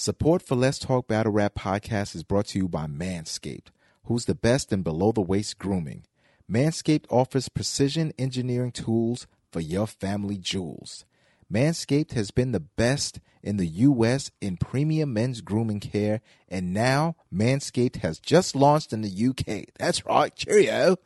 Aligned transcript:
Support 0.00 0.40
for 0.40 0.54
Let's 0.54 0.78
Talk 0.78 1.08
Battle 1.08 1.30
Rap 1.30 1.54
podcast 1.56 2.16
is 2.16 2.22
brought 2.22 2.46
to 2.46 2.58
you 2.58 2.68
by 2.68 2.86
Manscaped, 2.86 3.66
who's 4.04 4.24
the 4.24 4.34
best 4.34 4.72
in 4.72 4.80
below 4.80 5.12
the 5.12 5.20
waist 5.20 5.58
grooming. 5.58 6.04
Manscaped 6.50 7.04
offers 7.10 7.50
precision 7.50 8.10
engineering 8.18 8.72
tools 8.72 9.26
for 9.52 9.60
your 9.60 9.86
family 9.86 10.38
jewels. 10.38 11.04
Manscaped 11.52 12.12
has 12.12 12.30
been 12.30 12.52
the 12.52 12.60
best 12.60 13.20
in 13.42 13.58
the 13.58 13.66
U.S. 13.66 14.30
in 14.40 14.56
premium 14.56 15.12
men's 15.12 15.42
grooming 15.42 15.80
care, 15.80 16.22
and 16.48 16.72
now 16.72 17.14
Manscaped 17.30 17.96
has 17.96 18.18
just 18.18 18.56
launched 18.56 18.94
in 18.94 19.02
the 19.02 19.10
U.K. 19.10 19.66
That's 19.78 20.06
right, 20.06 20.34
cheerio. 20.34 20.96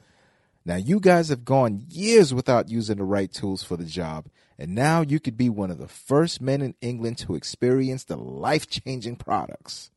Now, 0.67 0.77
you 0.77 0.99
guys 0.99 1.29
have 1.29 1.45
gone 1.45 1.85
years 1.91 2.33
without 2.33 2.71
using 2.71 2.96
the 2.96 3.05
right 3.05 3.31
tools 3.31 3.63
for 3.63 3.77
the 3.77 3.85
job, 3.85 4.29
and 4.59 4.75
now 4.75 5.03
you 5.03 5.21
could 5.21 5.37
be 5.37 5.51
one 5.51 5.71
of 5.71 5.77
the 5.77 5.89
first 5.89 6.41
men 6.41 6.63
in 6.63 6.75
England 6.81 7.19
to 7.19 7.35
experience 7.35 8.05
the 8.05 8.17
life 8.17 8.69
changing 8.69 9.17
products. 9.17 9.91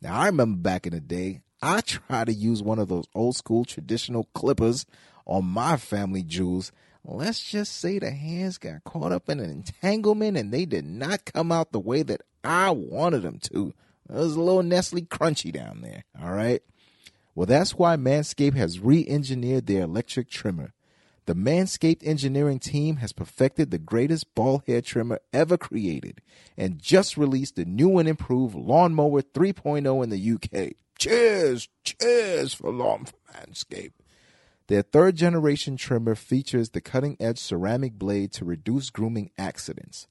Now, 0.00 0.20
I 0.20 0.26
remember 0.26 0.58
back 0.58 0.86
in 0.86 0.92
the 0.92 1.00
day, 1.00 1.40
I 1.60 1.80
tried 1.80 2.26
to 2.26 2.32
use 2.32 2.62
one 2.62 2.78
of 2.78 2.88
those 2.88 3.06
old 3.14 3.36
school 3.36 3.64
traditional 3.64 4.28
clippers 4.34 4.86
on 5.26 5.46
my 5.46 5.76
family 5.78 6.22
jewels. 6.22 6.70
Let's 7.04 7.42
just 7.42 7.76
say 7.76 7.98
the 7.98 8.10
hands 8.10 8.58
got 8.58 8.84
caught 8.84 9.12
up 9.12 9.28
in 9.28 9.40
an 9.40 9.50
entanglement 9.50 10.36
and 10.36 10.52
they 10.52 10.64
did 10.64 10.84
not 10.84 11.24
come 11.24 11.50
out 11.50 11.72
the 11.72 11.80
way 11.80 12.02
that 12.02 12.20
I 12.44 12.70
wanted 12.70 13.22
them 13.22 13.38
to. 13.52 13.74
It 14.08 14.14
was 14.14 14.36
a 14.36 14.40
little 14.40 14.62
Nestle 14.62 15.02
crunchy 15.02 15.50
down 15.50 15.80
there, 15.80 16.04
all 16.22 16.32
right? 16.32 16.62
Well, 17.34 17.46
that's 17.46 17.74
why 17.74 17.96
Manscaped 17.96 18.54
has 18.54 18.78
re 18.80 19.06
engineered 19.08 19.66
their 19.66 19.82
electric 19.82 20.30
trimmer. 20.30 20.72
The 21.26 21.34
Manscaped 21.34 22.06
engineering 22.06 22.58
team 22.58 22.96
has 22.96 23.12
perfected 23.12 23.70
the 23.70 23.78
greatest 23.78 24.34
ball 24.34 24.62
hair 24.66 24.82
trimmer 24.82 25.20
ever 25.32 25.56
created 25.56 26.20
and 26.56 26.78
just 26.78 27.16
released 27.16 27.56
the 27.56 27.64
new 27.64 27.98
and 27.98 28.08
improved 28.08 28.54
Lawnmower 28.54 29.22
3.0 29.22 30.04
in 30.04 30.10
the 30.10 30.32
UK. 30.32 30.74
Cheers! 30.98 31.68
Cheers 31.82 32.54
for 32.54 32.70
Lawn 32.70 33.06
Manscaped. 33.32 33.92
Their 34.66 34.82
third 34.82 35.16
generation 35.16 35.76
trimmer 35.76 36.14
features 36.14 36.70
the 36.70 36.80
cutting 36.80 37.16
edge 37.18 37.38
ceramic 37.38 37.94
blade 37.94 38.32
to 38.32 38.44
reduce 38.44 38.90
grooming 38.90 39.30
accidents. 39.36 40.06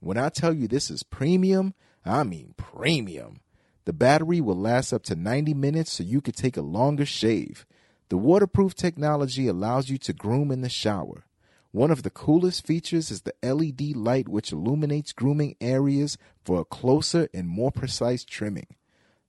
When 0.00 0.16
I 0.16 0.28
tell 0.28 0.52
you 0.52 0.68
this 0.68 0.90
is 0.90 1.02
premium, 1.02 1.74
I 2.04 2.22
mean 2.24 2.54
premium. 2.56 3.40
The 3.86 3.92
battery 3.92 4.40
will 4.40 4.56
last 4.56 4.92
up 4.92 5.04
to 5.04 5.14
90 5.14 5.54
minutes 5.54 5.92
so 5.92 6.02
you 6.02 6.20
could 6.20 6.36
take 6.36 6.56
a 6.56 6.62
longer 6.62 7.06
shave. 7.06 7.64
The 8.08 8.16
waterproof 8.16 8.74
technology 8.74 9.46
allows 9.46 9.88
you 9.88 9.96
to 9.98 10.12
groom 10.12 10.50
in 10.50 10.60
the 10.60 10.68
shower. 10.68 11.24
One 11.70 11.92
of 11.92 12.02
the 12.02 12.10
coolest 12.10 12.66
features 12.66 13.12
is 13.12 13.22
the 13.22 13.34
LED 13.44 13.96
light, 13.96 14.28
which 14.28 14.50
illuminates 14.50 15.12
grooming 15.12 15.54
areas 15.60 16.18
for 16.44 16.60
a 16.60 16.64
closer 16.64 17.28
and 17.32 17.48
more 17.48 17.70
precise 17.70 18.24
trimming. 18.24 18.66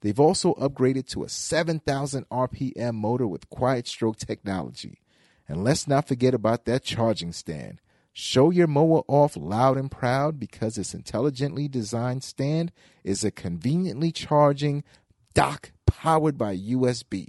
They've 0.02 0.20
also 0.20 0.56
upgraded 0.56 1.08
to 1.10 1.24
a 1.24 1.30
7,000 1.30 2.28
RPM 2.30 2.96
motor 2.96 3.28
with 3.28 3.50
quiet 3.50 3.88
stroke 3.88 4.18
technology. 4.18 5.02
And 5.48 5.64
let's 5.64 5.88
not 5.88 6.08
forget 6.08 6.34
about 6.34 6.66
that 6.66 6.84
charging 6.84 7.32
stand. 7.32 7.80
Show 8.20 8.50
your 8.50 8.66
mower 8.66 9.04
off 9.08 9.38
loud 9.38 9.78
and 9.78 9.92
proud 9.92 10.40
because 10.40 10.80
its 10.80 10.96
intelligently 10.96 11.68
designed 11.68 12.24
stand 12.24 12.72
is 13.04 13.24
a 13.24 13.30
conveniently 13.30 14.12
charging 14.12 14.84
dock 15.36 15.72
powered 15.86 16.36
by 16.36 16.58
USB. 16.58 17.28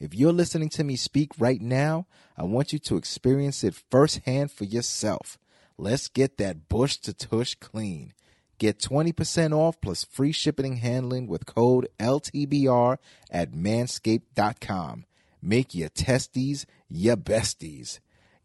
If 0.00 0.12
you're 0.12 0.32
listening 0.32 0.70
to 0.70 0.82
me 0.82 0.96
speak 0.96 1.30
right 1.38 1.60
now, 1.60 2.08
I 2.36 2.42
want 2.42 2.72
you 2.72 2.80
to 2.80 2.96
experience 2.96 3.62
it 3.62 3.80
firsthand 3.92 4.50
for 4.50 4.64
yourself. 4.64 5.38
Let's 5.78 6.08
get 6.08 6.36
that 6.38 6.68
bush 6.68 6.96
to 6.96 7.14
tush 7.14 7.54
clean. 7.54 8.12
Get 8.58 8.80
20% 8.80 9.52
off 9.52 9.80
plus 9.80 10.02
free 10.02 10.32
shipping 10.32 10.66
and 10.66 10.78
handling 10.80 11.28
with 11.28 11.46
code 11.46 11.88
LTBR 12.00 12.98
at 13.30 13.52
manscaped.com. 13.52 15.04
Make 15.40 15.76
your 15.76 15.90
testes 15.90 16.66
your 16.88 17.16
besties. 17.16 18.00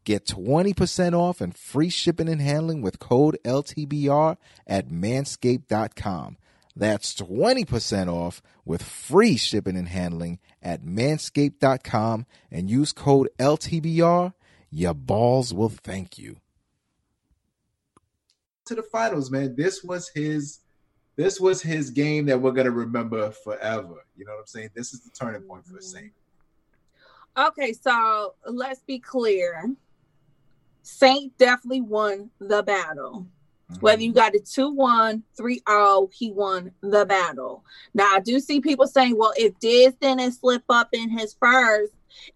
Get 0.05 0.27
20% 0.27 1.13
off 1.13 1.41
and 1.41 1.57
free 1.57 1.89
shipping 1.89 2.29
and 2.29 2.39
handling 2.39 2.83
with 2.83 2.99
code 2.99 3.39
LTBR 3.43 4.37
at 4.67 4.87
manscaped.com. 4.87 6.37
That's 6.75 7.15
20% 7.15 8.07
off 8.07 8.43
with 8.65 8.83
free 8.83 9.35
shipping 9.35 9.75
and 9.75 9.87
handling 9.87 10.39
at 10.61 10.83
manscaped.com 10.83 12.27
and 12.51 12.69
use 12.69 12.91
code 12.91 13.29
LTBR. 13.39 14.33
Your 14.69 14.93
balls 14.93 15.53
will 15.53 15.69
thank 15.69 16.19
you. 16.19 16.37
To 18.67 18.75
the 18.75 18.83
finals, 18.83 19.31
man. 19.31 19.55
This 19.55 19.83
was 19.83 20.09
his 20.09 20.59
this 21.15 21.39
was 21.39 21.61
his 21.61 21.91
game 21.91 22.25
that 22.25 22.41
we're 22.41 22.51
gonna 22.51 22.71
remember 22.71 23.31
forever. 23.31 24.05
You 24.17 24.25
know 24.25 24.33
what 24.33 24.41
I'm 24.41 24.47
saying? 24.47 24.69
This 24.75 24.93
is 24.93 24.99
the 25.01 25.11
turning 25.11 25.41
point 25.43 25.65
for 25.65 25.79
Saint. 25.81 26.11
Okay, 27.37 27.73
so 27.73 28.33
let's 28.45 28.81
be 28.81 28.99
clear. 28.99 29.75
Saint 30.85 31.37
definitely 31.37 31.81
won 31.81 32.29
the 32.39 32.63
battle. 32.63 33.27
Mm-hmm. 33.71 33.81
Whether 33.81 34.03
you 34.03 34.13
got 34.13 34.35
it 34.35 34.45
2 34.45 34.71
1, 34.71 35.23
3 35.35 35.61
0, 35.67 36.09
he 36.13 36.31
won 36.31 36.71
the 36.81 37.05
battle. 37.05 37.63
Now, 37.93 38.15
I 38.15 38.19
do 38.19 38.39
see 38.39 38.61
people 38.61 38.87
saying, 38.87 39.17
well, 39.17 39.33
if 39.35 39.57
Diz 39.59 39.95
didn't 39.99 40.31
slip 40.33 40.63
up 40.69 40.89
in 40.93 41.09
his 41.09 41.35
first, 41.39 41.91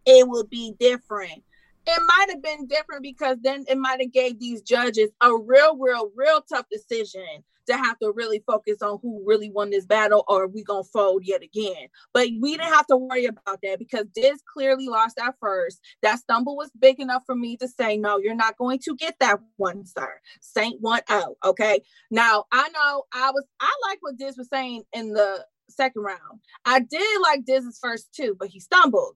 it 0.06 0.28
would 0.28 0.50
be 0.50 0.74
different 0.80 1.44
it 1.88 2.02
might 2.06 2.30
have 2.30 2.44
been 2.44 2.68
different 2.68 3.02
because 3.02 3.38
then 3.42 3.66
it 3.68 3.78
might 3.78 4.00
have 4.02 4.12
gave 4.12 4.40
these 4.40 4.62
judges 4.62 5.10
a 5.22 5.36
real, 5.36 5.76
real, 5.78 6.12
real 6.16 6.42
tough 6.42 6.66
decision 6.72 7.44
to 7.70 7.78
have 7.78 7.98
to 8.00 8.12
really 8.12 8.44
focus 8.46 8.82
on 8.82 9.00
who 9.02 9.24
really 9.26 9.50
won 9.50 9.70
this 9.70 9.86
battle 9.86 10.24
or 10.28 10.48
we 10.48 10.64
gonna 10.64 10.84
fold 10.84 11.24
yet 11.26 11.42
again. 11.44 11.88
But 12.14 12.30
we 12.40 12.58
didn't 12.58 12.74
have 12.74 12.88
to 12.88 12.98
worry 12.98 13.26
about 13.26 13.60
that 13.64 13.80
because 13.80 14.06
Diz 14.14 14.42
clearly 14.54 14.88
lost 14.88 15.20
at 15.20 15.36
first. 15.40 15.80
That 16.02 16.20
stumble 16.20 16.56
was 16.56 16.72
big 16.78 17.00
enough 17.00 17.24
for 17.26 17.36
me 17.36 17.58
to 17.58 17.68
say, 17.68 17.98
no, 17.98 18.18
you're 18.18 18.36
not 18.36 18.58
going 18.58 18.80
to 18.86 18.96
get 18.96 19.16
that 19.20 19.40
one, 19.58 19.86
sir. 19.86 20.20
Saint 20.42 20.82
one 20.82 21.02
out. 21.10 21.38
Okay. 21.44 21.82
Now 22.12 22.46
I 22.52 22.70
know 22.70 23.04
I 23.14 23.32
was 23.32 23.46
I 23.60 23.72
like 23.88 24.00
what 24.02 24.18
Diz 24.18 24.38
was 24.38 24.50
saying 24.50 24.84
in 24.94 25.14
the 25.14 25.46
second 25.70 26.02
round. 26.02 26.40
I 26.66 26.80
did 26.80 27.22
like 27.22 27.46
Diz's 27.46 27.80
first 27.82 28.14
two, 28.14 28.36
but 28.38 28.50
he 28.50 28.60
stumbled. 28.60 29.16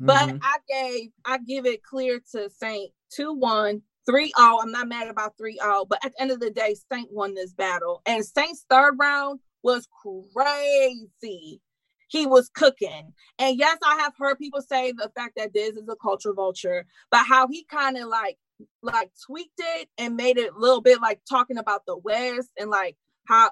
But 0.00 0.28
mm-hmm. 0.28 0.38
I 0.42 0.56
gave 0.68 1.10
I 1.24 1.38
give 1.38 1.66
it 1.66 1.82
clear 1.82 2.20
to 2.32 2.50
Saint 2.50 2.90
2-1, 3.18 3.80
3 4.06 4.32
all. 4.38 4.60
I'm 4.60 4.72
not 4.72 4.88
mad 4.88 5.08
about 5.08 5.36
3 5.38 5.58
all, 5.58 5.84
but 5.86 6.04
at 6.04 6.12
the 6.12 6.22
end 6.22 6.30
of 6.30 6.40
the 6.40 6.50
day, 6.50 6.76
Saint 6.92 7.12
won 7.12 7.34
this 7.34 7.52
battle. 7.52 8.02
And 8.06 8.24
Saint's 8.24 8.64
third 8.68 8.96
round 8.98 9.40
was 9.62 9.88
crazy. 10.02 11.60
He 12.08 12.26
was 12.26 12.50
cooking. 12.54 13.12
And 13.38 13.58
yes, 13.58 13.78
I 13.84 13.96
have 13.96 14.12
heard 14.18 14.38
people 14.38 14.62
say 14.62 14.92
the 14.92 15.10
fact 15.16 15.34
that 15.36 15.52
Diz 15.52 15.76
is 15.76 15.88
a 15.88 15.96
culture 15.96 16.32
vulture, 16.32 16.86
but 17.10 17.26
how 17.26 17.48
he 17.48 17.64
kind 17.64 17.96
of 17.96 18.08
like 18.08 18.38
like 18.82 19.10
tweaked 19.26 19.58
it 19.58 19.88
and 19.98 20.14
made 20.14 20.38
it 20.38 20.52
a 20.54 20.58
little 20.58 20.80
bit 20.80 21.00
like 21.00 21.20
talking 21.28 21.58
about 21.58 21.86
the 21.86 21.96
West 21.96 22.50
and 22.56 22.70
like 22.70 22.96
how 23.26 23.50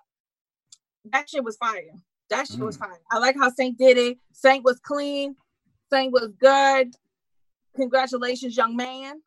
that 1.07 1.29
shit 1.29 1.43
was 1.43 1.57
fire. 1.57 1.91
That 2.31 2.47
shit 2.47 2.61
mm. 2.61 2.67
was 2.67 2.77
fire. 2.77 3.01
I 3.11 3.19
like 3.19 3.37
how 3.37 3.51
Saint 3.51 3.79
did 3.79 3.99
it. 3.99 4.19
Saint 4.33 4.65
was 4.65 4.79
clean. 4.81 5.35
Saint 5.91 6.13
was 6.13 6.33
good. 6.39 6.95
Congratulations, 7.75 8.57
young 8.57 8.77
man. 8.77 9.21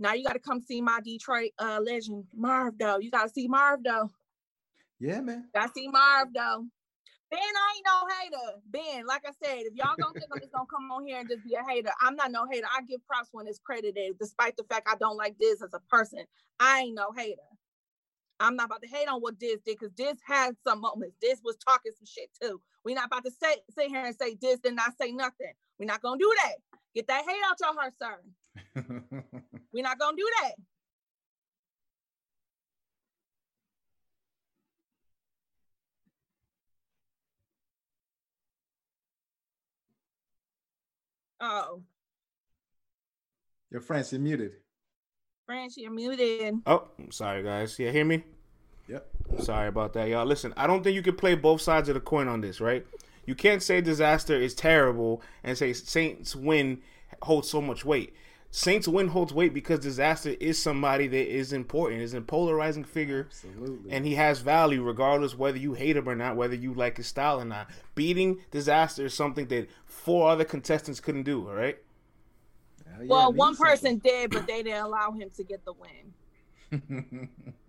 Now 0.00 0.14
you 0.14 0.24
got 0.24 0.32
to 0.32 0.38
come 0.38 0.62
see 0.62 0.80
my 0.80 1.00
Detroit 1.04 1.50
uh, 1.58 1.78
legend, 1.84 2.24
Marv, 2.34 2.74
though. 2.78 2.98
You 2.98 3.10
got 3.10 3.24
to 3.24 3.28
see 3.28 3.46
Marv, 3.46 3.80
though. 3.84 4.10
Yeah, 4.98 5.20
man. 5.20 5.48
Got 5.54 5.66
to 5.66 5.72
see 5.74 5.88
Marv, 5.88 6.28
though. 6.34 6.64
Ben, 7.30 7.38
I 7.38 7.74
ain't 7.76 7.86
no 7.86 8.08
hater. 8.18 8.60
Ben, 8.66 9.06
like 9.06 9.22
I 9.24 9.30
said, 9.44 9.62
if 9.66 9.74
y'all 9.74 9.94
don't 10.00 10.18
think 10.18 10.30
I'm 10.32 10.40
just 10.40 10.52
gonna 10.52 10.64
come 10.66 10.90
on 10.90 11.06
here 11.06 11.20
and 11.20 11.28
just 11.28 11.44
be 11.44 11.54
a 11.54 11.62
hater, 11.62 11.90
I'm 12.02 12.16
not 12.16 12.32
no 12.32 12.44
hater. 12.50 12.66
I 12.76 12.82
give 12.82 13.06
props 13.06 13.28
when 13.30 13.46
it's 13.46 13.60
credited, 13.60 14.18
despite 14.18 14.56
the 14.56 14.64
fact 14.64 14.88
I 14.90 14.96
don't 14.98 15.16
like 15.16 15.38
Diz 15.38 15.62
as 15.62 15.72
a 15.72 15.78
person. 15.88 16.24
I 16.58 16.80
ain't 16.80 16.96
no 16.96 17.12
hater. 17.16 17.38
I'm 18.40 18.56
not 18.56 18.66
about 18.66 18.82
to 18.82 18.88
hate 18.88 19.06
on 19.06 19.20
what 19.20 19.38
Diz 19.38 19.60
did 19.64 19.76
because 19.78 19.92
Diz 19.92 20.16
had 20.26 20.56
some 20.66 20.80
moments. 20.80 21.14
Diz 21.20 21.40
was 21.44 21.56
talking 21.56 21.92
some 21.96 22.06
shit 22.06 22.30
too. 22.42 22.60
We're 22.84 22.96
not 22.96 23.06
about 23.06 23.24
to 23.26 23.30
say, 23.30 23.58
sit 23.78 23.88
here 23.88 24.04
and 24.04 24.16
say 24.16 24.34
Diz 24.34 24.58
did 24.58 24.74
not 24.74 24.98
say 25.00 25.12
nothing. 25.12 25.52
We're 25.78 25.86
not 25.86 26.02
gonna 26.02 26.18
do 26.18 26.32
that. 26.42 26.54
Get 26.96 27.06
that 27.06 27.24
hate 27.24 27.42
out 27.48 27.60
your 27.60 27.74
heart, 27.74 27.94
sir. 27.96 28.18
We're 29.72 29.82
not 29.82 29.98
gonna 29.98 30.16
do 30.16 30.28
that. 30.42 30.52
Oh. 41.40 41.82
Your 43.70 43.80
friends, 43.80 44.12
you're 44.12 44.20
muted. 44.20 44.52
France, 45.46 45.76
you're 45.76 45.90
muted. 45.90 46.54
Oh, 46.66 46.88
sorry, 47.10 47.42
guys. 47.42 47.78
Yeah, 47.78 47.90
hear 47.90 48.04
me? 48.04 48.24
Yep. 48.88 49.06
Sorry 49.38 49.68
about 49.68 49.92
that, 49.94 50.08
y'all. 50.08 50.26
Listen, 50.26 50.52
I 50.56 50.66
don't 50.66 50.82
think 50.82 50.94
you 50.94 51.02
can 51.02 51.16
play 51.16 51.34
both 51.34 51.60
sides 51.60 51.88
of 51.88 51.94
the 51.94 52.00
coin 52.00 52.28
on 52.28 52.40
this, 52.40 52.60
right? 52.60 52.84
You 53.26 53.34
can't 53.34 53.62
say 53.62 53.80
disaster 53.80 54.34
is 54.34 54.54
terrible 54.54 55.22
and 55.44 55.56
say 55.56 55.72
Saints 55.72 56.34
win 56.34 56.82
holds 57.22 57.48
so 57.48 57.60
much 57.60 57.84
weight. 57.84 58.14
Saints 58.52 58.88
win 58.88 59.08
holds 59.08 59.32
weight 59.32 59.54
because 59.54 59.78
Disaster 59.78 60.30
is 60.40 60.60
somebody 60.60 61.06
that 61.06 61.32
is 61.32 61.52
important, 61.52 62.02
is 62.02 62.14
a 62.14 62.20
polarizing 62.20 62.82
figure, 62.82 63.28
Absolutely. 63.30 63.92
and 63.92 64.04
he 64.04 64.16
has 64.16 64.40
value 64.40 64.82
regardless 64.82 65.36
whether 65.36 65.58
you 65.58 65.74
hate 65.74 65.96
him 65.96 66.08
or 66.08 66.16
not, 66.16 66.36
whether 66.36 66.56
you 66.56 66.74
like 66.74 66.96
his 66.96 67.06
style 67.06 67.40
or 67.40 67.44
not. 67.44 67.70
Beating 67.94 68.40
Disaster 68.50 69.06
is 69.06 69.14
something 69.14 69.46
that 69.48 69.68
four 69.84 70.28
other 70.30 70.44
contestants 70.44 70.98
couldn't 70.98 71.22
do. 71.22 71.48
All 71.48 71.54
right. 71.54 71.78
Yeah, 72.86 73.06
well, 73.06 73.32
one 73.32 73.50
means 73.50 73.58
person 73.60 73.98
did, 73.98 74.32
but 74.32 74.48
they 74.48 74.64
didn't 74.64 74.84
allow 74.84 75.12
him 75.12 75.30
to 75.36 75.44
get 75.44 75.64
the 75.64 75.72
win. 75.72 77.28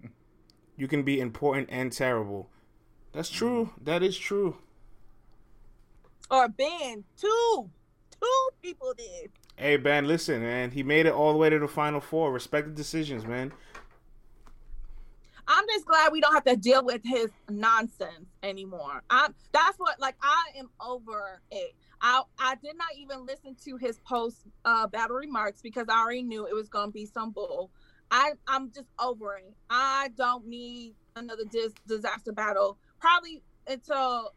You 0.81 0.87
can 0.87 1.03
be 1.03 1.19
important 1.19 1.69
and 1.71 1.91
terrible. 1.91 2.49
That's 3.13 3.29
true. 3.29 3.69
That 3.83 4.01
is 4.01 4.17
true. 4.17 4.57
Or 6.31 6.47
Ben, 6.47 7.03
two, 7.15 7.69
two 8.19 8.49
people 8.63 8.95
did. 8.97 9.29
Hey 9.61 9.77
Ben, 9.77 10.07
listen, 10.07 10.41
man. 10.41 10.71
He 10.71 10.81
made 10.81 11.05
it 11.05 11.13
all 11.13 11.33
the 11.33 11.37
way 11.37 11.47
to 11.47 11.59
the 11.59 11.67
final 11.67 12.01
four. 12.01 12.33
Respect 12.33 12.67
the 12.67 12.73
decisions, 12.73 13.27
man. 13.27 13.53
I'm 15.47 15.65
just 15.71 15.85
glad 15.85 16.11
we 16.11 16.19
don't 16.19 16.33
have 16.33 16.45
to 16.45 16.55
deal 16.55 16.83
with 16.83 17.01
his 17.03 17.29
nonsense 17.47 18.25
anymore. 18.41 19.03
I'm 19.11 19.35
that's 19.51 19.77
what 19.77 19.99
like 19.99 20.15
I 20.23 20.57
am 20.57 20.71
over 20.83 21.43
it. 21.51 21.75
I 22.01 22.23
I 22.39 22.55
did 22.55 22.75
not 22.75 22.87
even 22.97 23.27
listen 23.27 23.55
to 23.65 23.77
his 23.77 23.99
post 23.99 24.37
uh 24.65 24.87
battle 24.87 25.17
remarks 25.17 25.61
because 25.61 25.85
I 25.89 25.99
already 25.99 26.23
knew 26.23 26.47
it 26.47 26.55
was 26.55 26.67
gonna 26.67 26.91
be 26.91 27.05
some 27.05 27.29
bull. 27.29 27.69
I 28.09 28.31
I'm 28.47 28.71
just 28.71 28.87
over 28.99 29.35
it. 29.35 29.53
I 29.69 30.09
don't 30.17 30.47
need 30.47 30.95
another 31.15 31.43
dis- 31.51 31.75
disaster 31.87 32.31
battle 32.31 32.79
probably 32.99 33.43
until 33.67 34.33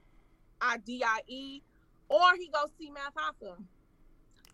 I 0.60 0.76
DIE 0.76 1.62
or 2.10 2.36
he 2.36 2.50
goes 2.50 2.68
see 2.78 2.90
Math 2.90 3.14
Hoffa. 3.14 3.56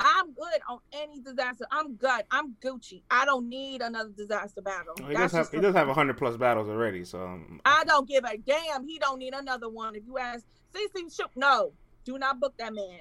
I'm 0.01 0.33
good 0.33 0.61
on 0.69 0.79
any 0.93 1.21
disaster. 1.21 1.67
I'm 1.71 1.95
good. 1.95 2.23
I'm 2.31 2.55
Gucci. 2.65 3.03
I 3.11 3.27
don't 3.27 3.49
need 3.49 3.83
another 3.83 4.11
disaster 4.17 4.63
battle. 4.63 4.95
He 5.07 5.15
does 5.15 5.33
have 5.33 5.51
he 5.51 5.61
does 5.61 5.75
have 5.75 5.89
hundred 5.89 6.17
plus 6.17 6.39
battles 6.39 6.69
already. 6.69 7.05
So 7.05 7.23
um, 7.23 7.61
I 7.67 7.85
don't 7.85 8.09
give 8.09 8.25
a 8.25 8.39
damn. 8.39 8.87
He 8.87 8.99
don't 8.99 9.19
need 9.19 9.35
another 9.35 9.69
one. 9.69 9.95
If 9.95 10.05
you 10.07 10.17
ask 10.17 10.45
CC 10.75 11.15
Shook, 11.15 11.37
no, 11.37 11.73
do 12.05 12.19
not 12.19 12.41
book 12.41 12.55
that 12.59 12.75
man. 12.75 13.01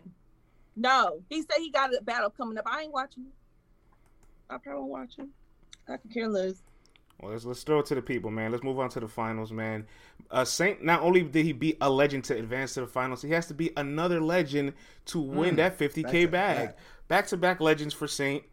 No, 0.75 1.21
he 1.29 1.41
said 1.41 1.57
he 1.59 1.71
got 1.71 1.95
a 1.95 2.01
battle 2.01 2.29
coming 2.29 2.57
up. 2.57 2.65
I 2.67 2.81
ain't 2.81 2.93
watching. 2.93 3.27
I 4.49 4.57
probably 4.57 4.81
won't 4.81 4.91
watch 4.91 5.15
him. 5.17 5.29
I 5.87 5.97
can 5.97 6.09
care 6.11 6.27
less. 6.27 6.61
Well, 7.21 7.31
let's 7.31 7.43
let's 7.45 7.63
throw 7.63 7.79
it 7.79 7.85
to 7.87 7.95
the 7.95 8.01
people, 8.01 8.31
man. 8.31 8.51
Let's 8.51 8.63
move 8.63 8.79
on 8.79 8.89
to 8.91 8.99
the 8.99 9.07
finals, 9.07 9.51
man. 9.51 9.85
Uh, 10.31 10.45
Saint 10.45 10.83
not 10.83 11.01
only 11.01 11.21
did 11.21 11.45
he 11.45 11.51
beat 11.51 11.77
a 11.81 11.89
legend 11.89 12.23
to 12.25 12.37
advance 12.37 12.73
to 12.75 12.81
the 12.81 12.87
finals, 12.87 13.21
he 13.21 13.31
has 13.31 13.47
to 13.47 13.53
be 13.53 13.71
another 13.75 14.21
legend 14.21 14.73
to 15.07 15.19
win 15.19 15.55
Mm, 15.55 15.57
that 15.57 15.77
50k 15.77 16.03
back 16.25 16.31
bag. 16.31 16.57
back. 16.67 16.77
Back 17.09 17.27
to 17.27 17.37
back 17.37 17.59
legends 17.59 17.93
for 17.93 18.07
Saint. 18.07 18.43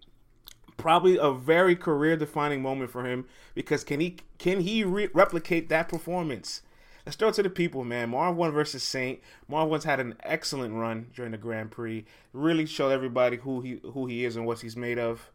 Probably 0.76 1.16
a 1.16 1.30
very 1.32 1.74
career 1.74 2.16
defining 2.16 2.60
moment 2.60 2.90
for 2.90 3.04
him 3.06 3.26
because 3.54 3.82
can 3.84 4.00
he 4.00 4.16
can 4.38 4.60
he 4.60 4.84
re- 4.84 5.08
replicate 5.14 5.68
that 5.70 5.88
performance? 5.88 6.62
Let's 7.06 7.16
throw 7.16 7.28
it 7.28 7.34
to 7.34 7.42
the 7.44 7.50
people, 7.50 7.84
man. 7.84 8.10
Marv 8.10 8.34
Won 8.36 8.50
versus 8.50 8.82
Saint. 8.82 9.20
Marv 9.48 9.68
Won's 9.70 9.84
had 9.84 10.00
an 10.00 10.16
excellent 10.24 10.74
run 10.74 11.06
during 11.14 11.30
the 11.32 11.38
Grand 11.38 11.70
Prix. 11.70 12.04
Really 12.32 12.66
showed 12.66 12.90
everybody 12.90 13.36
who 13.38 13.60
he 13.60 13.80
who 13.94 14.06
he 14.06 14.24
is 14.24 14.34
and 14.36 14.44
what 14.44 14.60
he's 14.60 14.76
made 14.76 14.98
of. 14.98 15.30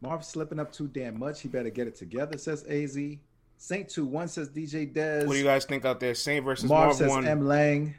Marv 0.00 0.24
slipping 0.24 0.58
up 0.58 0.72
too 0.72 0.88
damn 0.88 1.18
much. 1.18 1.40
He 1.42 1.48
better 1.48 1.70
get 1.70 1.86
it 1.86 1.94
together, 1.96 2.38
says 2.38 2.64
AZ. 2.68 2.98
Saint 3.58 3.88
2 3.90 4.06
1 4.06 4.28
says 4.28 4.48
DJ 4.48 4.90
Dez. 4.90 5.26
What 5.26 5.34
do 5.34 5.38
you 5.38 5.44
guys 5.44 5.66
think 5.66 5.84
out 5.84 6.00
there? 6.00 6.14
Saint 6.14 6.44
versus 6.44 6.68
Marv 6.68 6.86
Marv, 6.86 6.96
says 6.96 7.08
one. 7.10 7.26
M 7.26 7.46
Lang. 7.46 7.94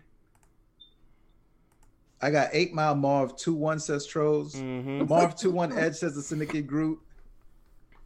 I 2.19 2.31
got 2.31 2.49
8 2.51 2.73
Mile 2.73 2.95
Marv 2.95 3.35
2 3.35 3.53
1 3.53 3.79
says 3.79 4.05
Trolls. 4.07 4.55
Mhm. 4.55 5.07
Marv 5.07 5.35
2 5.35 5.51
1 5.51 5.77
Edge 5.77 5.95
says 5.95 6.15
the 6.15 6.21
Syndicate 6.21 6.65
Group. 6.65 7.01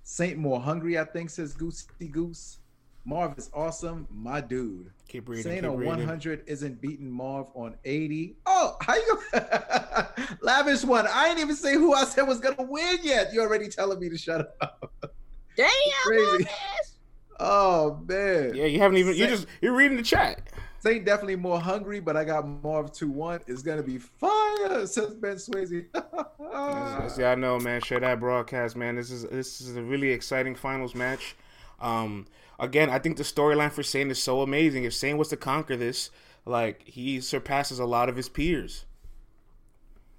Saint 0.04 0.38
More 0.38 0.60
Hungry, 0.60 1.00
I 1.00 1.06
think, 1.06 1.30
says 1.30 1.54
Goosey 1.54 2.08
Goose. 2.12 2.60
Marv 3.06 3.38
is 3.38 3.52
awesome, 3.54 4.08
my 4.12 4.42
dude. 4.42 4.90
Keep 5.08 5.30
reading. 5.30 5.44
Saint 5.44 5.62
keep 5.62 5.70
on 5.72 5.78
reading. 5.78 5.98
100 5.98 6.44
isn't 6.48 6.82
beating 6.82 7.12
Marv 7.12 7.48
on 7.54 7.76
80. 7.86 8.36
Oh, 8.48 8.76
how 8.82 8.96
you 8.96 9.20
lavish 10.42 10.84
one? 10.84 11.06
I 11.08 11.30
ain't 11.30 11.40
even 11.40 11.56
say 11.56 11.76
who 11.76 11.94
I 11.94 12.04
said 12.06 12.24
was 12.24 12.40
gonna 12.40 12.64
win 12.64 12.98
yet. 13.04 13.32
You 13.32 13.42
already 13.42 13.68
telling 13.68 14.00
me 14.00 14.10
to 14.10 14.18
shut 14.18 14.56
up. 14.60 14.92
Damn, 15.56 15.70
Crazy. 16.04 16.26
Marcus. 16.46 16.96
Oh 17.40 18.04
man. 18.08 18.56
Yeah, 18.56 18.66
you 18.66 18.80
haven't 18.80 18.98
even. 18.98 19.16
You 19.16 19.28
just 19.28 19.46
you're 19.62 19.76
reading 19.76 19.98
the 19.98 20.04
chat. 20.04 20.42
Saint 20.80 21.06
definitely 21.06 21.36
more 21.36 21.60
hungry, 21.60 22.00
but 22.00 22.18
I 22.18 22.24
got 22.24 22.48
Marv 22.48 22.92
2 22.92 23.10
1. 23.10 23.42
It's 23.48 23.62
gonna 23.62 23.84
be 23.84 24.00
fire, 24.00 24.88
says 24.88 25.14
Ben 25.16 25.36
Swayze. 25.36 25.86
Yes, 26.56 27.18
yeah, 27.20 27.32
I 27.32 27.36
know, 27.36 27.60
man. 27.60 27.82
Share 27.82 28.00
that 28.00 28.20
broadcast, 28.22 28.78
man. 28.78 28.96
This 28.96 29.12
is 29.12 29.24
this 29.24 29.60
is 29.60 29.76
a 29.76 29.84
really 29.84 30.12
exciting 30.12 30.56
finals 30.56 30.96
match. 30.96 31.36
Um, 31.82 32.28
again, 32.60 32.90
I 32.90 33.00
think 33.00 33.18
the 33.18 33.24
storyline 33.24 33.72
for 33.72 33.84
Saint 33.84 34.12
is 34.12 34.22
so 34.22 34.42
amazing. 34.42 34.84
If 34.84 34.94
Saint 34.94 35.18
was 35.18 35.30
to 35.30 35.38
conquer 35.38 35.76
this, 35.76 36.10
like 36.46 36.84
he 36.84 37.20
surpasses 37.22 37.80
a 37.80 37.86
lot 37.86 38.10
of 38.10 38.16
his 38.16 38.30
peers. 38.30 38.86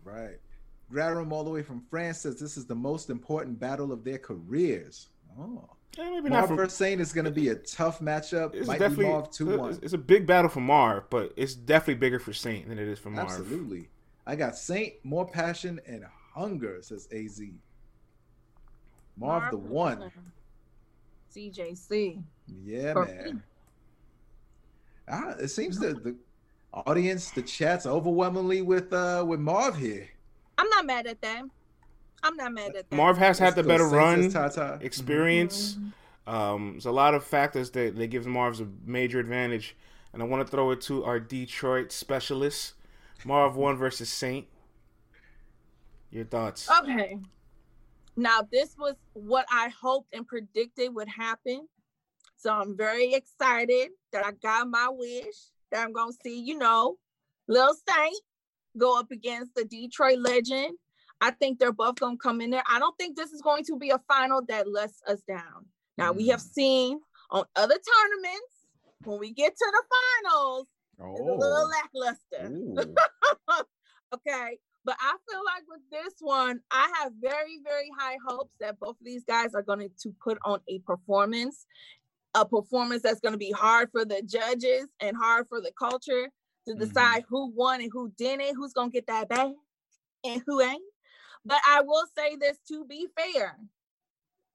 right. 0.05 0.39
Grarum 0.93 1.33
all 1.33 1.43
the 1.43 1.51
way 1.51 1.63
from 1.63 1.83
France 1.91 2.21
says 2.21 2.39
this 2.39 2.57
is 2.57 2.65
the 2.67 2.75
most 2.75 3.11
important 3.11 3.59
battle 3.59 3.91
of 3.91 4.05
their 4.05 4.19
careers. 4.19 5.09
Oh. 5.39 5.69
Yeah, 5.99 6.11
maybe 6.11 6.29
not 6.29 6.41
Marv 6.41 6.49
for. 6.49 6.57
versus 6.57 6.75
Saint 6.75 7.01
is 7.01 7.13
gonna 7.13 7.31
be 7.31 7.49
a 7.49 7.57
tough 7.57 7.99
matchup. 8.01 8.55
It's 8.55 8.69
Might 8.69 8.75
be 8.75 8.79
definitely 8.81 9.07
Marv 9.07 9.31
2 9.33 9.59
1. 9.59 9.71
it's, 9.71 9.79
it's 9.83 9.93
a 9.95 9.99
big 9.99 10.27
battle 10.27 10.49
for 10.49 10.61
Marv, 10.61 11.11
but 11.11 11.33
it's 11.37 11.55
definitely 11.55 11.95
bigger 11.95 12.19
for 12.21 12.33
Saint 12.33 12.69
than 12.69 12.79
it 12.79 12.87
is 12.87 12.99
for 13.01 13.11
Marv. 13.11 13.29
Absolutely. 13.31 13.89
I 14.27 14.37
got 14.37 14.57
Saint, 14.57 14.95
more 15.03 15.27
passion 15.27 15.81
and 15.87 16.05
hunger, 16.35 16.79
says 16.83 17.09
AZ. 17.13 17.41
Marv 19.17 19.51
the 19.51 19.57
one. 19.57 20.13
CJC. 21.37 22.23
Yeah, 22.65 22.93
For 22.93 23.05
man. 23.05 23.43
Ah, 25.09 25.35
it 25.39 25.49
seems 25.49 25.79
that 25.81 26.03
the 26.03 26.17
audience, 26.73 27.31
the 27.31 27.43
chat's 27.43 27.87
overwhelmingly 27.87 28.63
with 28.63 28.93
uh 28.93 29.25
with 29.27 29.41
Marv 29.41 29.77
here. 29.77 30.09
I'm 30.59 30.69
not 30.71 30.87
mad 30.87 31.07
at 31.07 31.21
that. 31.21 31.43
I'm 32.23 32.37
not 32.37 32.53
mad 32.53 32.75
at 32.75 32.91
that. 32.91 32.97
Marv 32.97 33.19
has 33.19 33.39
had 33.39 33.55
the 33.55 33.63
better 33.63 33.87
run, 33.87 34.31
says 34.31 34.55
Tata. 34.55 34.79
experience. 34.81 35.77
Um, 36.27 36.73
there's 36.73 36.87
a 36.87 36.91
lot 36.91 37.15
of 37.15 37.23
factors 37.23 37.71
that, 37.73 37.95
that 37.97 38.07
gives 38.09 38.27
Marv's 38.27 38.61
a 38.61 38.67
major 38.85 39.21
advantage, 39.21 39.77
and 40.13 40.21
I 40.21 40.25
want 40.27 40.45
to 40.45 40.51
throw 40.51 40.73
it 40.73 40.81
to 40.83 41.05
our 41.05 41.21
Detroit 41.21 41.93
specialist, 41.93 42.75
Marv 43.25 43.55
Won 43.55 43.77
versus 43.77 44.09
Saint. 44.09 44.47
Your 46.11 46.25
thoughts? 46.25 46.69
Okay. 46.83 47.19
Now, 48.17 48.47
this 48.51 48.75
was 48.79 48.95
what 49.13 49.47
I 49.51 49.71
hoped 49.81 50.15
and 50.15 50.27
predicted 50.27 50.95
would 50.95 51.09
happen. 51.09 51.69
So 52.37 52.51
I'm 52.53 52.77
very 52.77 53.15
excited 53.15 53.91
that 54.13 54.25
I 54.25 54.33
got 54.33 54.69
my 54.69 54.89
wish 54.91 55.35
that 55.71 55.85
I'm 55.85 55.93
going 55.93 56.13
to 56.13 56.19
see, 56.25 56.41
you 56.41 56.59
know, 56.59 56.97
Lil 57.49 57.75
Saint 57.89 58.17
go 58.79 58.99
up 58.99 59.11
against 59.11 59.55
the 59.55 59.65
Detroit 59.65 60.19
legend. 60.19 60.79
I 61.21 61.31
think 61.31 61.59
they're 61.59 61.73
both 61.73 61.97
going 61.97 62.17
to 62.19 62.23
come 62.23 62.41
in 62.41 62.51
there. 62.51 62.63
I 62.71 62.79
don't 62.79 62.97
think 62.99 63.17
this 63.17 63.33
is 63.33 63.43
going 63.43 63.65
to 63.65 63.79
be 63.79 63.91
a 63.91 64.01
final 64.07 64.43
that 64.49 64.71
lets 64.71 65.01
us 65.09 65.21
down. 65.27 65.67
Now, 65.97 66.13
we 66.13 66.29
have 66.29 66.41
mm. 66.41 66.53
seen 66.53 67.01
on 67.31 67.45
other 67.57 67.75
tournaments, 67.75 68.57
when 69.05 69.19
we 69.19 69.33
get 69.33 69.57
to 69.57 69.73
the 69.73 69.83
finals, 70.29 70.67
it's 70.99 71.21
a 71.21 71.23
little 71.23 71.43
oh. 71.43 71.71
lackluster. 71.71 72.95
Okay. 74.15 74.59
But 74.87 74.97
I 75.01 75.17
feel 75.31 75.43
like 75.45 75.65
with 75.69 75.83
this 75.93 76.15
one, 76.21 76.61
I 76.73 76.93
have 77.03 77.13
very, 77.21 77.61
very 77.65 77.91
high 77.99 78.19
hopes 78.27 78.55
that 78.61 78.81
both 78.81 78.93
of 79.01 79.07
these 79.07 79.25
guys 79.27 79.55
are 79.55 79.63
going 79.63 79.91
to 80.03 80.15
put 80.25 80.39
on 80.47 80.61
a 80.69 80.81
performance, 80.81 81.67
a 82.35 82.47
performance 82.47 83.03
that's 83.03 83.21
going 83.21 83.35
to 83.35 83.39
be 83.39 83.53
hard 83.53 83.91
for 83.93 84.05
the 84.07 84.23
judges 84.23 84.87
and 85.01 85.17
hard 85.17 85.49
for 85.49 85.61
the 85.61 85.73
culture 85.79 86.31
to 86.69 86.75
Mhm. 86.75 86.81
decide 86.81 87.25
who 87.29 87.49
won 87.49 87.83
and 87.83 87.91
who 87.93 88.11
didn't, 88.19 88.57
who's 88.57 88.75
going 88.75 88.91
to 88.91 88.95
get 88.95 89.09
that 89.09 89.29
bag 89.29 89.55
and 90.25 90.43
who 90.47 90.63
ain't. 90.63 90.83
But 91.45 91.61
I 91.67 91.83
will 91.83 92.07
say 92.17 92.37
this 92.37 92.59
to 92.69 92.85
be 92.87 93.09
fair 93.17 93.59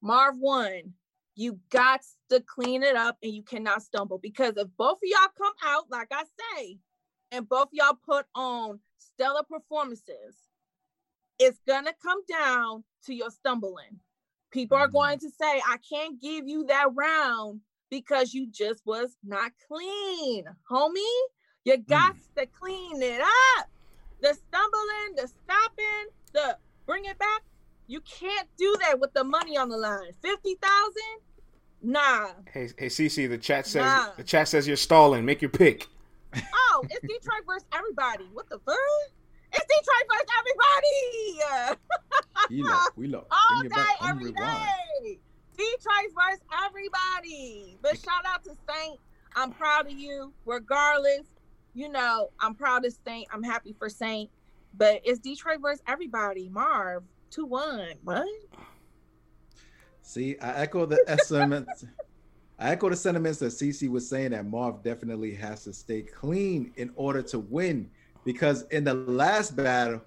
Marv 0.01 0.37
won. 0.39 0.95
You 1.35 1.59
got 1.71 2.01
to 2.29 2.41
clean 2.41 2.83
it 2.83 2.95
up 2.95 3.17
and 3.23 3.33
you 3.33 3.43
cannot 3.43 3.83
stumble 3.83 4.19
because 4.19 4.55
if 4.57 4.67
both 4.77 4.97
of 4.97 4.99
y'all 5.03 5.29
come 5.37 5.53
out, 5.65 5.85
like 5.91 6.09
I 6.11 6.23
say, 6.57 6.79
and 7.31 7.47
both 7.47 7.69
y'all 7.71 7.97
put 8.05 8.25
on 8.35 8.79
stellar 8.97 9.43
performances, 9.43 10.35
it's 11.39 11.59
gonna 11.67 11.93
come 12.01 12.21
down 12.29 12.83
to 13.05 13.13
your 13.13 13.31
stumbling. 13.31 13.99
People 14.51 14.77
are 14.77 14.87
going 14.87 15.17
to 15.19 15.29
say, 15.29 15.61
I 15.65 15.77
can't 15.89 16.21
give 16.21 16.47
you 16.47 16.65
that 16.65 16.87
round 16.93 17.61
because 17.89 18.33
you 18.33 18.47
just 18.51 18.85
was 18.85 19.15
not 19.23 19.51
clean, 19.67 20.45
homie. 20.69 21.21
You 21.63 21.77
mm. 21.77 21.87
got 21.87 22.15
to 22.37 22.45
clean 22.47 23.01
it 23.01 23.21
up. 23.21 23.69
The 24.21 24.33
stumbling, 24.33 25.15
the 25.15 25.27
stopping, 25.27 26.09
the 26.33 26.57
bring 26.85 27.05
it 27.05 27.17
back. 27.17 27.41
You 27.87 28.01
can't 28.01 28.47
do 28.57 28.75
that 28.81 28.99
with 28.99 29.13
the 29.13 29.23
money 29.23 29.57
on 29.57 29.69
the 29.69 29.77
line. 29.77 30.11
50,000? 30.21 30.93
Nah. 31.83 32.27
Hey, 32.51 32.69
hey, 32.77 32.87
CC, 32.87 33.27
the 33.27 33.37
chat 33.37 33.65
says 33.65 33.83
Nah. 33.83 34.09
the 34.15 34.23
chat 34.23 34.47
says 34.47 34.67
you're 34.67 34.77
stalling. 34.77 35.25
Make 35.25 35.41
your 35.41 35.49
pick. 35.49 35.87
Oh, 36.35 36.83
it's 36.89 37.01
Detroit 37.01 37.43
versus 37.45 37.67
everybody. 37.73 38.29
What 38.33 38.49
the 38.49 38.59
fuck? 38.59 38.77
It's 39.53 39.65
Detroit 39.65 40.07
versus 40.09 40.27
everybody. 40.39 41.77
We 42.49 42.63
love, 42.63 42.87
we 42.95 43.07
love. 43.07 43.25
All 43.31 43.59
Bring 43.59 43.69
day, 43.69 44.07
every 44.09 44.31
day. 44.31 45.19
Detroit 45.55 46.11
versus 46.15 46.43
everybody. 46.65 47.77
But 47.81 47.97
shout 47.97 48.25
out 48.27 48.43
to 48.43 48.51
Saint. 48.67 48.99
I'm 49.35 49.51
proud 49.51 49.85
of 49.85 49.93
you. 49.93 50.33
Regardless, 50.45 51.27
you 51.73 51.89
know, 51.89 52.29
I'm 52.39 52.55
proud 52.55 52.85
of 52.85 52.93
Saint. 53.05 53.27
I'm 53.31 53.43
happy 53.43 53.73
for 53.77 53.89
Saint. 53.89 54.29
But 54.73 55.01
it's 55.05 55.19
Detroit 55.19 55.59
versus 55.61 55.81
everybody. 55.87 56.49
Marv, 56.49 57.03
2 57.29 57.45
1. 57.45 57.93
What? 58.03 58.27
See, 60.01 60.37
I 60.39 60.61
echo 60.61 60.85
the 60.85 60.97
sentiments. 61.23 61.85
I 62.61 62.73
echo 62.73 62.91
the 62.91 62.95
sentiments 62.95 63.39
that 63.39 63.47
CC 63.47 63.89
was 63.89 64.07
saying 64.07 64.31
that 64.31 64.45
Marv 64.45 64.83
definitely 64.83 65.33
has 65.33 65.63
to 65.63 65.73
stay 65.73 66.03
clean 66.03 66.71
in 66.75 66.91
order 66.95 67.23
to 67.23 67.39
win. 67.39 67.89
Because 68.23 68.67
in 68.69 68.83
the 68.83 68.93
last 68.93 69.55
battle 69.55 69.99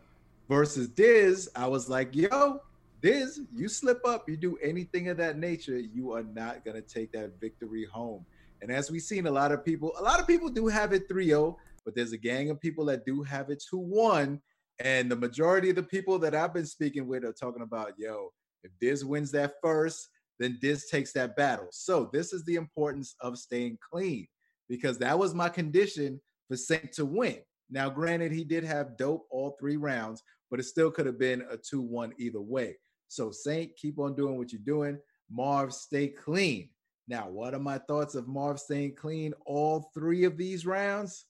versus 0.49 0.87
Diz, 0.87 1.50
I 1.56 1.66
was 1.66 1.88
like, 1.88 2.14
yo, 2.14 2.61
Diz, 3.02 3.40
you 3.52 3.68
slip 3.68 4.00
up, 4.06 4.28
you 4.28 4.37
do 4.37 4.56
anything 4.62 5.08
of 5.08 5.16
that 5.16 5.37
nature, 5.37 5.80
you 5.80 6.12
are 6.12 6.23
not 6.23 6.64
gonna 6.64 6.80
take 6.80 7.11
that 7.11 7.40
victory 7.40 7.87
home. 7.87 8.25
And 8.62 8.70
as 8.70 8.88
we've 8.88 9.02
seen, 9.02 9.26
a 9.26 9.32
lot 9.32 9.50
of 9.50 9.64
people, 9.64 9.92
a 9.99 10.02
lot 10.02 10.20
of 10.20 10.26
people 10.28 10.49
do 10.49 10.68
have 10.68 10.92
it 10.92 11.08
3-0, 11.08 11.56
but 11.84 11.96
there's 11.96 12.12
a 12.12 12.16
gang 12.16 12.50
of 12.50 12.61
people 12.61 12.84
that 12.84 13.04
do 13.04 13.25
have 13.25 13.50
it 13.50 13.64
2-1. 13.68 14.40
And 14.78 15.11
the 15.11 15.16
majority 15.16 15.70
of 15.70 15.76
the 15.76 15.82
people 15.82 16.20
that 16.20 16.37
I've 16.37 16.54
been 16.54 16.66
speaking 16.66 17.08
with 17.08 17.25
are 17.25 17.32
talking 17.32 17.62
about, 17.62 17.94
yo, 17.99 18.32
if 18.62 18.70
Diz 18.80 19.04
wins 19.04 19.32
that 19.32 19.54
first, 19.61 20.08
then 20.38 20.59
Diz 20.61 20.87
takes 20.91 21.12
that 21.12 21.37
battle. 21.37 21.69
So 21.71 22.11
this 22.12 22.33
is 22.33 22.45
the 22.45 22.57
importance 22.57 23.14
of 23.21 23.38
staying 23.38 23.79
clean 23.91 24.26
because 24.69 24.99
that 24.99 25.19
was 25.19 25.35
my 25.35 25.49
condition 25.49 26.21
for 26.49 26.57
Saint 26.57 26.93
to 26.95 27.05
win. 27.05 27.38
Now, 27.71 27.88
granted, 27.91 28.33
he 28.33 28.45
did 28.45 28.64
have 28.64 28.97
dope 28.97 29.26
all 29.31 29.57
three 29.59 29.76
rounds, 29.76 30.23
but 30.50 30.61
it 30.61 30.64
still 30.64 30.91
could 30.91 31.07
have 31.07 31.19
been 31.19 31.43
a 31.50 31.57
2-1 31.57 32.12
either 32.19 32.41
way. 32.41 32.76
So 33.09 33.31
Saint, 33.31 33.76
keep 33.76 33.99
on 33.99 34.14
doing 34.14 34.37
what 34.37 34.53
you're 34.53 34.61
doing. 34.64 34.99
Marv, 35.31 35.73
stay 35.73 36.09
clean. 36.09 36.71
Now, 37.07 37.29
what 37.29 37.55
are 37.55 37.61
my 37.61 37.79
thoughts 37.79 38.14
of 38.14 38.29
Marv 38.29 38.59
staying 38.59 38.95
clean 38.95 39.35
all 39.47 39.91
three 39.95 40.25
of 40.25 40.37
these 40.37 40.64
rounds? 40.67 41.26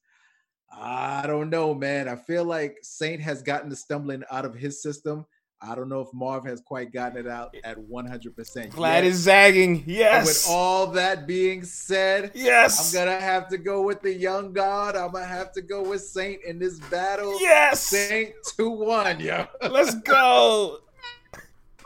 I 0.73 1.27
don't 1.27 1.51
know, 1.51 1.75
man. 1.75 2.09
I 2.09 2.17
feel 2.17 2.45
like 2.45 2.79
Saint 2.83 3.21
has 3.21 3.43
gotten 3.43 3.69
the 3.69 3.77
stumbling 3.77 4.23
out 4.31 4.45
of 4.45 4.55
his 4.55 4.83
system. 4.83 5.25
I 5.67 5.75
don't 5.75 5.89
know 5.89 6.01
if 6.01 6.09
Marv 6.13 6.45
has 6.47 6.61
quite 6.61 6.93
gotten 6.93 7.19
it 7.19 7.27
out 7.29 7.55
at 7.65 7.77
100%. 7.79 8.71
Vlad 8.73 8.95
yet. 8.95 9.05
is 9.05 9.17
zagging. 9.17 9.77
And 9.79 9.87
Yes. 9.87 10.27
With 10.27 10.55
all 10.55 10.89
that 10.89 11.27
being 11.27 11.65
said, 11.65 12.33
yes. 12.35 12.95
I'm 12.95 13.05
gonna 13.07 13.21
have 13.21 13.49
to 13.49 13.59
go 13.59 13.83
with 13.83 14.03
the 14.03 14.13
young 14.13 14.53
god. 14.53 14.95
I'm 14.97 15.13
gonna 15.13 15.25
have 15.25 15.53
to 15.53 15.63
go 15.63 15.83
with 15.83 16.03
Saint 16.03 16.43
in 16.45 16.59
this 16.59 16.79
battle. 16.91 17.41
yes. 17.41 17.81
Saint 17.83 18.35
2-1, 18.59 19.21
yo. 19.21 19.47
Let's 19.71 19.95
go. 20.05 20.79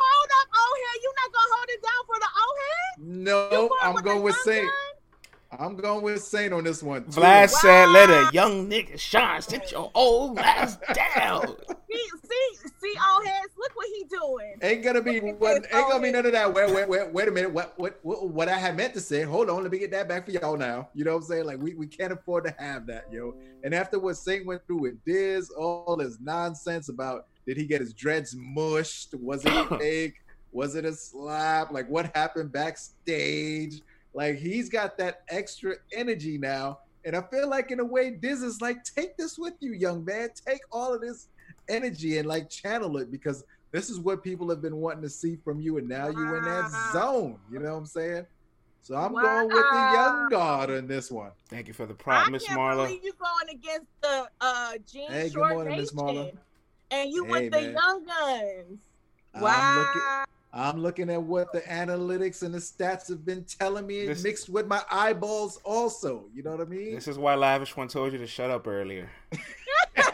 Hold 0.01 0.31
up, 0.41 0.49
O'Hare. 0.55 0.99
You 1.03 1.13
not 1.17 1.33
gonna 1.33 1.55
hold 1.55 1.69
it 1.69 1.83
down 1.83 2.03
for 2.07 2.19
the 2.21 2.31
old 2.41 2.57
head? 2.69 3.25
No, 3.25 3.51
You 3.51 3.71
I'm 3.83 3.95
the 3.97 4.03
going 4.03 4.23
with 4.23 4.35
young 4.47 4.55
Saint. 4.55 4.67
gun? 4.67 4.88
I'm 5.51 5.77
going 5.77 6.03
with 6.03 6.23
Saint 6.23 6.53
on 6.53 6.65
this 6.65 6.83
one. 6.83 7.05
too. 7.05 7.13
Vlad 7.21 7.49
said, 7.49 7.89
"Let 7.89 8.11
Wow. 8.11 8.29
a 8.29 8.33
young 8.33 8.69
nigga 8.69 8.99
shine. 8.99 9.41
Sit 9.41 9.73
your 9.73 9.91
old 9.95 10.39
ass 10.39 10.77
down." 10.93 11.57
See, 11.91 12.05
see, 12.23 12.69
see, 12.83 12.95
O'Hare. 12.99 13.41
Look 13.59 13.73
what 13.75 13.87
he 13.89 14.05
doing. 14.05 14.55
Ain't 14.61 14.85
gonna 14.85 15.01
be 15.01 15.21
what, 15.21 15.57
ain't 15.73 15.89
gonna 15.89 16.03
be 16.03 16.13
none 16.13 16.27
of 16.27 16.33
that. 16.33 16.53
Wait, 16.53 16.71
wait, 16.71 16.87
wait, 16.87 17.13
wait 17.15 17.29
a 17.29 17.31
minute. 17.31 17.51
What, 17.51 17.73
what, 17.79 17.99
what, 18.03 18.29
what 18.29 18.49
I 18.51 18.59
had 18.59 18.77
meant 18.77 18.93
to 18.95 19.01
say. 19.01 19.23
Hold 19.23 19.49
on, 19.49 19.63
let 19.63 19.73
me 19.73 19.79
get 19.79 19.91
that 19.93 20.07
back 20.07 20.27
for 20.27 20.33
y'all 20.33 20.59
now. 20.59 20.91
You 20.95 21.05
know 21.05 21.13
what 21.13 21.23
I'm 21.23 21.29
saying? 21.29 21.47
Like 21.47 21.59
we, 21.61 21.75
we 21.75 21.87
can't 21.87 22.13
afford 22.13 22.45
to 22.45 22.55
have 22.59 22.87
that, 22.89 23.07
yo. 23.11 23.35
And 23.65 23.75
after 23.75 23.99
what 23.99 24.19
Saint 24.19 24.45
went 24.45 24.67
through 24.67 24.83
with 24.83 25.03
Diz, 25.07 25.49
all 25.51 25.97
this 25.99 26.19
nonsense 26.21 26.91
about 26.91 27.27
did 27.47 27.57
he 27.57 27.65
get 27.65 27.81
his 27.81 27.95
dreads 27.95 28.35
mushed? 28.37 29.15
Was 29.15 29.43
it 29.47 29.69
fake? 29.79 30.17
Was 30.53 30.75
it 30.75 30.85
a 30.85 30.93
slap? 30.93 31.73
Like 31.73 31.89
what 31.89 32.15
happened 32.15 32.53
backstage? 32.53 33.81
Like 34.15 34.37
he's 34.37 34.69
got 34.69 34.99
that 34.99 35.17
extra 35.31 35.75
energy 35.93 36.39
now. 36.39 36.79
And 37.05 37.17
I 37.17 37.23
feel 37.31 37.49
like 37.49 37.71
in 37.71 37.81
a 37.81 37.85
way, 37.85 38.11
Diz 38.21 38.43
is 38.43 38.61
like, 38.61 38.79
take 38.97 39.17
this 39.17 39.37
with 39.39 39.55
you, 39.61 39.73
young 39.73 40.05
man. 40.05 40.29
Take 40.47 40.61
all 40.73 40.95
of 40.95 41.01
this 41.01 41.29
energy 41.69 42.19
and 42.19 42.27
like 42.29 42.51
channel 42.51 42.97
it 42.99 43.11
because 43.11 43.45
this 43.73 43.89
is 43.91 44.01
what 44.01 44.23
people 44.23 44.49
have 44.51 44.63
been 44.63 44.77
wanting 44.77 45.03
to 45.03 45.11
see 45.11 45.37
from 45.45 45.61
you, 45.61 45.79
and 45.79 45.89
now 45.89 46.09
you 46.09 46.35
in 46.35 46.45
that 46.45 46.71
zone. 46.71 47.39
You 47.51 47.61
know 47.61 47.73
what 47.73 47.79
I'm 47.79 47.87
saying? 47.87 48.27
So 48.83 48.97
I'm 48.97 49.13
going 49.13 49.53
with 49.53 49.67
the 49.71 49.93
young 49.93 50.23
Wow. 50.23 50.29
god 50.31 50.71
in 50.71 50.87
this 50.87 51.11
one. 51.11 51.33
Thank 51.51 51.69
you 51.69 51.75
for 51.75 51.85
the 51.85 51.93
I 51.93 51.97
prop, 51.97 52.29
Miss 52.29 52.47
can't 52.47 52.59
Marla. 52.59 52.87
believe 52.87 53.05
you 53.05 53.13
going 53.19 53.57
against 53.57 53.89
the 54.03 54.29
uh 54.41 54.73
Jean 54.91 55.11
Hey, 55.11 55.29
good 55.29 55.49
morning, 55.49 55.77
Miss 55.77 55.93
Marla. 55.93 56.33
And 56.91 57.11
you 57.11 57.25
Hey, 57.25 57.31
with 57.31 57.53
the 57.53 57.63
young 57.63 58.07
guns. 58.07 58.81
I'm 59.35 59.43
Wow. 59.43 60.25
Looking, 60.53 60.69
I'm 60.69 60.81
looking 60.83 61.11
at 61.11 61.23
what 61.23 61.53
the 61.53 61.61
analytics 61.61 62.43
and 62.43 62.55
the 62.55 62.59
stats 62.59 63.09
have 63.09 63.25
been 63.25 63.45
telling 63.45 63.87
me, 63.87 64.07
This- 64.07 64.23
mixed 64.23 64.49
with 64.49 64.67
my 64.67 64.83
eyeballs 64.91 65.61
also. 65.65 66.27
You 66.35 66.43
know 66.43 66.53
what 66.53 66.61
I 66.61 66.65
mean? 66.65 66.95
This 66.95 67.09
is 67.09 67.19
why 67.19 67.35
Lavish 67.35 67.77
one 67.77 67.89
told 67.89 68.13
you 68.13 68.19
to 68.19 68.27
shut 68.27 68.51
up 68.51 68.67
earlier. 68.67 69.11
Throw 69.97 70.13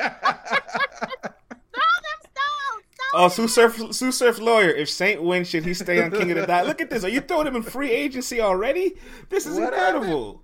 them 1.22 2.20
stones. 2.20 2.84
Oh. 3.14 3.28
Sue 3.28 3.48
Surf, 3.48 3.94
Sue 3.94 4.12
Surf 4.12 4.38
lawyer. 4.38 4.70
If 4.70 4.90
Saint 4.90 5.22
wins, 5.22 5.48
should 5.48 5.64
he 5.64 5.74
stay 5.74 6.02
on 6.02 6.10
King 6.10 6.30
of 6.32 6.38
the 6.38 6.46
Dot? 6.46 6.66
Look 6.66 6.80
at 6.80 6.90
this. 6.90 7.04
Are 7.04 7.08
you 7.08 7.20
throwing 7.20 7.46
him 7.46 7.56
in 7.56 7.62
free 7.62 7.90
agency 7.90 8.40
already? 8.40 8.94
This 9.28 9.46
is 9.46 9.58
What 9.58 9.72
incredible. 9.72 10.42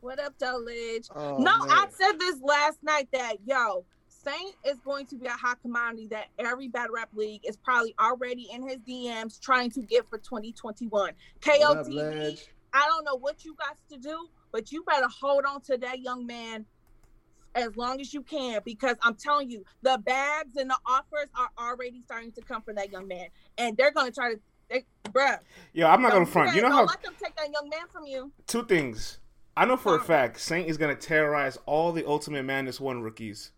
What 0.00 0.18
up, 0.18 0.38
Dulledge? 0.38 1.08
Oh, 1.14 1.36
no, 1.38 1.58
man. 1.58 1.68
I 1.70 1.86
said 1.92 2.18
this 2.18 2.36
last 2.42 2.78
night 2.82 3.08
that 3.12 3.34
yo, 3.44 3.84
Saint 4.22 4.54
is 4.64 4.78
going 4.84 5.06
to 5.06 5.16
be 5.16 5.26
a 5.26 5.30
hot 5.32 5.60
commodity 5.62 6.06
that 6.08 6.26
every 6.38 6.68
battle 6.68 6.94
rap 6.94 7.08
league 7.14 7.40
is 7.44 7.56
probably 7.56 7.94
already 7.98 8.48
in 8.52 8.66
his 8.66 8.78
DMs 8.78 9.40
trying 9.40 9.70
to 9.70 9.80
get 9.82 10.08
for 10.10 10.18
2021. 10.18 10.90
What 10.90 11.10
up, 11.10 11.16
KOTD, 11.86 12.46
I 12.72 12.86
don't 12.86 13.04
know 13.04 13.16
what 13.16 13.44
you 13.44 13.54
got 13.54 13.76
to 13.90 13.98
do, 13.98 14.28
but 14.52 14.72
you 14.72 14.82
better 14.84 15.08
hold 15.08 15.44
on 15.44 15.60
to 15.62 15.78
that 15.78 16.00
young 16.00 16.26
man 16.26 16.66
as 17.54 17.76
long 17.76 18.00
as 18.00 18.12
you 18.14 18.22
can 18.22 18.60
because 18.64 18.96
I'm 19.02 19.14
telling 19.14 19.50
you, 19.50 19.64
the 19.82 19.98
bags 20.04 20.56
and 20.56 20.70
the 20.70 20.76
offers 20.86 21.28
are 21.34 21.50
already 21.58 22.02
starting 22.04 22.32
to 22.32 22.42
come 22.42 22.62
for 22.62 22.74
that 22.74 22.92
young 22.92 23.08
man, 23.08 23.26
and 23.58 23.76
they're 23.76 23.90
gonna 23.90 24.12
try 24.12 24.34
to, 24.34 24.40
they, 24.68 24.84
bruh. 25.06 25.38
Yo, 25.72 25.86
I'm 25.88 26.00
not 26.02 26.10
don't- 26.10 26.20
gonna 26.22 26.30
front. 26.30 26.48
You 26.54 26.60
can't- 26.60 26.72
know 26.72 26.78
don't 26.78 26.88
how 26.88 26.92
let 26.92 27.02
them 27.02 27.14
take 27.20 27.34
that 27.36 27.50
young 27.50 27.68
man 27.70 27.88
from 27.90 28.06
you. 28.06 28.30
two 28.46 28.64
things. 28.64 29.18
I 29.56 29.64
know 29.64 29.76
for 29.76 29.96
a 29.96 30.00
fact 30.00 30.38
Saint 30.40 30.68
is 30.68 30.76
gonna 30.76 30.94
terrorize 30.94 31.58
all 31.66 31.90
the 31.92 32.06
Ultimate 32.06 32.44
Madness 32.44 32.78
one 32.78 33.02
rookies 33.02 33.50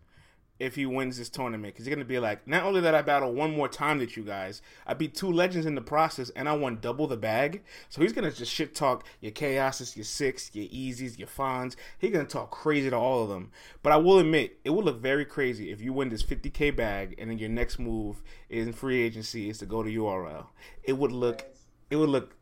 if 0.62 0.76
he 0.76 0.86
wins 0.86 1.18
this 1.18 1.28
tournament. 1.28 1.74
Because 1.74 1.86
he's 1.86 1.94
gonna 1.94 2.04
be 2.04 2.20
like, 2.20 2.46
not 2.46 2.62
only 2.62 2.80
that 2.80 2.94
I 2.94 3.02
battle 3.02 3.32
one 3.32 3.50
more 3.50 3.68
time 3.68 3.98
that 3.98 4.16
you 4.16 4.22
guys, 4.22 4.62
I 4.86 4.94
beat 4.94 5.12
two 5.12 5.30
legends 5.30 5.66
in 5.66 5.74
the 5.74 5.80
process, 5.80 6.30
and 6.30 6.48
I 6.48 6.52
won 6.52 6.78
double 6.80 7.08
the 7.08 7.16
bag. 7.16 7.64
So 7.88 8.00
he's 8.00 8.12
gonna 8.12 8.30
just 8.30 8.52
shit 8.52 8.72
talk 8.72 9.04
your 9.20 9.32
chaoses, 9.32 9.96
your 9.96 10.04
six, 10.04 10.54
your 10.54 10.66
easies, 10.66 11.18
your 11.18 11.26
fawns. 11.26 11.76
He's 11.98 12.12
gonna 12.12 12.24
talk 12.24 12.52
crazy 12.52 12.90
to 12.90 12.96
all 12.96 13.24
of 13.24 13.28
them. 13.28 13.50
But 13.82 13.92
I 13.92 13.96
will 13.96 14.20
admit, 14.20 14.60
it 14.64 14.70
will 14.70 14.84
look 14.84 15.00
very 15.00 15.24
crazy 15.24 15.72
if 15.72 15.80
you 15.80 15.92
win 15.92 16.10
this 16.10 16.22
50k 16.22 16.76
bag, 16.76 17.16
and 17.18 17.28
then 17.28 17.38
your 17.38 17.48
next 17.48 17.80
move 17.80 18.22
in 18.48 18.72
free 18.72 19.02
agency 19.02 19.50
is 19.50 19.58
to 19.58 19.66
go 19.66 19.82
to 19.82 19.90
URL. 19.90 20.46
It 20.84 20.92
would 20.92 21.12
look, 21.12 21.44
it 21.90 21.96
would 21.96 22.08
look 22.08 22.36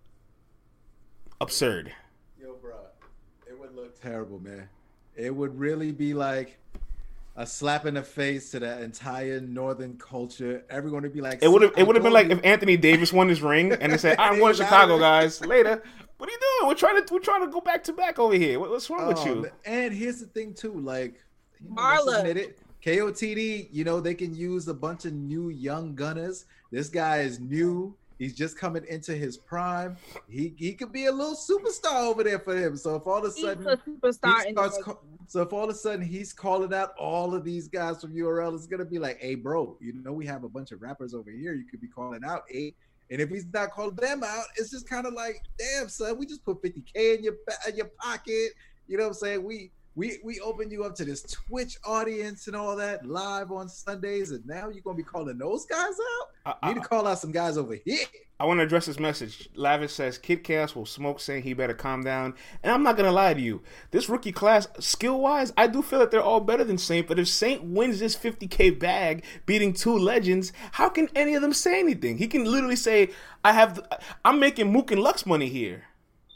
absurd. 1.40 1.94
Yo, 2.38 2.54
bro, 2.60 2.74
it 3.48 3.58
would 3.58 3.74
look 3.74 3.98
terrible, 3.98 4.38
man. 4.38 4.68
It 5.16 5.34
would 5.34 5.58
really 5.58 5.92
be 5.92 6.12
like 6.12 6.59
a 7.40 7.46
slap 7.46 7.86
in 7.86 7.94
the 7.94 8.02
face 8.02 8.50
to 8.50 8.60
the 8.60 8.82
entire 8.82 9.40
northern 9.40 9.96
culture. 9.96 10.62
Everyone 10.68 11.02
would 11.02 11.14
be 11.14 11.22
like, 11.22 11.42
It 11.42 11.48
would 11.48 11.62
have 11.62 11.72
it 11.76 11.86
would 11.86 11.96
have 11.96 12.02
been 12.02 12.12
like 12.12 12.28
if 12.28 12.38
Anthony 12.44 12.76
Davis 12.76 13.12
won 13.12 13.28
his 13.28 13.40
ring 13.40 13.72
and 13.72 13.92
they 13.92 13.96
said, 13.96 14.18
"I'm 14.18 14.34
He 14.34 14.40
going 14.40 14.54
to 14.54 14.62
Chicago, 14.62 14.98
guys. 14.98 15.40
Later." 15.44 15.82
What 16.18 16.28
are 16.28 16.32
you 16.32 16.38
doing? 16.38 16.68
We're 16.68 16.74
trying 16.74 17.02
to 17.02 17.14
we're 17.14 17.20
trying 17.20 17.40
to 17.40 17.50
go 17.50 17.62
back 17.62 17.82
to 17.84 17.94
back 17.94 18.18
over 18.18 18.34
here. 18.34 18.60
What, 18.60 18.68
what's 18.68 18.90
wrong 18.90 19.06
with 19.08 19.24
you? 19.24 19.32
Um, 19.32 19.46
and 19.64 19.94
here's 19.94 20.20
the 20.20 20.26
thing 20.26 20.52
too, 20.52 20.78
like 20.80 21.14
you 21.62 21.74
Marla. 21.74 22.18
admit 22.18 22.36
it, 22.36 22.58
KOTD, 22.84 23.68
you 23.72 23.84
know, 23.84 24.00
they 24.00 24.14
can 24.14 24.34
use 24.34 24.68
a 24.68 24.74
bunch 24.74 25.06
of 25.06 25.14
new 25.14 25.48
young 25.48 25.94
gunners. 25.94 26.44
This 26.70 26.90
guy 26.90 27.20
is 27.20 27.40
new. 27.40 27.96
He's 28.18 28.34
just 28.34 28.58
coming 28.58 28.84
into 28.86 29.14
his 29.14 29.38
prime. 29.38 29.96
He 30.28 30.52
he 30.58 30.74
could 30.74 30.92
be 30.92 31.06
a 31.06 31.12
little 31.12 31.34
superstar 31.34 32.02
over 32.04 32.22
there 32.22 32.38
for 32.38 32.54
him. 32.54 32.76
So 32.76 32.96
if 32.96 33.06
all 33.06 33.24
of 33.24 33.24
a 33.24 33.34
He's 33.34 33.42
sudden 33.42 33.66
a 33.66 33.78
superstar. 33.78 34.44
he 34.44 34.52
starts 34.52 34.76
the 34.76 34.82
ca- 34.82 34.96
so 35.30 35.40
if 35.42 35.52
all 35.52 35.62
of 35.62 35.70
a 35.70 35.74
sudden 35.74 36.04
he's 36.04 36.32
calling 36.32 36.74
out 36.74 36.92
all 36.98 37.36
of 37.36 37.44
these 37.44 37.68
guys 37.68 38.00
from 38.00 38.12
URL, 38.12 38.52
it's 38.52 38.66
gonna 38.66 38.84
be 38.84 38.98
like, 38.98 39.20
hey, 39.20 39.36
bro, 39.36 39.76
you 39.80 39.92
know 39.92 40.12
we 40.12 40.26
have 40.26 40.42
a 40.42 40.48
bunch 40.48 40.72
of 40.72 40.82
rappers 40.82 41.14
over 41.14 41.30
here. 41.30 41.54
You 41.54 41.64
could 41.70 41.80
be 41.80 41.86
calling 41.86 42.24
out 42.24 42.42
eight. 42.50 42.74
And 43.12 43.20
if 43.20 43.30
he's 43.30 43.46
not 43.54 43.70
calling 43.70 43.94
them 43.94 44.24
out, 44.24 44.46
it's 44.56 44.72
just 44.72 44.88
kind 44.88 45.06
of 45.06 45.12
like, 45.12 45.40
damn, 45.56 45.88
son, 45.88 46.18
we 46.18 46.26
just 46.26 46.44
put 46.44 46.60
50k 46.60 47.18
in 47.18 47.22
your 47.22 47.34
in 47.68 47.76
your 47.76 47.92
pocket. 48.00 48.54
You 48.88 48.96
know 48.96 49.04
what 49.04 49.10
I'm 49.10 49.14
saying? 49.14 49.44
We 49.44 49.70
we 50.00 50.16
we 50.24 50.40
opened 50.40 50.72
you 50.72 50.84
up 50.84 50.94
to 50.94 51.04
this 51.04 51.20
Twitch 51.22 51.76
audience 51.84 52.46
and 52.46 52.56
all 52.56 52.74
that 52.76 53.04
live 53.04 53.52
on 53.52 53.68
Sundays, 53.68 54.30
and 54.30 54.44
now 54.46 54.70
you're 54.70 54.80
gonna 54.80 54.96
be 54.96 55.02
calling 55.02 55.36
those 55.36 55.66
guys 55.66 55.92
out. 56.46 56.56
I, 56.62 56.68
You 56.68 56.74
need 56.74 56.82
to 56.82 56.88
call 56.88 57.06
out 57.06 57.18
some 57.18 57.32
guys 57.32 57.58
over 57.58 57.74
here. 57.84 58.06
I 58.40 58.46
want 58.46 58.60
to 58.60 58.64
address 58.64 58.86
this 58.86 58.98
message. 58.98 59.50
Lavish 59.54 59.92
says 59.92 60.16
Kid 60.16 60.42
Chaos 60.42 60.74
will 60.74 60.86
smoke, 60.86 61.20
saying 61.20 61.42
he 61.42 61.52
better 61.52 61.74
calm 61.74 62.02
down. 62.02 62.32
And 62.62 62.72
I'm 62.72 62.82
not 62.82 62.96
gonna 62.96 63.12
lie 63.12 63.34
to 63.34 63.40
you, 63.40 63.62
this 63.90 64.08
rookie 64.08 64.32
class, 64.32 64.66
skill 64.78 65.20
wise, 65.20 65.52
I 65.58 65.66
do 65.66 65.82
feel 65.82 65.98
that 65.98 66.10
they're 66.10 66.22
all 66.22 66.40
better 66.40 66.64
than 66.64 66.78
Saint. 66.78 67.06
But 67.06 67.18
if 67.18 67.28
Saint 67.28 67.62
wins 67.62 68.00
this 68.00 68.16
50k 68.16 68.78
bag, 68.78 69.22
beating 69.44 69.74
two 69.74 69.98
legends, 69.98 70.54
how 70.72 70.88
can 70.88 71.10
any 71.14 71.34
of 71.34 71.42
them 71.42 71.52
say 71.52 71.78
anything? 71.78 72.16
He 72.16 72.26
can 72.26 72.44
literally 72.46 72.76
say, 72.76 73.10
"I 73.44 73.52
have, 73.52 73.74
the, 73.74 74.00
I'm 74.24 74.40
making 74.40 74.72
Mook 74.72 74.90
and 74.90 75.02
Lux 75.02 75.26
money 75.26 75.50
here." 75.50 75.84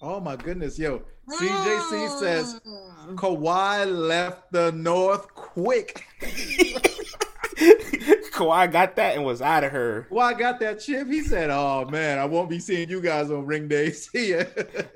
Oh 0.02 0.20
my 0.20 0.36
goodness, 0.36 0.78
yo. 0.78 1.04
CJC 1.28 2.18
says 2.20 2.60
Mm. 2.66 3.16
Kawhi 3.16 3.86
left 4.08 4.50
the 4.52 4.72
North 4.72 5.28
quick. 5.34 6.04
Kawhi 8.32 8.70
got 8.72 8.96
that 8.96 9.14
and 9.14 9.24
was 9.24 9.40
out 9.40 9.62
of 9.62 9.70
her. 9.72 10.06
Well, 10.10 10.26
I 10.26 10.32
got 10.34 10.58
that 10.60 10.80
chip. 10.80 11.06
He 11.06 11.20
said, 11.22 11.50
"Oh 11.50 11.86
man, 11.88 12.18
I 12.18 12.24
won't 12.24 12.50
be 12.50 12.58
seeing 12.58 12.88
you 12.90 13.00
guys 13.00 13.30
on 13.30 13.46
ring 13.46 13.68
day. 13.68 13.90
See 13.92 14.30
ya." 14.34 14.44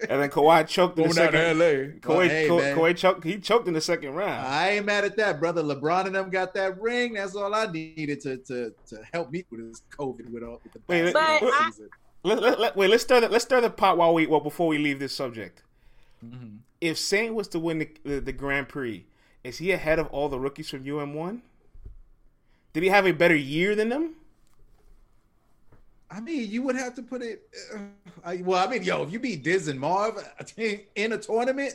And 0.08 0.22
then 0.22 0.30
Kawhi 0.30 0.66
choked 0.66 0.98
in 0.98 1.08
the 1.08 1.14
Going 1.14 1.26
out 1.28 1.30
to 1.32 1.38
second. 1.38 1.58
LA. 1.58 1.64
Kawhi, 2.00 2.08
Well, 2.08 2.20
hey, 2.28 2.48
Ka- 2.48 2.56
man, 2.56 2.76
Kawhi 2.76 2.96
choked. 2.96 3.24
He 3.24 3.38
choked 3.38 3.68
in 3.68 3.74
the 3.74 3.80
second 3.80 4.14
round. 4.14 4.46
I 4.46 4.70
ain't 4.70 4.86
mad 4.86 5.04
at 5.04 5.16
that, 5.18 5.38
brother. 5.38 5.62
LeBron 5.62 6.06
and 6.06 6.14
them 6.14 6.30
got 6.30 6.52
that 6.54 6.80
ring. 6.80 7.14
That's 7.14 7.36
all 7.36 7.54
I 7.54 7.66
needed 7.66 8.20
to 8.22 8.38
to 8.38 8.74
to 8.88 8.98
help 9.12 9.30
me 9.30 9.44
with 9.50 9.68
this 9.70 9.82
COVID 9.96 10.30
with 10.30 10.42
all 10.42 10.60
with 10.64 10.72
the 10.72 10.80
Wait, 10.88 11.14
I- 11.14 11.70
let, 12.24 12.42
let, 12.42 12.58
let- 12.58 12.76
wait, 12.76 12.90
let's 12.90 13.04
stir 13.04 13.20
the 13.20 13.28
let's 13.28 13.44
stir 13.44 13.60
the 13.60 13.70
pot 13.70 13.96
while 13.96 14.12
we 14.14 14.26
well 14.26 14.40
before 14.40 14.66
we 14.66 14.78
leave 14.78 14.98
this 14.98 15.14
subject. 15.14 15.62
Mm-hmm. 16.24 16.56
If 16.80 16.98
Saint 16.98 17.34
was 17.34 17.48
to 17.48 17.58
win 17.58 17.78
the, 17.78 17.88
the 18.04 18.20
the 18.20 18.32
Grand 18.32 18.68
Prix, 18.68 19.04
is 19.44 19.58
he 19.58 19.72
ahead 19.72 19.98
of 19.98 20.08
all 20.08 20.28
the 20.28 20.38
rookies 20.38 20.70
from 20.70 20.88
UM 20.88 21.14
one? 21.14 21.42
Did 22.72 22.82
he 22.82 22.88
have 22.88 23.06
a 23.06 23.12
better 23.12 23.36
year 23.36 23.74
than 23.74 23.88
them? 23.88 24.14
I 26.10 26.20
mean, 26.20 26.50
you 26.50 26.62
would 26.62 26.76
have 26.76 26.94
to 26.94 27.02
put 27.02 27.22
it. 27.22 27.48
Uh, 27.74 27.78
I, 28.24 28.36
well, 28.36 28.66
I 28.66 28.70
mean, 28.70 28.82
yo, 28.82 29.02
if 29.02 29.12
you 29.12 29.18
beat 29.18 29.42
Diz 29.42 29.68
and 29.68 29.78
Marv 29.78 30.14
in 30.96 31.12
a 31.12 31.18
tournament, 31.18 31.74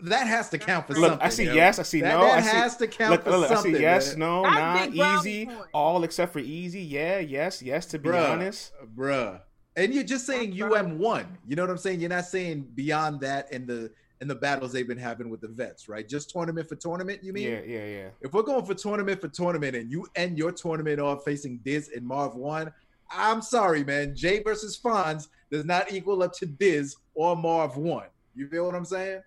that 0.00 0.26
has 0.26 0.48
to 0.50 0.58
count 0.58 0.86
for 0.86 0.94
Look, 0.94 1.10
something. 1.10 1.26
I 1.26 1.28
see 1.28 1.44
yo. 1.44 1.54
yes, 1.54 1.78
I 1.78 1.82
see 1.82 2.00
that, 2.00 2.14
no, 2.18 2.22
that 2.24 2.38
I 2.38 2.40
see. 2.42 2.56
has 2.56 2.76
to 2.78 2.86
count 2.88 3.12
Look, 3.12 3.24
for 3.24 3.30
look, 3.30 3.50
I 3.50 3.62
see 3.62 3.78
yes, 3.78 4.10
man. 4.16 4.18
no, 4.20 4.42
That's 4.42 4.94
nah, 4.94 5.18
easy, 5.18 5.48
all 5.72 6.04
except 6.04 6.32
for 6.32 6.38
easy. 6.40 6.80
Yeah, 6.82 7.18
yes, 7.18 7.62
yes. 7.62 7.86
To 7.86 7.98
be 7.98 8.08
Bruh, 8.08 8.30
honest, 8.30 8.72
bruh. 8.96 9.40
And 9.76 9.94
you're 9.94 10.04
just 10.04 10.26
saying 10.26 10.56
That's. 10.56 10.74
UM 10.74 10.98
one. 10.98 11.38
You 11.46 11.56
know 11.56 11.62
what 11.62 11.70
I'm 11.70 11.78
saying? 11.78 12.00
You're 12.00 12.10
not 12.10 12.26
saying 12.26 12.68
beyond 12.74 13.20
that 13.20 13.52
in 13.52 13.66
the 13.66 13.90
in 14.20 14.28
the 14.28 14.34
battles 14.34 14.72
they've 14.72 14.86
been 14.86 14.98
having 14.98 15.30
with 15.30 15.40
the 15.40 15.48
vets, 15.48 15.88
right? 15.88 16.08
Just 16.08 16.30
tournament 16.30 16.68
for 16.68 16.76
tournament. 16.76 17.24
You 17.24 17.32
mean? 17.32 17.50
yeah, 17.50 17.60
yeah, 17.66 17.86
yeah. 17.86 18.08
If 18.20 18.32
we're 18.32 18.42
going 18.42 18.64
for 18.64 18.74
tournament 18.74 19.20
for 19.20 19.28
tournament 19.28 19.74
and 19.74 19.90
you 19.90 20.06
end 20.14 20.38
your 20.38 20.52
tournament 20.52 21.00
off 21.00 21.24
facing 21.24 21.58
Diz 21.64 21.90
and 21.94 22.06
Marv 22.06 22.36
Won, 22.36 22.72
I'm 23.10 23.42
sorry, 23.42 23.82
man. 23.82 24.14
Jay 24.14 24.40
versus 24.40 24.78
Fonz 24.78 25.28
does 25.50 25.64
not 25.64 25.90
equal 25.92 26.22
up 26.22 26.32
to 26.34 26.46
Diz 26.46 26.96
or 27.14 27.34
Marv 27.34 27.76
Won. 27.76 28.04
You 28.36 28.46
feel 28.46 28.66
what 28.66 28.76
I'm 28.76 28.84
saying? 28.84 29.22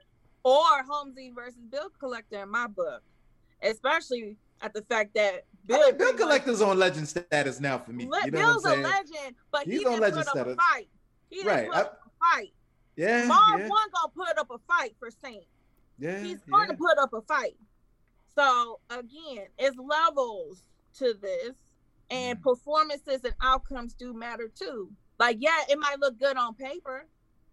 or 0.45 0.83
Holmesy 0.87 1.31
versus 1.33 1.59
Bill 1.71 1.91
Collecta 1.99 2.43
in 2.43 2.49
my 2.49 2.67
book, 2.67 3.01
especially 3.63 4.37
at 4.61 4.73
the 4.73 4.83
fact 4.83 5.15
that 5.15 5.43
Bill, 5.65 5.91
Bill 5.93 6.13
Collecta's 6.13 6.61
on 6.61 6.77
legend 6.77 7.07
status 7.07 7.59
now 7.59 7.77
for 7.79 7.91
me. 7.91 8.03
You 8.05 8.09
know 8.09 8.29
Bill's 8.31 8.63
what 8.63 8.73
I'm 8.77 8.85
a 8.85 8.87
legend, 8.87 9.35
but 9.51 9.63
He's 9.65 9.79
he 9.81 9.85
on 9.85 9.99
legend 9.99 10.25
put 10.25 10.27
up 10.27 10.33
status. 10.35 10.53
a 10.53 10.55
fight. 10.73 10.87
He 11.29 11.43
Right, 11.47 11.67
put 11.67 11.75
I- 11.75 11.81
up 11.81 12.01
a 12.05 12.35
fight. 12.35 12.53
Yeah, 12.95 13.25
Marv 13.25 13.59
yeah, 13.61 13.67
one 13.67 13.87
gonna 13.93 14.11
put 14.15 14.37
up 14.37 14.51
a 14.51 14.57
fight 14.59 14.95
for 14.99 15.09
Saint. 15.11 15.43
yeah. 15.99 16.21
He's 16.23 16.39
going 16.49 16.69
to 16.69 16.75
put 16.75 16.97
up 16.97 17.13
a 17.13 17.21
fight. 17.21 17.57
So 18.33 18.79
again, 18.89 19.47
it's 19.57 19.75
levels 19.77 20.61
to 20.99 21.13
this, 21.13 21.55
and 22.09 22.37
Mhm. 22.39 22.43
performances 22.43 23.23
and 23.25 23.33
outcomes 23.41 23.93
do 23.93 24.13
matter 24.13 24.47
too. 24.47 24.91
Like, 25.19 25.37
yeah, 25.39 25.63
it 25.69 25.77
might 25.79 25.99
look 25.99 26.17
good 26.19 26.37
on 26.37 26.53
paper, 26.53 27.07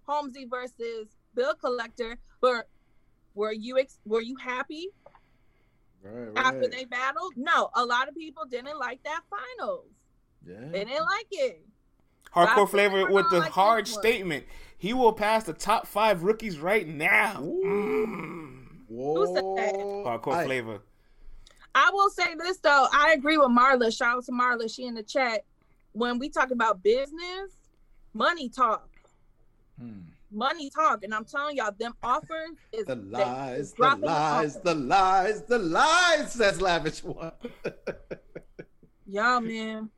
Holmesy 0.07 0.45
versus 0.45 1.09
Bill 1.35 1.55
Collecta, 1.55 2.19
but 2.41 2.69
were 3.35 3.53
you 3.53 3.79
ex- 3.79 3.99
were 4.05 4.21
you 4.21 4.37
happy 4.37 4.91
Right, 6.05 6.33
after 6.37 6.69
they 6.69 6.85
battled? 6.85 7.35
No, 7.37 7.71
a 7.75 7.85
lot 7.85 8.09
of 8.09 8.15
people 8.15 8.45
didn't 8.45 8.79
like 8.79 9.03
that 9.05 9.21
finals. 9.31 9.87
Yeah. 10.45 10.69
They 10.71 10.85
didn't 10.85 11.05
like 11.05 11.27
it. 11.31 11.65
Hardcore 12.35 12.69
flavor 12.69 13.11
with 13.11 13.31
the 13.31 13.41
like 13.41 13.53
hard 13.53 13.87
statement. 13.87 14.45
He 14.79 14.95
will 14.95 15.13
pass 15.13 15.45
the 15.45 15.53
top 15.53 15.87
five 15.87 16.25
rookies 16.25 16.59
right 16.59 16.89
now. 16.89 17.41
Ooh. 17.43 17.63
Mm. 17.65 18.53
Who 18.89 19.27
said 19.27 19.45
that? 19.57 19.75
Whoa. 19.75 20.05
Hardcore 20.05 20.35
I- 20.35 20.45
flavor. 20.45 20.81
I 21.75 21.91
will 21.93 22.11
say 22.11 22.35
this 22.35 22.59
though, 22.59 22.87
I 22.93 23.15
agree 23.17 23.39
with 23.39 23.49
Marla. 23.49 23.97
Shout 23.97 24.19
out 24.19 24.25
to 24.27 24.33
Marla. 24.33 24.73
She 24.73 24.85
in 24.85 24.95
the 24.95 25.03
chat. 25.03 25.45
When 25.93 26.19
we 26.19 26.29
talk 26.29 26.51
about 26.51 26.83
business, 26.83 27.51
money 28.13 28.49
talk. 28.51 28.89
Hmm. 29.81 30.01
Money 30.33 30.71
talk, 30.71 31.05
and 31.05 31.15
I'm 31.15 31.25
telling 31.25 31.57
y'all, 31.57 31.73
them 31.79 31.95
offers 32.03 32.51
is 32.73 32.87
The 32.87 32.95
they- 32.97 33.03
lies, 33.03 33.61
it's 33.61 33.71
the 33.73 33.77
dropping 33.77 34.01
the 34.01 34.07
lies, 34.07 34.61
the 34.61 34.75
lies, 34.75 35.43
the 35.43 35.59
lies. 35.59 36.33
Says 36.33 36.61
lavish 36.61 37.05
one. 37.05 37.33
y'all 39.07 39.41
man. 39.41 39.91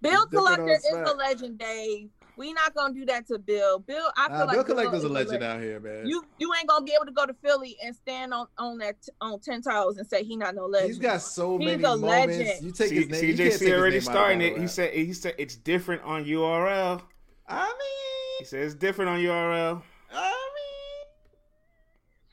Bill 0.00 0.26
different 0.26 0.30
Collector 0.56 0.72
is 0.72 1.10
a 1.10 1.14
legend, 1.14 1.58
Dave. 1.58 2.10
We 2.36 2.52
not 2.52 2.72
gonna 2.72 2.94
do 2.94 3.04
that 3.06 3.26
to 3.28 3.38
Bill. 3.40 3.80
Bill, 3.80 4.12
I 4.16 4.28
feel 4.28 4.36
Nah, 4.38 4.44
like 4.44 4.52
Bill 4.54 4.64
Collecta's 4.64 4.98
is 4.98 5.04
a 5.04 5.08
legend 5.08 5.42
out 5.42 5.60
here, 5.60 5.80
man. 5.80 6.06
You 6.06 6.24
you 6.38 6.52
ain't 6.56 6.68
gonna 6.68 6.84
be 6.84 6.92
able 6.94 7.06
to 7.06 7.10
go 7.12 7.26
to 7.26 7.34
Philly 7.42 7.76
and 7.82 7.96
stand 7.96 8.32
on 8.32 8.46
on 8.58 8.78
that 8.78 8.94
on 9.20 9.40
ten 9.40 9.60
toes 9.60 9.96
and 9.98 10.06
say 10.06 10.22
he 10.22 10.36
not 10.36 10.54
no 10.54 10.66
legend. 10.66 10.90
He's 10.90 10.98
got 11.00 11.20
so 11.20 11.58
He's 11.58 11.66
many 11.66 11.82
a 11.82 11.96
moments. 11.96 12.36
legend. 12.38 12.64
You 12.66 12.70
take 12.70 12.88
C- 12.90 12.94
his 12.94 13.08
name. 13.08 13.24
you 13.24 13.34
CJC 13.34 13.72
already 13.76 13.80
name 13.80 13.82
out 13.94 13.96
of 13.96 14.02
starting 14.04 14.40
it. 14.42 14.56
He 14.58 14.68
said 14.68 14.92
he 14.94 15.12
said 15.12 15.34
it's 15.36 15.56
different 15.56 16.02
on 16.04 16.24
URL. 16.26 17.00
I 17.48 17.74
He 18.38 18.44
mean, 18.44 18.48
said 18.48 18.62
it's 18.62 18.74
different 18.74 19.10
on 19.10 19.18
URL. 19.18 19.82
I 20.12 20.34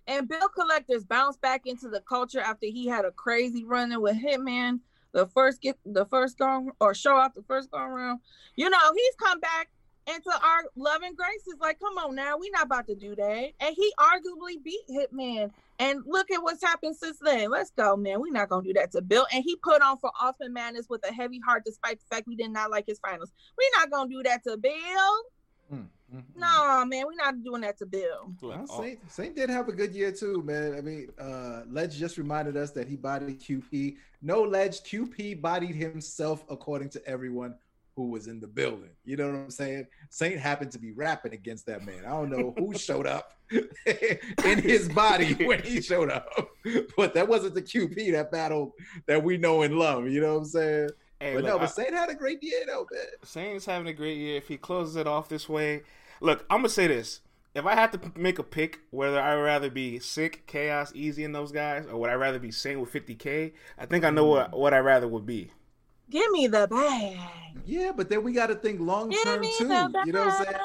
And 0.07 0.27
Bill 0.27 0.49
Collecta's 0.49 1.03
bounced 1.03 1.41
back 1.41 1.65
into 1.65 1.89
the 1.89 2.01
culture 2.01 2.39
after 2.39 2.67
he 2.67 2.87
had 2.87 3.05
a 3.05 3.11
crazy 3.11 3.63
running 3.63 4.01
with 4.01 4.15
Hitman. 4.15 4.79
The 5.13 5.25
first 5.27 5.61
get 5.61 5.77
the 5.85 6.05
first 6.05 6.37
gone 6.37 6.71
or 6.79 6.93
show 6.93 7.17
out 7.17 7.33
the 7.33 7.43
first 7.43 7.71
go 7.71 7.83
round. 7.83 8.19
You 8.55 8.69
know, 8.69 8.77
he's 8.95 9.15
come 9.15 9.39
back 9.39 9.69
into 10.07 10.31
our 10.31 10.63
love 10.75 11.01
and 11.01 11.15
graces. 11.17 11.55
Like, 11.59 11.79
come 11.79 11.97
on 11.97 12.15
now, 12.15 12.37
we 12.37 12.49
not 12.51 12.65
about 12.65 12.87
to 12.87 12.95
do 12.95 13.15
that. 13.15 13.51
And 13.59 13.75
he 13.75 13.93
arguably 13.99 14.63
beat 14.63 14.81
Hitman. 14.89 15.51
And 15.77 16.01
look 16.05 16.31
at 16.31 16.41
what's 16.41 16.63
happened 16.63 16.95
since 16.95 17.17
then. 17.21 17.49
Let's 17.49 17.71
go, 17.71 17.97
man. 17.97 18.21
we 18.21 18.31
not 18.31 18.47
gonna 18.47 18.65
do 18.65 18.73
that 18.73 18.91
to 18.93 19.01
Bill. 19.01 19.27
And 19.33 19.43
he 19.43 19.57
put 19.57 19.81
on 19.81 19.97
for 19.97 20.09
Austin 20.21 20.53
Madness 20.53 20.87
with 20.89 21.05
a 21.07 21.11
heavy 21.11 21.41
heart, 21.45 21.63
despite 21.65 21.99
the 21.99 22.15
fact 22.15 22.27
we 22.27 22.35
did 22.35 22.51
not 22.51 22.71
like 22.71 22.85
his 22.87 22.99
finals. 22.99 23.31
we 23.57 23.69
not 23.77 23.91
gonna 23.91 24.09
do 24.09 24.23
that 24.23 24.43
to 24.45 24.55
Bill. 24.55 24.71
mm, 25.73 25.77
mm, 25.77 25.87
mm. 26.15 26.23
No, 26.37 26.85
man, 26.85 27.05
we 27.07 27.15
not 27.17 27.43
doing 27.43 27.61
that 27.61 27.77
to 27.79 27.85
Bill. 27.85 28.33
Well, 28.41 28.67
Saint, 28.67 28.99
Saint 29.11 29.35
did 29.35 29.49
have 29.49 29.67
a 29.67 29.73
good 29.73 29.93
year 29.93 30.13
too, 30.13 30.41
man. 30.43 30.75
I 30.75 30.81
mean, 30.81 31.09
uh 31.19 31.63
Ledge 31.69 31.97
just 31.97 32.17
reminded 32.17 32.55
us 32.55 32.71
that 32.71 32.87
he 32.87 32.95
bodied 32.95 33.41
QP. 33.41 33.97
No 34.21 34.43
Ledge, 34.43 34.81
QP 34.81 35.41
bodied 35.41 35.75
himself 35.75 36.45
according 36.47 36.87
to 36.91 37.05
everyone 37.05 37.55
who 37.95 38.09
was 38.09 38.27
in 38.27 38.39
the 38.39 38.47
building. 38.47 38.89
You 39.05 39.17
know 39.17 39.27
what 39.27 39.35
I'm 39.35 39.49
saying? 39.49 39.87
Saint 40.09 40.39
happened 40.39 40.71
to 40.71 40.79
be 40.79 40.91
rapping 40.91 41.33
against 41.33 41.65
that 41.67 41.85
man. 41.85 42.03
I 42.05 42.09
don't 42.09 42.29
know 42.29 42.53
who 42.57 42.77
showed 42.77 43.07
up 43.07 43.37
in 43.51 44.59
his 44.59 44.89
body 44.89 45.33
when 45.45 45.61
he 45.61 45.81
showed 45.81 46.11
up, 46.11 46.27
but 46.97 47.13
that 47.13 47.27
wasn't 47.27 47.55
the 47.55 47.61
QP 47.61 48.11
that 48.13 48.31
battle 48.31 48.73
that 49.07 49.23
we 49.23 49.37
know 49.37 49.61
and 49.61 49.77
love. 49.77 50.07
You 50.07 50.21
know 50.21 50.33
what 50.33 50.39
I'm 50.39 50.45
saying? 50.45 50.89
Hey, 51.19 51.35
but 51.35 51.43
look, 51.43 51.53
no, 51.53 51.59
but 51.59 51.67
Saint 51.67 51.93
had 51.93 52.09
a 52.09 52.15
great 52.15 52.43
year 52.43 52.63
though, 52.67 52.85
man. 52.91 53.05
Saint's 53.23 53.65
having 53.65 53.87
a 53.87 53.93
great 53.93 54.17
year. 54.17 54.37
If 54.37 54.47
he 54.47 54.57
closes 54.57 54.97
it 54.97 55.07
off 55.07 55.29
this 55.29 55.47
way, 55.47 55.83
look, 56.19 56.45
I'm 56.49 56.59
gonna 56.59 56.69
say 56.69 56.87
this: 56.87 57.21
if 57.53 57.65
I 57.65 57.73
had 57.73 57.93
to 57.93 58.11
make 58.15 58.37
a 58.37 58.43
pick, 58.43 58.81
whether 58.91 59.19
I 59.19 59.35
would 59.35 59.43
rather 59.43 59.69
be 59.69 59.99
sick, 59.99 60.45
chaos, 60.45 60.91
easy 60.93 61.23
in 61.23 61.31
those 61.31 61.53
guys, 61.53 61.85
or 61.87 61.97
would 61.97 62.09
I 62.09 62.15
rather 62.15 62.37
be 62.37 62.51
Saint 62.51 62.81
with 62.81 62.91
50k, 62.91 63.53
I 63.77 63.85
think 63.85 64.03
I 64.03 64.09
know 64.09 64.25
mm. 64.25 64.29
what 64.29 64.57
what 64.57 64.73
I 64.73 64.79
rather 64.79 65.07
would 65.07 65.25
be. 65.25 65.51
Give 66.09 66.31
me 66.31 66.47
the 66.47 66.67
bag. 66.67 67.17
Yeah, 67.65 67.91
but 67.95 68.09
then 68.09 68.23
we 68.23 68.33
got 68.33 68.47
to 68.47 68.55
think 68.55 68.79
long 68.79 69.11
term 69.11 69.43
too. 69.43 69.49
You 69.59 69.67
know 70.13 70.25
what 70.25 70.39
I'm 70.39 70.45
saying? 70.45 70.57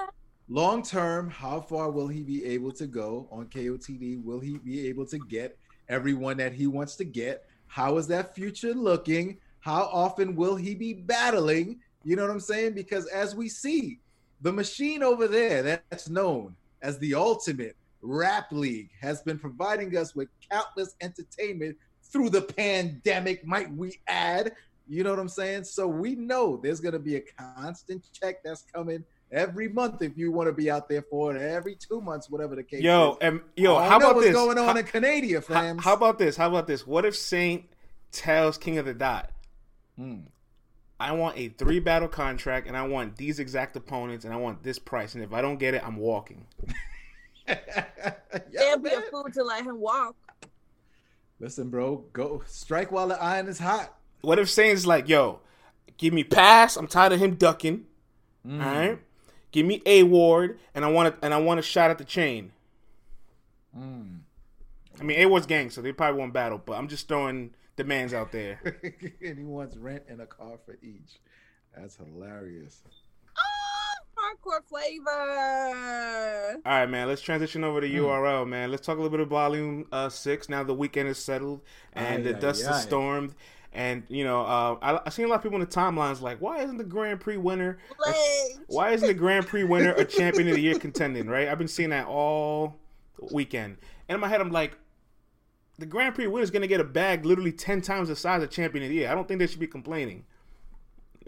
long 0.51 0.83
term, 0.83 1.31
how 1.31 1.61
far 1.61 1.91
will 1.91 2.09
he 2.09 2.23
be 2.23 2.45
able 2.45 2.73
to 2.73 2.87
go 2.87 3.29
on 3.31 3.47
KOTD? 3.47 4.23
Will 4.23 4.41
he 4.41 4.59
be 4.59 4.89
able 4.89 5.07
to 5.07 5.19
get 5.19 5.57
everyone 5.89 6.37
that 6.39 6.53
he 6.53 6.67
wants 6.67 6.97
to 6.97 7.05
get? 7.05 7.45
How 7.69 7.97
is 7.97 8.09
that 8.09 8.35
future 8.35 8.75
looking? 8.75 9.39
How 9.61 9.85
often 9.93 10.35
will 10.35 10.57
he 10.57 10.75
be 10.75 10.93
battling? 10.93 11.79
You 12.05 12.17
know 12.17 12.23
what 12.23 12.33
I'm 12.33 12.41
saying? 12.41 12.75
Because 12.75 13.07
as 13.07 13.35
we 13.35 13.49
see, 13.49 14.01
the 14.41 14.53
machine 14.53 15.03
over 15.03 15.29
there 15.29 15.63
that's 15.63 16.09
known 16.09 16.57
as 16.83 16.99
the 16.99 17.15
ultimate 17.15 17.77
rap 18.03 18.51
league 18.51 18.91
has 19.01 19.23
been 19.23 19.39
providing 19.39 19.97
us 19.97 20.17
with 20.17 20.29
countless 20.51 20.97
entertainment 21.01 21.77
through 22.03 22.31
the 22.31 22.43
pandemic, 22.43 23.47
might 23.47 23.73
we 23.73 24.01
add? 24.09 24.53
You 24.93 25.05
know 25.05 25.11
what 25.11 25.21
I'm 25.21 25.29
saying? 25.29 25.63
So 25.65 25.87
we 25.87 26.17
know 26.17 26.57
there's 26.61 26.81
going 26.81 26.95
to 26.95 26.99
be 26.99 27.15
a 27.17 27.21
constant 27.21 28.05
check 28.13 28.43
that's 28.43 28.63
coming 28.75 29.05
every 29.31 29.69
month 29.69 30.03
if 30.03 30.19
you 30.19 30.33
want 30.33 30.49
to 30.49 30.53
be 30.53 30.69
out 30.69 30.89
there 30.89 31.03
for 31.09 31.35
it. 31.37 31.41
Every 31.41 31.77
two 31.77 32.01
months, 32.01 32.29
whatever 32.29 32.57
the 32.57 32.65
case. 32.65 32.83
Yo, 32.83 33.13
is. 33.13 33.17
and 33.21 33.41
yo, 33.57 33.77
I 33.77 33.87
how 33.89 33.99
know 33.99 34.07
about 34.07 34.17
what's 34.17 34.27
this? 34.27 34.35
going 34.35 34.59
on 34.59 34.65
How- 34.75 34.77
in 34.81 34.85
Canada, 34.85 35.41
fam? 35.43 35.79
how 35.79 35.93
about 35.95 36.19
this? 36.19 36.37
How 36.37 36.49
about 36.49 36.67
this? 36.67 36.85
What 36.89 37.05
if 37.05 37.15
Saint 37.15 37.67
tells 38.11 38.59
King 38.59 38.79
of 38.79 38.87
the 38.87 38.95
Dot, 38.95 39.31
Hmm. 39.97 40.23
I 40.99 41.13
want 41.13 41.39
a 41.39 41.49
three 41.51 41.79
battle 41.79 42.09
contract 42.09 42.67
and 42.67 42.77
I 42.77 42.87
want 42.87 43.17
these 43.17 43.39
exact 43.39 43.77
opponents 43.77 44.25
and 44.25 44.35
I 44.35 44.37
want 44.39 44.63
this 44.65 44.79
price. 44.81 45.15
And 45.15 45.23
if 45.23 45.33
I 45.33 45.41
don't 45.41 45.59
get 45.59 45.75
it, 45.75 45.87
I'm 45.87 45.97
walking. 45.97 46.47
Yeah, 47.49 48.15
They'll 48.53 48.79
be 48.79 48.91
a 48.91 49.01
fool 49.03 49.27
to 49.33 49.43
let 49.43 49.65
him 49.65 49.81
walk. 49.81 50.15
Listen, 51.41 51.69
bro, 51.69 52.05
go 52.13 52.43
strike 52.47 52.93
while 52.93 53.09
the 53.09 53.21
iron 53.21 53.49
is 53.49 53.59
hot. 53.59 53.97
What 54.23 54.39
if 54.39 54.51
Saint's 54.51 54.87
like, 54.87 55.09
yo, 55.09 55.41
give 55.97 56.13
me 56.13 56.25
pass. 56.25 56.77
I'm 56.77 56.87
tired 56.87 57.13
of 57.13 57.21
him 57.21 57.35
ducking. 57.35 57.87
Mm. 58.47 58.65
All 58.65 58.73
right. 58.73 58.99
Give 59.53 59.67
me 59.67 59.83
a 59.87 60.03
ward 60.05 60.59
and 60.75 60.85
I 60.85 60.89
want 60.91 61.15
to, 61.21 61.25
and 61.25 61.35
I 61.35 61.39
want 61.39 61.59
a 61.61 61.63
shot 61.63 61.91
at 61.91 61.99
the 61.99 62.05
chain. 62.05 62.53
Mm. 63.77 64.21
I 64.99 65.03
mean, 65.03 65.19
A 65.19 65.27
Ward's 65.27 65.47
gang, 65.47 65.71
so 65.71 65.81
they 65.81 65.93
probably 65.93 66.19
won't 66.19 66.33
battle, 66.33 66.61
but 66.65 66.75
I'm 66.75 66.89
just 66.89 67.09
throwing 67.09 67.51
demands 67.77 68.13
out 68.13 68.33
there. 68.33 68.61
and 69.25 69.39
he 69.39 69.45
wants 69.45 69.77
rent 69.77 70.03
and 70.09 70.21
a 70.21 70.27
car 70.27 70.59
for 70.67 70.77
each. 70.83 71.21
That's 71.77 71.97
hilarious. 71.97 72.83
Ah, 73.39 73.95
hardcore 74.19 74.63
flavor. 74.69 76.61
All 76.67 76.73
right, 76.73 76.87
man. 76.91 77.09
Let's 77.09 77.23
transition 77.23 77.65
over 77.65 77.81
to 77.81 77.89
Hmm. 77.89 77.95
URL, 77.97 78.47
man. 78.47 78.71
Let's 78.71 78.85
talk 78.85 78.99
a 78.99 79.01
little 79.01 79.17
bit 79.17 79.21
of 79.21 79.29
Volume 79.29 79.87
uh, 79.93 80.09
Six. 80.09 80.49
Now 80.49 80.63
the 80.65 80.75
weekend 80.75 81.09
is 81.09 81.19
settled 81.19 81.63
and 81.95 82.27
Aye, 82.27 82.33
the 82.33 82.37
aye, 82.37 82.41
dust 82.41 82.67
aye. 82.67 82.77
is 82.77 82.83
stormed. 82.83 83.35
And 83.73 84.03
you 84.09 84.25
know, 84.25 84.41
uh, 84.43 84.77
I, 84.83 85.01
I 85.07 85.11
seen 85.11 85.27
a 85.27 85.29
lot 85.29 85.37
of 85.37 85.43
people 85.43 85.61
in 85.61 85.61
the 85.61 85.67
timelines 85.67 86.21
like, 86.21 86.41
why 86.41 86.59
isn't 86.63 86.77
the 86.77 86.85
Grand 86.85 87.21
Prix 87.21 87.37
winner? 87.37 87.79
Legs. 88.05 88.61
Why 88.67 88.91
isn't 88.91 89.07
the 89.07 89.15
Grand 89.15 89.47
Prix 89.47 89.65
winner 89.65 89.93
a 89.93 90.05
champion 90.05 90.49
of 90.49 90.55
the 90.55 90.61
year 90.61 90.79
contending? 90.79 91.29
Right? 91.29 91.49
I've 91.49 91.59
been 91.59 91.69
seeing 91.69 91.91
that 91.91 92.07
all 92.07 92.77
weekend, 93.31 93.77
and 94.09 94.17
in 94.17 94.21
my 94.21 94.29
head, 94.29 94.41
I'm 94.41 94.51
like, 94.51 94.77
the 95.79 95.87
Grand 95.87 96.17
Prix 96.17 96.27
winner 96.27 96.43
is 96.43 96.51
going 96.51 96.63
to 96.63 96.69
get 96.69 96.81
a 96.81 96.85
bag 96.85 97.25
literally 97.25 97.53
ten 97.53 97.81
times 97.81 98.09
the 98.09 98.17
size 98.17 98.43
of 98.43 98.51
champion 98.51 98.85
of 98.85 98.91
the 98.91 98.97
year. 98.97 99.11
I 99.11 99.15
don't 99.15 99.29
think 99.29 99.39
they 99.39 99.47
should 99.47 99.61
be 99.61 99.69
complaining. 99.69 100.25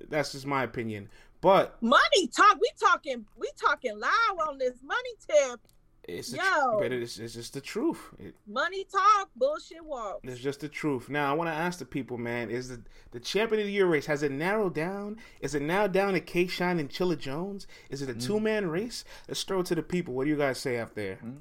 That's 0.09 0.33
just 0.33 0.47
my 0.47 0.65
opinion. 0.65 1.09
But 1.41 1.81
Money 1.83 2.29
talk. 2.35 2.59
We 2.61 2.71
talking. 2.81 3.25
We 3.37 3.51
talking 3.61 3.99
loud 3.99 4.49
on 4.49 4.59
this 4.59 4.75
money 4.83 5.11
tip. 5.29 5.61
It's 6.05 6.31
the 6.31 6.39
Yo. 6.39 6.79
but 6.81 6.93
it's, 6.93 7.19
it's 7.19 7.35
just 7.35 7.55
the 7.55 7.61
truth. 7.61 8.01
It, 8.19 8.35
Money 8.47 8.85
talk. 8.85 9.31
Bullshit 9.37 9.85
walk. 9.85 10.21
It's 10.25 10.41
just 10.41 10.61
the 10.61 10.69
truth. 10.69 11.09
Now 11.09 11.31
I 11.31 11.35
want 11.35 11.49
to 11.49 11.55
ask 11.55 11.79
the 11.79 11.85
people, 11.85 12.19
man: 12.19 12.51
Is 12.51 12.69
the 12.69 12.83
the 13.13 13.21
champion 13.21 13.61
of 13.61 13.67
the 13.67 13.73
year 13.73 13.87
race 13.87 14.07
has 14.07 14.23
it 14.23 14.33
narrowed 14.33 14.75
down? 14.75 15.19
Is 15.41 15.55
it 15.55 15.63
now 15.63 15.87
down 15.87 16.15
to 16.15 16.21
K 16.21 16.47
Shine 16.47 16.81
and 16.81 16.91
Chilla 16.91 17.17
Jones? 17.17 17.67
Is 17.89 18.03
it 18.03 18.11
a 18.11 18.15
mm. 18.15 18.25
two 18.25 18.41
man 18.41 18.69
race? 18.69 19.05
Let's 19.29 19.43
throw 19.45 19.61
it 19.61 19.67
to 19.67 19.75
the 19.75 19.83
people. 19.83 20.15
What 20.15 20.25
do 20.25 20.31
you 20.31 20.37
guys 20.37 20.59
say 20.59 20.79
out 20.79 20.95
there? 20.95 21.19
Mm. 21.25 21.39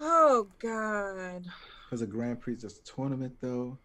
Oh 0.00 0.48
God. 0.58 1.44
Because 1.88 2.02
a 2.02 2.06
Grand 2.06 2.40
Prix 2.40 2.56
just 2.56 2.86
tournament, 2.86 3.34
though. 3.40 3.78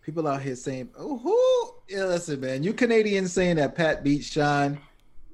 People 0.00 0.26
out 0.26 0.42
here 0.42 0.56
saying, 0.56 0.90
"Oh, 0.96 1.18
who?" 1.18 1.94
Yeah, 1.94 2.04
listen, 2.04 2.40
man. 2.40 2.62
You 2.62 2.72
Canadians 2.72 3.32
saying 3.32 3.56
that 3.56 3.74
Pat 3.74 4.02
beat 4.02 4.24
Sean. 4.24 4.78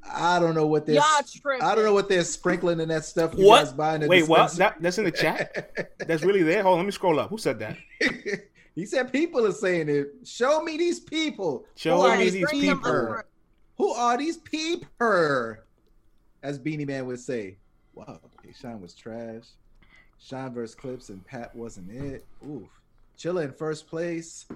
I 0.04 0.38
don't 0.38 0.54
know 0.54 0.66
what 0.66 0.86
they're. 0.86 0.96
Y'all. 0.96 1.62
I 1.62 1.74
don't 1.74 1.84
know 1.84 1.92
what 1.92 2.08
they're 2.08 2.24
sprinkling 2.24 2.80
in 2.80 2.88
that 2.88 3.04
stuff. 3.04 3.34
You 3.36 3.46
What? 3.46 3.64
guys 3.64 3.72
buying 3.72 4.00
the 4.00 4.08
Wait, 4.08 4.28
what? 4.28 4.52
That, 4.52 4.80
that's 4.80 4.98
in 4.98 5.04
the 5.04 5.10
chat. 5.12 5.92
That's 5.98 6.22
really 6.22 6.42
there. 6.42 6.62
Hold 6.62 6.74
on, 6.74 6.78
let 6.80 6.86
me 6.86 6.92
scroll 6.92 7.18
up. 7.20 7.30
Who 7.30 7.38
said 7.38 7.58
that? 7.58 7.76
he 8.74 8.86
said 8.86 9.12
people 9.12 9.46
are 9.46 9.52
saying 9.52 9.88
it. 9.88 10.08
Show 10.24 10.62
me 10.62 10.76
these 10.76 11.00
people. 11.00 11.66
Show 11.76 11.96
Who 11.96 12.02
are 12.02 12.16
me 12.16 12.24
these 12.24 12.32
these 12.34 12.50
people. 12.50 13.22
Who 13.76 13.92
are 13.92 14.16
these 14.16 14.38
people? 14.38 15.56
As 16.42 16.58
Beenie 16.58 16.84
Man 16.84 17.06
would 17.06 17.20
say. 17.20 17.56
Wow, 17.94 18.20
okay, 18.38 18.52
Sean 18.58 18.80
was 18.80 18.94
trash. 18.94 19.44
Sean 20.20 20.52
versus 20.52 20.74
Clips 20.74 21.08
and 21.08 21.24
Pat 21.26 21.54
wasn't 21.54 21.90
it. 21.90 22.24
Oof. 22.48 22.68
Chilla 23.18 23.44
in 23.44 23.52
first 23.52 23.88
place. 23.88 24.46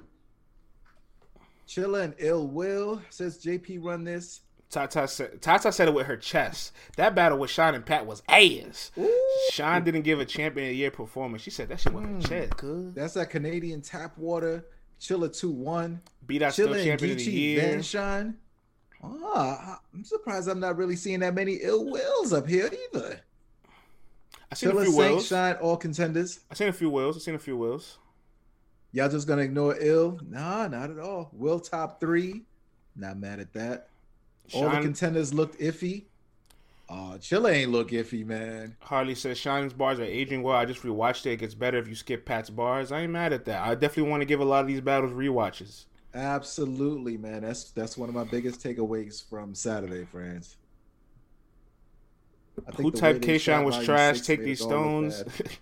Chilla 1.66 2.02
and 2.02 2.14
Ill 2.18 2.46
Will 2.46 3.00
says 3.10 3.42
JP 3.42 3.82
run 3.82 4.04
this. 4.04 4.40
Tata 4.72 5.06
said, 5.06 5.42
Tata 5.42 5.70
said 5.70 5.86
it 5.88 5.94
with 5.94 6.06
her 6.06 6.16
chest. 6.16 6.72
That 6.96 7.14
battle 7.14 7.38
with 7.38 7.50
Sean 7.50 7.74
and 7.74 7.84
Pat 7.84 8.06
was 8.06 8.22
ass. 8.28 8.90
Ooh. 8.98 9.10
Sean 9.50 9.84
didn't 9.84 10.02
give 10.02 10.18
a 10.18 10.24
champion 10.24 10.66
of 10.66 10.70
the 10.70 10.76
year 10.76 10.90
performance. 10.90 11.42
She 11.42 11.50
said 11.50 11.68
that 11.68 11.78
shit 11.80 11.92
with 11.92 12.04
her 12.04 12.10
Mm. 12.10 12.26
chest. 12.28 12.56
Cuz 12.56 12.94
That's 12.94 13.14
that 13.14 13.28
Canadian 13.30 13.82
tap 13.82 14.16
water. 14.16 14.64
Chilla 15.00 15.30
2 15.36 15.50
1. 15.50 16.00
beat 16.26 16.42
out 16.42 16.52
still 16.54 16.68
Chilla 16.68 16.76
and 16.76 16.84
champion 16.84 17.12
of 17.12 17.18
the 17.18 17.30
year. 17.30 17.60
Van 17.60 17.82
Shine. 17.82 18.34
Ah, 19.04 19.80
I'm 19.92 20.04
surprised 20.04 20.48
I'm 20.48 20.60
not 20.60 20.76
really 20.76 20.94
seeing 20.96 21.20
that 21.20 21.34
many 21.34 21.54
ill 21.60 21.90
wills 21.90 22.32
up 22.32 22.46
here 22.46 22.70
either. 22.94 23.20
I 24.50 24.54
seen 24.54 24.70
a 24.70 24.74
few 24.74 24.84
Saint 24.84 24.96
wills. 24.96 25.26
Shine, 25.26 25.54
all 25.56 25.76
contenders. 25.76 26.40
I 26.50 26.54
seen 26.54 26.68
a 26.68 26.72
few 26.72 26.88
wills. 26.88 27.16
I 27.16 27.20
seen 27.20 27.34
a 27.34 27.38
few 27.38 27.56
wills. 27.56 27.98
Y'all 28.92 29.08
just 29.08 29.26
gonna 29.26 29.42
ignore 29.42 29.76
ill? 29.80 30.20
Nah, 30.28 30.68
not 30.68 30.90
at 30.90 30.98
all. 30.98 31.30
Will 31.32 31.58
top 31.58 31.98
three. 32.00 32.42
Not 32.94 33.18
mad 33.18 33.40
at 33.40 33.52
that. 33.54 33.88
All 34.54 34.68
the 34.68 34.80
contenders 34.80 35.32
looked 35.32 35.58
iffy. 35.60 36.04
Uh 36.88 37.16
Chilla 37.18 37.52
ain't 37.52 37.70
look 37.70 37.90
iffy, 37.90 38.24
man. 38.24 38.76
Harley 38.80 39.14
says 39.14 39.38
Shine's 39.38 39.72
bars 39.72 39.98
are 39.98 40.04
aging 40.04 40.42
well. 40.42 40.56
I 40.56 40.64
just 40.64 40.82
rewatched 40.82 41.26
it. 41.26 41.32
It 41.32 41.36
gets 41.38 41.54
better 41.54 41.78
if 41.78 41.88
you 41.88 41.94
skip 41.94 42.24
Pat's 42.24 42.50
bars. 42.50 42.92
I 42.92 43.02
ain't 43.02 43.12
mad 43.12 43.32
at 43.32 43.44
that. 43.46 43.66
I 43.66 43.74
definitely 43.74 44.10
want 44.10 44.20
to 44.20 44.26
give 44.26 44.40
a 44.40 44.44
lot 44.44 44.60
of 44.60 44.66
these 44.66 44.80
battles 44.80 45.12
rewatches. 45.12 45.84
Absolutely, 46.14 47.16
man. 47.16 47.42
That's 47.42 47.70
that's 47.70 47.96
one 47.96 48.08
of 48.08 48.14
my 48.14 48.24
biggest 48.24 48.60
takeaways 48.60 49.26
from 49.28 49.54
Saturday, 49.54 50.04
friends. 50.04 50.56
I 52.66 52.72
Who 52.82 52.90
the 52.90 52.98
typed 52.98 53.20
way 53.20 53.26
K-Shine 53.26 53.64
was 53.64 53.82
trash? 53.84 54.20
Take 54.20 54.44
these 54.44 54.60
us 54.60 54.66
all 54.70 55.00
look 55.00 55.12
stones. 55.12 55.42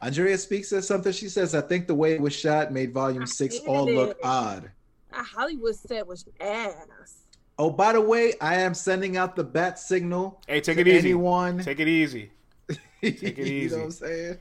Andrea 0.00 0.36
Speaks 0.36 0.68
says 0.68 0.86
something. 0.86 1.12
She 1.12 1.28
says, 1.28 1.54
I 1.54 1.62
think 1.62 1.86
the 1.86 1.94
way 1.94 2.12
it 2.12 2.20
was 2.20 2.34
shot 2.34 2.72
made 2.72 2.92
volume 2.92 3.26
six 3.26 3.58
all 3.60 3.86
look 3.86 4.18
odd. 4.22 4.70
That 5.12 5.24
Hollywood 5.24 5.76
set 5.76 6.06
was 6.06 6.26
ass. 6.40 7.23
Oh, 7.58 7.70
by 7.70 7.92
the 7.92 8.00
way, 8.00 8.34
I 8.40 8.56
am 8.56 8.74
sending 8.74 9.16
out 9.16 9.36
the 9.36 9.44
bat 9.44 9.78
signal. 9.78 10.40
hey, 10.48 10.60
take 10.60 10.76
to 10.76 10.80
it 10.80 10.88
easy. 10.88 11.10
Anyone. 11.10 11.60
Take 11.60 11.78
it 11.80 11.88
easy. 11.88 12.30
Take 13.02 13.22
it 13.22 13.38
you 13.38 13.44
easy. 13.44 13.76
know 13.76 13.82
what 13.82 13.84
I'm 13.86 13.90
saying? 13.92 14.38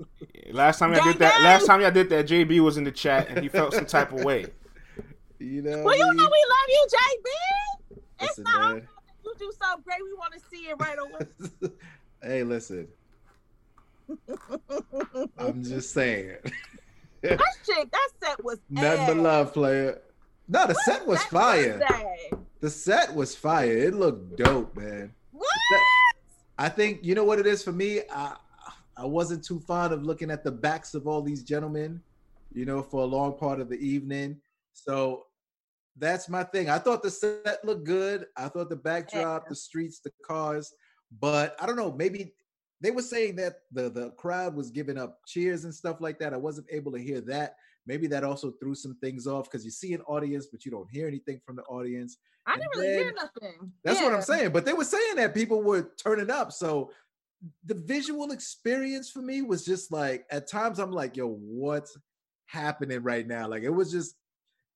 Last 0.50 0.78
time 0.78 0.94
y'all 0.94 1.04
did 1.04 1.18
that. 1.18 1.42
Last 1.42 1.66
time 1.66 1.80
y'all 1.82 1.90
did 1.90 2.08
that, 2.08 2.26
JB 2.26 2.60
was 2.60 2.78
in 2.78 2.84
the 2.84 2.90
chat 2.90 3.28
and 3.28 3.40
he 3.40 3.48
felt 3.48 3.74
some 3.74 3.86
type 3.86 4.12
of 4.12 4.24
way. 4.24 4.46
You 5.38 5.60
know. 5.60 5.82
Well, 5.82 5.94
you 5.94 6.14
know 6.14 6.14
we 6.14 6.22
love 6.24 6.68
you, 6.68 6.86
JB. 6.94 8.00
It's 8.20 8.38
not 8.38 8.72
man. 8.76 8.88
you 9.22 9.34
do 9.38 9.52
so 9.60 9.78
great. 9.84 9.98
We 10.02 10.14
want 10.14 10.32
to 10.32 10.40
see 10.50 10.62
it 10.70 10.76
right 10.80 10.96
away. 10.98 11.72
hey, 12.22 12.42
listen. 12.42 12.88
I'm 15.36 15.62
just 15.62 15.92
saying. 15.92 16.36
that 17.20 17.38
shit, 17.66 17.92
that 17.92 18.08
set 18.24 18.42
was 18.42 18.60
Nothing 18.70 19.06
but 19.06 19.16
love, 19.18 19.52
player. 19.52 20.00
No, 20.48 20.66
the 20.66 20.74
set 20.84 21.06
was 21.06 21.22
fire. 21.24 21.78
Wednesday. 21.80 22.30
The 22.60 22.70
set 22.70 23.14
was 23.14 23.34
fire. 23.34 23.76
It 23.76 23.94
looked 23.94 24.36
dope, 24.36 24.76
man. 24.76 25.12
What? 25.32 25.48
I 26.58 26.68
think 26.68 27.00
you 27.02 27.14
know 27.14 27.24
what 27.24 27.38
it 27.38 27.46
is 27.46 27.62
for 27.62 27.72
me. 27.72 28.00
I 28.10 28.36
I 28.96 29.04
wasn't 29.04 29.44
too 29.44 29.60
fond 29.60 29.92
of 29.92 30.04
looking 30.04 30.30
at 30.30 30.42
the 30.42 30.50
backs 30.52 30.94
of 30.94 31.06
all 31.06 31.20
these 31.20 31.42
gentlemen, 31.42 32.00
you 32.52 32.64
know, 32.64 32.82
for 32.82 33.02
a 33.02 33.06
long 33.06 33.36
part 33.36 33.60
of 33.60 33.68
the 33.68 33.76
evening. 33.76 34.40
So 34.72 35.26
that's 35.98 36.28
my 36.28 36.44
thing. 36.44 36.70
I 36.70 36.78
thought 36.78 37.02
the 37.02 37.10
set 37.10 37.64
looked 37.64 37.84
good. 37.84 38.26
I 38.36 38.48
thought 38.48 38.68
the 38.70 38.76
backdrop, 38.76 39.42
Yeah. 39.44 39.48
the 39.48 39.54
streets, 39.56 40.00
the 40.00 40.12
cars, 40.24 40.72
but 41.20 41.56
I 41.60 41.66
don't 41.66 41.76
know. 41.76 41.92
Maybe 41.92 42.32
they 42.80 42.90
were 42.90 43.02
saying 43.02 43.36
that 43.36 43.60
the 43.72 43.90
the 43.90 44.10
crowd 44.12 44.54
was 44.54 44.70
giving 44.70 44.96
up 44.96 45.20
cheers 45.26 45.64
and 45.64 45.74
stuff 45.74 46.00
like 46.00 46.18
that. 46.20 46.32
I 46.32 46.38
wasn't 46.38 46.68
able 46.70 46.92
to 46.92 46.98
hear 46.98 47.20
that. 47.22 47.56
Maybe 47.86 48.06
that 48.08 48.24
also 48.24 48.52
threw 48.52 48.74
some 48.74 48.96
things 48.96 49.26
off 49.26 49.50
because 49.50 49.64
you 49.64 49.70
see 49.70 49.94
an 49.94 50.02
audience, 50.02 50.46
but 50.50 50.64
you 50.64 50.70
don't 50.70 50.90
hear 50.90 51.06
anything 51.06 51.40
from 51.44 51.56
the 51.56 51.62
audience. 51.64 52.18
I 52.46 52.54
And 52.54 52.62
didn't 52.62 52.76
really 52.76 53.04
hear 53.04 53.12
nothing. 53.12 53.72
That's 53.84 54.00
what 54.00 54.12
I'm 54.12 54.22
saying. 54.22 54.50
But 54.52 54.64
they 54.64 54.72
were 54.72 54.84
saying 54.84 55.16
that 55.16 55.34
people 55.34 55.62
were 55.62 55.90
turning 56.02 56.30
up. 56.30 56.52
So 56.52 56.90
the 57.64 57.74
visual 57.74 58.32
experience 58.32 59.10
for 59.10 59.20
me 59.20 59.42
was 59.42 59.64
just 59.64 59.92
like 59.92 60.26
at 60.30 60.48
times 60.48 60.78
I'm 60.78 60.92
like, 60.92 61.16
yo, 61.16 61.28
what's 61.28 61.96
happening 62.46 63.02
right 63.02 63.26
now? 63.26 63.48
Like 63.48 63.62
it 63.62 63.70
was 63.70 63.90
just 63.90 64.16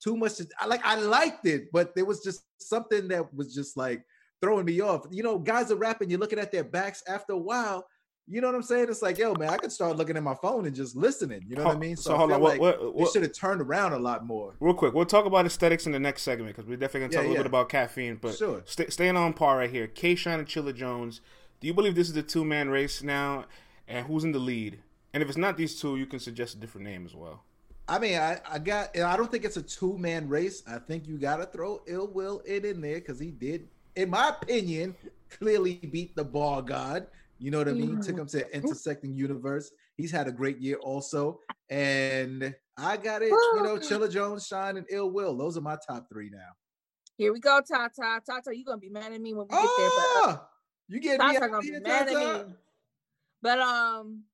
too 0.03 0.17
much. 0.17 0.37
To, 0.37 0.47
I 0.59 0.67
like 0.67 0.85
I 0.85 0.97
liked 0.97 1.47
it, 1.47 1.71
but 1.73 1.95
there 1.95 2.05
was 2.05 2.23
just 2.23 2.45
something 2.59 3.09
that 3.09 3.33
was 3.35 3.55
just 3.55 3.77
like 3.77 4.05
throwing 4.43 4.65
me 4.65 4.81
off. 4.81 5.07
You 5.11 5.23
know, 5.23 5.39
guys 5.39 5.71
are 5.71 5.77
rapping, 5.77 6.11
you're 6.11 6.21
looking 6.21 6.39
at 6.39 6.53
their 6.53 6.65
backs 6.65 7.03
after 7.07 7.35
a 7.35 7.39
while. 7.39 7.87
You 8.27 8.41
know 8.41 8.47
what 8.47 8.55
I'm 8.55 8.63
saying? 8.63 8.87
It's 8.89 9.03
like, 9.03 9.19
yo, 9.19 9.35
man, 9.35 9.51
I 9.51 9.57
could 9.57 9.73
start 9.73 9.97
looking 9.97 10.17
at 10.17 10.23
my 10.23 10.35
phone 10.37 10.65
and 10.67 10.75
just 10.75 10.95
listening. 10.95 11.45
You 11.49 11.57
know 11.57 11.65
what 11.65 11.77
I 11.77 11.79
mean? 11.79 11.97
So, 11.97 12.15
I 12.15 12.19
hold 12.19 12.33
on. 12.33 12.41
Like 12.41 12.61
what, 12.61 12.79
they 12.79 12.87
what, 12.87 13.13
should 13.13 13.23
have 13.23 13.33
turned 13.33 13.61
around 13.61 13.93
a 13.93 13.99
lot 13.99 14.25
more. 14.25 14.55
real 14.61 14.75
quick, 14.75 14.95
we'll 14.95 15.05
talk 15.05 15.25
about 15.27 15.47
aesthetics 15.47 15.87
in 15.87 15.93
the 15.93 15.99
next 15.99 16.23
segment 16.23 16.55
because 16.55 16.69
we're 16.69 16.77
definitely 16.77 17.09
gonna 17.09 17.13
talk 17.13 17.23
Yeah, 17.23 17.29
a 17.29 17.31
little 17.31 17.35
yeah. 17.35 17.43
bit 17.43 17.47
about 17.47 17.69
caffeine. 17.69 18.17
But 18.17 18.37
Sure. 18.37 18.63
stay, 18.67 18.87
staying 18.89 19.17
on 19.17 19.33
par 19.33 19.59
right 19.59 19.71
here, 19.71 19.89
K. 19.89 20.15
Shine 20.15 20.39
and 20.39 20.47
Chilla 20.47 20.75
Jones. 20.75 21.21
Do 21.61 21.67
you 21.67 21.75
believe 21.75 21.95
this 21.95 22.09
is 22.09 22.17
a 22.17 22.23
two 22.23 22.45
man 22.45 22.71
race 22.71 23.03
now? 23.03 23.47
And 23.89 24.07
who's 24.07 24.23
in 24.23 24.31
the 24.31 24.39
lead? 24.39 24.79
And 25.13 25.23
if 25.23 25.29
it's 25.29 25.39
not 25.39 25.57
these 25.57 25.81
two, 25.81 25.97
you 25.97 26.07
can 26.07 26.21
suggest 26.21 26.55
a 26.55 26.59
different 26.59 26.87
name 26.87 27.05
as 27.05 27.15
well. 27.15 27.43
I 27.89 27.99
mean, 27.99 28.17
I, 28.17 28.39
I 28.49 28.61
got. 28.61 28.97
I 28.97 29.17
don't 29.17 29.33
think 29.33 29.45
it's 29.45 29.57
a 29.57 29.63
two 29.63 29.99
man 29.99 30.29
race. 30.29 30.63
I 30.69 30.79
think 30.79 31.09
you 31.09 31.19
got 31.19 31.39
to 31.39 31.47
throw 31.47 31.83
Ill 31.89 32.07
Will 32.07 32.39
in 32.41 32.65
in 32.65 32.81
there 32.81 33.01
because 33.01 33.19
he 33.19 33.33
did 33.33 33.67
in 33.97 34.11
my 34.11 34.29
opinion, 34.31 34.95
clearly 35.29 35.75
beat 35.75 36.17
the 36.17 36.25
ball 36.25 36.63
god. 36.63 37.07
You 37.41 37.51
know 37.51 37.57
what 37.57 37.69
I 37.69 37.73
mean? 37.73 37.93
Mm-hmm. 37.93 38.01
Took 38.03 38.19
him 38.19 38.27
to 38.27 38.55
intersecting 38.55 39.15
universe. 39.15 39.71
He's 39.97 40.13
had 40.13 40.29
a 40.29 40.33
great 40.33 40.59
year 40.59 40.77
also. 40.77 41.41
And 41.71 42.55
I 42.77 42.99
got 42.99 43.23
it, 43.23 43.31
you 43.31 43.63
know, 43.63 43.77
Chilla 43.77 44.11
Jones, 44.13 44.47
Shine, 44.47 44.77
and 44.77 44.87
Ill 44.91 45.11
Will. 45.11 45.35
Those 45.35 45.57
are 45.57 45.63
my 45.63 45.79
top 45.89 46.07
three 46.13 46.29
now. 46.31 46.51
Here 47.17 47.33
we 47.33 47.41
go, 47.41 47.61
Tata. 47.67 48.21
Tata, 48.27 48.55
you're 48.55 48.65
gonna 48.67 48.79
be 48.79 48.91
mad 48.91 49.13
at 49.13 49.21
me 49.21 49.33
when 49.33 49.47
we 49.49 49.57
get 49.57 49.69
there. 49.79 49.89
But 49.89 50.05
uh, 50.05 50.27
ah! 50.27 50.49
you 50.89 51.01
get 51.01 51.19
Tata 51.19 51.49
gonna 51.49 51.61
be 51.61 51.81
mad 51.81 52.09
at 52.09 52.47
me. 52.47 52.55
But 53.43 53.59
um, 53.59 54.25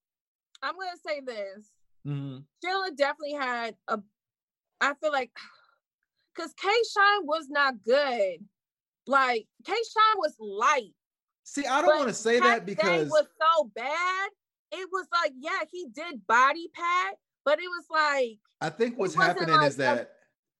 I'm 0.63 0.75
gonna 0.75 0.97
say 1.07 1.21
this. 1.21 1.71
Mm-hmm. 2.07 2.39
Chilla 2.65 2.97
definitely 2.97 3.35
had 3.35 3.77
a. 3.87 4.01
I 4.81 4.95
feel 5.01 5.13
like, 5.13 5.31
cause 6.37 6.53
K 6.61 6.69
Shine 6.69 7.27
was 7.27 7.49
not 7.49 7.83
good. 7.85 8.45
Like 9.07 9.47
K 9.65 9.73
Shine 9.73 10.19
was 10.19 10.35
light. 10.41 10.95
See, 11.47 11.65
I 11.65 11.81
don't 11.81 11.97
want 11.97 12.09
to 12.09 12.15
say 12.15 12.41
that 12.41 12.67
because 12.67 13.03
it 13.03 13.09
was 13.09 13.27
so 13.41 13.71
bad. 13.75 14.31
It 14.73 14.89
was 14.91 15.07
like, 15.13 15.33
yeah, 15.39 15.61
he 15.71 15.87
did 15.95 16.27
body 16.27 16.67
pat, 16.75 17.15
but 17.45 17.61
it 17.61 17.69
was 17.69 17.85
like 17.89 18.39
I 18.61 18.69
think 18.69 18.99
what's 18.99 19.15
happening 19.15 19.55
like 19.55 19.69
is 19.69 19.77
that 19.77 20.11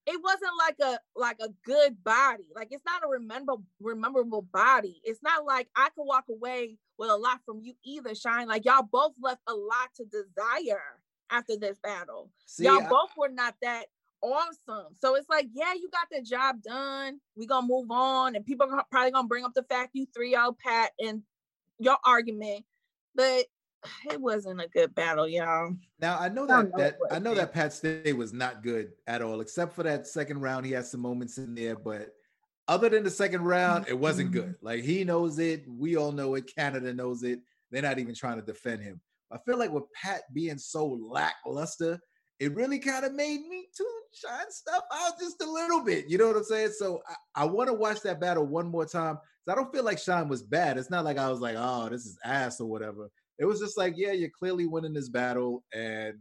it 0.07 0.21
wasn't 0.23 0.53
like 0.57 0.77
a 0.81 1.01
like 1.17 1.39
a 1.41 1.49
good 1.65 2.03
body. 2.05 2.47
Like 2.55 2.69
it's 2.71 2.85
not 2.87 3.03
a 3.05 3.09
remember 3.09 3.55
rememberable 3.81 4.43
body. 4.43 5.01
It's 5.03 5.23
not 5.25 5.45
like 5.45 5.69
I 5.75 5.89
could 5.97 6.05
walk 6.05 6.27
away 6.31 6.79
with 6.99 7.11
a 7.11 7.17
lot 7.17 7.41
from 7.45 7.61
you 7.63 7.75
either, 7.85 8.15
Shine. 8.15 8.47
Like 8.47 8.65
y'all 8.65 8.89
both 8.91 9.15
left 9.21 9.41
a 9.49 9.55
lot 9.55 9.91
to 9.97 10.05
desire 10.05 11.01
after 11.31 11.57
this 11.57 11.79
battle. 11.83 12.31
See, 12.47 12.65
y'all 12.65 12.85
I, 12.85 12.89
both 12.89 13.11
were 13.17 13.29
not 13.29 13.57
that 13.61 13.87
awesome. 14.23 14.95
So 15.01 15.15
it's 15.15 15.29
like, 15.29 15.49
yeah, 15.53 15.75
you 15.75 15.89
got 15.91 16.09
the 16.11 16.23
job 16.23 16.63
done. 16.63 17.21
We 17.37 17.47
gonna 17.47 17.67
move 17.67 17.91
on, 17.91 18.37
and 18.37 18.45
people 18.45 18.69
are 18.71 18.85
probably 18.91 19.11
gonna 19.11 19.29
bring 19.29 19.45
up 19.45 19.55
the 19.55 19.63
fact 19.65 19.91
you 19.95 20.07
three 20.15 20.35
out 20.35 20.59
Pat 20.59 20.91
and 21.01 21.23
your 21.79 21.99
argument, 22.05 22.65
but 23.15 23.45
it 24.11 24.21
wasn't 24.21 24.61
a 24.61 24.69
good 24.69 24.95
battle, 24.95 25.29
y'all. 25.29 25.77
Now 26.01 26.19
I 26.19 26.29
know 26.29 26.47
that 26.47 26.59
I 26.59 26.63
know 26.63 26.71
that 26.77 26.99
I 27.11 27.19
know 27.19 27.35
that 27.35 27.53
Pat 27.53 27.73
Stay 27.73 28.13
was 28.13 28.33
not 28.33 28.63
good 28.63 28.93
at 29.07 29.23
all, 29.23 29.41
except 29.41 29.75
for 29.75 29.83
that 29.83 30.07
second 30.07 30.41
round. 30.41 30.67
He 30.67 30.73
had 30.73 30.87
some 30.87 31.01
moments 31.01 31.39
in 31.39 31.55
there, 31.55 31.77
but 31.77 32.13
other 32.69 32.89
than 32.89 33.05
the 33.05 33.11
second 33.11 33.43
round, 33.43 33.87
it 33.89 33.99
wasn't 33.99 34.33
good. 34.33 34.45
Mm-hmm. 34.45 34.67
Like 34.67 34.83
he 34.83 35.05
knows 35.05 35.39
it, 35.39 35.65
we 35.69 35.97
all 35.97 36.13
know 36.13 36.35
it. 36.35 36.53
Canada 36.55 36.93
knows 36.93 37.23
it. 37.23 37.41
They're 37.71 37.83
not 37.83 37.99
even 37.99 38.15
trying 38.15 38.37
to 38.37 38.45
defend 38.45 38.83
him. 38.83 39.01
I 39.31 39.39
feel 39.39 39.59
like 39.59 39.73
with 39.73 39.91
Pat 39.93 40.23
being 40.33 40.59
so 40.59 40.87
lackluster, 40.87 42.01
it 42.39 42.55
really 42.55 42.79
kind 42.79 43.05
of 43.05 43.15
made 43.15 43.47
me 43.49 43.67
to 43.77 43.87
shine 44.13 44.51
stuff 44.51 44.83
out 44.93 45.19
just 45.19 45.43
a 45.43 45.51
little 45.51 45.83
bit. 45.83 46.09
You 46.09 46.19
know 46.19 46.27
what 46.27 46.37
I'm 46.37 46.45
saying? 46.45 46.73
So 46.79 47.03
I, 47.09 47.43
I 47.43 47.45
want 47.47 47.69
to 47.69 47.75
watch 47.75 48.01
that 48.03 48.21
battle 48.21 48.47
one 48.47 48.67
more 48.67 48.87
time. 48.87 49.19
I 49.49 49.55
don't 49.55 49.73
feel 49.73 49.85
like 49.85 50.01
Shine 50.01 50.29
was 50.29 50.43
bad. 50.43 50.77
It's 50.77 50.91
not 50.91 51.05
like 51.05 51.19
I 51.19 51.31
was 51.31 51.39
like, 51.39 51.55
oh, 51.57 51.89
this 51.89 52.05
is 52.05 52.19
ass 52.25 52.61
or 52.61 52.67
whatever 52.67 53.09
it 53.39 53.45
was 53.45 53.61
just 53.61 53.77
like, 53.77 53.95
yeah, 53.97 54.13
you're 54.13 54.31
clearly 54.31 54.67
winning 54.67 54.95
this 54.95 55.09
battle. 55.09 55.65
And, 55.75 56.15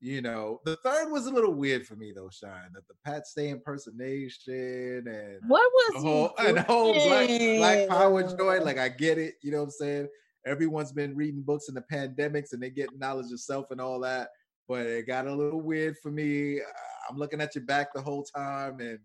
you 0.00 0.22
know, 0.22 0.60
the 0.64 0.76
third 0.76 1.10
was 1.10 1.26
a 1.26 1.30
little 1.30 1.52
weird 1.52 1.86
for 1.86 1.96
me 1.96 2.12
though, 2.14 2.30
Shine. 2.30 2.72
That 2.72 2.86
the 2.88 2.94
Pat 3.04 3.26
Stay 3.26 3.50
impersonation 3.50 5.04
and 5.06 5.38
what 5.46 5.70
was 5.72 6.02
the 6.02 6.08
whole, 6.08 6.34
and 6.38 6.58
whole 6.60 6.94
black, 6.94 7.28
black 7.28 7.88
power 7.88 8.22
joy. 8.36 8.60
Like 8.60 8.78
I 8.78 8.88
get 8.88 9.18
it, 9.18 9.34
you 9.42 9.50
know 9.50 9.58
what 9.58 9.64
I'm 9.64 9.70
saying? 9.70 10.08
Everyone's 10.46 10.92
been 10.92 11.16
reading 11.16 11.42
books 11.42 11.68
in 11.68 11.74
the 11.74 11.84
pandemics 11.92 12.52
and 12.52 12.62
they 12.62 12.70
get 12.70 12.98
knowledge 12.98 13.32
of 13.32 13.40
self 13.40 13.70
and 13.70 13.80
all 13.80 14.00
that. 14.00 14.28
But 14.68 14.86
it 14.86 15.06
got 15.06 15.26
a 15.26 15.34
little 15.34 15.60
weird 15.60 15.96
for 16.02 16.10
me. 16.10 16.60
I'm 17.08 17.16
looking 17.16 17.40
at 17.40 17.54
your 17.54 17.64
back 17.64 17.92
the 17.94 18.00
whole 18.00 18.24
time 18.24 18.80
and 18.80 18.98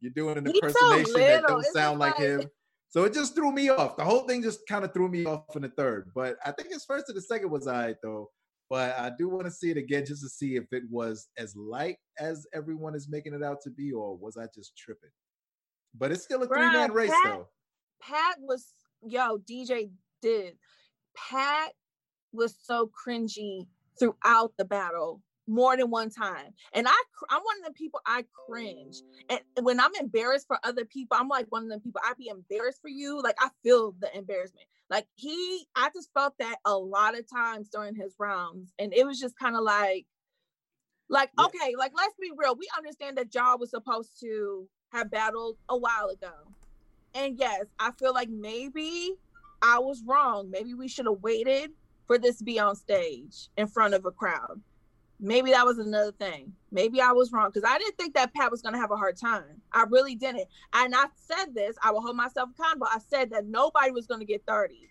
you're 0.00 0.12
doing 0.12 0.36
an 0.36 0.46
impersonation 0.46 1.06
so 1.06 1.18
that 1.18 1.44
don't 1.46 1.64
sound 1.66 1.98
like, 1.98 2.18
like 2.18 2.28
him. 2.28 2.42
So 2.88 3.04
it 3.04 3.14
just 3.14 3.34
threw 3.34 3.50
me 3.50 3.68
off. 3.68 3.96
The 3.96 4.04
whole 4.04 4.26
thing 4.26 4.42
just 4.42 4.60
kind 4.68 4.84
of 4.84 4.92
threw 4.92 5.08
me 5.08 5.24
off 5.24 5.56
in 5.56 5.62
the 5.62 5.70
third. 5.70 6.10
But 6.14 6.36
I 6.44 6.52
think 6.52 6.72
his 6.72 6.84
first 6.84 7.08
and 7.08 7.16
the 7.16 7.22
second 7.22 7.50
was 7.50 7.66
all 7.66 7.74
right 7.74 7.96
though. 8.02 8.30
But 8.68 8.98
I 8.98 9.12
do 9.16 9.28
want 9.28 9.44
to 9.44 9.50
see 9.50 9.70
it 9.70 9.76
again 9.76 10.04
just 10.04 10.22
to 10.22 10.28
see 10.28 10.56
if 10.56 10.64
it 10.72 10.82
was 10.90 11.28
as 11.38 11.54
light 11.54 11.96
as 12.18 12.46
everyone 12.52 12.94
is 12.96 13.08
making 13.08 13.32
it 13.32 13.42
out 13.42 13.60
to 13.62 13.70
be, 13.70 13.92
or 13.92 14.16
was 14.16 14.36
I 14.36 14.46
just 14.54 14.76
tripping? 14.76 15.10
But 15.96 16.10
it's 16.10 16.24
still 16.24 16.42
a 16.42 16.48
three 16.48 16.58
man 16.58 16.92
race 16.92 17.10
Pat, 17.10 17.20
though. 17.24 17.48
Pat 18.02 18.36
was 18.40 18.66
yo, 19.06 19.38
DJ 19.38 19.90
did. 20.20 20.56
Pat 21.16 21.72
was 22.32 22.56
so 22.60 22.90
cringy 23.06 23.66
throughout 23.98 24.52
the 24.58 24.64
battle 24.64 25.22
more 25.46 25.76
than 25.76 25.90
one 25.90 26.10
time. 26.10 26.52
And 26.72 26.88
I 26.88 27.02
I'm 27.30 27.42
one 27.42 27.58
of 27.60 27.66
the 27.66 27.72
people 27.72 28.00
I 28.04 28.24
cringe. 28.46 28.96
And 29.30 29.40
when 29.62 29.80
I'm 29.80 29.94
embarrassed 29.98 30.46
for 30.46 30.58
other 30.64 30.84
people, 30.84 31.16
I'm 31.18 31.28
like 31.28 31.46
one 31.50 31.64
of 31.64 31.70
the 31.70 31.78
people 31.78 32.00
I'd 32.04 32.16
be 32.16 32.28
embarrassed 32.28 32.80
for 32.82 32.88
you. 32.88 33.20
Like 33.22 33.36
I 33.40 33.48
feel 33.62 33.94
the 34.00 34.14
embarrassment. 34.16 34.66
Like 34.90 35.06
he 35.14 35.66
I 35.74 35.90
just 35.94 36.10
felt 36.12 36.34
that 36.38 36.56
a 36.64 36.76
lot 36.76 37.18
of 37.18 37.30
times 37.30 37.68
during 37.68 37.94
his 37.94 38.14
rounds. 38.18 38.72
And 38.78 38.92
it 38.92 39.06
was 39.06 39.20
just 39.20 39.38
kind 39.38 39.56
of 39.56 39.62
like 39.62 40.06
like 41.08 41.30
yeah. 41.38 41.46
okay, 41.46 41.74
like 41.78 41.92
let's 41.96 42.14
be 42.20 42.32
real. 42.36 42.56
We 42.56 42.68
understand 42.76 43.16
that 43.18 43.30
Jaw 43.30 43.56
was 43.56 43.70
supposed 43.70 44.18
to 44.20 44.68
have 44.92 45.10
battled 45.10 45.56
a 45.68 45.76
while 45.76 46.08
ago. 46.08 46.32
And 47.14 47.38
yes, 47.38 47.64
I 47.78 47.92
feel 47.92 48.12
like 48.12 48.28
maybe 48.28 49.14
I 49.62 49.78
was 49.78 50.02
wrong. 50.06 50.50
Maybe 50.50 50.74
we 50.74 50.88
should 50.88 51.06
have 51.06 51.22
waited 51.22 51.70
for 52.06 52.18
this 52.18 52.38
to 52.38 52.44
be 52.44 52.58
on 52.58 52.76
stage 52.76 53.48
in 53.56 53.66
front 53.66 53.94
of 53.94 54.04
a 54.04 54.10
crowd 54.10 54.60
maybe 55.20 55.50
that 55.50 55.64
was 55.64 55.78
another 55.78 56.12
thing. 56.12 56.52
Maybe 56.70 57.00
I 57.00 57.12
was 57.12 57.32
wrong 57.32 57.50
because 57.52 57.68
I 57.68 57.78
didn't 57.78 57.96
think 57.96 58.14
that 58.14 58.34
Pat 58.34 58.50
was 58.50 58.62
going 58.62 58.74
to 58.74 58.80
have 58.80 58.90
a 58.90 58.96
hard 58.96 59.16
time. 59.16 59.62
I 59.72 59.84
really 59.88 60.14
didn't. 60.14 60.46
And 60.72 60.94
I 60.94 61.06
said 61.14 61.54
this, 61.54 61.76
I 61.82 61.90
will 61.90 62.02
hold 62.02 62.16
myself 62.16 62.50
accountable. 62.58 62.88
I 62.90 62.98
said 62.98 63.30
that 63.30 63.46
nobody 63.46 63.90
was 63.90 64.06
going 64.06 64.20
to 64.20 64.26
get 64.26 64.44
30. 64.46 64.88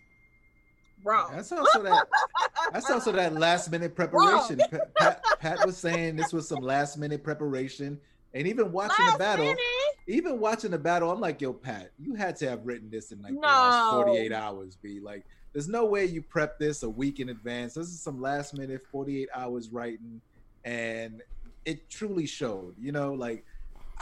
Wrong. 1.04 1.32
That's 1.36 1.51
also 1.51 1.84
that. 1.84 2.08
that's 2.71 2.89
also 2.89 3.12
that 3.12 3.34
last 3.34 3.69
minute 3.69 3.95
preparation. 3.95 4.60
Pat, 4.97 5.23
Pat, 5.39 5.63
was 5.63 5.78
saying 5.78 6.15
this 6.15 6.34
was 6.34 6.47
some 6.47 6.63
last 6.63 6.97
minute 6.97 7.23
preparation, 7.23 7.99
and 8.34 8.47
even 8.47 8.71
watching 8.71 9.06
last 9.06 9.13
the 9.13 9.19
battle, 9.19 9.45
minute? 9.45 9.60
even 10.08 10.39
watching 10.39 10.71
the 10.71 10.80
battle, 10.80 11.12
I'm 11.12 11.19
like, 11.19 11.41
yo, 11.41 11.54
Pat, 11.54 11.91
you 11.99 12.15
had 12.15 12.38
to 12.38 12.49
have 12.49 12.65
written 12.65 12.89
this 12.89 13.12
in 13.12 13.21
like 13.21 13.34
no. 13.34 13.41
the 13.41 13.45
last 13.45 13.91
48 14.06 14.32
hours. 14.32 14.78
Be 14.78 14.99
like, 14.99 15.25
there's 15.55 15.69
no 15.69 15.85
way 15.85 16.03
you 16.03 16.21
prep 16.21 16.59
this 16.59 16.83
a 16.83 16.89
week 16.89 17.21
in 17.21 17.29
advance. 17.29 17.75
This 17.75 17.87
is 17.87 18.01
some 18.01 18.21
last 18.21 18.57
minute 18.57 18.81
48 18.91 19.29
hours 19.33 19.69
writing, 19.69 20.19
and 20.65 21.21
it 21.63 21.89
truly 21.89 22.25
showed. 22.25 22.75
You 22.77 22.91
know, 22.91 23.13
like 23.13 23.45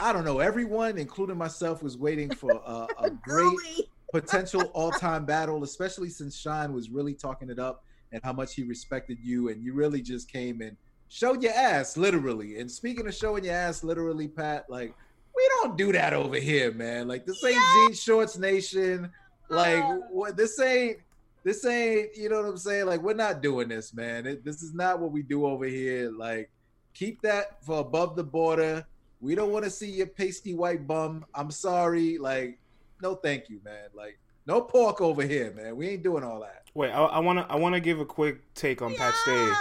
I 0.00 0.12
don't 0.12 0.24
know, 0.24 0.40
everyone, 0.40 0.98
including 0.98 1.38
myself, 1.38 1.80
was 1.80 1.96
waiting 1.96 2.28
for 2.34 2.50
a, 2.50 2.88
a 2.98 3.10
great 3.22 3.86
potential 4.10 4.62
all-time 4.74 5.26
battle, 5.26 5.62
especially 5.62 6.08
since 6.08 6.36
Shine 6.36 6.72
was 6.72 6.90
really 6.90 7.14
talking 7.14 7.48
it 7.48 7.60
up 7.60 7.84
and 8.10 8.20
how 8.24 8.32
much 8.32 8.56
he 8.56 8.64
respected 8.64 9.18
you, 9.22 9.48
and 9.48 9.62
you 9.62 9.74
really 9.74 10.02
just 10.02 10.28
came 10.28 10.60
and 10.60 10.76
showed 11.06 11.40
your 11.40 11.52
ass, 11.52 11.96
literally. 11.96 12.58
And 12.58 12.68
speaking 12.68 13.06
of 13.06 13.14
showing 13.14 13.44
your 13.44 13.54
ass, 13.54 13.84
literally, 13.84 14.26
Pat, 14.26 14.68
like 14.68 14.92
we 15.36 15.48
don't 15.62 15.78
do 15.78 15.92
that 15.92 16.14
over 16.14 16.34
here, 16.34 16.72
man. 16.72 17.06
Like 17.06 17.24
this 17.24 17.44
ain't 17.44 17.54
yeah. 17.54 17.86
jean 17.86 17.94
shorts 17.94 18.36
nation. 18.36 19.08
Like 19.48 19.84
uh, 19.84 19.98
what 20.10 20.36
this 20.36 20.58
ain't 20.58 20.98
this 21.44 21.64
ain't, 21.66 22.16
you 22.16 22.28
know 22.28 22.42
what 22.42 22.48
I'm 22.48 22.56
saying? 22.56 22.86
Like, 22.86 23.02
we're 23.02 23.14
not 23.14 23.42
doing 23.42 23.68
this, 23.68 23.94
man. 23.94 24.26
It, 24.26 24.44
this 24.44 24.62
is 24.62 24.74
not 24.74 24.98
what 24.98 25.12
we 25.12 25.22
do 25.22 25.46
over 25.46 25.66
here. 25.66 26.10
Like, 26.10 26.50
keep 26.94 27.20
that 27.22 27.64
for 27.64 27.80
above 27.80 28.16
the 28.16 28.24
border. 28.24 28.86
We 29.20 29.34
don't 29.34 29.52
want 29.52 29.64
to 29.64 29.70
see 29.70 29.90
your 29.90 30.06
pasty 30.06 30.54
white 30.54 30.86
bum. 30.86 31.24
I'm 31.34 31.50
sorry. 31.50 32.18
Like, 32.18 32.58
no, 33.02 33.14
thank 33.14 33.48
you, 33.48 33.60
man. 33.64 33.88
Like, 33.94 34.18
no 34.46 34.62
pork 34.62 35.00
over 35.00 35.22
here, 35.22 35.52
man. 35.52 35.76
We 35.76 35.88
ain't 35.90 36.02
doing 36.02 36.24
all 36.24 36.40
that. 36.40 36.64
Wait, 36.74 36.90
I, 36.90 37.18
want 37.20 37.38
to 37.38 37.46
I 37.52 37.56
want 37.56 37.74
to 37.74 37.80
give 37.80 38.00
a 38.00 38.04
quick 38.04 38.40
take 38.54 38.82
on 38.82 38.94
Pat 38.94 39.14
Stay. 39.22 39.52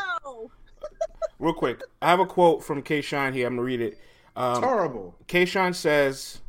Real 1.39 1.53
quick, 1.53 1.81
I 2.01 2.09
have 2.09 2.19
a 2.19 2.25
quote 2.25 2.63
from 2.63 2.81
K 2.81 3.01
Shine 3.01 3.33
here. 3.33 3.47
I'm 3.47 3.55
gonna 3.55 3.65
read 3.65 3.81
it. 3.81 3.99
Um, 4.35 4.61
Terrible. 4.61 5.15
K 5.27 5.45
Shine 5.45 5.73
says, 5.73 6.39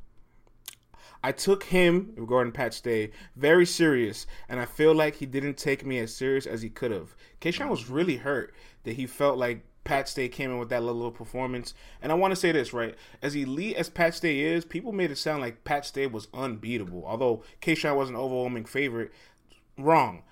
I 1.25 1.33
took 1.33 1.65
him, 1.65 2.13
regarding 2.19 2.53
Pat 2.53 2.75
Stay, 2.75 3.11
very 3.35 3.65
serious, 3.65 4.27
and 4.47 4.61
I 4.61 4.67
feel 4.67 4.95
like 4.95 5.15
he 5.15 5.25
didn't 5.25 5.57
take 5.57 5.87
me 5.87 5.99
as 5.99 6.15
serious 6.15 6.45
as 6.45 6.61
he 6.61 6.69
could 6.69 6.91
have. 6.91 7.17
K 7.41 7.51
Shine 7.51 7.71
was 7.71 7.89
really 7.89 8.19
hurt 8.19 8.55
that 8.83 8.97
he 8.97 9.07
felt 9.07 9.39
like 9.39 9.65
Pat 9.85 10.07
Stay 10.07 10.29
came 10.29 10.51
in 10.51 10.59
with 10.59 10.69
that 10.69 10.83
of 10.83 11.15
performance. 11.15 11.73
And 12.03 12.13
I 12.13 12.15
want 12.15 12.33
to 12.33 12.37
say 12.37 12.53
this, 12.53 12.75
right? 12.75 12.95
As 13.23 13.35
elite 13.35 13.77
as 13.77 13.89
Pat 13.89 14.13
Stay 14.13 14.41
is, 14.41 14.67
people 14.67 14.93
made 14.93 15.11
it 15.11 15.17
sound 15.17 15.41
like 15.41 15.65
Pat 15.65 15.87
Stay 15.87 16.07
was 16.07 16.29
unbeatable. 16.35 17.05
Although 17.07 17.43
K 17.63 17.75
Shine 17.75 17.97
was 17.97 18.11
an 18.11 18.17
overwhelming 18.17 18.67
favorite. 18.67 19.11
Wrong. 19.79 20.25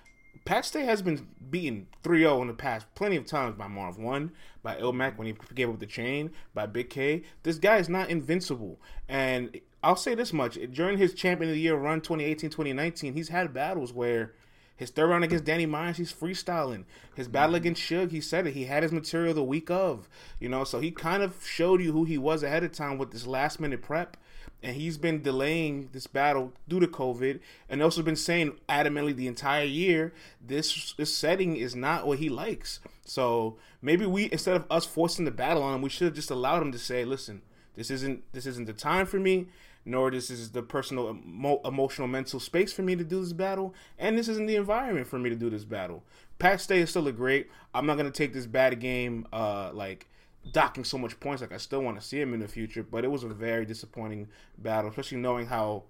Pat 0.45 0.63
Stay 0.63 0.85
has 0.85 1.01
been 1.01 1.27
beaten 1.49 1.87
3-0 2.03 2.41
in 2.41 2.47
the 2.49 2.53
past 2.53 2.85
plenty 2.93 3.15
of 3.15 3.25
times 3.25 3.55
by 3.55 3.67
Marv 3.67 3.97
1, 3.97 4.31
by 4.61 4.75
Ilmac 4.75 5.17
when 5.17 5.25
he 5.25 5.33
gave 5.55 5.71
up 5.71 5.79
the 5.79 5.87
chain, 5.87 6.29
by 6.53 6.67
Big 6.67 6.91
K. 6.91 7.23
This 7.41 7.57
guy 7.57 7.77
is 7.77 7.89
not 7.89 8.11
invincible. 8.11 8.79
And 9.09 9.59
I'll 9.83 9.95
say 9.95 10.15
this 10.15 10.33
much: 10.33 10.57
during 10.71 10.97
his 10.97 11.13
Champion 11.13 11.49
of 11.49 11.55
the 11.55 11.61
Year 11.61 11.75
run, 11.75 12.01
2018-2019, 12.01 13.13
he's 13.13 13.29
had 13.29 13.53
battles 13.53 13.91
where 13.93 14.33
his 14.75 14.89
third 14.89 15.09
round 15.09 15.23
against 15.23 15.45
Danny 15.45 15.65
Myers, 15.65 15.97
he's 15.97 16.11
freestyling. 16.11 16.85
His 17.15 17.27
battle 17.27 17.49
mm-hmm. 17.49 17.55
against 17.57 17.83
Suge, 17.83 18.11
he 18.11 18.21
said 18.21 18.47
it. 18.47 18.53
He 18.53 18.65
had 18.65 18.83
his 18.83 18.91
material 18.91 19.33
the 19.33 19.43
week 19.43 19.69
of, 19.69 20.09
you 20.39 20.49
know, 20.49 20.63
so 20.63 20.79
he 20.79 20.89
kind 20.89 21.21
of 21.21 21.45
showed 21.45 21.81
you 21.81 21.91
who 21.91 22.05
he 22.05 22.17
was 22.17 22.41
ahead 22.41 22.63
of 22.63 22.71
time 22.71 22.97
with 22.97 23.11
this 23.11 23.27
last 23.27 23.59
minute 23.59 23.81
prep. 23.81 24.17
and 24.63 24.75
he's 24.75 24.97
been 24.97 25.21
delaying 25.21 25.89
this 25.91 26.07
battle 26.07 26.53
due 26.67 26.79
to 26.79 26.87
COVID, 26.87 27.39
and 27.69 27.83
also 27.83 28.01
been 28.01 28.15
saying 28.15 28.53
adamantly 28.69 29.15
the 29.15 29.27
entire 29.27 29.65
year 29.65 30.13
this 30.41 30.93
this 30.93 31.15
setting 31.15 31.55
is 31.57 31.75
not 31.75 32.07
what 32.07 32.19
he 32.19 32.29
likes. 32.29 32.79
So 33.05 33.57
maybe 33.81 34.05
we 34.05 34.29
instead 34.31 34.55
of 34.55 34.65
us 34.71 34.85
forcing 34.85 35.25
the 35.25 35.31
battle 35.31 35.61
on 35.61 35.75
him, 35.75 35.81
we 35.81 35.89
should 35.89 36.05
have 36.05 36.15
just 36.15 36.31
allowed 36.31 36.61
him 36.61 36.71
to 36.71 36.79
say, 36.79 37.03
"Listen, 37.03 37.41
this 37.75 37.91
isn't 37.91 38.23
this 38.31 38.45
isn't 38.45 38.65
the 38.65 38.73
time 38.73 39.05
for 39.05 39.19
me." 39.19 39.47
Nor 39.85 40.11
this 40.11 40.29
is 40.29 40.51
the 40.51 40.63
personal, 40.63 41.09
emo- 41.09 41.61
emotional, 41.65 42.07
mental 42.07 42.39
space 42.39 42.71
for 42.71 42.83
me 42.83 42.95
to 42.95 43.03
do 43.03 43.19
this 43.19 43.33
battle, 43.33 43.73
and 43.97 44.17
this 44.17 44.27
isn't 44.29 44.45
the 44.45 44.55
environment 44.55 45.07
for 45.07 45.19
me 45.19 45.29
to 45.29 45.35
do 45.35 45.49
this 45.49 45.65
battle. 45.65 46.03
Pat 46.39 46.61
Stay 46.61 46.79
is 46.79 46.89
still 46.89 47.07
a 47.07 47.11
great. 47.11 47.49
I'm 47.73 47.85
not 47.85 47.97
gonna 47.97 48.11
take 48.11 48.33
this 48.33 48.45
bad 48.45 48.79
game 48.79 49.27
uh, 49.33 49.71
like 49.73 50.07
docking 50.51 50.83
so 50.83 50.97
much 50.97 51.19
points. 51.19 51.41
Like 51.41 51.51
I 51.51 51.57
still 51.57 51.81
want 51.81 51.99
to 51.99 52.05
see 52.05 52.19
him 52.19 52.33
in 52.33 52.39
the 52.39 52.47
future, 52.47 52.83
but 52.83 53.03
it 53.03 53.11
was 53.11 53.23
a 53.23 53.29
very 53.29 53.65
disappointing 53.65 54.27
battle, 54.57 54.89
especially 54.89 55.17
knowing 55.19 55.47
how 55.47 55.83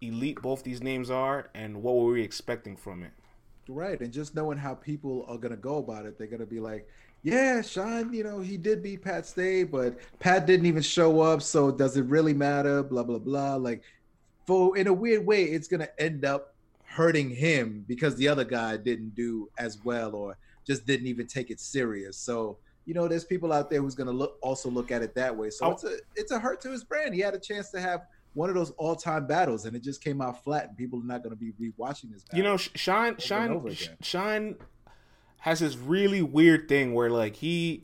elite 0.00 0.42
both 0.42 0.64
these 0.64 0.82
names 0.82 1.10
are 1.10 1.48
and 1.54 1.82
what 1.82 1.94
were 1.94 2.12
we 2.12 2.22
expecting 2.22 2.76
from 2.76 3.02
it. 3.02 3.12
Right, 3.68 4.00
and 4.00 4.12
just 4.12 4.34
knowing 4.34 4.58
how 4.58 4.74
people 4.74 5.24
are 5.28 5.38
gonna 5.38 5.56
go 5.56 5.76
about 5.76 6.06
it, 6.06 6.18
they're 6.18 6.26
gonna 6.26 6.46
be 6.46 6.60
like, 6.60 6.88
"Yeah, 7.22 7.62
Sean, 7.62 8.12
you 8.12 8.24
know, 8.24 8.40
he 8.40 8.56
did 8.56 8.82
beat 8.82 9.02
Pat 9.02 9.26
Stay, 9.26 9.64
but 9.64 9.98
Pat 10.18 10.46
didn't 10.46 10.66
even 10.66 10.82
show 10.82 11.20
up, 11.20 11.42
so 11.42 11.70
does 11.70 11.96
it 11.96 12.04
really 12.06 12.34
matter?" 12.34 12.82
Blah 12.82 13.04
blah 13.04 13.18
blah. 13.18 13.56
Like, 13.56 13.82
for 14.46 14.76
in 14.76 14.86
a 14.86 14.92
weird 14.92 15.26
way, 15.26 15.44
it's 15.44 15.68
gonna 15.68 15.88
end 15.98 16.24
up 16.24 16.54
hurting 16.84 17.30
him 17.30 17.84
because 17.88 18.16
the 18.16 18.28
other 18.28 18.44
guy 18.44 18.76
didn't 18.76 19.14
do 19.14 19.48
as 19.58 19.82
well 19.82 20.14
or 20.14 20.36
just 20.66 20.86
didn't 20.86 21.06
even 21.06 21.26
take 21.26 21.50
it 21.50 21.58
serious. 21.58 22.18
So 22.18 22.58
you 22.84 22.94
know, 22.94 23.06
there's 23.06 23.24
people 23.24 23.52
out 23.52 23.70
there 23.70 23.80
who's 23.80 23.94
going 23.94 24.08
to 24.08 24.12
look 24.12 24.38
also 24.42 24.68
look 24.68 24.90
at 24.90 25.02
it 25.02 25.14
that 25.14 25.36
way. 25.36 25.50
So 25.50 25.66
oh. 25.66 25.70
it's 25.72 25.84
a 25.84 25.96
it's 26.16 26.32
a 26.32 26.38
hurt 26.38 26.60
to 26.62 26.70
his 26.70 26.84
brand. 26.84 27.14
He 27.14 27.20
had 27.20 27.34
a 27.34 27.38
chance 27.38 27.70
to 27.70 27.80
have 27.80 28.06
one 28.34 28.48
of 28.48 28.54
those 28.54 28.70
all 28.72 28.96
time 28.96 29.26
battles, 29.26 29.66
and 29.66 29.76
it 29.76 29.82
just 29.82 30.02
came 30.02 30.20
out 30.20 30.42
flat. 30.42 30.68
And 30.68 30.76
people 30.76 30.98
are 30.98 31.04
not 31.04 31.22
going 31.22 31.36
to 31.36 31.36
be 31.36 31.52
rewatching 31.52 32.12
this. 32.12 32.24
You 32.32 32.42
know, 32.42 32.56
Shine 32.56 33.18
Shine 33.18 33.76
Shine 34.00 34.56
has 35.42 35.60
this 35.60 35.76
really 35.76 36.22
weird 36.22 36.68
thing 36.68 36.94
where 36.94 37.10
like 37.10 37.36
he 37.36 37.82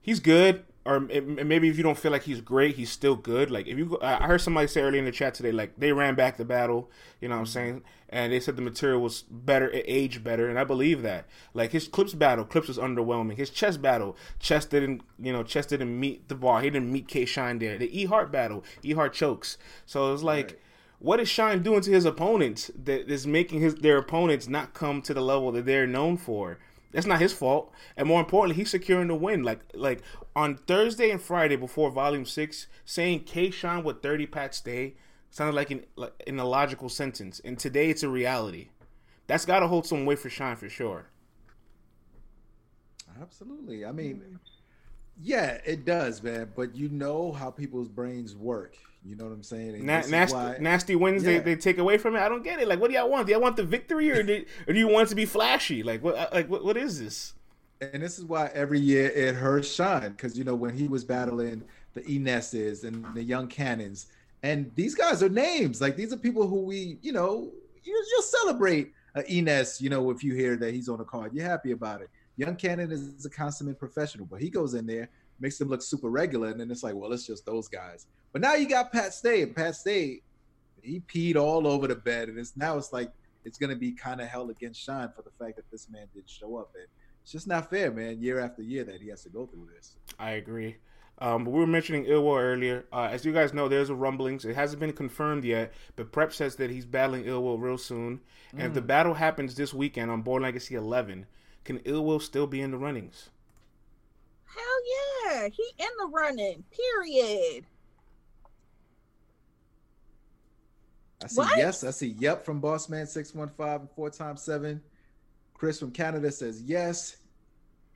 he's 0.00 0.20
good 0.20 0.64
or 0.84 1.00
maybe 1.00 1.68
if 1.68 1.76
you 1.76 1.82
don't 1.82 1.98
feel 1.98 2.10
like 2.10 2.24
he's 2.24 2.40
great, 2.40 2.74
he's 2.74 2.90
still 2.90 3.14
good. 3.14 3.50
Like 3.50 3.68
if 3.68 3.78
you, 3.78 3.98
I 4.02 4.26
heard 4.26 4.40
somebody 4.40 4.66
say 4.66 4.80
earlier 4.80 4.98
in 4.98 5.04
the 5.04 5.12
chat 5.12 5.34
today, 5.34 5.52
like 5.52 5.74
they 5.78 5.92
ran 5.92 6.16
back 6.16 6.36
the 6.36 6.44
battle. 6.44 6.90
You 7.20 7.28
know 7.28 7.36
what 7.36 7.40
I'm 7.40 7.44
mm-hmm. 7.46 7.52
saying? 7.52 7.82
And 8.08 8.32
they 8.32 8.40
said 8.40 8.56
the 8.56 8.62
material 8.62 9.00
was 9.00 9.22
better, 9.22 9.70
it 9.70 9.84
aged 9.86 10.24
better, 10.24 10.48
and 10.48 10.58
I 10.58 10.64
believe 10.64 11.02
that. 11.02 11.26
Like 11.54 11.70
his 11.70 11.86
Clips 11.86 12.14
battle, 12.14 12.44
Clips 12.44 12.68
was 12.68 12.78
underwhelming. 12.78 13.36
His 13.36 13.50
chess 13.50 13.76
battle, 13.76 14.16
chess 14.40 14.64
didn't, 14.64 15.02
you 15.20 15.32
know, 15.32 15.44
chess 15.44 15.66
didn't 15.66 15.98
meet 15.98 16.28
the 16.28 16.34
bar. 16.34 16.60
He 16.60 16.70
didn't 16.70 16.92
meet 16.92 17.06
K 17.06 17.24
Shine 17.24 17.58
there. 17.58 17.78
The 17.78 18.00
E 18.00 18.04
Heart 18.04 18.32
battle, 18.32 18.64
E 18.82 18.92
Heart 18.92 19.12
chokes. 19.12 19.58
So 19.86 20.08
it 20.08 20.12
was 20.12 20.22
like. 20.22 20.46
Right. 20.46 20.58
What 20.98 21.18
is 21.18 21.28
Shine 21.28 21.64
doing 21.64 21.80
to 21.80 21.90
his 21.90 22.04
opponents 22.04 22.70
that 22.84 23.10
is 23.10 23.26
making 23.26 23.60
his 23.60 23.74
their 23.74 23.98
opponents 23.98 24.46
not 24.46 24.72
come 24.72 25.02
to 25.02 25.12
the 25.12 25.20
level 25.20 25.50
that 25.50 25.66
they're 25.66 25.84
known 25.84 26.16
for? 26.16 26.60
That's 26.92 27.06
not 27.06 27.20
his 27.20 27.32
fault. 27.32 27.72
And 27.96 28.06
more 28.06 28.20
importantly, 28.20 28.56
he's 28.56 28.70
securing 28.70 29.08
the 29.08 29.14
win. 29.14 29.42
Like 29.42 29.60
like 29.74 30.02
on 30.36 30.56
Thursday 30.56 31.10
and 31.10 31.20
Friday 31.20 31.56
before 31.56 31.90
Volume 31.90 32.26
Six, 32.26 32.66
saying 32.84 33.24
K 33.24 33.50
Shine 33.50 33.82
with 33.82 34.02
thirty 34.02 34.26
pats 34.26 34.58
Stay 34.58 34.94
sounded 35.30 35.56
like 35.56 35.70
in 35.70 35.84
like 35.96 36.12
in 36.26 36.38
a 36.38 36.44
logical 36.44 36.88
sentence. 36.88 37.40
And 37.44 37.58
today 37.58 37.90
it's 37.90 38.02
a 38.02 38.08
reality. 38.08 38.68
That's 39.26 39.46
got 39.46 39.60
to 39.60 39.66
hold 39.66 39.86
some 39.86 40.04
weight 40.04 40.18
for 40.18 40.30
Shine 40.30 40.56
for 40.56 40.68
sure. 40.68 41.06
Absolutely. 43.20 43.84
I 43.84 43.92
mean, 43.92 44.38
yeah, 45.20 45.58
it 45.64 45.84
does, 45.84 46.22
man. 46.22 46.52
But 46.54 46.74
you 46.74 46.88
know 46.88 47.32
how 47.32 47.50
people's 47.50 47.88
brains 47.88 48.34
work. 48.36 48.76
You 49.04 49.16
know 49.16 49.24
what 49.24 49.32
I'm 49.32 49.42
saying? 49.42 49.84
Na- 49.84 50.02
nasty, 50.08 50.34
why, 50.36 50.56
nasty 50.60 50.94
wins 50.94 51.24
yeah. 51.24 51.32
they, 51.32 51.38
they 51.38 51.56
take 51.56 51.78
away 51.78 51.98
from 51.98 52.14
it. 52.14 52.20
I 52.20 52.28
don't 52.28 52.44
get 52.44 52.60
it. 52.60 52.68
Like, 52.68 52.80
what 52.80 52.88
do 52.88 52.96
y'all 52.96 53.10
want? 53.10 53.26
Do 53.26 53.32
y'all 53.32 53.42
want 53.42 53.56
the 53.56 53.64
victory, 53.64 54.10
or 54.10 54.22
do, 54.22 54.44
or 54.66 54.72
do 54.72 54.78
you 54.78 54.88
want 54.88 55.08
it 55.08 55.10
to 55.10 55.16
be 55.16 55.24
flashy? 55.24 55.82
Like, 55.82 56.04
what? 56.04 56.16
Uh, 56.16 56.28
like, 56.32 56.48
what, 56.48 56.64
what 56.64 56.76
is 56.76 57.00
this? 57.00 57.34
And 57.80 58.00
this 58.00 58.18
is 58.18 58.24
why 58.24 58.48
every 58.54 58.78
year 58.78 59.10
it 59.10 59.34
hurts 59.34 59.68
Shine 59.68 60.12
because 60.12 60.38
you 60.38 60.44
know 60.44 60.54
when 60.54 60.76
he 60.76 60.86
was 60.86 61.02
battling 61.02 61.64
the 61.94 62.06
Enesses 62.06 62.84
and 62.84 63.04
the 63.14 63.22
Young 63.22 63.48
Cannons, 63.48 64.06
and 64.44 64.70
these 64.76 64.94
guys 64.94 65.20
are 65.20 65.28
names. 65.28 65.80
Like 65.80 65.96
these 65.96 66.12
are 66.12 66.16
people 66.16 66.46
who 66.46 66.60
we, 66.60 66.98
you 67.02 67.12
know, 67.12 67.50
you, 67.82 68.04
you'll 68.12 68.22
celebrate 68.22 68.92
uh, 69.16 69.22
Enes. 69.28 69.80
You 69.80 69.90
know, 69.90 70.10
if 70.10 70.22
you 70.22 70.32
hear 70.34 70.56
that 70.56 70.72
he's 70.72 70.88
on 70.88 70.98
the 70.98 71.04
card, 71.04 71.34
you're 71.34 71.44
happy 71.44 71.72
about 71.72 72.02
it. 72.02 72.10
Young 72.36 72.54
Cannon 72.54 72.92
is 72.92 73.26
a 73.26 73.30
consummate 73.30 73.80
professional, 73.80 74.26
but 74.26 74.40
he 74.40 74.48
goes 74.48 74.74
in 74.74 74.86
there, 74.86 75.08
makes 75.40 75.58
them 75.58 75.68
look 75.68 75.82
super 75.82 76.08
regular, 76.08 76.48
and 76.48 76.60
then 76.60 76.70
it's 76.70 76.82
like, 76.84 76.94
well, 76.94 77.12
it's 77.12 77.26
just 77.26 77.44
those 77.44 77.66
guys. 77.66 78.06
But 78.32 78.40
now 78.40 78.54
you 78.54 78.68
got 78.68 78.92
Pat 78.92 79.12
Stay, 79.12 79.42
and 79.42 79.54
Pat 79.54 79.76
Stay, 79.76 80.22
he 80.82 81.00
peed 81.00 81.36
all 81.36 81.66
over 81.66 81.86
the 81.86 81.94
bed, 81.94 82.28
and 82.28 82.38
it's 82.38 82.56
now 82.56 82.76
it's 82.78 82.92
like 82.92 83.10
it's 83.44 83.58
gonna 83.58 83.76
be 83.76 83.92
kind 83.92 84.20
of 84.20 84.28
held 84.28 84.50
against 84.50 84.80
Shine 84.80 85.10
for 85.14 85.22
the 85.22 85.30
fact 85.38 85.56
that 85.56 85.70
this 85.70 85.88
man 85.90 86.06
didn't 86.14 86.30
show 86.30 86.56
up, 86.56 86.70
and 86.74 86.86
it's 87.22 87.32
just 87.32 87.46
not 87.46 87.70
fair, 87.70 87.92
man. 87.92 88.20
Year 88.20 88.40
after 88.40 88.62
year 88.62 88.84
that 88.84 89.00
he 89.00 89.08
has 89.08 89.22
to 89.24 89.28
go 89.28 89.46
through 89.46 89.68
this. 89.74 89.96
I 90.18 90.32
agree. 90.32 90.76
Um, 91.18 91.44
but 91.44 91.50
we 91.52 91.60
were 91.60 91.66
mentioning 91.66 92.06
Ill 92.06 92.24
Will 92.24 92.36
earlier. 92.36 92.84
Uh, 92.92 93.08
as 93.12 93.24
you 93.24 93.32
guys 93.32 93.52
know, 93.52 93.68
there's 93.68 93.90
a 93.90 93.94
rumblings. 93.94 94.44
It 94.44 94.56
hasn't 94.56 94.80
been 94.80 94.92
confirmed 94.92 95.44
yet, 95.44 95.72
but 95.94 96.10
Prep 96.10 96.32
says 96.32 96.56
that 96.56 96.70
he's 96.70 96.84
battling 96.84 97.26
Ill 97.26 97.42
Will 97.42 97.58
real 97.58 97.78
soon. 97.78 98.20
And 98.50 98.62
mm. 98.62 98.66
if 98.66 98.74
the 98.74 98.82
mm. 98.82 98.88
battle 98.88 99.14
happens 99.14 99.54
this 99.54 99.72
weekend 99.72 100.10
on 100.10 100.22
Born 100.22 100.42
Legacy 100.42 100.74
11, 100.74 101.26
can 101.64 101.78
Ill 101.84 102.04
Will 102.04 102.18
still 102.18 102.48
be 102.48 102.60
in 102.60 102.72
the 102.72 102.76
runnings? 102.76 103.30
Hell 104.46 105.32
yeah, 105.32 105.48
he 105.48 105.64
in 105.78 105.88
the 105.98 106.06
running. 106.06 106.64
Period. 106.70 107.66
I 111.24 111.26
see 111.28 111.40
what? 111.40 111.56
yes. 111.56 111.84
I 111.84 111.90
see 111.90 112.14
yep 112.18 112.44
from 112.44 112.60
Bossman 112.60 113.06
six 113.06 113.34
one 113.34 113.48
five 113.48 113.80
and 113.80 113.90
four 113.90 114.10
times 114.10 114.42
seven. 114.42 114.80
Chris 115.54 115.78
from 115.78 115.90
Canada 115.90 116.30
says 116.30 116.62
yes. 116.62 117.16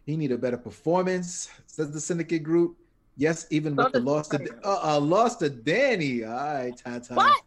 He 0.04 0.16
need 0.16 0.32
a 0.32 0.38
better 0.38 0.56
performance. 0.56 1.50
Says 1.66 1.90
the 1.90 2.00
syndicate 2.00 2.44
group. 2.44 2.76
Yes, 3.16 3.46
even 3.50 3.74
with 3.74 3.92
the 3.92 4.00
loss 4.00 4.28
to 4.28 4.48
uh, 4.62 4.96
uh 4.96 5.00
lost 5.00 5.40
to 5.40 5.48
Danny. 5.50 6.24
All 6.24 6.32
right, 6.32 6.76
Tata. 6.76 7.14
What? 7.14 7.42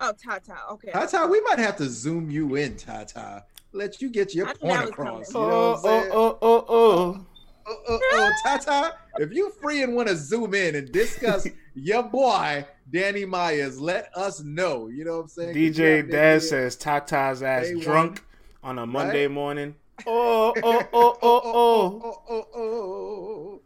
Oh, 0.00 0.12
Tata. 0.12 0.56
Okay. 0.72 0.90
Tata, 0.90 1.28
we 1.30 1.40
might 1.42 1.58
have 1.58 1.76
to 1.76 1.88
zoom 1.88 2.30
you 2.30 2.56
in, 2.56 2.76
Tata. 2.76 3.44
Let 3.72 4.02
you 4.02 4.08
get 4.08 4.34
your 4.34 4.54
point 4.54 4.88
across. 4.88 5.32
You 5.32 5.40
know 5.40 5.46
oh, 5.46 5.80
oh, 5.84 6.08
oh, 6.12 6.38
oh, 6.42 6.64
oh 6.68 7.26
oh, 7.66 7.78
oh, 7.88 8.00
oh, 8.12 8.30
Tata, 8.44 8.94
if 9.18 9.32
you 9.32 9.50
free 9.60 9.82
and 9.82 9.94
want 9.94 10.08
to 10.08 10.16
zoom 10.16 10.54
in 10.54 10.74
and 10.74 10.90
discuss 10.92 11.46
your 11.74 12.02
boy 12.02 12.66
Danny 12.90 13.24
Myers, 13.24 13.80
let 13.80 14.14
us 14.16 14.42
know. 14.42 14.88
You 14.88 15.04
know 15.04 15.16
what 15.16 15.22
I'm 15.22 15.28
saying? 15.28 15.54
DJ 15.54 16.08
Dez 16.08 16.42
says 16.42 16.76
Tata's 16.76 17.42
ass 17.42 17.70
drunk 17.80 18.24
on 18.62 18.78
a 18.78 18.86
Monday 18.86 19.26
right? 19.26 19.32
morning. 19.32 19.74
Oh, 20.06 20.52
oh, 20.62 20.88
oh, 20.92 21.18
oh, 21.22 21.40
oh, 21.44 22.00
oh, 22.04 22.22
oh, 22.28 22.60
oh. 22.60 23.60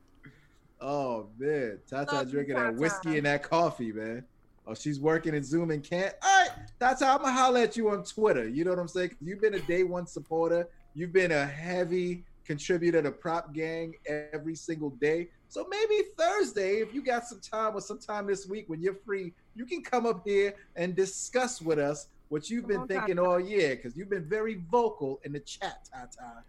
Oh 0.79 1.27
man, 1.39 1.79
Tata 1.89 2.25
drinking 2.31 2.55
that 2.55 2.77
whiskey 2.77 3.17
and 3.17 3.27
that 3.27 3.43
coffee, 3.43 3.93
man. 3.93 4.25
Oh, 4.67 4.75
she's 4.75 5.01
working 5.01 5.35
and 5.35 5.45
Zoom 5.45 5.71
and 5.71 5.83
can't. 5.83 6.15
All 6.23 6.41
right, 6.41 6.51
Tata, 6.79 7.07
I'm 7.07 7.23
gonna 7.23 7.33
holler 7.33 7.61
at 7.61 7.77
you 7.77 7.91
on 7.91 8.05
Twitter. 8.05 8.49
You 8.49 8.65
know 8.65 8.71
what 8.71 8.79
I'm 8.79 8.89
saying? 8.89 9.17
You've 9.21 9.41
been 9.41 9.55
a 9.55 9.61
day 9.61 9.85
one 9.85 10.07
supporter. 10.07 10.69
You've 10.95 11.13
been 11.13 11.33
a 11.33 11.47
heavy 11.47 12.25
contributor 12.47 12.99
a 12.99 13.11
Prop 13.11 13.53
Gang 13.53 13.95
every 14.07 14.55
single 14.55 14.91
day. 14.91 15.29
So 15.49 15.67
maybe 15.69 16.09
Thursday, 16.17 16.77
if 16.77 16.95
you 16.95 17.03
got 17.03 17.27
some 17.27 17.41
time 17.41 17.77
or 17.77 17.81
sometime 17.81 18.27
this 18.27 18.47
week 18.47 18.69
when 18.69 18.81
you're 18.81 18.99
free, 19.05 19.33
you 19.55 19.67
can 19.67 19.83
come 19.83 20.07
up 20.07 20.23
here 20.25 20.55
and 20.77 20.95
discuss 20.95 21.61
with 21.61 21.79
us 21.79 22.09
what 22.29 22.51
you've 22.51 22.67
been 22.67 22.87
thinking 22.87 23.19
all 23.19 23.39
year 23.39 23.77
because 23.77 23.97
you've 23.97 24.11
been 24.11 24.25
very 24.25 24.61
vocal 24.71 25.21
in 25.25 25.33
the 25.33 25.41
chat, 25.41 25.89
Tata. 25.93 26.43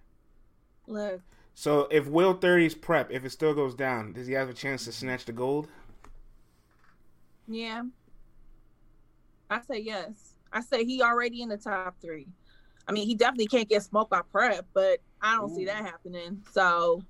Look. 0.87 1.21
So 1.53 1.87
if 1.91 2.07
Will 2.07 2.35
30's 2.35 2.75
prep, 2.75 3.11
if 3.11 3.25
it 3.25 3.31
still 3.31 3.53
goes 3.53 3.73
down, 3.75 4.13
does 4.13 4.27
he 4.27 4.33
have 4.33 4.49
a 4.49 4.53
chance 4.53 4.85
to 4.85 4.91
snatch 4.91 5.25
the 5.25 5.31
gold? 5.31 5.67
Yeah. 7.47 7.83
I 9.49 9.61
say 9.61 9.79
yes. 9.79 10.33
I 10.51 10.61
say 10.61 10.85
he 10.85 11.01
already 11.01 11.41
in 11.41 11.49
the 11.49 11.57
top 11.57 11.95
three. 12.01 12.27
I 12.87 12.91
mean, 12.91 13.05
he 13.05 13.15
definitely 13.15 13.47
can't 13.47 13.67
get 13.67 13.83
smoked 13.83 14.11
by 14.11 14.21
prep, 14.31 14.65
but 14.73 14.99
I 15.21 15.35
don't 15.35 15.51
Ooh. 15.51 15.55
see 15.55 15.65
that 15.65 15.85
happening. 15.85 16.41
So, 16.51 17.01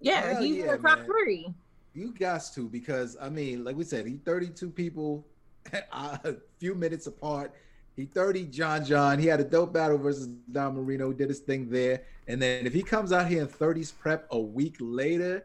yeah, 0.00 0.32
Hell 0.32 0.42
he's 0.42 0.56
yeah, 0.56 0.64
in 0.64 0.70
the 0.70 0.88
top 0.88 0.98
man. 0.98 1.06
three. 1.06 1.54
You 1.94 2.12
got 2.12 2.42
to 2.54 2.68
because 2.68 3.16
I 3.20 3.28
mean, 3.28 3.64
like 3.64 3.76
we 3.76 3.84
said, 3.84 4.06
he 4.06 4.14
32 4.16 4.70
people 4.70 5.24
a 5.92 6.34
few 6.58 6.74
minutes 6.74 7.06
apart. 7.06 7.54
He 7.96 8.06
30 8.06 8.46
John 8.46 8.84
John. 8.84 9.18
He 9.20 9.26
had 9.26 9.40
a 9.40 9.44
dope 9.44 9.72
battle 9.72 9.98
versus 9.98 10.26
Don 10.50 10.74
Marino, 10.74 11.12
did 11.12 11.28
his 11.28 11.38
thing 11.38 11.70
there. 11.70 12.02
And 12.26 12.42
then 12.42 12.66
if 12.66 12.72
he 12.72 12.82
comes 12.82 13.12
out 13.12 13.28
here 13.28 13.42
in 13.42 13.48
30s 13.48 13.96
prep 13.96 14.26
a 14.32 14.38
week 14.38 14.76
later, 14.80 15.44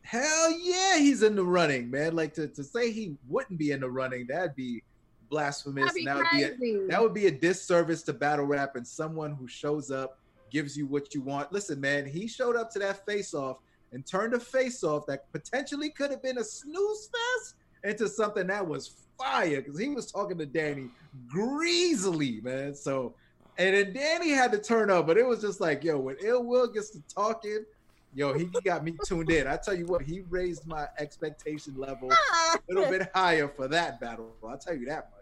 hell 0.00 0.50
yeah, 0.58 0.96
he's 0.96 1.22
in 1.22 1.36
the 1.36 1.44
running, 1.44 1.90
man. 1.90 2.16
Like 2.16 2.32
to, 2.34 2.48
to 2.48 2.64
say 2.64 2.90
he 2.90 3.16
wouldn't 3.28 3.58
be 3.58 3.72
in 3.72 3.80
the 3.80 3.90
running, 3.90 4.26
that'd 4.28 4.56
be 4.56 4.82
blasphemous. 5.32 5.94
That, 6.04 6.16
would 6.16 6.60
be 6.60 6.74
a, 6.74 6.86
that 6.88 7.02
would 7.02 7.14
be 7.14 7.26
a 7.26 7.30
disservice 7.30 8.02
to 8.02 8.12
battle 8.12 8.44
rap 8.44 8.76
and 8.76 8.86
someone 8.86 9.32
who 9.32 9.48
shows 9.48 9.90
up, 9.90 10.18
gives 10.50 10.76
you 10.76 10.86
what 10.86 11.14
you 11.14 11.22
want. 11.22 11.50
Listen, 11.50 11.80
man, 11.80 12.04
he 12.04 12.28
showed 12.28 12.54
up 12.54 12.70
to 12.72 12.78
that 12.80 13.04
face 13.06 13.32
off 13.32 13.56
and 13.92 14.06
turned 14.06 14.34
a 14.34 14.38
face 14.38 14.84
off 14.84 15.06
that 15.06 15.32
potentially 15.32 15.88
could 15.88 16.10
have 16.10 16.22
been 16.22 16.36
a 16.36 16.44
snooze 16.44 17.08
fest 17.08 17.54
into 17.82 18.08
something 18.08 18.46
that 18.46 18.66
was 18.66 18.94
fire 19.18 19.62
because 19.62 19.78
he 19.78 19.88
was 19.88 20.12
talking 20.12 20.36
to 20.36 20.46
Danny 20.46 20.88
greasily, 21.28 22.40
man. 22.42 22.74
So, 22.74 23.14
and 23.56 23.74
then 23.74 23.94
Danny 23.94 24.30
had 24.30 24.52
to 24.52 24.58
turn 24.58 24.90
up, 24.90 25.06
but 25.06 25.16
it 25.16 25.26
was 25.26 25.40
just 25.40 25.62
like, 25.62 25.82
yo, 25.82 25.98
when 25.98 26.16
Ill 26.22 26.44
Will 26.44 26.68
gets 26.68 26.90
to 26.90 27.02
talking, 27.08 27.64
yo, 28.14 28.32
he, 28.32 28.44
he 28.52 28.60
got 28.60 28.84
me 28.84 28.96
tuned 29.04 29.30
in. 29.30 29.46
I 29.46 29.56
tell 29.56 29.74
you 29.74 29.86
what, 29.86 30.02
he 30.02 30.22
raised 30.28 30.66
my 30.66 30.86
expectation 30.98 31.74
level 31.76 32.10
a 32.10 32.58
little 32.68 32.90
bit 32.90 33.10
higher 33.14 33.48
for 33.48 33.68
that 33.68 34.00
battle. 34.00 34.34
I'll 34.46 34.58
tell 34.58 34.74
you 34.74 34.86
that 34.86 35.10
much. 35.10 35.18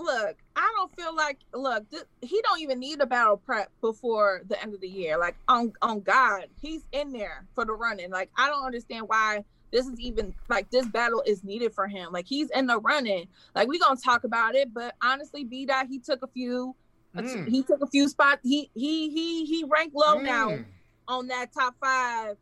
Look, 0.00 0.36
I 0.54 0.72
don't 0.76 0.94
feel 0.94 1.14
like 1.14 1.38
look, 1.52 1.90
th- 1.90 2.04
he 2.20 2.40
don't 2.42 2.60
even 2.60 2.78
need 2.78 3.00
a 3.00 3.06
battle 3.06 3.36
prep 3.36 3.68
before 3.80 4.42
the 4.46 4.60
end 4.62 4.72
of 4.72 4.80
the 4.80 4.88
year. 4.88 5.18
Like 5.18 5.36
on 5.48 5.72
on 5.82 6.00
God, 6.00 6.44
he's 6.60 6.82
in 6.92 7.12
there 7.12 7.44
for 7.54 7.64
the 7.64 7.72
running. 7.72 8.10
Like 8.10 8.30
I 8.36 8.48
don't 8.48 8.64
understand 8.64 9.08
why 9.08 9.44
this 9.72 9.86
is 9.88 9.98
even 9.98 10.34
like 10.48 10.70
this 10.70 10.86
battle 10.86 11.22
is 11.26 11.42
needed 11.42 11.74
for 11.74 11.88
him. 11.88 12.12
Like 12.12 12.26
he's 12.28 12.48
in 12.50 12.68
the 12.68 12.78
running. 12.78 13.26
Like 13.56 13.66
we 13.66 13.80
gonna 13.80 13.98
talk 13.98 14.22
about 14.22 14.54
it, 14.54 14.72
but 14.72 14.94
honestly, 15.02 15.42
B 15.42 15.66
dot 15.66 15.86
he 15.88 15.98
took 15.98 16.22
a 16.22 16.28
few. 16.28 16.76
Mm. 17.16 17.48
He 17.48 17.64
took 17.64 17.82
a 17.82 17.86
few 17.88 18.08
spots. 18.08 18.40
He 18.44 18.70
he 18.74 19.10
he 19.10 19.46
he 19.46 19.64
ranked 19.64 19.96
low 19.96 20.20
now 20.20 20.50
Mm. 20.50 20.64
On 21.08 21.26
that 21.28 21.52
top 21.52 21.74
five. 21.80 22.36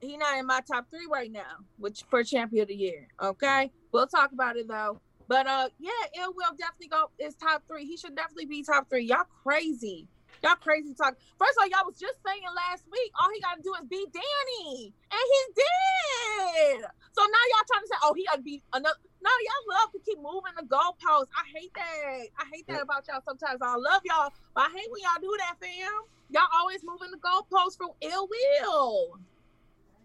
He 0.00 0.16
not 0.16 0.38
in 0.38 0.46
my 0.46 0.60
top 0.60 0.86
three 0.90 1.06
right 1.10 1.30
now, 1.30 1.58
which 1.78 2.04
for 2.08 2.24
champion 2.24 2.62
of 2.62 2.68
the 2.68 2.74
year. 2.74 3.08
Okay, 3.22 3.70
we'll 3.92 4.06
talk 4.06 4.32
about 4.32 4.56
it 4.56 4.68
though. 4.68 5.00
But 5.28 5.46
uh, 5.46 5.68
yeah, 5.78 5.90
Ill 6.22 6.32
will 6.34 6.56
definitely 6.58 6.88
go 6.88 7.10
is 7.18 7.34
top 7.34 7.62
three. 7.68 7.84
He 7.84 7.96
should 7.96 8.16
definitely 8.16 8.46
be 8.46 8.62
top 8.62 8.88
three. 8.88 9.04
Y'all 9.04 9.24
crazy. 9.44 10.08
Y'all 10.42 10.56
crazy 10.60 10.94
talk. 10.94 11.16
First 11.38 11.58
of 11.58 11.62
all, 11.62 11.68
y'all 11.68 11.86
was 11.86 11.98
just 11.98 12.18
saying 12.24 12.42
last 12.54 12.84
week, 12.90 13.10
all 13.18 13.28
he 13.34 13.40
got 13.40 13.56
to 13.56 13.62
do 13.62 13.74
is 13.74 13.86
beat 13.88 14.12
Danny, 14.12 14.94
and 15.10 15.26
he 15.32 15.42
did. 15.54 16.86
So 17.12 17.22
now 17.22 17.44
y'all 17.50 17.66
trying 17.66 17.82
to 17.82 17.88
say, 17.88 17.98
oh, 18.02 18.14
he 18.14 18.24
got 18.24 18.36
to 18.36 18.42
beat 18.42 18.62
another. 18.72 18.98
No, 19.20 19.30
y'all 19.30 19.66
love 19.82 19.92
to 19.92 19.98
keep 20.06 20.18
moving 20.18 20.54
the 20.54 20.62
goalposts. 20.62 21.34
I 21.34 21.44
hate 21.54 21.74
that. 21.74 22.28
I 22.38 22.44
hate 22.52 22.66
that 22.68 22.82
about 22.82 23.06
y'all. 23.08 23.22
Sometimes 23.26 23.60
I 23.60 23.74
love 23.74 24.02
y'all, 24.04 24.32
but 24.54 24.66
I 24.66 24.70
hate 24.70 24.86
when 24.90 25.02
y'all 25.02 25.20
do 25.20 25.34
that, 25.38 25.56
fam. 25.60 25.92
Y'all 26.30 26.48
always 26.54 26.80
moving 26.84 27.10
the 27.10 27.18
goalposts 27.18 27.76
from 27.76 27.90
ill 28.00 28.28
will. 28.28 29.18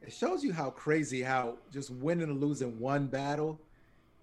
It 0.01 0.13
shows 0.13 0.43
you 0.43 0.51
how 0.51 0.69
crazy 0.69 1.21
how 1.21 1.57
just 1.71 1.89
winning 1.91 2.29
or 2.29 2.34
losing 2.34 2.79
one 2.79 3.07
battle 3.07 3.59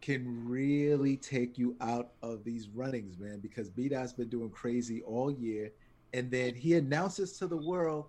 can 0.00 0.48
really 0.48 1.16
take 1.16 1.58
you 1.58 1.76
out 1.80 2.12
of 2.22 2.42
these 2.42 2.68
runnings, 2.68 3.18
man. 3.18 3.38
Because 3.38 3.70
B 3.70 3.88
Dot's 3.88 4.12
been 4.12 4.28
doing 4.28 4.50
crazy 4.50 5.02
all 5.02 5.30
year, 5.30 5.70
and 6.12 6.30
then 6.30 6.54
he 6.54 6.74
announces 6.74 7.38
to 7.38 7.46
the 7.46 7.56
world, 7.56 8.06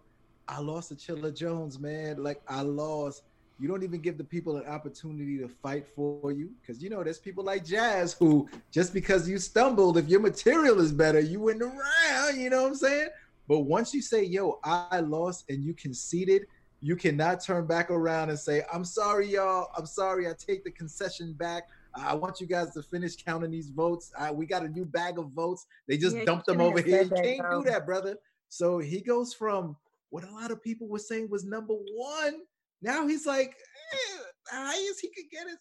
"I 0.47 0.59
lost 0.59 0.89
to 0.89 0.95
Chilla 0.95 1.35
Jones, 1.35 1.79
man. 1.79 2.23
Like 2.23 2.41
I 2.47 2.61
lost." 2.61 3.23
You 3.59 3.67
don't 3.67 3.83
even 3.83 4.01
give 4.01 4.17
the 4.17 4.23
people 4.23 4.57
an 4.57 4.65
opportunity 4.65 5.37
to 5.37 5.47
fight 5.47 5.85
for 5.95 6.31
you, 6.31 6.49
because 6.59 6.81
you 6.81 6.89
know 6.89 7.03
there's 7.03 7.19
people 7.19 7.43
like 7.43 7.63
Jazz 7.63 8.13
who 8.13 8.49
just 8.71 8.91
because 8.91 9.29
you 9.29 9.37
stumbled, 9.37 9.97
if 9.97 10.07
your 10.07 10.19
material 10.19 10.79
is 10.79 10.91
better, 10.91 11.19
you 11.19 11.39
went 11.41 11.61
around. 11.61 12.39
You 12.39 12.49
know 12.49 12.63
what 12.63 12.69
I'm 12.69 12.75
saying? 12.75 13.09
But 13.47 13.59
once 13.59 13.93
you 13.93 14.01
say, 14.01 14.23
"Yo, 14.23 14.59
I 14.63 15.01
lost," 15.01 15.45
and 15.49 15.63
you 15.63 15.73
conceded, 15.73 16.47
you 16.81 16.95
cannot 16.95 17.43
turn 17.43 17.67
back 17.67 17.91
around 17.91 18.29
and 18.29 18.39
say, 18.39 18.63
I'm 18.73 18.83
sorry, 18.83 19.27
y'all. 19.27 19.69
I'm 19.77 19.85
sorry. 19.85 20.27
I 20.27 20.33
take 20.33 20.63
the 20.63 20.71
concession 20.71 21.33
back. 21.33 21.69
I 21.93 22.15
want 22.15 22.39
you 22.39 22.47
guys 22.47 22.73
to 22.73 22.83
finish 22.83 23.15
counting 23.15 23.51
these 23.51 23.69
votes. 23.69 24.11
Uh, 24.17 24.31
we 24.33 24.45
got 24.45 24.63
a 24.63 24.69
new 24.69 24.85
bag 24.85 25.17
of 25.17 25.31
votes. 25.31 25.65
They 25.87 25.97
just 25.97 26.15
Yeah, 26.15 26.25
dumped 26.25 26.45
them 26.47 26.61
over 26.61 26.81
here. 26.81 27.03
You 27.03 27.09
can't 27.09 27.41
though. 27.49 27.63
do 27.63 27.69
that, 27.69 27.85
brother. 27.85 28.17
So 28.49 28.79
he 28.79 29.01
goes 29.01 29.33
from 29.33 29.75
what 30.09 30.23
a 30.23 30.31
lot 30.31 30.51
of 30.51 30.61
people 30.61 30.87
were 30.87 30.99
saying 30.99 31.29
was 31.29 31.43
number 31.45 31.73
one. 31.73 32.41
Now 32.81 33.07
he's 33.07 33.25
like, 33.25 33.55
eh, 33.93 34.19
highest 34.49 35.01
he 35.01 35.09
could 35.09 35.29
get 35.31 35.47
is 35.47 35.57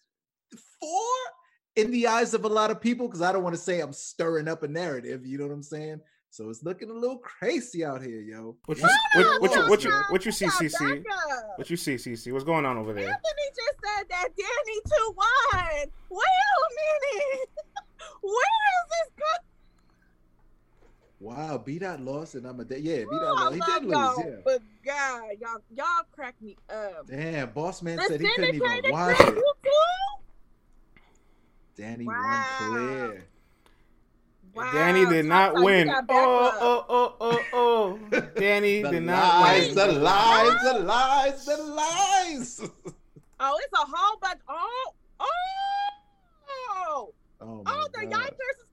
four 0.79 0.99
in 1.75 1.91
the 1.91 2.07
eyes 2.07 2.33
of 2.33 2.45
a 2.45 2.49
lot 2.49 2.71
of 2.71 2.81
people. 2.81 3.07
Because 3.07 3.21
I 3.21 3.31
don't 3.31 3.43
want 3.43 3.55
to 3.55 3.61
say 3.61 3.79
I'm 3.79 3.93
stirring 3.93 4.47
up 4.47 4.63
a 4.63 4.67
narrative. 4.67 5.25
You 5.25 5.37
know 5.37 5.47
what 5.47 5.53
I'm 5.53 5.63
saying? 5.63 6.01
So 6.31 6.49
it's 6.49 6.63
looking 6.63 6.89
a 6.89 6.93
little 6.93 7.17
crazy 7.17 7.83
out 7.83 8.01
here, 8.01 8.21
yo. 8.21 8.55
What 8.65 8.77
you 8.77 8.87
what, 9.15 9.41
what 9.41 9.53
you 9.53 9.61
what 9.67 9.83
you 9.83 9.91
what 10.11 10.25
you 10.25 10.31
see, 10.31 10.45
CC? 10.45 11.03
What 11.57 11.69
you 11.69 11.75
see, 11.75 11.95
CC? 11.95 12.31
What's 12.31 12.45
going 12.45 12.65
on 12.65 12.77
over 12.77 12.93
there? 12.93 13.03
Anthony 13.09 13.47
just 13.53 13.77
said 13.83 14.05
that 14.09 14.29
Danny 14.37 14.79
2 14.85 15.13
1. 15.13 15.87
Wait 16.09 16.21
a 16.21 17.17
minute. 17.19 17.49
Where 18.21 18.31
is 18.31 18.87
this 18.89 19.11
go- 19.19 19.45
Wow, 21.19 21.57
B 21.57 21.79
dot 21.79 21.99
lost 21.99 22.35
and 22.35 22.47
I'm 22.47 22.61
a 22.61 22.65
yeah, 22.77 22.99
B 22.99 23.07
dot 23.11 23.35
lost. 23.35 23.55
He 23.55 23.59
did 23.59 23.83
lose, 23.83 23.91
y'all, 23.91 24.23
yeah. 24.25 24.35
But 24.45 24.61
God, 24.85 25.21
y'all, 25.37 25.61
y'all 25.75 26.03
crack 26.13 26.35
me 26.41 26.55
up. 26.69 27.07
Damn, 27.07 27.49
boss 27.49 27.81
man 27.81 27.97
The 27.97 28.03
said 28.03 28.21
he 28.21 28.27
couldn't 28.37 28.55
even 28.55 28.89
watch 28.89 29.19
it. 29.19 29.43
Danny 31.75 32.05
Wow. 32.05 32.13
won 32.23 32.71
clear. 32.71 33.27
Wow, 34.53 34.71
Danny 34.73 35.05
did 35.05 35.25
not 35.25 35.53
Tata, 35.53 35.65
win. 35.65 35.87
got 35.87 36.05
Oh, 36.09 36.57
oh, 36.59 36.85
oh, 36.89 37.15
oh, 37.21 37.99
oh. 38.11 38.19
Danny 38.35 38.83
did 38.83 39.03
not 39.03 39.41
lies, 39.41 39.67
win. 39.67 39.75
the 39.75 39.87
lies, 39.99 40.63
the 40.63 40.79
lies, 40.79 41.45
the 41.45 41.57
lies. 41.57 42.69
Oh, 43.39 43.59
it's 43.63 43.73
a 43.73 43.85
whole 43.85 44.17
bunch. 44.21 44.39
Oh, 44.47 44.93
oh, 45.19 45.25
Oh, 47.41 47.63
my 47.65 47.73
oh, 47.73 47.87
the 47.93 48.05
Yikers 48.05 48.57
is 48.59 48.69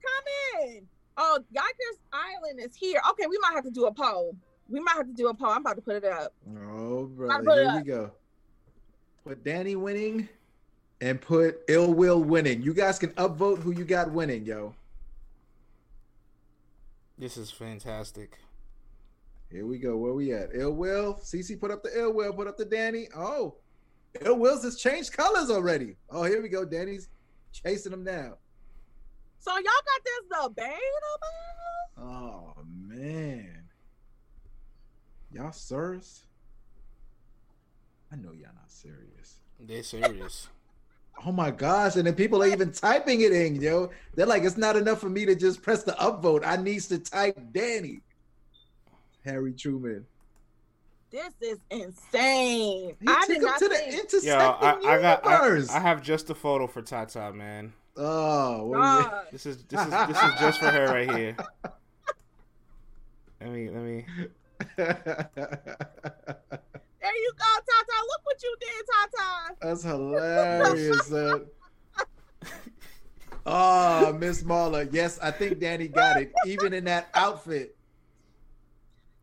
coming. 0.61 0.87
Oh, 1.17 1.39
Yikers 1.53 1.97
Island 2.13 2.59
is 2.59 2.75
here. 2.75 3.01
Okay, 3.11 3.25
we 3.27 3.37
might 3.41 3.53
have 3.55 3.63
to 3.63 3.71
do 3.71 3.85
a 3.85 3.93
poll. 3.93 4.35
We 4.69 4.79
might 4.79 4.95
have 4.95 5.07
to 5.07 5.13
do 5.13 5.27
a 5.27 5.33
poll. 5.33 5.49
I'm 5.49 5.61
about 5.61 5.75
to 5.77 5.81
put 5.81 5.95
it 5.95 6.05
up. 6.05 6.33
Oh, 6.71 7.05
brother, 7.07 7.63
here 7.63 7.75
we 7.77 7.83
go. 7.83 8.11
Put 9.25 9.43
Danny 9.43 9.75
winning 9.75 10.29
and 11.01 11.19
put 11.19 11.61
Ill 11.67 11.93
Will 11.93 12.21
winning. 12.23 12.61
You 12.61 12.73
guys 12.73 12.99
can 12.99 13.09
upvote 13.11 13.59
who 13.59 13.71
you 13.71 13.85
got 13.85 14.11
winning, 14.11 14.45
yo. 14.45 14.75
This 17.19 17.35
is 17.35 17.51
fantastic. 17.51 18.39
Here 19.51 19.65
we 19.65 19.77
go. 19.77 19.97
Where 19.97 20.13
we 20.13 20.31
at? 20.31 20.51
Ill 20.53 20.71
Will. 20.71 21.15
CC 21.15 21.59
put 21.59 21.69
up 21.69 21.83
the 21.83 21.91
Ill 21.99 22.13
Will. 22.13 22.31
Put 22.31 22.47
up 22.47 22.55
the 22.55 22.63
Danny. 22.63 23.09
Oh, 23.13 23.55
Ill 24.21 24.39
Will's 24.39 24.63
has 24.63 24.77
changed 24.77 25.11
colors 25.11 25.49
already. 25.49 25.97
Oh, 26.09 26.23
here 26.23 26.41
we 26.41 26.47
go. 26.47 26.63
Danny's 26.63 27.09
chasing 27.51 27.91
him 27.91 28.05
down. 28.05 28.35
So 29.39 29.51
y'all 29.51 29.63
got 29.63 30.01
this 30.05 30.21
debatable? 30.43 30.77
Oh 31.97 32.53
man, 32.87 33.63
y'all 35.33 35.51
serious? 35.51 36.23
I 38.11 38.15
know 38.15 38.31
y'all 38.31 38.53
not 38.55 38.71
serious. 38.71 39.41
They're 39.59 39.83
serious. 39.83 40.47
Oh 41.25 41.31
my 41.31 41.51
gosh! 41.51 41.95
And 41.95 42.07
then 42.07 42.15
people 42.15 42.41
are 42.41 42.47
even 42.47 42.71
typing 42.71 43.21
it 43.21 43.33
in, 43.33 43.55
yo. 43.55 43.89
They're 44.15 44.25
like, 44.25 44.43
it's 44.43 44.57
not 44.57 44.75
enough 44.77 44.99
for 45.01 45.09
me 45.09 45.25
to 45.25 45.35
just 45.35 45.61
press 45.61 45.83
the 45.83 45.91
upvote. 45.93 46.45
I 46.45 46.55
needs 46.55 46.87
to 46.87 46.99
type 46.99 47.37
Danny. 47.51 48.01
Harry 49.25 49.53
Truman. 49.53 50.05
This 51.11 51.33
is 51.41 51.57
insane. 51.71 52.95
He 53.01 53.07
I 53.07 53.25
took 53.25 53.37
him 53.37 53.41
not 53.43 53.59
to 53.59 53.67
the 53.67 53.75
think. 53.75 53.93
intersecting 53.93 54.29
Yo, 54.29 54.37
I, 54.37 54.77
I 54.83 55.01
got 55.01 55.25
I. 55.25 55.75
I 55.75 55.79
have 55.79 56.01
just 56.01 56.29
a 56.29 56.35
photo 56.35 56.67
for 56.67 56.81
Tata, 56.81 57.33
man. 57.33 57.73
oh, 57.97 58.65
where 58.67 58.79
we. 58.79 59.05
This 59.31 59.45
is 59.45 59.63
this 59.63 59.81
is 59.81 59.89
this 60.07 60.23
is 60.23 60.39
just 60.39 60.59
for 60.59 60.67
her 60.69 60.85
right 60.85 61.11
here. 61.11 61.35
Let 63.41 63.51
me 63.51 63.69
let 63.69 63.81
me 63.81 64.05
There 67.01 67.15
you 67.15 67.31
go, 67.37 67.45
Tata. 67.45 68.05
Look 68.07 68.21
what 68.23 68.43
you 68.43 68.55
did, 68.59 68.85
Tata. 68.91 69.55
That's 69.61 69.83
hilarious. 69.83 71.07
son. 71.07 71.45
oh, 71.97 72.05
ah, 73.45 74.13
Miss 74.17 74.43
Marla. 74.43 74.87
Yes, 74.91 75.19
I 75.19 75.31
think 75.31 75.59
Danny 75.59 75.87
got 75.87 76.21
it. 76.21 76.33
Even 76.45 76.73
in 76.73 76.83
that 76.85 77.09
outfit. 77.13 77.75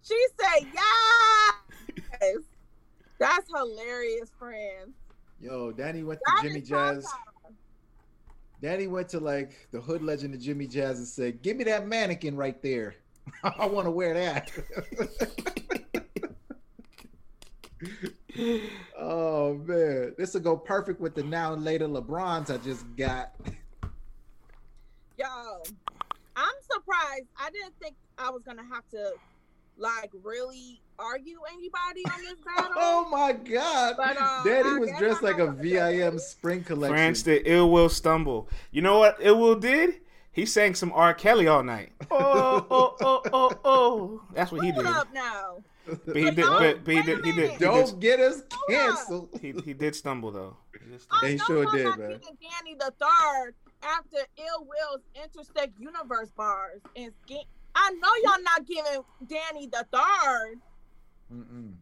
She 0.03 0.27
said, 0.41 0.69
yes. 0.73 2.39
That's 3.19 3.47
hilarious, 3.55 4.31
friends. 4.39 4.95
Yo, 5.41 5.73
Danny 5.73 6.03
went 6.03 6.21
to 6.21 6.33
That 6.35 6.43
Jimmy 6.43 6.61
Jazz. 6.61 7.05
Tata. 7.05 7.55
Danny 8.63 8.87
went 8.87 9.09
to 9.11 9.21
like 9.21 9.69
the 9.71 9.81
hood 9.81 10.03
legend 10.03 10.35
of 10.35 10.41
Jimmy 10.41 10.67
Jazz 10.67 10.99
and 10.99 11.07
said, 11.07 11.43
Give 11.43 11.57
me 11.57 11.65
that 11.65 11.87
mannequin 11.87 12.37
right 12.37 12.61
there. 12.63 12.97
I 13.43 13.67
want 13.67 13.87
to 13.87 13.91
wear 13.91 14.15
that. 14.15 14.51
oh 18.99 19.55
man. 19.65 20.15
This 20.19 20.35
will 20.35 20.41
go 20.41 20.57
perfect 20.57 21.01
with 21.01 21.15
the 21.15 21.23
now 21.23 21.53
and 21.53 21.65
later 21.65 21.87
LeBrons 21.87 22.51
I 22.53 22.59
just 22.59 22.85
got. 22.97 23.33
Yo, 25.19 25.63
I'm 26.37 26.55
surprised. 26.71 27.27
I 27.39 27.51
didn't 27.51 27.75
think 27.81 27.95
I 28.19 28.31
was 28.31 28.43
gonna 28.43 28.65
have 28.73 28.89
to 28.91 29.13
like 29.79 30.11
really 30.23 30.81
argue 30.99 31.39
anybody 31.53 32.05
on 32.07 32.21
this 32.23 32.41
battle. 32.57 32.73
Oh 32.77 33.09
my 33.11 33.33
god. 33.33 33.95
But, 33.97 34.17
uh, 34.19 34.43
Danny 34.45 34.69
I 34.69 34.79
was 34.79 34.91
dressed 34.99 35.23
like 35.23 35.39
a 35.39 35.51
VIM 35.51 36.19
spring 36.19 36.65
collection. 36.65 36.95
France 36.95 37.23
did 37.23 37.43
Ill 37.47 37.71
Will 37.71 37.89
stumble. 37.89 38.49
You 38.71 38.83
know 38.83 38.99
what 38.99 39.17
Ill 39.21 39.39
Will 39.39 39.57
did? 39.57 40.01
He 40.33 40.45
sang 40.45 40.75
some 40.75 40.93
R. 40.93 41.15
Kelly 41.15 41.47
all 41.47 41.63
night. 41.63 41.93
Oh 42.11 42.67
oh 42.71 42.97
oh 43.01 43.23
oh 43.33 43.53
oh. 43.65 44.23
That's 44.35 44.53
what 44.53 44.65
he 44.65 44.73
did. 44.73 44.87
up 44.87 45.13
now. 45.13 45.63
But 46.07 46.17
he 46.17 46.25
did. 46.31 46.39
Y'all- 46.39 46.59
But, 46.59 46.85
but 46.85 46.95
he 46.95 47.03
did. 47.03 47.25
He 47.25 47.33
did. 47.33 47.59
Don't 47.59 47.87
did, 47.87 48.01
get 48.01 48.21
us 48.21 48.43
canceled. 48.69 49.29
he, 49.41 49.53
he 49.65 49.73
did 49.73 49.95
stumble 49.95 50.31
though. 50.33 50.57
existence. 50.75 51.07
Oh, 51.13 51.19
I 51.23 51.27
They 51.29 51.37
know 51.37 51.45
sure 51.47 51.63
y'all 51.65 51.73
did, 51.73 51.85
not 51.85 51.99
man. 51.99 52.21
Danny 52.41 52.75
the 52.79 52.93
third 53.01 53.55
after 53.83 54.17
Ill 54.39 54.67
Will's 54.67 55.03
intersect 55.23 55.79
universe 55.79 56.31
bars 56.37 56.81
and 56.97 57.13
skin. 57.25 57.43
I 57.75 57.91
know 57.93 58.09
y'all 58.25 58.43
not 58.43 58.67
giving 58.67 59.03
Danny 59.27 59.67
the 59.69 59.87
third. 59.93 60.57
Mm-mm. 61.33 61.73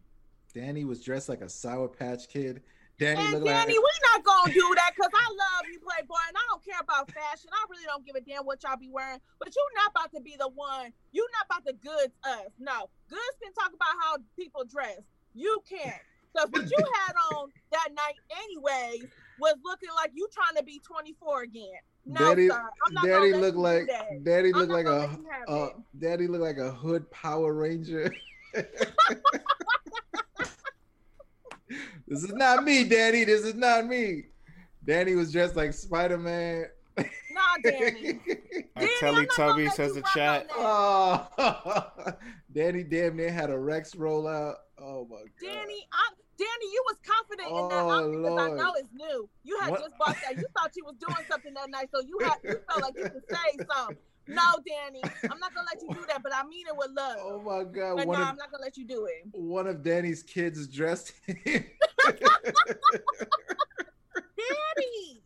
Danny 0.53 0.85
was 0.85 1.01
dressed 1.03 1.29
like 1.29 1.41
a 1.41 1.49
Sour 1.49 1.87
Patch 1.87 2.27
Kid. 2.29 2.61
Danny 2.97 3.19
And 3.19 3.43
Danny, 3.43 3.43
like 3.43 3.67
we 3.67 3.93
not 4.13 4.23
gonna 4.23 4.53
do 4.53 4.71
that 4.75 4.91
because 4.95 5.11
I 5.13 5.27
love 5.27 5.67
you, 5.71 5.79
Playboy, 5.79 6.23
and 6.27 6.37
I 6.37 6.43
don't 6.47 6.63
care 6.63 6.79
about 6.79 7.11
fashion. 7.11 7.49
I 7.51 7.65
really 7.69 7.83
don't 7.83 8.05
give 8.05 8.15
a 8.15 8.21
damn 8.21 8.45
what 8.45 8.63
y'all 8.63 8.77
be 8.77 8.89
wearing. 8.89 9.19
But 9.39 9.53
you 9.53 9.61
not 9.75 9.91
about 9.91 10.13
to 10.15 10.21
be 10.21 10.35
the 10.39 10.47
one. 10.47 10.93
You 11.11 11.27
not 11.35 11.45
about 11.51 11.65
to 11.67 11.73
goods 11.73 12.15
us. 12.23 12.47
No, 12.57 12.87
goods 13.09 13.35
can 13.43 13.51
talk 13.53 13.73
about 13.75 13.95
how 13.99 14.17
people 14.39 14.63
dress. 14.63 15.03
You 15.33 15.59
can't. 15.67 15.99
Because 16.31 16.49
what 16.51 16.69
you 16.71 16.83
had 17.03 17.15
on 17.35 17.51
that 17.71 17.89
night, 17.91 18.15
anyways, 18.43 19.11
was 19.39 19.55
looking 19.63 19.89
like 19.95 20.11
you 20.13 20.27
trying 20.33 20.55
to 20.55 20.63
be 20.63 20.79
24 20.79 21.43
again. 21.43 21.83
No, 22.05 22.19
Daddy. 22.19 22.47
sir. 22.47 22.69
I'm 22.87 22.93
not 22.93 23.05
Daddy 23.05 23.33
looked 23.33 23.57
like 23.57 23.87
that. 23.87 24.23
Daddy 24.23 24.53
looked 24.53 24.71
like 24.71 24.85
a 24.85 24.91
let 24.91 25.11
you 25.11 25.25
have 25.31 25.49
uh. 25.49 25.69
Daddy 25.99 26.27
looked 26.27 26.43
like 26.43 26.57
a 26.57 26.71
hood 26.71 27.09
Power 27.11 27.53
Ranger. 27.53 28.15
this 32.07 32.23
is 32.23 32.33
not 32.33 32.63
me, 32.63 32.83
Danny. 32.83 33.23
This 33.23 33.43
is 33.43 33.55
not 33.55 33.85
me. 33.87 34.23
Danny 34.85 35.15
was 35.15 35.31
dressed 35.31 35.55
like 35.55 35.73
Spider 35.73 36.17
Man. 36.17 36.65
Nah, 36.97 37.41
Danny. 37.63 38.19
Danny, 38.77 38.89
Telly 38.99 39.17
I'm 39.17 39.23
not 39.25 39.29
Tubby 39.35 39.67
says 39.69 39.93
the 39.95 40.03
chat. 40.13 40.47
oh, 40.55 41.27
Danny 42.53 42.83
damn 42.83 43.17
near 43.17 43.31
had 43.31 43.49
a 43.49 43.57
Rex 43.57 43.95
roll 43.95 44.27
out. 44.27 44.55
Oh 44.79 45.05
my 45.09 45.17
god. 45.17 45.27
Danny, 45.41 45.87
I, 45.91 46.09
Danny, 46.37 46.71
you 46.71 46.83
was 46.87 46.97
confident 47.05 47.49
in 47.49 47.69
that 47.69 47.83
Oh, 47.83 47.89
outfit 47.91 48.21
because 48.21 48.39
I 48.39 48.55
know 48.55 48.73
it's 48.77 48.93
new. 48.93 49.29
You 49.43 49.59
had 49.59 49.71
What? 49.71 49.81
just 49.81 49.97
bought 49.97 50.15
that. 50.23 50.37
You 50.37 50.45
thought 50.57 50.71
you 50.75 50.85
was 50.85 50.95
doing 50.97 51.25
something 51.29 51.53
that 51.55 51.69
night, 51.69 51.89
so 51.93 52.01
you 52.01 52.17
had 52.23 52.35
you 52.43 52.59
felt 52.69 52.81
like 52.81 52.93
you 52.95 53.03
could 53.03 53.23
say 53.29 53.65
something. 53.75 53.97
No, 54.27 54.41
Danny, 54.67 55.01
I'm 55.29 55.39
not 55.39 55.53
gonna 55.53 55.67
let 55.71 55.81
you 55.83 55.89
do 55.93 56.03
that, 56.07 56.23
but 56.23 56.33
I 56.35 56.43
mean 56.47 56.65
it 56.67 56.75
with 56.75 56.89
love. 56.95 57.17
Oh 57.19 57.41
my 57.41 57.63
god. 57.63 57.97
but 57.97 58.07
One 58.07 58.17
no, 58.17 58.23
of 58.23 58.29
I'm 58.29 58.35
not 58.37 58.49
gonna 58.51 58.63
let 58.63 58.75
you 58.77 58.85
do 58.85 59.05
it. 59.05 59.27
one 59.33 59.67
of 59.67 59.83
Danny's 59.83 60.23
kids 60.23 60.67
dressed 60.67 61.13
him. 61.27 61.65
Danny, 64.37 65.21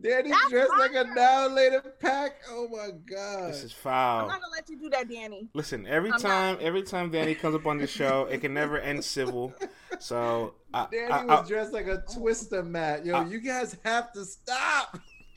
Danny 0.00 0.30
That's 0.30 0.50
dressed 0.50 0.70
like 0.78 0.92
a 0.92 1.04
fire. 1.04 1.14
now 1.14 1.48
later 1.48 1.82
pack. 2.00 2.36
Oh 2.50 2.68
my 2.68 2.90
god. 3.10 3.50
This 3.50 3.64
is 3.64 3.72
foul. 3.72 4.22
I'm 4.22 4.28
not 4.28 4.40
gonna 4.40 4.52
let 4.52 4.68
you 4.68 4.78
do 4.78 4.88
that, 4.90 5.08
Danny. 5.08 5.48
Listen, 5.54 5.86
every 5.86 6.10
I'm 6.12 6.22
not. 6.22 6.28
time, 6.28 6.58
every 6.60 6.82
time 6.82 7.10
Danny 7.10 7.34
comes 7.34 7.54
up 7.54 7.66
on 7.66 7.78
the 7.78 7.86
show, 7.86 8.26
it 8.30 8.40
can 8.40 8.54
never 8.54 8.78
end 8.78 9.04
civil. 9.04 9.52
So, 9.98 10.54
I, 10.72 10.86
Danny 10.92 11.12
I, 11.12 11.24
was 11.24 11.44
I, 11.46 11.48
dressed 11.48 11.72
like 11.72 11.86
a 11.86 12.02
oh. 12.06 12.14
twister 12.14 12.62
mat. 12.62 13.04
Yo, 13.04 13.14
I- 13.14 13.26
you 13.26 13.40
guys 13.40 13.76
have 13.84 14.12
to 14.12 14.24
stop. 14.24 14.98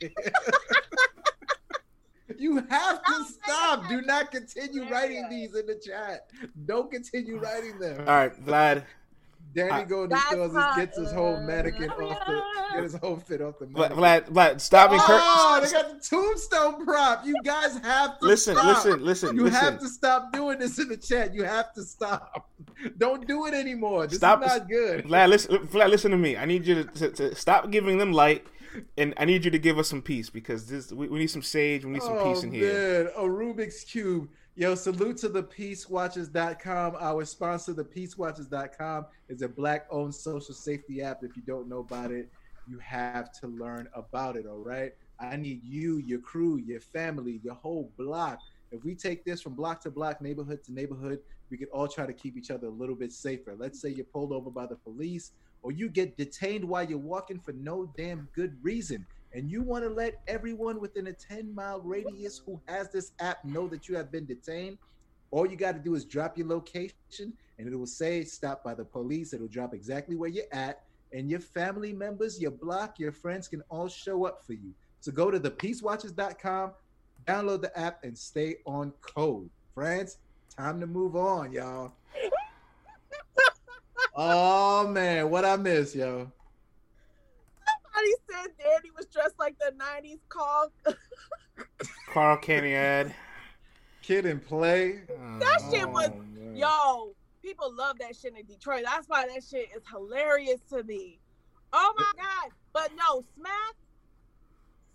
you 2.38 2.56
have 2.68 3.02
to 3.02 3.12
Don't 3.12 3.26
stop. 3.28 3.88
Do 3.88 4.02
not 4.02 4.30
continue 4.30 4.88
writing 4.88 5.28
these 5.28 5.54
in 5.54 5.66
the 5.66 5.74
chat. 5.74 6.26
Don't 6.66 6.90
continue 6.90 7.38
writing 7.42 7.78
them. 7.78 8.00
all 8.00 8.14
right, 8.14 8.44
Vlad, 8.44 8.84
Danny 9.54 9.70
I- 9.70 9.84
go 9.84 10.04
in 10.04 10.08
the 10.10 10.14
That's 10.16 10.32
and 10.32 10.76
gets 10.76 10.98
his 10.98 11.12
whole 11.12 11.34
hot. 11.36 11.44
mannequin 11.44 11.90
off 11.90 12.26
the 12.26 12.42
get 12.74 12.82
his 12.82 12.94
whole 12.94 13.16
fit 13.16 13.40
off 13.42 13.58
the 13.58 13.66
Vlad, 13.66 13.96
mannequin. 13.96 13.98
Vlad, 14.04 14.24
Vlad 14.30 14.60
stop 14.60 14.90
Oh, 14.92 15.60
they 15.62 15.70
got 15.70 15.90
the 15.90 16.08
tombstone 16.08 16.84
prop. 16.84 17.26
You 17.26 17.36
guys 17.44 17.76
have 17.78 18.18
to 18.18 18.26
Listen, 18.26 18.54
stop. 18.56 18.66
listen, 18.66 19.04
listen, 19.04 19.36
You 19.36 19.44
listen. 19.44 19.60
have 19.60 19.78
to 19.80 19.88
stop 19.88 20.32
doing 20.32 20.58
this 20.58 20.78
in 20.78 20.88
the 20.88 20.96
chat. 20.96 21.34
You 21.34 21.44
have 21.44 21.72
to 21.74 21.82
stop. 21.82 22.48
Don't 22.98 23.26
do 23.26 23.46
it 23.46 23.54
anymore. 23.54 24.06
This 24.06 24.18
Stop- 24.18 24.42
is 24.42 24.48
not 24.48 24.68
good. 24.68 25.04
Vlad, 25.04 25.28
listen, 25.28 25.58
Vlad, 25.68 25.88
listen 25.90 26.10
to 26.10 26.16
me. 26.16 26.36
I 26.36 26.44
need 26.46 26.66
you 26.66 26.82
to, 26.82 26.84
to, 26.84 27.10
to 27.10 27.34
stop 27.34 27.70
giving 27.70 27.98
them 27.98 28.12
light, 28.12 28.46
and 28.96 29.14
I 29.18 29.24
need 29.24 29.44
you 29.44 29.50
to 29.50 29.58
give 29.58 29.78
us 29.78 29.88
some 29.88 30.02
peace 30.02 30.30
because 30.30 30.66
this 30.66 30.90
we, 30.92 31.08
we 31.08 31.18
need 31.18 31.26
some 31.30 31.42
sage. 31.42 31.84
We 31.84 31.90
need 31.92 32.02
some 32.02 32.16
peace 32.18 32.38
oh, 32.40 32.44
in 32.46 32.52
here. 32.52 33.12
Oh, 33.16 33.28
Man, 33.28 33.30
a 33.30 33.54
Rubik's 33.54 33.84
Cube. 33.84 34.28
Yo, 34.54 34.74
salute 34.74 35.16
to 35.16 35.30
the 35.30 35.42
peacewatchers.com. 35.42 36.94
Our 37.00 37.24
sponsor, 37.24 37.72
the 37.72 37.84
peacewatchers.com, 37.84 39.06
is 39.30 39.40
a 39.40 39.48
black 39.48 39.86
owned 39.90 40.14
social 40.14 40.54
safety 40.54 41.00
app. 41.00 41.24
If 41.24 41.38
you 41.38 41.42
don't 41.46 41.70
know 41.70 41.78
about 41.78 42.10
it, 42.10 42.30
you 42.68 42.78
have 42.80 43.32
to 43.40 43.46
learn 43.46 43.88
about 43.94 44.36
it, 44.36 44.44
all 44.46 44.58
right? 44.58 44.92
I 45.18 45.36
need 45.36 45.64
you, 45.64 45.96
your 45.96 46.18
crew, 46.18 46.58
your 46.58 46.80
family, 46.80 47.40
your 47.42 47.54
whole 47.54 47.90
block. 47.96 48.40
If 48.72 48.84
we 48.84 48.94
take 48.94 49.24
this 49.24 49.40
from 49.40 49.54
block 49.54 49.80
to 49.84 49.90
block, 49.90 50.20
neighborhood 50.20 50.62
to 50.64 50.72
neighborhood, 50.74 51.20
we 51.48 51.56
could 51.56 51.68
all 51.72 51.88
try 51.88 52.04
to 52.04 52.12
keep 52.12 52.36
each 52.36 52.50
other 52.50 52.66
a 52.66 52.70
little 52.70 52.94
bit 52.94 53.10
safer. 53.10 53.54
Let's 53.56 53.80
say 53.80 53.88
you're 53.88 54.04
pulled 54.04 54.32
over 54.32 54.50
by 54.50 54.66
the 54.66 54.76
police 54.76 55.32
or 55.62 55.72
you 55.72 55.88
get 55.88 56.18
detained 56.18 56.64
while 56.66 56.84
you're 56.84 56.98
walking 56.98 57.40
for 57.40 57.52
no 57.52 57.90
damn 57.96 58.28
good 58.34 58.58
reason 58.62 59.06
and 59.34 59.50
you 59.50 59.62
want 59.62 59.84
to 59.84 59.90
let 59.90 60.20
everyone 60.28 60.80
within 60.80 61.06
a 61.06 61.12
10 61.12 61.54
mile 61.54 61.80
radius 61.80 62.40
who 62.44 62.60
has 62.66 62.90
this 62.90 63.12
app 63.20 63.44
know 63.44 63.66
that 63.68 63.88
you 63.88 63.96
have 63.96 64.12
been 64.12 64.26
detained, 64.26 64.78
all 65.30 65.46
you 65.46 65.56
got 65.56 65.72
to 65.72 65.78
do 65.78 65.94
is 65.94 66.04
drop 66.04 66.36
your 66.36 66.46
location 66.46 67.32
and 67.58 67.72
it 67.72 67.76
will 67.76 67.86
say 67.86 68.24
stop 68.24 68.62
by 68.62 68.74
the 68.74 68.84
police. 68.84 69.32
It'll 69.32 69.48
drop 69.48 69.74
exactly 69.74 70.16
where 70.16 70.28
you're 70.28 70.44
at, 70.52 70.82
and 71.12 71.30
your 71.30 71.40
family 71.40 71.92
members, 71.92 72.40
your 72.40 72.50
block, 72.50 72.98
your 72.98 73.12
friends 73.12 73.48
can 73.48 73.62
all 73.68 73.88
show 73.88 74.26
up 74.26 74.44
for 74.44 74.54
you. 74.54 74.74
So 75.00 75.12
go 75.12 75.30
to 75.30 75.38
thepeacewatchers.com, 75.38 76.72
download 77.26 77.62
the 77.62 77.78
app, 77.78 78.04
and 78.04 78.16
stay 78.16 78.56
on 78.66 78.92
code. 79.00 79.48
Friends, 79.74 80.18
time 80.56 80.80
to 80.80 80.86
move 80.86 81.16
on, 81.16 81.52
y'all. 81.52 81.92
oh 84.16 84.88
man, 84.88 85.30
what 85.30 85.44
I 85.44 85.56
miss, 85.56 85.94
yo. 85.94 86.30
Somebody 87.94 88.12
said 88.30 88.50
Danny 88.58 88.90
was 88.96 89.06
dressed 89.06 89.38
like 89.38 89.56
the 89.58 89.72
'90s 89.76 90.18
call. 90.28 90.72
Carl 92.12 92.36
Caniad. 92.38 93.12
Kid 94.02 94.26
and 94.26 94.44
play. 94.44 95.02
That 95.38 95.60
shit 95.70 95.88
was- 95.88 96.10
Oh, 96.12 96.18
man. 96.18 96.56
Yo, 96.56 97.14
people 97.40 97.72
love 97.74 97.98
that 98.00 98.16
shit 98.16 98.36
in 98.36 98.44
Detroit. 98.46 98.82
That's 98.84 99.08
why 99.08 99.26
that 99.28 99.44
shit 99.44 99.68
is 99.76 99.82
hilarious 99.88 100.60
to 100.70 100.82
me. 100.82 101.20
Oh 101.72 101.94
my 101.96 102.12
god! 102.16 102.50
But 102.72 102.90
no, 102.96 103.24
Smack, 103.36 103.74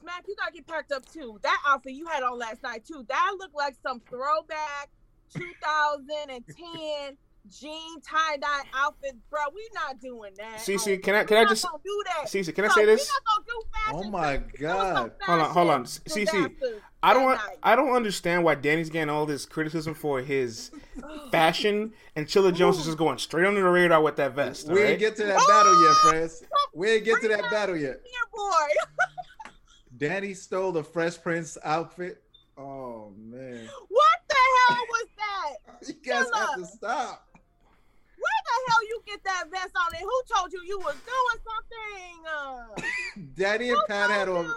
Smack, 0.01 0.25
you 0.27 0.35
gotta 0.35 0.51
get 0.51 0.67
packed 0.67 0.91
up 0.91 1.05
too. 1.11 1.39
That 1.41 1.59
outfit 1.65 1.93
you 1.93 2.05
had 2.07 2.21
on 2.23 2.37
last 2.37 2.61
night 2.63 2.85
too. 2.85 3.05
That 3.07 3.35
looked 3.39 3.55
like 3.55 3.75
some 3.81 4.01
throwback 4.09 4.89
2010 5.33 7.17
jean 7.49 7.99
tie 8.01 8.37
dye 8.37 8.63
outfit, 8.75 9.15
bro. 9.29 9.39
We 9.53 9.67
not 9.73 9.99
doing 9.99 10.31
that. 10.37 10.57
Cece, 10.57 10.97
Oh, 10.97 11.01
can 11.01 11.15
I- 11.15 11.21
we 11.21 11.27
can 11.27 11.37
I 11.37 11.49
just- 11.49 11.65
do 11.83 12.03
that? 12.07 12.27
Cece, 12.27 12.53
can 12.53 12.65
I 12.65 12.67
say 12.69 12.85
this? 12.85 13.09
not 13.09 13.45
do. 13.45 13.53
Oh 13.89 14.03
my 14.09 14.37
There 14.59 14.75
was 14.75 14.87
some 14.87 14.97
God. 14.97 15.11
Hold 15.25 15.39
on, 15.41 15.49
hold 15.51 15.69
on. 15.69 15.83
fashion 15.85 16.01
Cece, 16.01 16.81
I 17.03 17.13
don't 17.13 17.21
that 17.21 17.25
want, 17.25 17.39
night. 17.39 17.57
I 17.63 17.75
don't 17.75 17.91
understand 17.95 18.43
why 18.43 18.55
Danny's 18.55 18.89
getting 18.89 19.09
all 19.09 19.25
this 19.25 19.45
criticism 19.45 19.93
for 19.93 20.21
his 20.21 20.71
fashion, 21.31 21.93
and 22.15 22.25
Chilla 22.27 22.53
Jones 22.53 22.77
is 22.79 22.85
just 22.85 22.97
going 22.97 23.17
straight 23.17 23.45
under 23.45 23.61
the 23.61 23.69
radar 23.69 24.01
with 24.01 24.15
that 24.17 24.33
vest. 24.33 24.67
We 24.67 24.81
right? 24.81 24.89
ain't 24.91 24.99
get 24.99 25.15
to 25.17 25.23
that 25.25 25.39
battle 25.47 25.83
yet, 25.83 25.95
friends. 25.97 26.43
We 26.73 26.89
ain't 26.91 27.05
get 27.05 27.21
to 27.21 27.27
that 27.29 27.49
battle 27.49 27.77
yet. 27.77 28.01
Here, 28.03 28.27
boy. 28.33 29.51
Danny 29.97 30.33
stole 30.33 30.71
the 30.71 30.83
Fresh 30.83 31.21
Prince 31.21 31.57
outfit. 31.63 32.21
Oh 32.57 33.13
man, 33.17 33.69
What 33.89 34.19
the 34.27 34.35
hell 34.73 34.83
was 34.89 35.07
that? 35.17 35.87
you 35.87 35.93
guys 36.03 36.25
have 36.33 36.55
to 36.55 36.65
stop. 36.65 37.26
Where 38.18 38.41
the 38.45 38.72
hell 38.72 38.84
you 38.89 39.01
get 39.05 39.24
that 39.24 39.45
vest 39.51 39.74
on 39.76 39.93
and 39.95 40.01
who 40.03 40.22
told 40.36 40.51
you 40.51 40.61
you 40.65 40.80
was 40.80 40.95
doing 41.05 41.39
something? 41.45 43.34
Daddy 43.36 43.70
and 43.70 43.78
who 43.78 43.86
Pat 43.88 44.09
had 44.09 44.28
on. 44.30 44.45
you? 44.45 44.53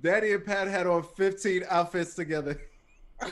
Daddy 0.00 0.32
and 0.32 0.44
Pat 0.44 0.68
had 0.68 0.86
on 0.86 1.02
15 1.02 1.64
outfits 1.68 2.14
together. 2.14 2.60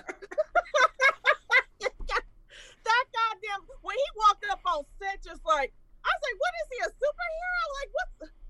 That 2.85 3.05
goddamn 3.13 3.67
when 3.83 3.97
he 3.97 4.03
walked 4.17 4.45
up 4.51 4.61
on 4.67 4.85
set, 5.01 5.23
just 5.23 5.45
like 5.45 5.73
I 6.05 6.09
was 6.09 6.23
like, 6.25 6.39
"What 6.41 6.55
is 6.63 6.69
he 6.73 6.79
a 6.87 6.91
superhero? 6.97 7.63
Like 7.79 7.91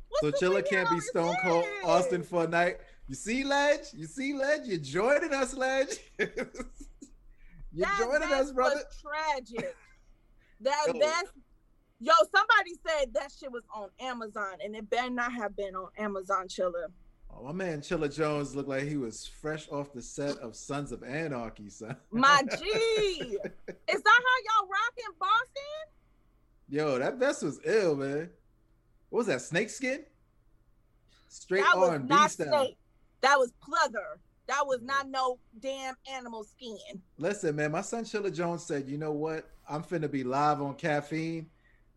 what's 0.08 0.40
So 0.40 0.46
Chilla 0.46 0.62
can't 0.68 0.88
be 0.90 1.00
Stone 1.00 1.34
Cold? 1.42 1.64
Austin 1.84 2.22
for 2.22 2.44
a 2.44 2.48
night. 2.48 2.78
You 3.08 3.14
see, 3.16 3.42
Ledge? 3.44 3.92
You 3.92 4.06
see, 4.06 4.34
Ledge? 4.34 4.62
You're 4.66 4.78
joining 4.78 5.32
us, 5.34 5.54
Ledge. 5.54 5.98
You're 6.18 6.28
That 7.86 7.98
joining 7.98 8.32
us, 8.32 8.52
brother. 8.52 8.76
Was 8.76 9.02
tragic. 9.02 9.76
That 10.60 10.86
Yo. 10.88 10.98
vest. 10.98 11.32
Yo, 12.02 12.12
somebody 12.34 12.74
said 12.86 13.12
that 13.12 13.30
shit 13.30 13.52
was 13.52 13.62
on 13.74 13.88
Amazon, 14.00 14.54
and 14.64 14.74
it 14.74 14.88
better 14.88 15.10
not 15.10 15.32
have 15.32 15.54
been 15.54 15.74
on 15.74 15.88
Amazon 15.98 16.48
Chilla. 16.48 16.86
Oh, 17.30 17.44
my 17.44 17.52
man 17.52 17.80
Chilla 17.80 18.14
Jones 18.14 18.56
looked 18.56 18.68
like 18.68 18.84
he 18.84 18.96
was 18.96 19.26
fresh 19.26 19.68
off 19.70 19.92
the 19.92 20.02
set 20.02 20.38
of 20.38 20.56
Sons 20.56 20.92
of 20.92 21.02
Anarchy, 21.02 21.68
son. 21.68 21.96
My 22.10 22.42
G, 22.58 22.64
is 22.66 23.36
that 23.36 23.40
how 23.86 24.60
y'all 24.60 24.68
rock 24.68 24.94
in 24.96 25.14
Boston? 25.18 25.90
Yo, 26.68 26.98
that 26.98 27.16
vest 27.16 27.42
was 27.42 27.60
ill, 27.64 27.96
man. 27.96 28.30
What 29.10 29.18
was 29.18 29.26
that? 29.26 29.42
Snake 29.42 29.70
skin? 29.70 30.04
Straight 31.28 31.64
was 31.74 31.90
R&B 31.90 32.14
style. 32.28 32.28
snake. 32.28 32.76
That 33.20 33.38
was 33.38 33.52
pleather. 33.62 34.18
That 34.50 34.66
was 34.66 34.80
not 34.82 35.08
no 35.08 35.38
damn 35.60 35.94
animal 36.12 36.42
skin. 36.42 37.00
Listen, 37.18 37.54
man, 37.54 37.70
my 37.70 37.82
son 37.82 38.02
Chilla 38.02 38.34
Jones 38.34 38.64
said, 38.64 38.88
you 38.88 38.98
know 38.98 39.12
what? 39.12 39.48
I'm 39.68 39.84
finna 39.84 40.10
be 40.10 40.24
live 40.24 40.60
on 40.60 40.74
caffeine. 40.74 41.46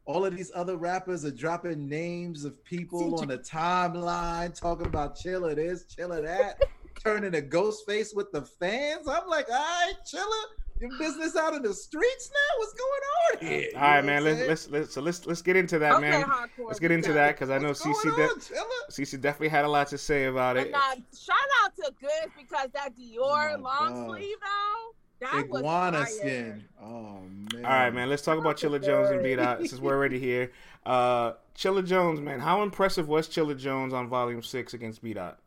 all 0.06 0.24
of 0.24 0.36
these 0.36 0.52
other 0.54 0.78
rappers 0.78 1.26
are 1.26 1.32
dropping 1.32 1.90
names 1.90 2.46
of 2.46 2.64
people 2.64 3.20
on 3.20 3.30
the 3.30 3.40
timeline, 3.40 4.54
talking 4.54 4.86
about 4.86 5.16
Chilla 5.16 5.56
this, 5.56 5.86
Chilla 5.86 6.22
that, 6.24 6.62
turning 7.04 7.34
a 7.34 7.42
ghost 7.42 7.88
face 7.88 8.14
with 8.14 8.32
the 8.32 8.44
fans. 8.44 9.08
I'm 9.08 9.28
like, 9.28 9.50
all 9.50 9.56
right, 9.56 9.94
Chilla, 10.06 10.44
your 10.90 11.00
business 11.00 11.36
out 11.36 11.54
in 11.54 11.62
the 11.64 11.74
streets 11.74 12.30
now. 12.32 12.60
What's 12.60 12.74
going 12.74 13.02
on 13.48 13.48
here? 13.48 13.70
All 13.76 13.82
right, 13.82 14.06
man. 14.06 14.24
Let's, 14.24 14.42
let's 14.48 14.70
let's 14.70 14.94
so 14.94 15.02
let's 15.02 15.26
let's 15.26 15.42
get 15.42 15.56
into 15.56 15.80
that, 15.80 15.94
Okay, 15.94 16.02
man. 16.10 16.24
hardcore, 16.24 16.68
Let's 16.68 16.80
get 16.80 16.92
into 16.92 17.14
that 17.14 17.36
because 17.36 17.50
I 17.50 17.58
know 17.58 17.70
What's 17.70 17.82
CC 17.82 18.04
going 18.16 18.28
de- 18.40 18.92
CC 18.92 19.20
definitely 19.22 19.50
had 19.50 19.66
a 19.66 19.70
lot 19.70 19.88
to 19.88 19.98
say 19.98 20.26
about 20.26 20.58
it. 20.58 20.68
And 20.68 20.76
uh, 20.76 20.96
shout 21.18 21.36
out 21.64 21.76
to 21.78 21.92
Goodz 22.00 22.34
because 22.38 22.70
that 22.74 22.90
Dior 22.98 23.56
Oh 23.58 23.62
long 23.62 24.08
God. 24.08 24.18
sleeve 24.18 24.38
though, 24.42 25.26
that 25.28 25.50
was 25.50 25.60
Iguana 25.62 25.98
fire. 26.00 26.06
skin. 26.08 26.64
Oh 26.82 27.20
man. 27.54 27.66
All 27.66 27.72
right, 27.72 27.94
man. 27.94 28.10
Let's 28.10 28.22
talk 28.24 28.38
about 28.38 28.58
Chilla 28.58 28.84
Jones 28.84 29.10
and 29.10 29.24
B 29.24 29.36
Dot 29.36 29.60
since 29.66 29.80
we're 29.80 29.94
already 29.96 30.20
here. 30.20 30.52
Uh, 30.86 31.34
Chilla 31.56 31.86
Jones, 31.86 32.20
man. 32.20 32.40
How 32.40 32.62
impressive 32.64 33.08
was 33.08 33.28
Chilla 33.30 33.58
Jones 33.58 33.94
on 33.94 34.10
Volume 34.10 34.42
Six 34.44 34.74
against 34.74 35.02
B 35.02 35.14
Dot? 35.14 35.40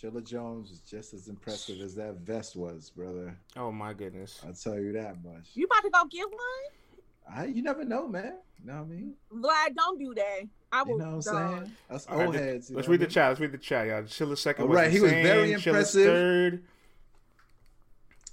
Chilla 0.00 0.24
Jones 0.24 0.70
was 0.70 0.80
just 0.80 1.14
as 1.14 1.28
impressive 1.28 1.80
as 1.80 1.94
that 1.94 2.16
vest 2.16 2.56
was, 2.56 2.90
brother. 2.90 3.36
Oh 3.56 3.70
my 3.70 3.92
goodness. 3.92 4.40
I'll 4.44 4.52
tell 4.52 4.78
you 4.78 4.92
that 4.92 5.22
much. 5.24 5.50
You 5.54 5.66
about 5.66 5.82
to 5.84 5.90
go 5.90 6.04
get 6.10 6.26
one? 6.28 7.36
I, 7.36 7.46
you 7.46 7.62
never 7.62 7.84
know, 7.84 8.06
man. 8.08 8.34
You 8.60 8.66
know 8.66 8.74
what 8.74 8.82
I 8.82 8.84
mean? 8.84 9.14
Vlad, 9.32 9.74
don't 9.76 9.98
do 9.98 10.12
that. 10.14 10.40
I 10.72 10.82
will. 10.82 10.92
You 10.92 10.98
know 10.98 11.04
what 11.04 11.14
I'm 11.14 11.22
saying? 11.58 11.72
Us 11.90 12.06
All 12.08 12.18
right, 12.18 12.26
old 12.26 12.34
let's- 12.34 12.44
heads. 12.46 12.70
Let's 12.70 12.88
read 12.88 13.00
the 13.00 13.04
what 13.04 13.10
chat. 13.12 13.28
Let's 13.28 13.40
read 13.40 13.52
the 13.52 13.58
chat, 13.58 13.86
y'all. 13.86 14.02
Chilla 14.02 14.36
second 14.36 14.62
All 14.64 14.68
was 14.70 14.76
right, 14.76 14.90
he 14.90 15.00
was 15.00 15.12
insane. 15.12 15.22
very 15.24 15.48
Chilla's 15.52 15.66
impressive. 15.66 16.06
third. 16.06 16.62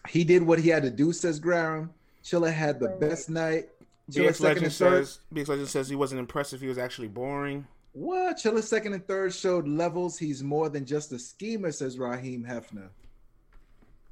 He 0.10 0.24
did 0.24 0.44
what 0.44 0.60
he 0.60 0.70
had 0.70 0.84
to 0.84 0.90
do, 0.90 1.14
says 1.14 1.40
Graham. 1.40 1.92
Chilla 2.24 2.52
had 2.52 2.80
the 2.80 2.90
Right. 2.90 3.00
best 3.00 3.30
night. 3.30 3.70
Chilla 4.10 4.30
BX 4.30 4.36
second 4.36 4.44
Legend 4.44 4.66
and 4.66 4.74
third. 4.74 5.08
says 5.08 5.20
BX 5.34 5.48
Legend 5.48 5.68
says 5.70 5.90
he 5.90 5.96
wasn't 5.96 6.20
impressive. 6.20 6.60
He 6.60 6.68
was 6.68 6.78
actually 6.78 7.08
boring. 7.08 7.68
What? 7.94 8.38
Chilla 8.38 8.64
second 8.64 8.94
and 8.94 9.06
third 9.06 9.34
showed 9.34 9.68
levels. 9.68 10.18
He's 10.18 10.44
more 10.44 10.70
than 10.70 10.86
just 10.86 11.12
a 11.12 11.20
schemer, 11.20 11.72
says 11.72 12.00
Raheem 12.00 12.46
Hefner. 12.46 12.90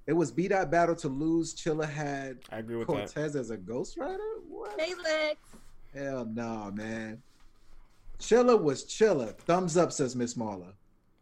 It 0.05 0.13
was 0.13 0.31
B 0.31 0.47
dot 0.47 0.71
battle 0.71 0.95
to 0.95 1.07
lose. 1.07 1.55
Chilla 1.55 1.87
had 1.87 2.39
I 2.51 2.57
agree 2.57 2.75
with 2.75 2.87
that. 2.87 3.13
Cortez 3.13 3.35
as 3.35 3.51
a 3.51 3.57
ghostwriter? 3.57 4.17
What? 4.47 4.79
Hey, 4.79 4.93
Lex. 4.95 5.37
Hell 5.93 6.25
no, 6.25 6.71
man. 6.73 7.21
Chilla 8.19 8.61
was 8.61 8.85
Chilla. 8.85 9.37
Thumbs 9.37 9.77
up, 9.77 9.91
says 9.91 10.15
Miss 10.15 10.33
Marla. 10.33 10.73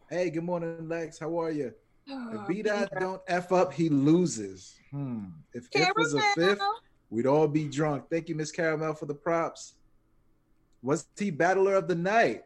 Hey, 0.09 0.29
good 0.29 0.43
morning, 0.43 0.87
Lex. 0.87 1.19
How 1.19 1.39
are 1.39 1.51
you? 1.51 1.73
If 2.07 2.47
B 2.47 2.61
dot 2.63 2.89
don't 2.99 3.21
F 3.27 3.51
up, 3.51 3.73
he 3.73 3.89
loses. 3.89 4.79
Hmm. 4.91 5.25
If 5.53 5.67
F 5.75 5.91
was 5.95 6.13
a 6.13 6.21
fifth, 6.33 6.61
we'd 7.09 7.27
all 7.27 7.47
be 7.47 7.67
drunk. 7.67 8.05
Thank 8.09 8.29
you, 8.29 8.35
Miss 8.35 8.51
Caramel, 8.51 8.95
for 8.95 9.05
the 9.05 9.13
props. 9.13 9.73
Was 10.81 11.07
he 11.17 11.29
battler 11.29 11.75
of 11.75 11.87
the 11.87 11.95
night? 11.95 12.43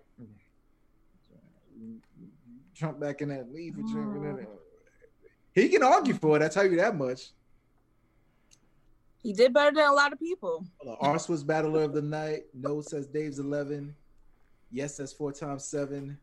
Jump 2.82 2.99
back 2.99 3.21
in 3.21 3.29
that 3.29 3.53
lead 3.53 3.75
for 3.75 3.82
jumping 3.82 4.23
in 4.23 4.39
it. 4.39 4.49
He 5.53 5.69
can 5.69 5.84
argue 5.84 6.15
for 6.15 6.36
it, 6.36 6.41
I 6.41 6.47
tell 6.47 6.65
you 6.65 6.77
that 6.77 6.97
much. 6.97 7.29
He 9.21 9.34
did 9.34 9.53
better 9.53 9.71
than 9.71 9.88
a 9.88 9.93
lot 9.93 10.11
of 10.11 10.17
people. 10.17 10.65
Ars 10.99 11.29
was 11.29 11.43
battler 11.43 11.84
of 11.84 11.93
the 11.93 12.01
night. 12.01 12.45
No 12.55 12.82
says 12.82 13.05
Dave's 13.05 13.38
11. 13.38 13.93
Yes 14.71 14.95
says 14.95 15.13
four 15.13 15.32
times 15.32 15.63
seven. 15.63 16.17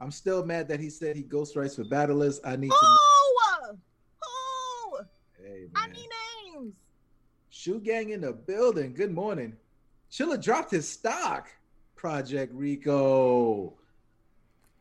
I'm 0.00 0.12
still 0.12 0.44
mad 0.44 0.68
that 0.68 0.78
he 0.78 0.88
said 0.88 1.16
he 1.16 1.22
ghost 1.22 1.56
ghostwrites 1.56 1.74
for 1.74 1.84
battlers. 1.88 2.40
I 2.44 2.54
need 2.54 2.70
to 2.70 2.76
know. 2.80 2.96
Oh, 3.00 3.76
oh, 4.22 5.00
Hey, 5.36 5.66
I 5.74 5.88
need 5.88 6.08
names. 6.54 6.74
Shoe 7.50 7.80
gang 7.80 8.10
in 8.10 8.20
the 8.20 8.32
building. 8.32 8.94
Good 8.94 9.12
morning. 9.12 9.56
Chilla 10.12 10.40
dropped 10.40 10.70
his 10.70 10.88
stock. 10.88 11.48
Project 11.96 12.54
Rico. 12.54 13.77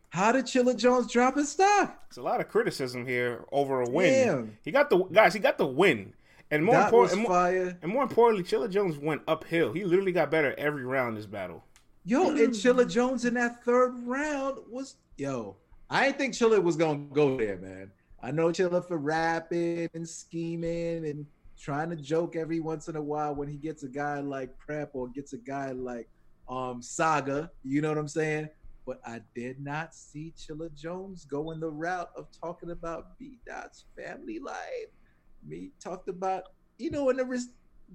How 0.09 0.31
did 0.31 0.45
Chilla 0.45 0.75
Jones 0.75 1.11
drop 1.11 1.35
his 1.35 1.51
stock? 1.51 2.03
It's 2.07 2.17
a 2.17 2.21
lot 2.21 2.39
of 2.39 2.47
criticism 2.47 3.05
here 3.05 3.45
over 3.51 3.81
a 3.81 3.89
win. 3.89 4.27
Damn. 4.27 4.57
He 4.63 4.71
got 4.71 4.89
the 4.89 4.97
guys. 5.03 5.33
He 5.33 5.39
got 5.39 5.57
the 5.57 5.65
win, 5.65 6.13
and 6.49 6.63
more 6.63 6.81
important, 6.81 7.19
and 7.19 7.29
more, 7.29 7.47
and 7.81 7.91
more 7.91 8.03
importantly, 8.03 8.43
Chilla 8.43 8.69
Jones 8.69 8.97
went 8.97 9.21
uphill. 9.27 9.73
He 9.73 9.83
literally 9.83 10.13
got 10.13 10.31
better 10.31 10.55
every 10.57 10.85
round 10.85 11.17
this 11.17 11.25
battle. 11.25 11.63
Yo, 12.05 12.29
and 12.29 12.53
Chilla 12.53 12.89
Jones 12.89 13.25
in 13.25 13.33
that 13.33 13.63
third 13.65 13.93
round 14.05 14.59
was 14.69 14.95
yo. 15.17 15.57
I 15.89 16.05
didn't 16.05 16.17
think 16.17 16.33
Chilla 16.33 16.61
was 16.63 16.77
gonna 16.77 16.99
go 17.11 17.37
there, 17.37 17.57
man. 17.57 17.91
I 18.21 18.31
know 18.31 18.47
Chilla 18.47 18.85
for 18.87 18.97
rapping 18.97 19.89
and 19.93 20.07
scheming 20.07 21.05
and 21.05 21.25
trying 21.59 21.89
to 21.89 21.95
joke 21.95 22.35
every 22.35 22.59
once 22.59 22.87
in 22.87 22.95
a 22.95 23.01
while 23.01 23.35
when 23.35 23.47
he 23.47 23.57
gets 23.57 23.83
a 23.83 23.87
guy 23.87 24.19
like 24.19 24.57
Prep 24.57 24.91
or 24.93 25.09
gets 25.09 25.33
a 25.33 25.37
guy 25.37 25.71
like 25.71 26.07
um 26.47 26.81
Saga. 26.81 27.51
You 27.63 27.81
know 27.81 27.89
what 27.89 27.97
I'm 27.97 28.07
saying? 28.07 28.49
But 28.87 29.01
I 29.05 29.19
did 29.35 29.59
not 29.59 29.93
see 29.93 30.33
Chilla 30.37 30.73
Jones 30.73 31.25
going 31.25 31.59
the 31.59 31.69
route 31.69 32.09
of 32.15 32.27
talking 32.31 32.71
about 32.71 33.19
B 33.19 33.37
Dot's 33.45 33.83
family 33.97 34.39
life. 34.39 34.87
Me 35.45 35.71
talked 35.83 36.07
about, 36.07 36.43
you 36.77 36.89
know, 36.89 37.09
in 37.09 37.17
the 37.17 37.25
res- 37.25 37.49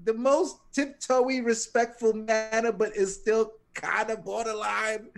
the 0.05 0.12
most 0.12 0.59
tiptoey, 0.76 1.45
respectful 1.45 2.12
manner, 2.12 2.72
but 2.72 2.95
is 2.95 3.14
still 3.14 3.53
kind 3.72 4.11
of 4.11 4.22
borderline 4.22 5.09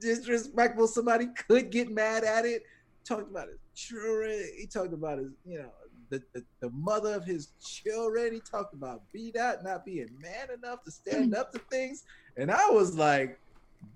disrespectful. 0.00 0.86
Somebody 0.86 1.26
could 1.48 1.70
get 1.70 1.90
mad 1.90 2.22
at 2.22 2.44
it. 2.44 2.62
Talked 3.04 3.28
about 3.28 3.48
his 3.48 3.58
children. 3.74 4.48
He 4.56 4.66
talked 4.66 4.92
about 4.92 5.18
his, 5.18 5.32
you 5.44 5.58
know, 5.58 5.72
the, 6.10 6.22
the, 6.34 6.44
the 6.60 6.70
mother 6.70 7.14
of 7.14 7.24
his 7.24 7.48
children. 7.60 8.32
He 8.32 8.40
talked 8.40 8.74
about 8.74 9.02
B 9.12 9.32
Dot 9.32 9.64
not 9.64 9.84
being 9.84 10.08
man 10.20 10.48
enough 10.56 10.84
to 10.84 10.92
stand 10.92 11.32
mm. 11.32 11.38
up 11.38 11.52
to 11.52 11.58
things. 11.70 12.04
And 12.36 12.50
I 12.50 12.70
was 12.70 12.96
like, 12.96 13.40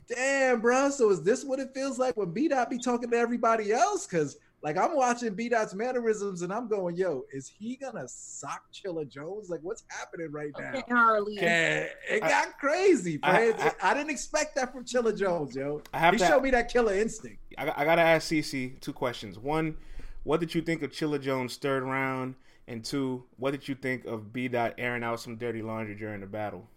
damn, 0.08 0.60
bro. 0.60 0.90
So 0.90 1.10
is 1.10 1.22
this 1.22 1.44
what 1.44 1.58
it 1.60 1.72
feels 1.74 1.98
like 1.98 2.16
when 2.16 2.32
B 2.32 2.48
Dot 2.48 2.70
be 2.70 2.78
talking 2.78 3.10
to 3.10 3.16
everybody 3.16 3.72
else? 3.72 4.06
Because 4.06 4.38
like 4.62 4.76
I'm 4.76 4.94
watching 4.94 5.34
B 5.34 5.48
Dot's 5.48 5.74
mannerisms 5.74 6.42
and 6.42 6.52
I'm 6.52 6.68
going, 6.68 6.96
yo, 6.96 7.24
is 7.32 7.48
he 7.48 7.76
gonna 7.76 8.06
sock 8.08 8.62
Chilla 8.72 9.08
Jones? 9.08 9.48
Like, 9.48 9.60
what's 9.62 9.84
happening 9.88 10.30
right 10.30 10.52
now? 10.58 10.68
Okay, 10.70 10.82
Harley. 10.88 11.36
Yeah, 11.36 11.86
it 12.10 12.22
I- 12.22 12.28
got 12.28 12.58
crazy, 12.58 13.18
I- 13.22 13.52
I- 13.52 13.90
I, 13.90 13.94
didn't 13.94 14.10
expect 14.10 14.54
that 14.56 14.72
from 14.72 14.84
Chilla 14.84 15.16
Jones, 15.16 15.54
yo. 15.56 15.82
I 15.94 15.98
have 15.98 16.12
he 16.14 16.18
to- 16.18 16.26
showed 16.26 16.42
me 16.42 16.50
that 16.50 16.70
killer 16.70 16.94
instinct. 16.94 17.38
I, 17.56 17.64
got- 17.66 17.78
I 17.78 17.84
gotta 17.84 18.02
ask 18.02 18.28
CC 18.30 18.78
two 18.80 18.92
questions. 18.92 19.38
One, 19.38 19.76
what 20.24 20.40
did 20.40 20.54
you 20.54 20.60
think 20.60 20.82
of 20.82 20.90
Chilla 20.90 21.20
Jones' 21.20 21.56
third 21.56 21.82
round? 21.82 22.34
And 22.68 22.84
two, 22.84 23.24
what 23.38 23.50
did 23.52 23.66
you 23.66 23.74
think 23.74 24.04
of 24.04 24.32
B 24.32 24.46
Dot 24.46 24.74
airing 24.78 25.02
out 25.02 25.18
some 25.20 25.36
dirty 25.36 25.62
laundry 25.62 25.94
during 25.96 26.20
the 26.20 26.26
battle? 26.26 26.68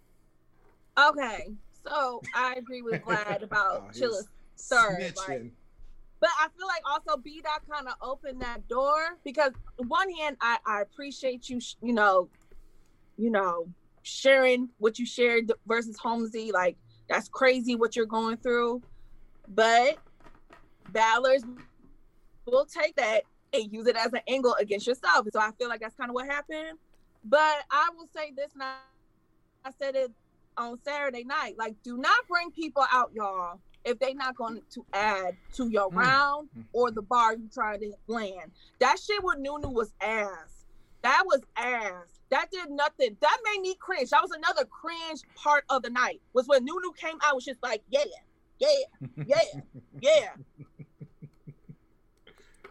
Okay, 0.98 1.52
so 1.86 2.22
I 2.34 2.54
agree 2.54 2.82
with 2.82 3.02
Vlad 3.02 3.42
about 3.42 3.82
Oh, 4.02 4.22
third. 4.58 5.12
Like, 5.16 5.52
But 6.20 6.30
I 6.40 6.48
feel 6.56 6.66
like 6.66 6.82
also 6.90 7.20
B 7.20 7.42
Dot 7.42 7.62
kind 7.70 7.88
of 7.88 7.94
opened 8.02 8.40
that 8.40 8.66
door 8.68 9.18
because 9.24 9.52
one 9.76 10.10
hand 10.12 10.36
I, 10.40 10.58
I 10.66 10.80
appreciate 10.82 11.48
you 11.48 11.60
sh- 11.60 11.76
you 11.82 11.92
know 11.92 12.30
you 13.16 13.30
know 13.30 13.68
sharing 14.02 14.70
what 14.78 14.98
you 14.98 15.06
shared 15.06 15.52
versus 15.66 15.96
Holmesy 15.98 16.52
like 16.52 16.76
that's 17.08 17.28
crazy 17.28 17.76
what 17.76 17.96
you're 17.96 18.06
going 18.06 18.38
through, 18.38 18.82
but 19.46 19.98
battlers 20.88 21.44
will 22.46 22.66
take 22.66 22.96
that 22.96 23.24
and 23.52 23.72
use 23.72 23.86
it 23.86 23.96
as 23.96 24.12
an 24.12 24.20
angle 24.28 24.54
against 24.58 24.86
yourself. 24.86 25.26
So 25.32 25.40
I 25.40 25.50
feel 25.58 25.68
like 25.68 25.80
that's 25.80 25.94
kind 25.94 26.10
of 26.10 26.14
what 26.14 26.26
happened. 26.26 26.78
But 27.22 27.64
I 27.70 27.90
will 27.96 28.08
say 28.14 28.32
this 28.36 28.52
now. 28.56 28.76
I 29.64 29.70
said 29.80 29.94
it 29.96 30.12
on 30.56 30.78
Saturday 30.84 31.24
night. 31.24 31.56
Like, 31.58 31.74
do 31.82 31.96
not 31.96 32.26
bring 32.28 32.50
people 32.50 32.84
out, 32.92 33.10
y'all, 33.14 33.60
if 33.84 33.98
they 33.98 34.14
not 34.14 34.36
going 34.36 34.60
to 34.70 34.86
add 34.92 35.36
to 35.54 35.68
your 35.68 35.90
Mm. 35.90 35.96
round 35.96 36.48
or 36.72 36.90
the 36.90 37.02
bar 37.02 37.34
you 37.34 37.48
trying 37.52 37.80
to 37.80 37.92
land. 38.06 38.52
That 38.78 38.98
shit 38.98 39.22
with 39.22 39.38
Nunu 39.38 39.68
was 39.68 39.92
ass. 40.00 40.64
That 41.02 41.22
was 41.26 41.42
ass. 41.56 42.20
That 42.30 42.50
did 42.50 42.70
nothing. 42.70 43.16
That 43.20 43.38
made 43.44 43.60
me 43.60 43.74
cringe. 43.78 44.10
That 44.10 44.22
was 44.22 44.30
another 44.30 44.64
cringe 44.64 45.20
part 45.34 45.64
of 45.68 45.82
the 45.82 45.90
night. 45.90 46.20
Was 46.32 46.46
when 46.48 46.64
Nunu 46.64 46.92
came 46.96 47.18
out 47.22 47.34
was 47.34 47.44
just 47.44 47.62
like, 47.62 47.82
yeah, 47.90 48.04
yeah, 48.58 48.68
yeah, 49.26 49.60
yeah. 50.00 50.28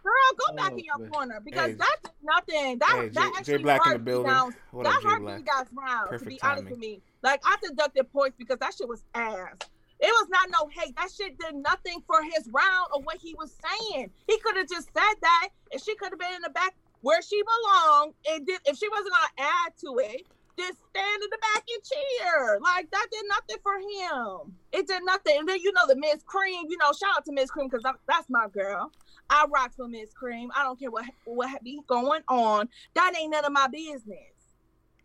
Girl, 0.04 0.12
go 0.36 0.56
back 0.56 0.72
Oh, 0.72 0.76
in 0.76 0.84
your 0.84 0.98
man. 0.98 1.08
corner 1.08 1.40
because 1.42 1.70
Hey. 1.70 1.74
that 1.74 1.96
did 2.04 2.12
nothing. 2.22 2.78
That 2.78 2.90
Hey, 2.90 3.08
that 3.08 3.32
J, 3.32 3.38
actually 3.38 3.56
J 3.56 3.62
Black 3.62 3.84
hurt 3.84 4.04
me 4.04 4.22
down 4.22 4.54
What 4.70 4.84
that 4.84 5.00
hurt 5.02 5.22
me 5.22 5.42
guys 5.42 5.66
round 5.72 6.18
to 6.18 6.24
be 6.26 6.40
honest 6.42 6.70
with 6.70 6.78
me. 6.78 7.02
Like 7.22 7.40
I 7.44 7.56
deducted 7.62 8.12
points 8.12 8.36
because 8.38 8.58
that 8.58 8.74
shit 8.76 8.86
was 8.86 9.02
ass. 9.14 9.56
It 10.00 10.12
was 10.12 10.28
not 10.28 10.50
no 10.50 10.68
hate. 10.68 10.94
That 10.96 11.08
shit 11.10 11.38
did 11.38 11.54
nothing 11.54 12.02
for 12.06 12.22
his 12.22 12.46
round 12.52 12.88
or 12.92 13.00
what 13.02 13.16
he 13.16 13.34
was 13.38 13.56
saying. 13.64 14.10
He 14.26 14.38
could 14.40 14.56
have 14.56 14.68
just 14.68 14.92
said 14.92 15.14
that, 15.22 15.48
and 15.72 15.80
she 15.80 15.94
could 15.96 16.10
have 16.10 16.18
been 16.18 16.34
in 16.34 16.42
the 16.42 16.50
back 16.50 16.74
where 17.00 17.22
she 17.22 17.40
belonged. 17.40 18.12
And 18.28 18.46
did, 18.46 18.60
if 18.66 18.76
she 18.76 18.88
wasn't 18.90 19.14
gonna 19.14 19.48
add 19.50 19.72
to 19.80 19.98
it, 20.04 20.26
just 20.58 20.78
stand 20.90 21.22
in 21.22 21.30
the 21.30 21.38
back 21.40 21.64
and 21.72 21.82
cheer. 21.82 22.58
Like 22.60 22.90
that 22.90 23.06
did 23.10 23.24
nothing 23.28 23.62
for 23.62 23.76
him. 23.78 24.54
It 24.72 24.86
did 24.86 25.02
nothing. 25.04 25.38
And 25.38 25.48
then 25.48 25.60
you 25.62 25.72
know 25.72 25.86
the 25.86 25.96
Miss 25.96 26.22
Cream. 26.26 26.66
You 26.68 26.76
know, 26.76 26.92
shout 26.92 27.16
out 27.16 27.24
to 27.24 27.32
Miss 27.32 27.50
Cream 27.50 27.68
because 27.70 27.84
that's 28.06 28.28
my 28.28 28.48
girl. 28.52 28.92
I 29.30 29.46
rock 29.52 29.72
for 29.74 29.88
Miss 29.88 30.12
Cream. 30.12 30.50
I 30.54 30.62
don't 30.62 30.78
care 30.78 30.90
what 30.90 31.06
what 31.24 31.62
be 31.62 31.80
going 31.86 32.22
on. 32.28 32.68
That 32.94 33.14
ain't 33.18 33.32
none 33.32 33.44
of 33.44 33.52
my 33.52 33.68
business. 33.68 34.18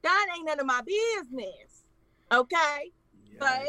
That 0.04 0.28
ain't 0.36 0.46
none 0.46 0.60
of 0.60 0.66
my 0.66 0.82
business. 0.82 1.84
Okay. 2.32 2.92
But 3.40 3.64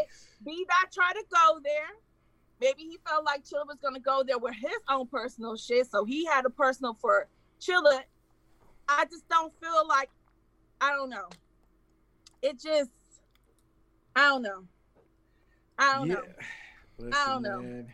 B 0.45 0.67
Dot 0.69 0.93
tried 0.93 1.15
to 1.15 1.25
go 1.33 1.61
there. 1.65 1.73
Maybe 2.61 2.83
he 2.83 2.99
felt 3.07 3.25
like 3.25 3.45
Chilla 3.45 3.67
was 3.67 3.79
gonna 3.83 4.01
go 4.01 4.23
there 4.27 4.39
with 4.39 4.55
his 4.55 4.79
own 4.89 5.07
personal 5.07 5.57
shit, 5.57 5.91
so 5.91 6.05
he 6.05 6.27
had 6.27 6.45
a 6.45 6.51
personal 6.51 6.95
for 7.01 7.29
Chilla. 7.61 8.01
I 8.89 9.05
just 9.05 9.29
don't 9.29 9.53
feel 9.61 9.87
like 9.89 10.11
I 10.81 10.91
don't 10.91 11.11
know. 11.11 11.29
It 12.43 12.61
just 12.61 12.91
I 14.17 14.29
don't 14.29 14.43
know. 14.43 14.65
I 15.79 15.95
don't 15.95 16.09
Yeah. 16.09 16.15
know. 16.17 16.23
Listen, 16.99 17.15
I 17.15 17.25
don't 17.27 17.43
know. 17.43 17.85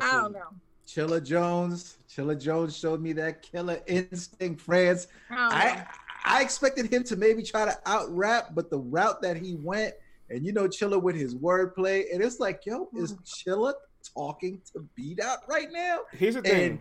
I 0.00 0.12
don't 0.12 0.32
know. 0.32 0.54
Chilla 0.86 1.22
Jones. 1.24 1.98
Chilla 2.08 2.40
Jones 2.40 2.76
showed 2.76 3.00
me 3.00 3.12
that 3.14 3.42
killer 3.42 3.80
instinct, 3.86 4.60
France. 4.60 5.06
I. 5.30 5.68
I 5.68 5.86
I 6.26 6.40
expected 6.40 6.90
him 6.90 7.04
to 7.04 7.16
maybe 7.16 7.42
try 7.42 7.66
to 7.66 7.76
out 7.84 8.08
rap, 8.08 8.54
but 8.54 8.70
the 8.70 8.78
route 8.78 9.20
that 9.20 9.36
he 9.36 9.56
went, 9.56 9.92
and 10.30 10.42
you 10.42 10.52
know, 10.54 10.66
Chilla 10.66 11.00
with 11.00 11.14
his 11.14 11.34
wordplay, 11.34 12.04
and 12.10 12.22
it's 12.22 12.40
like, 12.40 12.64
yo, 12.64 12.88
is 12.96 13.12
Mm-hmm. 13.12 13.50
Chilla 13.50 13.74
talking 14.14 14.58
to 14.72 14.88
B 14.96 15.14
Dot 15.14 15.40
right 15.50 15.68
now? 15.70 15.98
Here's 16.12 16.36
the 16.36 16.40
thing. 16.40 16.70
And 16.70 16.78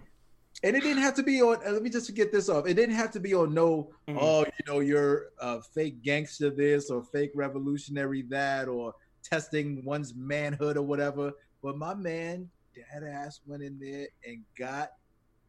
and 0.64 0.76
it 0.78 0.84
didn't 0.84 1.04
have 1.04 1.16
to 1.16 1.24
be 1.24 1.41
on. 1.41 1.60
Let 1.66 1.84
me 1.84 1.89
just 1.89 2.14
get 2.16 2.32
this 2.32 2.47
off. 2.47 2.66
It 2.68 2.76
didn't 2.76 2.95
have 2.95 3.12
to 3.12 3.20
be 3.20 3.34
on 3.34 3.54
no. 3.54 3.89
Mhm. 4.08 4.18
Oh, 4.18 4.45
you 4.45 4.74
know, 4.74 4.80
you're 4.80 5.32
a 5.41 5.62
fake 5.62 6.01
gangster 6.01 6.49
this 6.49 6.89
or 6.89 7.04
fake 7.04 7.32
revolutionary 7.36 8.22
that 8.30 8.70
or 8.70 8.95
testing 9.24 9.84
one's 9.84 10.16
manhood 10.16 10.78
or 10.78 10.84
whatever. 10.84 11.34
But 11.62 11.78
my 11.78 11.95
man, 11.95 12.49
dead 12.76 13.03
ass, 13.03 13.41
went 13.45 13.63
in 13.63 13.80
there 13.80 14.07
and 14.26 14.43
got 14.57 14.91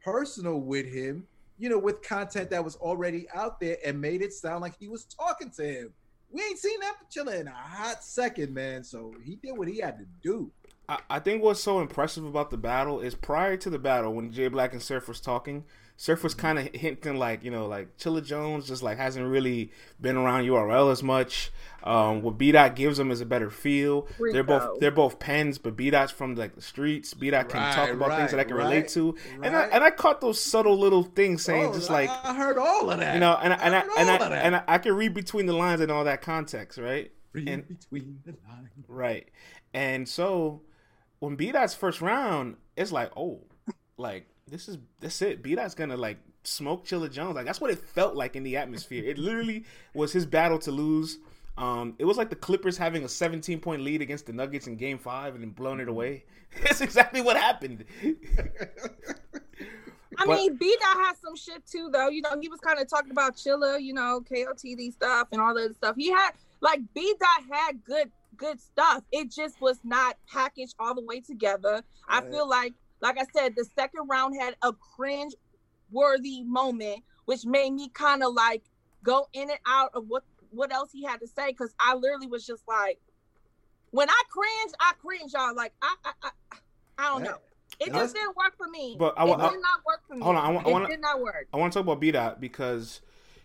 personal 0.03 0.59
with 0.59 0.85
him. 0.85 1.27
You 1.57 1.69
know, 1.69 1.79
with 1.79 2.01
content 2.01 2.49
that 2.49 2.63
was 2.63 2.75
already 2.75 3.27
out 3.33 3.61
there 3.61 3.77
and 3.85 4.01
made 4.01 4.21
it 4.21 4.33
sound 4.33 4.61
like 4.61 4.73
he 4.77 4.89
was 4.89 5.05
talking 5.05 5.49
to 5.51 5.63
him. 5.63 5.93
We 6.31 6.41
ain't 6.41 6.59
seen 6.59 6.79
that 6.81 6.95
Chilla 7.09 7.39
in 7.39 7.47
a 7.47 7.51
hot 7.51 8.03
second, 8.03 8.53
man. 8.53 8.83
So 8.83 9.13
he 9.23 9.37
did 9.37 9.57
what 9.57 9.69
he 9.69 9.79
had 9.79 9.97
to 9.99 10.05
do. 10.21 10.51
I, 10.89 10.99
I 11.09 11.19
think 11.19 11.41
what's 11.41 11.61
so 11.61 11.79
impressive 11.79 12.25
about 12.25 12.51
the 12.51 12.57
battle 12.57 12.99
is 12.99 13.15
prior 13.15 13.55
to 13.57 13.69
the 13.69 13.79
battle 13.79 14.13
when 14.13 14.33
Jay 14.33 14.49
Black 14.49 14.73
and 14.73 14.81
Surf 14.81 15.07
was 15.07 15.21
talking, 15.21 15.63
Surf 15.97 16.23
was 16.23 16.33
kind 16.33 16.59
of 16.59 16.67
hinting 16.73 17.15
like 17.17 17.43
you 17.43 17.51
know 17.51 17.67
like 17.67 17.95
Chilla 17.97 18.23
Jones 18.23 18.67
just 18.67 18.83
like 18.83 18.97
hasn't 18.97 19.25
really 19.25 19.71
been 20.01 20.17
around 20.17 20.43
URL 20.43 20.91
as 20.91 21.01
much. 21.01 21.51
Um, 21.83 22.21
what 22.21 22.37
B 22.37 22.51
Dot 22.51 22.75
gives 22.75 22.99
him 22.99 23.11
is 23.11 23.21
a 23.21 23.25
better 23.25 23.49
feel. 23.49 24.07
They're 24.19 24.43
both 24.43 24.79
they're 24.79 24.91
both 24.91 25.19
pens, 25.19 25.57
but 25.57 25.77
B 25.77 25.89
Dot's 25.89 26.11
from 26.11 26.35
like 26.35 26.55
the 26.55 26.61
streets. 26.61 27.13
B 27.13 27.29
Dot 27.29 27.47
can 27.47 27.61
talk 27.73 27.85
Right, 27.87 27.95
about 27.95 28.17
things 28.17 28.31
that 28.31 28.37
I 28.37 28.41
right, 28.41 28.47
can 28.47 28.57
relate 28.57 28.75
right, 28.81 28.87
to, 28.89 29.15
and 29.41 29.55
I 29.55 29.63
and 29.67 29.83
I 29.83 29.89
caught 29.91 30.19
those 30.19 30.41
subtle 30.41 30.77
little 30.77 31.03
things 31.03 31.43
saying 31.43 31.67
Oh, 31.67 31.73
just 31.73 31.89
like 31.89 32.09
I 32.09 32.33
heard 32.33 32.57
all 32.57 32.89
of 32.89 32.99
that. 32.99 33.13
you 33.13 33.19
know, 33.21 33.37
and 33.41 33.53
I, 33.53 33.57
and 33.57 33.75
I, 33.75 33.79
and 33.97 34.09
I, 34.09 34.13
of 34.15 34.19
that. 34.31 34.45
and 34.45 34.55
I, 34.57 34.63
I 34.67 34.77
can 34.79 34.93
read 34.95 35.13
between 35.13 35.45
the 35.45 35.53
lines 35.53 35.79
and 35.79 35.89
all 35.91 36.03
that 36.03 36.21
context, 36.21 36.77
right? 36.77 37.11
Read 37.31 37.47
and- 37.47 37.67
between 37.67 38.19
the 38.25 38.31
lines. 38.49 38.69
Right. 38.87 39.29
And 39.73 40.09
so 40.09 40.61
when 41.19 41.35
B 41.35 41.51
Dot's 41.53 41.73
first 41.75 42.01
round, 42.01 42.57
it's 42.75 42.91
like, 42.91 43.11
oh, 43.15 43.41
like 43.97 44.27
this 44.47 44.69
is 44.69 44.77
that's 44.99 45.21
it. 45.21 45.41
B 45.41 45.55
Dot's 45.55 45.73
gonna 45.75 45.97
like 45.97 46.17
smoke 46.43 46.85
Chilla 46.85 47.11
Jones. 47.11 47.35
Like 47.35 47.45
that's 47.45 47.59
what 47.59 47.71
it 47.71 47.79
felt 47.79 48.15
like 48.15 48.35
in 48.35 48.43
the 48.43 48.57
atmosphere. 48.57 49.03
It 49.03 49.17
literally 49.17 49.65
was 49.93 50.11
his 50.13 50.25
battle 50.25 50.59
to 50.59 50.71
lose. 50.71 51.19
Um, 51.57 51.95
it 51.99 52.05
was 52.05 52.17
like 52.17 52.29
the 52.29 52.35
Clippers 52.35 52.77
having 52.77 53.03
a 53.05 53.09
17 53.09 53.59
point 53.59 53.81
lead 53.81 54.01
against 54.01 54.25
the 54.25 54.33
Nuggets 54.33 54.67
in 54.67 54.75
Game 54.75 54.97
Five 54.97 55.33
and 55.35 55.43
then 55.43 55.51
blowing 55.51 55.79
it 55.79 55.87
away. 55.87 56.25
That's 56.63 56.81
exactly 56.81 57.21
what 57.21 57.37
happened. 57.37 57.85
I 60.17 60.25
But- 60.25 60.35
mean, 60.35 60.55
B 60.57 60.77
Dot 60.79 60.97
has 61.05 61.17
some 61.17 61.35
shit 61.35 61.65
too, 61.65 61.89
though. 61.91 62.09
You 62.09 62.21
know, 62.21 62.37
he 62.39 62.47
was 62.47 62.59
kind 62.59 62.79
of 62.79 62.87
talking 62.89 63.11
about 63.11 63.35
Chilla, 63.35 63.81
you 63.81 63.93
know, 63.93 64.21
KOTD 64.29 64.93
stuff 64.93 65.27
and 65.31 65.41
all 65.41 65.53
that 65.55 65.75
stuff. 65.75 65.95
He 65.97 66.09
had 66.11 66.31
like 66.61 66.81
B 66.93 67.13
Dot 67.19 67.43
had 67.51 67.83
good 67.83 68.11
good 68.37 68.59
stuff. 68.61 69.03
It 69.11 69.31
just 69.31 69.59
was 69.61 69.79
not 69.83 70.17
packaged 70.31 70.75
all 70.77 70.93
the 70.93 71.01
way 71.01 71.21
together. 71.21 71.81
I 72.07 72.21
feel 72.21 72.47
like, 72.47 72.73
like 73.05 73.19
I 73.19 73.25
said, 73.37 73.55
the 73.55 73.65
second 73.77 74.07
round 74.09 74.35
had 74.39 74.55
a 74.63 74.73
cringe 74.73 75.33
worthy 75.91 76.43
moment, 76.43 77.03
which 77.25 77.45
made 77.45 77.71
me 77.71 77.89
kind 77.89 78.23
of 78.23 78.33
like 78.33 78.63
go 79.03 79.27
in 79.33 79.49
and 79.49 79.59
out 79.67 79.91
of 79.93 80.05
what 80.07 80.23
what 80.51 80.73
else 80.73 80.89
he 80.91 81.03
had 81.03 81.19
to 81.19 81.27
say 81.27 81.47
because 81.49 81.73
I 81.79 81.93
literally 81.95 82.27
was 82.27 82.45
just 82.45 82.63
like, 82.67 82.99
when 83.91 84.09
I 84.09 84.21
cringe, 84.29 84.73
I 84.79 84.93
cringe, 84.99 85.33
y'all. 85.33 85.55
Like 85.55 85.73
I 85.81 85.95
I 86.03 86.11
I, 86.23 86.29
I 86.97 87.03
don't 87.09 87.23
know. 87.23 87.37
It 87.79 87.87
That's- 87.91 88.03
just 88.03 88.15
didn't 88.15 88.35
work 88.37 88.55
for 88.57 88.67
me. 88.69 88.95
But 88.97 89.13
I 89.17 89.25
it 89.27 89.33
I- 89.33 89.49
did 89.51 89.61
not 89.61 89.81
work 89.85 90.01
for 90.07 90.15
me. 90.15 90.21
Hold 90.23 90.35
on, 90.37 90.43
I 90.45 90.49
wa- 90.49 90.61
I 90.65 90.69
it 90.69 90.71
wanna- 90.71 90.87
did 90.87 91.01
not 91.01 91.21
work. 91.21 91.47
I 91.53 91.57
want 91.57 91.73
to 91.73 91.77
talk 91.79 91.83
about 91.85 91.99
B 91.99 92.09
Dot 92.11 92.39
because 92.41 93.01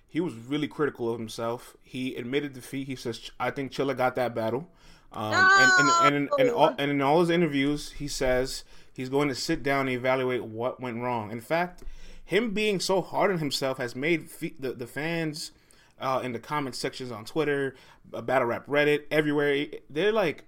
he 0.08 0.20
was 0.20 0.34
really 0.34 0.68
critical 0.68 1.12
of 1.12 1.18
himself. 1.18 1.76
He 1.82 2.14
admitted 2.16 2.54
defeat. 2.54 2.86
He 2.86 2.96
says, 2.96 3.30
"I 3.38 3.50
think 3.50 3.72
Chilla 3.72 3.94
got 3.96 4.14
that 4.16 4.34
battle." 4.34 4.68
Um, 5.12 5.34
and, 5.34 5.72
and, 5.72 5.90
and, 6.04 6.14
in- 6.14 6.28
and, 6.38 6.50
all, 6.50 6.74
and 6.78 6.90
in 6.92 7.02
all 7.02 7.18
his 7.20 7.30
interviews, 7.30 7.90
he 7.90 8.06
says 8.06 8.62
he's 9.00 9.08
going 9.08 9.28
to 9.28 9.34
sit 9.34 9.62
down 9.62 9.88
and 9.88 9.96
evaluate 9.96 10.44
what 10.44 10.78
went 10.78 11.00
wrong. 11.00 11.32
In 11.32 11.40
fact, 11.40 11.82
him 12.22 12.52
being 12.52 12.78
so 12.78 13.00
hard 13.00 13.30
on 13.30 13.38
himself 13.38 13.78
has 13.78 13.96
made 13.96 14.30
fe- 14.30 14.52
the, 14.58 14.72
the 14.72 14.86
fans 14.86 15.52
uh, 15.98 16.20
in 16.22 16.32
the 16.32 16.38
comment 16.38 16.74
sections 16.74 17.10
on 17.10 17.24
Twitter, 17.24 17.74
uh, 18.12 18.20
Battle 18.20 18.46
Rap 18.48 18.66
Reddit, 18.66 19.04
everywhere, 19.10 19.66
they're 19.88 20.12
like 20.12 20.44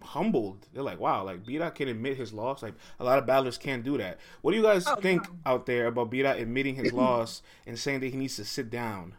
humbled. 0.00 0.68
They're 0.72 0.84
like, 0.84 1.00
wow, 1.00 1.24
like 1.24 1.44
B 1.44 1.58
Dot 1.58 1.74
can 1.74 1.88
admit 1.88 2.16
his 2.16 2.32
loss. 2.32 2.62
Like 2.62 2.74
a 3.00 3.04
lot 3.04 3.18
of 3.18 3.26
battlers 3.26 3.58
can't 3.58 3.82
do 3.82 3.98
that. 3.98 4.20
What 4.42 4.52
do 4.52 4.58
you 4.58 4.62
guys 4.62 4.86
Oh, 4.86 4.94
think 4.94 5.24
no. 5.24 5.34
out 5.44 5.66
there 5.66 5.88
about 5.88 6.08
B 6.10 6.22
Dot 6.22 6.38
admitting 6.38 6.76
his 6.76 6.92
loss 6.92 7.42
and 7.66 7.76
saying 7.76 7.98
that 8.00 8.08
he 8.10 8.16
needs 8.16 8.36
to 8.36 8.44
sit 8.44 8.70
down? 8.70 9.16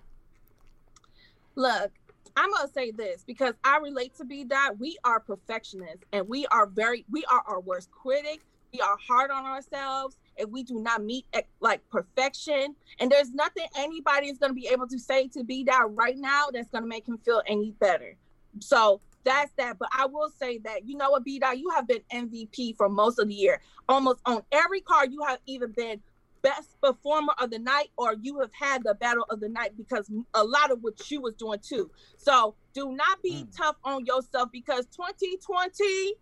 Look, 1.55 1.91
I'm 2.35 2.49
gonna 2.51 2.67
say 2.73 2.91
this 2.91 3.23
because 3.27 3.53
I 3.63 3.77
relate 3.77 4.15
to 4.17 4.25
B 4.25 4.43
Dot. 4.45 4.79
We 4.79 4.97
are 5.03 5.19
perfectionists 5.19 6.03
and 6.11 6.27
we 6.27 6.45
are 6.47 6.65
very 6.65 7.05
we 7.11 7.23
are 7.25 7.43
our 7.45 7.59
worst 7.59 7.91
critic. 7.91 8.41
We 8.73 8.79
are 8.81 8.97
hard 9.07 9.29
on 9.29 9.45
ourselves 9.45 10.17
if 10.35 10.49
we 10.49 10.63
do 10.63 10.79
not 10.81 11.03
meet 11.03 11.27
eh, 11.33 11.41
like 11.59 11.87
perfection. 11.89 12.75
And 12.99 13.11
there's 13.11 13.31
nothing 13.31 13.65
anybody 13.77 14.29
is 14.29 14.39
gonna 14.39 14.53
be 14.55 14.67
able 14.67 14.87
to 14.87 14.97
say 14.97 15.27
to 15.29 15.43
B 15.43 15.63
Dot 15.63 15.95
right 15.95 16.17
now 16.17 16.45
that's 16.51 16.69
gonna 16.69 16.87
make 16.87 17.07
him 17.07 17.19
feel 17.19 17.43
any 17.45 17.71
better. 17.79 18.17
So 18.59 18.99
that's 19.23 19.51
that. 19.57 19.77
But 19.77 19.89
I 19.95 20.07
will 20.07 20.31
say 20.41 20.57
that 20.63 20.87
you 20.87 20.97
know 20.97 21.11
what, 21.11 21.23
B 21.23 21.37
Dot, 21.37 21.59
you 21.59 21.69
have 21.69 21.87
been 21.87 22.01
MVP 22.11 22.75
for 22.75 22.89
most 22.89 23.19
of 23.19 23.27
the 23.27 23.35
year. 23.35 23.61
Almost 23.87 24.21
on 24.25 24.41
every 24.51 24.81
card, 24.81 25.11
you 25.11 25.21
have 25.27 25.37
either 25.45 25.67
been 25.67 26.01
best 26.41 26.75
performer 26.81 27.33
of 27.39 27.51
the 27.51 27.59
night 27.59 27.89
or 27.95 28.15
you 28.21 28.39
have 28.39 28.51
had 28.59 28.83
the 28.83 28.95
battle 28.95 29.25
of 29.29 29.39
the 29.39 29.47
night 29.49 29.77
because 29.77 30.11
a 30.33 30.43
lot 30.43 30.71
of 30.71 30.79
what 30.81 30.99
you 31.11 31.21
was 31.21 31.35
doing 31.35 31.59
too. 31.63 31.89
So 32.17 32.55
do 32.73 32.91
not 32.91 33.21
be 33.21 33.43
Mm. 33.45 33.55
tough 33.55 33.75
on 33.85 34.05
yourself 34.05 34.49
because 34.51 34.87
2020 34.87 36.15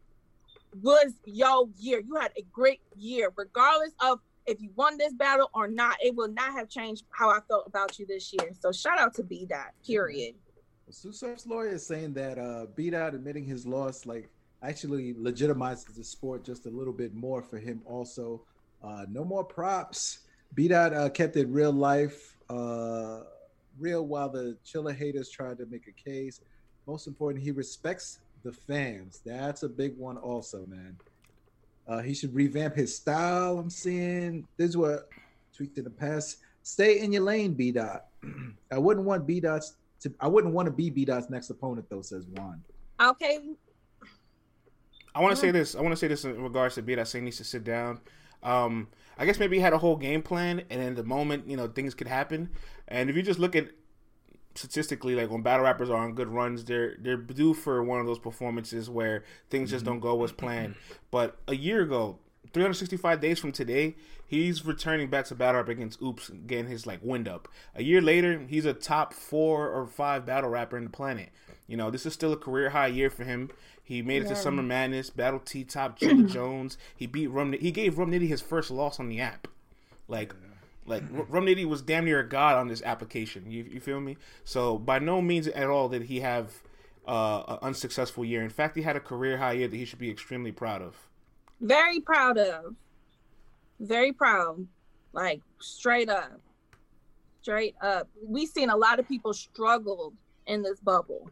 was 0.81 1.13
your 1.25 1.67
year. 1.77 2.01
You 2.05 2.15
had 2.15 2.31
a 2.37 2.43
great 2.51 2.81
year, 2.95 3.31
regardless 3.35 3.93
of 4.01 4.19
if 4.45 4.61
you 4.61 4.69
won 4.75 4.97
this 4.97 5.13
battle 5.13 5.49
or 5.53 5.67
not. 5.67 5.97
It 6.01 6.15
will 6.15 6.31
not 6.31 6.53
have 6.53 6.69
changed 6.69 7.03
how 7.11 7.29
I 7.29 7.39
felt 7.47 7.67
about 7.67 7.99
you 7.99 8.05
this 8.05 8.33
year. 8.33 8.51
So 8.59 8.71
shout 8.71 8.99
out 8.99 9.13
to 9.15 9.23
B 9.23 9.45
Dot. 9.45 9.71
Period. 9.85 10.35
Surf's 10.89 11.45
lawyer 11.45 11.69
is 11.69 11.85
saying 11.85 12.13
that 12.13 12.37
uh, 12.37 12.65
B 12.75 12.89
Dot 12.89 13.13
admitting 13.13 13.45
his 13.45 13.65
loss 13.65 14.05
like 14.05 14.29
actually 14.63 15.13
legitimizes 15.13 15.95
the 15.95 16.03
sport 16.03 16.43
just 16.43 16.65
a 16.65 16.69
little 16.69 16.93
bit 16.93 17.13
more 17.13 17.41
for 17.41 17.57
him. 17.57 17.81
Also, 17.85 18.41
uh, 18.83 19.05
no 19.09 19.23
more 19.23 19.43
props. 19.43 20.19
B 20.53 20.67
Dot 20.67 20.93
uh, 20.93 21.09
kept 21.09 21.35
it 21.37 21.47
real 21.47 21.71
life, 21.71 22.37
uh, 22.49 23.21
real 23.79 24.05
while 24.05 24.29
the 24.29 24.57
Chilla 24.65 24.93
haters 24.93 25.29
tried 25.29 25.57
to 25.59 25.65
make 25.67 25.87
a 25.87 26.09
case. 26.09 26.41
Most 26.87 27.07
important, 27.07 27.43
he 27.43 27.51
respects 27.51 28.19
the 28.43 28.51
fans. 28.51 29.21
That's 29.25 29.63
a 29.63 29.69
big 29.69 29.97
one, 29.97 30.17
also, 30.17 30.65
man. 30.67 30.97
Uh, 31.87 32.01
he 32.01 32.13
should 32.13 32.33
revamp 32.33 32.75
his 32.75 32.95
style. 32.95 33.57
I'm 33.57 33.69
seeing 33.69 34.47
this 34.57 34.69
is 34.69 34.77
what 34.77 35.09
tweaked 35.55 35.77
in 35.77 35.83
the 35.83 35.89
past. 35.89 36.37
Stay 36.63 36.99
in 36.99 37.11
your 37.11 37.23
lane, 37.23 37.53
B 37.53 37.71
dot. 37.71 38.05
I 38.71 38.77
wouldn't 38.77 39.05
want 39.05 39.25
B 39.25 39.39
dots 39.39 39.75
to. 40.01 40.13
I 40.19 40.27
wouldn't 40.27 40.53
want 40.53 40.67
to 40.67 40.71
be 40.71 40.89
B 40.89 41.05
dot's 41.05 41.29
next 41.29 41.49
opponent, 41.49 41.87
though. 41.89 42.01
Says 42.01 42.27
Juan. 42.27 42.61
Okay. 43.01 43.39
I 45.13 45.21
want 45.21 45.35
to 45.35 45.35
say 45.35 45.51
this. 45.51 45.75
I 45.75 45.81
want 45.81 45.91
to 45.91 45.97
say 45.97 46.07
this 46.07 46.23
in 46.23 46.41
regards 46.41 46.75
to 46.75 46.81
B. 46.81 46.95
That 46.95 47.07
saying 47.07 47.25
needs 47.25 47.37
to 47.37 47.43
sit 47.43 47.63
down. 47.63 47.99
Um, 48.43 48.87
I 49.17 49.25
guess 49.25 49.39
maybe 49.39 49.57
he 49.57 49.61
had 49.61 49.73
a 49.73 49.77
whole 49.77 49.97
game 49.97 50.21
plan, 50.21 50.63
and 50.69 50.81
in 50.81 50.95
the 50.95 51.03
moment, 51.03 51.47
you 51.47 51.57
know, 51.57 51.67
things 51.67 51.93
could 51.93 52.07
happen. 52.07 52.49
And 52.87 53.09
if 53.09 53.15
you 53.15 53.21
just 53.21 53.39
look 53.39 53.55
at 53.55 53.69
statistically, 54.55 55.15
like 55.15 55.29
when 55.29 55.41
battle 55.41 55.65
rappers 55.65 55.89
are 55.89 55.97
on 55.97 56.13
good 56.13 56.27
runs, 56.27 56.65
they're 56.65 56.95
they're 56.99 57.17
due 57.17 57.53
for 57.53 57.83
one 57.83 57.99
of 57.99 58.05
those 58.05 58.19
performances 58.19 58.89
where 58.89 59.23
things 59.49 59.71
just 59.71 59.85
don't 59.85 59.99
go 59.99 60.23
as 60.23 60.31
planned. 60.31 60.75
But 61.09 61.37
a 61.47 61.55
year 61.55 61.81
ago, 61.81 62.19
365 62.53 63.21
days 63.21 63.39
from 63.39 63.51
today, 63.51 63.95
he's 64.27 64.65
returning 64.65 65.09
back 65.09 65.25
to 65.25 65.35
battle 65.35 65.61
rap 65.61 65.69
against 65.69 66.01
Oops, 66.01 66.29
getting 66.47 66.67
his 66.67 66.85
like 66.85 66.99
wind 67.01 67.27
up. 67.27 67.47
A 67.75 67.83
year 67.83 68.01
later, 68.01 68.45
he's 68.47 68.65
a 68.65 68.73
top 68.73 69.13
four 69.13 69.69
or 69.69 69.85
five 69.87 70.25
battle 70.25 70.49
rapper 70.49 70.77
in 70.77 70.85
the 70.85 70.89
planet. 70.89 71.29
You 71.67 71.77
know, 71.77 71.89
this 71.89 72.05
is 72.05 72.13
still 72.13 72.33
a 72.33 72.37
career 72.37 72.71
high 72.71 72.87
year 72.87 73.09
for 73.09 73.23
him. 73.23 73.49
He 73.83 74.01
made 74.01 74.23
it 74.23 74.27
to 74.29 74.35
Summer 74.35 74.63
Madness, 74.63 75.09
Battle 75.09 75.39
T 75.39 75.63
Top, 75.63 75.99
Chilla 75.99 76.29
Jones. 76.31 76.77
He 76.95 77.07
beat 77.07 77.27
Rum. 77.27 77.53
He 77.53 77.71
gave 77.71 77.97
Rum 77.97 78.11
Nitty 78.11 78.27
his 78.27 78.41
first 78.41 78.71
loss 78.71 78.99
on 78.99 79.09
the 79.09 79.19
app. 79.19 79.47
Like, 80.07 80.33
like 80.91 81.03
R- 81.15 81.25
Rum 81.29 81.45
Nitty 81.45 81.65
was 81.65 81.81
damn 81.81 82.05
near 82.05 82.19
a 82.19 82.27
god 82.27 82.57
on 82.57 82.67
this 82.67 82.83
application. 82.83 83.49
You, 83.49 83.63
you 83.63 83.79
feel 83.79 83.99
me? 83.99 84.17
So 84.43 84.77
by 84.77 84.99
no 84.99 85.21
means 85.21 85.47
at 85.47 85.67
all 85.67 85.89
did 85.89 86.03
he 86.03 86.19
have 86.19 86.61
uh, 87.07 87.43
an 87.47 87.57
unsuccessful 87.63 88.23
year. 88.23 88.43
In 88.43 88.49
fact, 88.49 88.75
he 88.75 88.83
had 88.83 88.95
a 88.95 88.99
career 88.99 89.37
high 89.37 89.53
year 89.53 89.67
that 89.67 89.75
he 89.75 89.85
should 89.85 89.99
be 89.99 90.11
extremely 90.11 90.51
proud 90.51 90.81
of. 90.81 90.95
Very 91.59 91.99
proud 91.99 92.37
of. 92.37 92.75
Very 93.79 94.13
proud. 94.13 94.67
Like 95.13 95.41
straight 95.59 96.09
up. 96.09 96.39
Straight 97.41 97.75
up. 97.81 98.07
We've 98.23 98.49
seen 98.49 98.69
a 98.69 98.77
lot 98.77 98.99
of 98.99 99.07
people 99.07 99.33
struggled 99.33 100.13
in 100.45 100.61
this 100.61 100.79
bubble. 100.79 101.31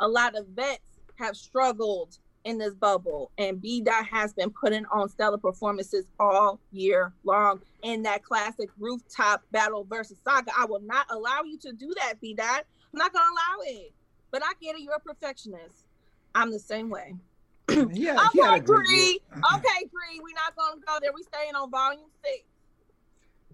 A 0.00 0.08
lot 0.08 0.36
of 0.36 0.46
vets 0.48 1.00
have 1.18 1.36
struggled 1.36 2.18
in 2.44 2.58
this 2.58 2.74
bubble, 2.74 3.30
and 3.38 3.60
B 3.60 3.80
Dot 3.82 4.06
has 4.06 4.32
been 4.32 4.50
putting 4.50 4.84
on 4.86 5.08
stellar 5.08 5.38
performances 5.38 6.06
all 6.18 6.58
year 6.72 7.12
long 7.24 7.60
in 7.82 8.02
that 8.02 8.22
classic 8.22 8.70
rooftop 8.78 9.42
battle 9.52 9.84
versus 9.88 10.18
saga. 10.24 10.50
I 10.58 10.64
will 10.64 10.80
not 10.80 11.06
allow 11.10 11.42
you 11.44 11.58
to 11.58 11.72
do 11.72 11.92
that, 11.98 12.14
B 12.20 12.34
Dot. 12.34 12.64
I'm 12.92 12.98
not 12.98 13.12
gonna 13.12 13.24
allow 13.24 13.62
it. 13.66 13.92
But 14.30 14.42
I 14.44 14.52
get 14.60 14.76
it, 14.76 14.82
you're 14.82 14.94
a 14.94 15.00
perfectionist. 15.00 15.86
I'm 16.34 16.50
the 16.50 16.58
same 16.60 16.90
way. 16.90 17.14
Yeah, 17.92 18.16
I 18.18 18.28
he 18.32 18.40
had 18.40 18.48
a 18.48 18.50
won't 18.52 18.64
great 18.64 18.88
year. 18.88 18.98
agree. 18.98 19.20
Okay, 19.54 19.88
Bree, 19.92 20.20
we're 20.20 20.34
not 20.34 20.56
gonna 20.56 20.80
go 20.86 20.98
there. 21.00 21.12
We 21.14 21.22
staying 21.22 21.54
on 21.54 21.70
volume 21.70 22.08
six. 22.24 22.44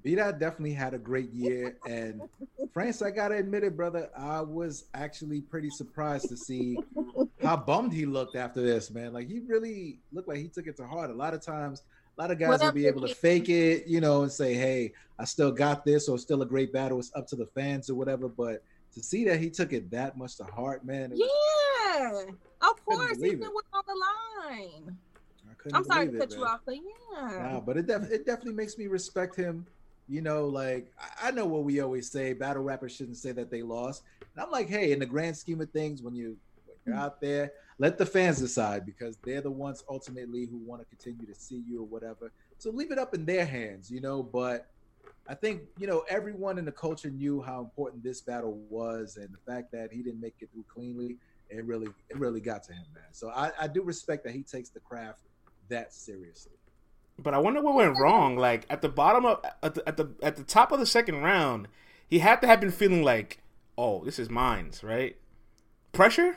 B-Dot 0.07 0.39
definitely 0.39 0.73
had 0.73 0.95
a 0.95 0.99
great 0.99 1.33
year. 1.33 1.79
And 1.85 2.23
France, 2.73 3.03
I 3.03 3.11
gotta 3.11 3.35
admit 3.35 3.65
it, 3.65 3.77
brother. 3.77 4.09
I 4.17 4.41
was 4.41 4.85
actually 4.95 5.41
pretty 5.41 5.69
surprised 5.69 6.29
to 6.29 6.37
see 6.37 6.79
how 7.43 7.57
bummed 7.57 7.93
he 7.93 8.07
looked 8.07 8.37
after 8.37 8.63
this, 8.63 8.89
man. 8.93 9.13
Like 9.13 9.27
he 9.27 9.41
really 9.41 9.99
looked 10.13 10.29
like 10.29 10.39
he 10.39 10.47
took 10.47 10.69
it 10.69 10.77
to 10.77 10.87
heart. 10.87 11.11
A 11.11 11.13
lot 11.13 11.35
of 11.35 11.41
times, 11.41 11.83
a 12.17 12.23
lot 12.23 12.31
of 12.31 12.39
guys 12.39 12.61
will 12.61 12.71
be 12.71 12.87
able 12.87 13.01
to 13.01 13.13
fake 13.17 13.49
it, 13.49 13.89
you 13.89 14.01
know, 14.01 14.23
and 14.23 14.31
say, 14.31 14.55
Hey, 14.55 14.93
I 15.19 15.25
still 15.25 15.51
got 15.51 15.85
this, 15.85 16.09
or 16.09 16.19
still 16.19 16.41
a 16.43 16.47
great 16.47 16.73
battle. 16.73 17.01
It's 17.01 17.11
up 17.17 17.27
to 17.27 17.37
the 17.37 17.47
fans 17.47 17.91
or 17.91 17.97
whatever. 17.97 18.29
But 18.29 18.63
to 18.95 19.03
see 19.03 19.25
that 19.25 19.41
he 19.41 19.51
took 19.51 19.73
it 19.73 19.91
that 19.91 20.17
much 20.17 20.37
to 20.37 20.45
heart, 20.45 20.85
man, 20.85 21.11
was- 21.11 21.19
Yeah, 21.19 22.23
of 22.63 22.85
course. 22.85 23.09
He's 23.09 23.19
believe 23.19 23.41
been 23.41 23.49
it. 23.49 23.55
with 23.57 23.65
on 23.73 23.83
the 23.89 24.47
line. 24.47 24.97
I 25.51 25.55
couldn't 25.55 25.77
I'm 25.77 25.85
sorry 25.85 26.07
to 26.13 26.19
cut 26.19 26.31
it, 26.31 26.37
you 26.39 26.45
off, 26.45 26.61
but 26.65 26.77
yeah. 26.77 27.51
Nah, 27.53 27.59
but 27.61 27.77
it 27.77 27.89
def- 27.89 28.09
it 28.13 28.25
definitely 28.25 28.55
makes 28.55 28.79
me 28.79 28.87
respect 28.87 29.35
him. 29.35 29.67
You 30.09 30.23
know, 30.23 30.47
like 30.47 30.93
I, 31.21 31.31
know 31.33 31.47
what 31.47 31.65
we 31.65 31.81
always 31.81 32.11
say: 32.11 32.33
battle 32.33 32.63
rappers 32.63 32.95
shouldn't 32.95 33.17
say 33.17 33.33
that 33.33 33.51
they 33.51 33.63
lost. 33.63 34.03
And 34.21 34.45
I'm 34.45 34.51
like, 34.51 34.69
hey, 34.69 34.93
in 34.93 35.01
the 35.01 35.07
grand 35.07 35.37
scheme 35.37 35.61
of 35.61 35.71
things, 35.71 36.03
when 36.03 36.15
you 36.15 36.37
when 36.67 36.95
you're 36.95 37.03
out 37.03 37.21
there, 37.21 37.53
let 37.79 37.99
the 37.99 38.07
fans 38.07 38.39
decide 38.39 38.87
because 38.87 39.19
they're 39.25 39.41
the 39.41 39.51
ones 39.51 39.83
ultimately 39.89 40.47
who 40.47 40.59
want 40.59 40.81
to 40.81 40.87
continue 40.87 41.27
to 41.27 41.35
see 41.35 41.63
you 41.67 41.81
or 41.81 41.87
whatever. 41.87 42.33
So 42.59 42.71
leave 42.71 42.93
it 42.93 42.99
up 42.99 43.15
in 43.15 43.27
their 43.27 43.45
hands, 43.45 43.91
you 43.91 44.01
know. 44.01 44.23
But 44.23 44.69
I 45.29 45.35
think 45.35 45.63
you 45.77 45.89
know 45.89 46.05
everyone 46.09 46.59
in 46.59 46.65
the 46.65 46.73
culture 46.73 47.11
knew 47.11 47.43
how 47.43 47.61
important 47.61 48.05
this 48.05 48.21
battle 48.21 48.61
was, 48.71 49.17
and 49.17 49.29
the 49.35 49.53
fact 49.53 49.73
that 49.73 49.93
he 49.93 50.03
didn't 50.03 50.21
make 50.21 50.37
it 50.39 50.51
through 50.53 50.65
cleanly, 50.73 51.17
it 51.51 51.65
really 51.65 51.89
it 52.11 52.17
really 52.17 52.41
got 52.41 52.63
to 52.65 52.73
him, 52.73 52.85
man. 52.95 53.13
So 53.13 53.31
I, 53.31 53.51
I 53.61 53.67
do 53.67 53.83
respect 53.83 54.25
that 54.25 54.33
he 54.33 54.43
takes 54.43 54.71
the 54.71 54.81
craft 54.81 55.23
that 55.69 55.93
seriously. 55.93 56.53
But 57.19 57.35
I 57.35 57.39
wonder 57.39 57.63
what 57.63 57.75
went 57.75 57.99
wrong. 57.99 58.37
Like 58.37 58.67
at 58.69 58.83
the 58.83 58.89
bottom 58.89 59.25
of 59.25 59.41
at 59.63 59.75
the 59.75 59.89
at 59.89 59.97
the 59.97 60.11
at 60.23 60.37
the 60.37 60.45
top 60.45 60.73
of 60.73 60.79
the 60.81 60.87
second 60.87 61.23
round, 61.23 61.69
he 62.09 62.19
had 62.19 62.41
to 62.43 62.47
have 62.47 62.61
been 62.61 62.71
feeling 62.71 63.03
like, 63.03 63.41
"Oh, 63.79 64.05
this 64.05 64.19
is 64.19 64.29
mine's," 64.29 64.85
right? 64.85 65.17
Pressure? 65.93 66.37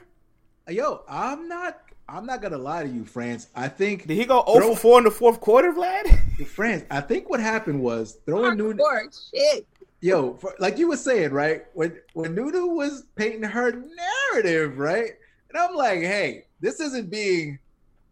Yo, 0.70 1.02
I'm 1.10 1.48
not. 1.48 1.82
I'm 2.08 2.26
not 2.26 2.42
gonna 2.42 2.58
lie 2.58 2.84
to 2.84 2.90
you, 2.90 3.06
France. 3.06 3.48
I 3.56 3.68
think 3.68 4.08
Did 4.08 4.16
he 4.18 4.26
go 4.26 4.44
0 4.48 4.60
Throw- 4.60 4.70
for 4.76 4.80
4 4.80 4.98
in 5.00 5.04
the 5.04 5.12
fourth 5.12 5.40
quarter, 5.42 5.72
Vlad? 5.72 6.48
France. 6.48 6.84
I 6.90 7.02
think 7.02 7.30
what 7.30 7.40
happened 7.40 7.82
was 7.82 8.18
throwing 8.26 8.58
Nunu. 8.58 8.76
Hardcore 8.82 9.30
shit. 9.34 9.68
Yo, 10.02 10.34
for, 10.36 10.56
like 10.60 10.78
you 10.80 10.88
were 10.88 10.98
saying, 10.98 11.32
right? 11.32 11.64
When 11.74 12.00
when 12.14 12.34
Nunu 12.34 12.68
was 12.68 13.04
painting 13.16 13.44
her 13.44 13.72
narrative, 14.34 14.80
right? 14.80 15.12
And 15.50 15.58
I'm 15.58 15.76
like, 15.76 16.00
hey, 16.00 16.46
this 16.62 16.80
isn't 16.80 17.10
being, 17.12 17.60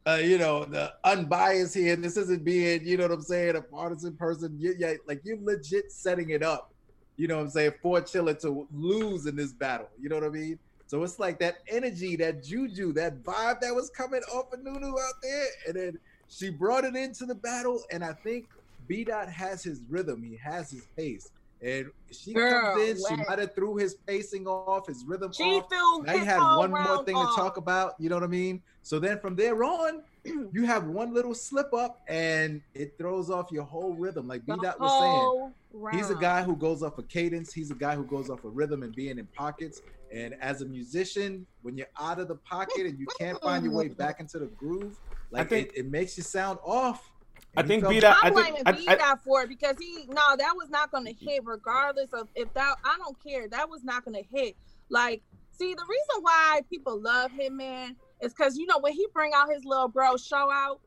uh, 0.07 0.15
you 0.15 0.37
know, 0.37 0.63
the 0.65 0.93
unbiased 1.03 1.75
here. 1.75 1.95
This 1.95 2.15
isn't 2.17 2.43
being, 2.45 2.85
you 2.87 2.97
know 2.97 3.03
what 3.03 3.11
I'm 3.11 3.21
saying, 3.21 3.55
a 3.55 3.61
partisan 3.61 4.15
person. 4.15 4.55
You, 4.59 4.75
yeah, 4.77 4.93
like 5.07 5.21
you're 5.23 5.37
legit 5.41 5.91
setting 5.91 6.29
it 6.29 6.43
up. 6.43 6.71
You 7.17 7.27
know 7.27 7.37
what 7.37 7.43
I'm 7.43 7.49
saying 7.49 7.73
for 7.81 7.99
Chilla 8.01 8.39
to 8.41 8.67
lose 8.73 9.25
in 9.25 9.35
this 9.35 9.51
battle. 9.51 9.89
You 9.99 10.07
know 10.09 10.15
what 10.15 10.23
I 10.25 10.29
mean? 10.29 10.59
So 10.85 11.03
it's 11.03 11.19
like 11.19 11.39
that 11.39 11.55
energy, 11.67 12.15
that 12.17 12.43
juju, 12.43 12.93
that 12.93 13.21
vibe 13.23 13.59
that 13.59 13.75
was 13.75 13.89
coming 13.89 14.21
off 14.33 14.53
of 14.53 14.63
Nunu 14.63 14.87
out 14.87 15.13
there, 15.21 15.45
and 15.67 15.75
then 15.75 15.99
she 16.29 16.49
brought 16.49 16.85
it 16.85 16.95
into 16.95 17.25
the 17.25 17.35
battle. 17.35 17.81
And 17.91 18.03
I 18.05 18.13
think 18.13 18.47
B 18.87 19.03
Dot 19.03 19.27
has 19.29 19.63
his 19.63 19.81
rhythm, 19.89 20.23
he 20.23 20.37
has 20.37 20.71
his 20.71 20.85
pace, 20.95 21.29
and 21.61 21.87
she 22.11 22.33
Girl, 22.33 22.75
comes 22.75 22.89
in. 22.89 22.97
She 23.09 23.15
might 23.27 23.39
have 23.39 23.53
threw 23.53 23.75
his 23.75 23.95
pacing 23.95 24.47
off, 24.47 24.87
his 24.87 25.03
rhythm 25.05 25.33
She 25.33 25.43
off. 25.43 25.67
threw 25.67 26.03
Now 26.03 26.13
you 26.13 26.19
his 26.19 26.27
had 26.27 26.55
one 26.55 26.71
more 26.71 27.03
thing 27.03 27.15
off. 27.17 27.35
to 27.35 27.41
talk 27.41 27.57
about. 27.57 27.95
You 27.99 28.07
know 28.07 28.15
what 28.15 28.23
I 28.23 28.27
mean? 28.27 28.61
So 28.87 28.99
then 28.99 29.19
from 29.19 29.35
there 29.35 29.65
on, 29.65 30.01
you 30.23 30.63
have 30.65 30.85
one 30.85 31.13
little 31.13 31.35
slip 31.35 31.73
up, 31.73 31.99
and 32.07 32.61
it 32.73 32.97
throws 32.97 33.29
off 33.29 33.51
your 33.51 33.65
whole 33.65 33.93
rhythm. 33.93 34.29
Like 34.29 34.45
B 34.45 34.53
The 34.53 34.61
Dot 34.61 34.79
was 34.79 34.91
saying, 34.91 35.81
whole 35.81 35.91
He's 35.91 36.09
a 36.09 36.15
guy 36.15 36.41
who 36.41 36.55
goes 36.55 36.81
off 36.81 36.97
of 36.97 37.09
cadence. 37.09 37.51
He's 37.51 37.69
a 37.69 37.75
guy 37.75 37.95
who 37.95 38.05
goes 38.05 38.29
off 38.29 38.45
of 38.45 38.55
rhythm 38.55 38.83
and 38.83 38.95
being 38.95 39.19
in 39.19 39.25
pockets. 39.25 39.81
And 40.09 40.35
as 40.39 40.61
a 40.61 40.65
musician, 40.65 41.45
when 41.63 41.75
you're 41.77 41.89
out 41.99 42.17
of 42.19 42.29
the 42.29 42.35
pocket 42.35 42.85
and 42.85 42.97
you 42.97 43.07
can't 43.19 43.41
find 43.41 43.65
your 43.65 43.73
way 43.73 43.89
back 43.89 44.21
into 44.21 44.39
the 44.39 44.45
groove, 44.45 44.97
like 45.31 45.49
think- 45.49 45.67
it, 45.73 45.79
it 45.79 45.91
makes 45.91 46.15
you 46.15 46.23
sound 46.23 46.57
off. 46.63 47.11
I 47.57 47.63
think 47.63 47.81
felt- 47.81 47.93
B 47.93 47.99
Dot. 47.99 48.15
I 48.23 48.27
I'm 48.27 48.35
think 48.35 48.47
blaming 48.47 48.63
I, 48.67 48.71
B 48.71 48.85
I, 48.87 48.95
Dot 48.95 49.21
for 49.21 49.41
it 49.41 49.49
because 49.49 49.75
he 49.77 50.05
no, 50.07 50.37
that 50.37 50.53
was 50.55 50.69
not 50.69 50.91
gonna 50.91 51.09
mm-hmm. 51.09 51.27
hit 51.27 51.41
regardless 51.43 52.13
of 52.13 52.29
if 52.35 52.53
that 52.53 52.75
I 52.85 52.97
don't 52.99 53.21
care. 53.21 53.49
That 53.49 53.69
was 53.69 53.83
not 53.83 54.05
gonna 54.05 54.23
hit. 54.31 54.55
Like, 54.87 55.23
see, 55.51 55.73
the 55.73 55.85
reason 55.89 56.21
why 56.21 56.61
people 56.69 57.01
love 57.01 57.31
him, 57.31 57.57
man, 57.57 57.97
is 58.21 58.33
because 58.33 58.57
you 58.57 58.65
know 58.65 58.79
when 58.79 58.93
he 58.93 59.07
bring 59.13 59.31
out 59.35 59.49
his 59.51 59.65
little 59.65 59.87
bro 59.87 60.17
show 60.17 60.51
out, 60.51 60.79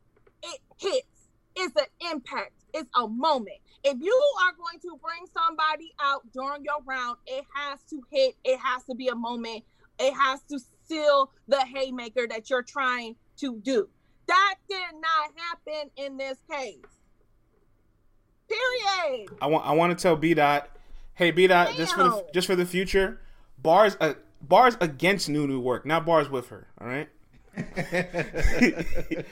it 0.42 0.60
hits. 0.78 1.06
It's 1.56 1.74
an 1.76 2.10
impact. 2.12 2.52
It's 2.72 2.88
a 2.94 3.08
moment. 3.08 3.58
If 3.82 3.98
you 4.00 4.22
are 4.42 4.52
going 4.52 4.78
to 4.82 4.98
bring 5.02 5.26
somebody 5.32 5.92
out 6.00 6.22
during 6.32 6.64
your 6.64 6.82
round, 6.84 7.16
it 7.26 7.44
has 7.54 7.80
to 7.90 8.02
hit. 8.10 8.36
It 8.44 8.58
has 8.58 8.84
to 8.84 8.94
be 8.94 9.08
a 9.08 9.14
moment. 9.14 9.64
It 9.98 10.14
has 10.14 10.42
to 10.50 10.60
seal 10.86 11.30
the 11.48 11.60
haymaker 11.60 12.26
that 12.28 12.50
you're 12.50 12.62
trying 12.62 13.16
to 13.38 13.58
do. 13.60 13.88
That 14.26 14.54
did 14.68 14.94
not 15.00 15.32
happen 15.36 15.90
in 15.96 16.16
this 16.16 16.38
case. 16.50 16.78
Period. 18.48 19.30
I 19.40 19.46
want 19.46 19.66
I 19.66 19.72
want 19.72 19.96
to 19.96 20.00
tell 20.00 20.16
B 20.16 20.34
Dot, 20.34 20.68
hey 21.14 21.30
B 21.30 21.46
Dot, 21.46 21.74
just 21.76 21.94
for 21.94 22.02
the 22.02 22.26
just 22.32 22.46
for 22.46 22.56
the 22.56 22.66
future, 22.66 23.20
bars 23.58 23.96
uh, 24.00 24.14
bars 24.42 24.76
against 24.80 25.28
Nunu 25.28 25.60
work, 25.60 25.86
not 25.86 26.04
bars 26.04 26.28
with 26.28 26.48
her. 26.48 26.68
All 26.80 26.86
right. 26.86 27.08
Hey 27.56 29.24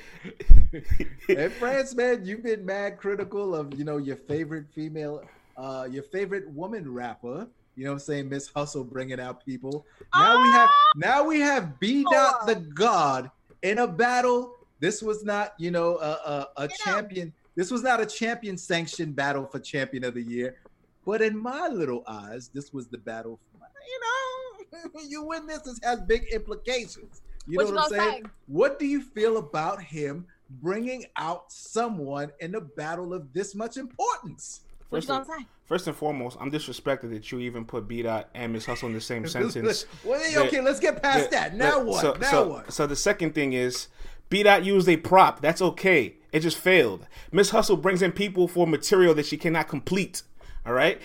France, 1.59 1.95
man, 1.95 2.25
you've 2.25 2.43
been 2.43 2.67
mad 2.67 2.99
critical 2.99 3.55
of 3.55 3.79
you 3.79 3.85
know 3.85 3.99
your 3.99 4.17
favorite 4.17 4.67
female, 4.75 5.23
uh, 5.57 5.87
your 5.91 6.03
favorite 6.03 6.51
woman 6.51 6.93
rapper. 6.93 7.47
You 7.77 7.85
know 7.85 7.91
what 7.91 7.97
I'm 7.97 8.01
saying? 8.01 8.29
Miss 8.29 8.49
Hustle 8.49 8.83
bringing 8.83 9.21
out 9.21 9.45
people. 9.45 9.87
Now 10.15 10.43
we 10.43 10.51
have 10.51 10.71
now 10.97 11.23
we 11.25 11.39
have 11.41 11.79
B 11.79 12.05
Dot 12.11 12.47
the 12.47 12.57
God 12.57 13.31
in 13.63 13.79
a 13.79 13.87
battle. 13.87 14.55
This 14.81 15.03
was 15.03 15.25
not, 15.25 15.55
you 15.59 15.71
know, 15.71 15.99
a, 15.99 16.47
a, 16.57 16.65
a 16.65 16.69
champion. 16.85 17.33
This 17.55 17.71
was 17.71 17.83
not 17.83 18.01
a 18.01 18.07
champion 18.07 18.57
sanctioned 18.57 19.15
battle 19.17 19.47
for 19.47 19.59
champion 19.59 20.05
of 20.05 20.15
the 20.15 20.23
year. 20.23 20.57
But 21.05 21.21
in 21.23 21.37
my 21.37 21.69
little 21.69 22.05
eyes, 22.07 22.49
this 22.53 22.73
was 22.73 22.87
the 22.87 22.99
battle. 22.99 23.41
For, 23.53 23.67
you 23.89 24.01
know, 24.01 25.01
you 25.09 25.25
win 25.25 25.47
this, 25.47 25.63
this 25.63 25.81
has 25.83 26.01
big 26.03 26.27
implications. 26.33 27.23
You 27.49 27.57
What 27.57 27.63
know 27.65 27.69
you 27.71 27.75
what 27.77 27.93
I'm 27.93 27.99
saying? 27.99 28.25
say? 28.25 28.31
What 28.47 28.79
do 28.79 28.87
you 28.87 29.01
feel 29.03 29.39
about 29.39 29.83
him 29.83 30.27
bringing 30.51 31.07
out 31.17 31.51
someone 31.53 32.31
in 32.41 32.55
a 32.55 32.61
battle 32.61 33.15
of 33.15 33.33
this 33.33 33.55
much 33.55 33.77
importance? 33.77 34.61
What 34.91 34.99
First 34.99 35.09
you 35.09 35.15
of, 35.15 35.27
gonna 35.27 35.41
say? 35.41 35.47
first 35.67 35.87
and 35.87 35.97
foremost, 35.97 36.37
I'm 36.41 36.51
disrespected 36.51 37.11
that 37.11 37.31
you 37.33 37.41
even 37.41 37.65
put 37.65 37.87
B 37.89 38.03
Dot 38.03 38.29
and 38.35 38.53
Miss 38.53 38.65
Hustle 38.67 38.89
in 38.89 38.95
the 38.95 39.01
same 39.01 39.27
sentence. 39.29 39.87
well, 40.05 40.19
that- 40.21 40.47
okay, 40.47 40.61
let's 40.61 40.81
get 40.81 41.03
past 41.03 41.31
that- 41.31 41.53
that. 41.53 41.57
Now 41.57 41.79
that- 41.79 41.87
what? 41.87 42.01
So, 42.03 42.13
now 42.15 42.31
so, 42.31 42.49
what? 42.49 42.73
So 42.73 42.87
the 42.87 42.97
second 42.97 43.35
thing 43.35 43.53
is 43.55 43.89
B 44.31 44.43
Dot 44.43 44.65
used 44.65 44.89
a 44.89 44.97
prop. 44.97 45.41
That's 45.41 45.61
okay. 45.63 46.17
It 46.33 46.41
just 46.41 46.59
failed. 46.59 47.07
Miss 47.33 47.51
Hustle 47.51 47.77
brings 47.79 48.03
in 48.03 48.13
people 48.13 48.49
for 48.49 48.67
material 48.67 49.15
that 49.15 49.25
she 49.27 49.37
cannot 49.39 49.69
complete. 49.69 50.23
All 50.67 50.75
right. 50.75 51.01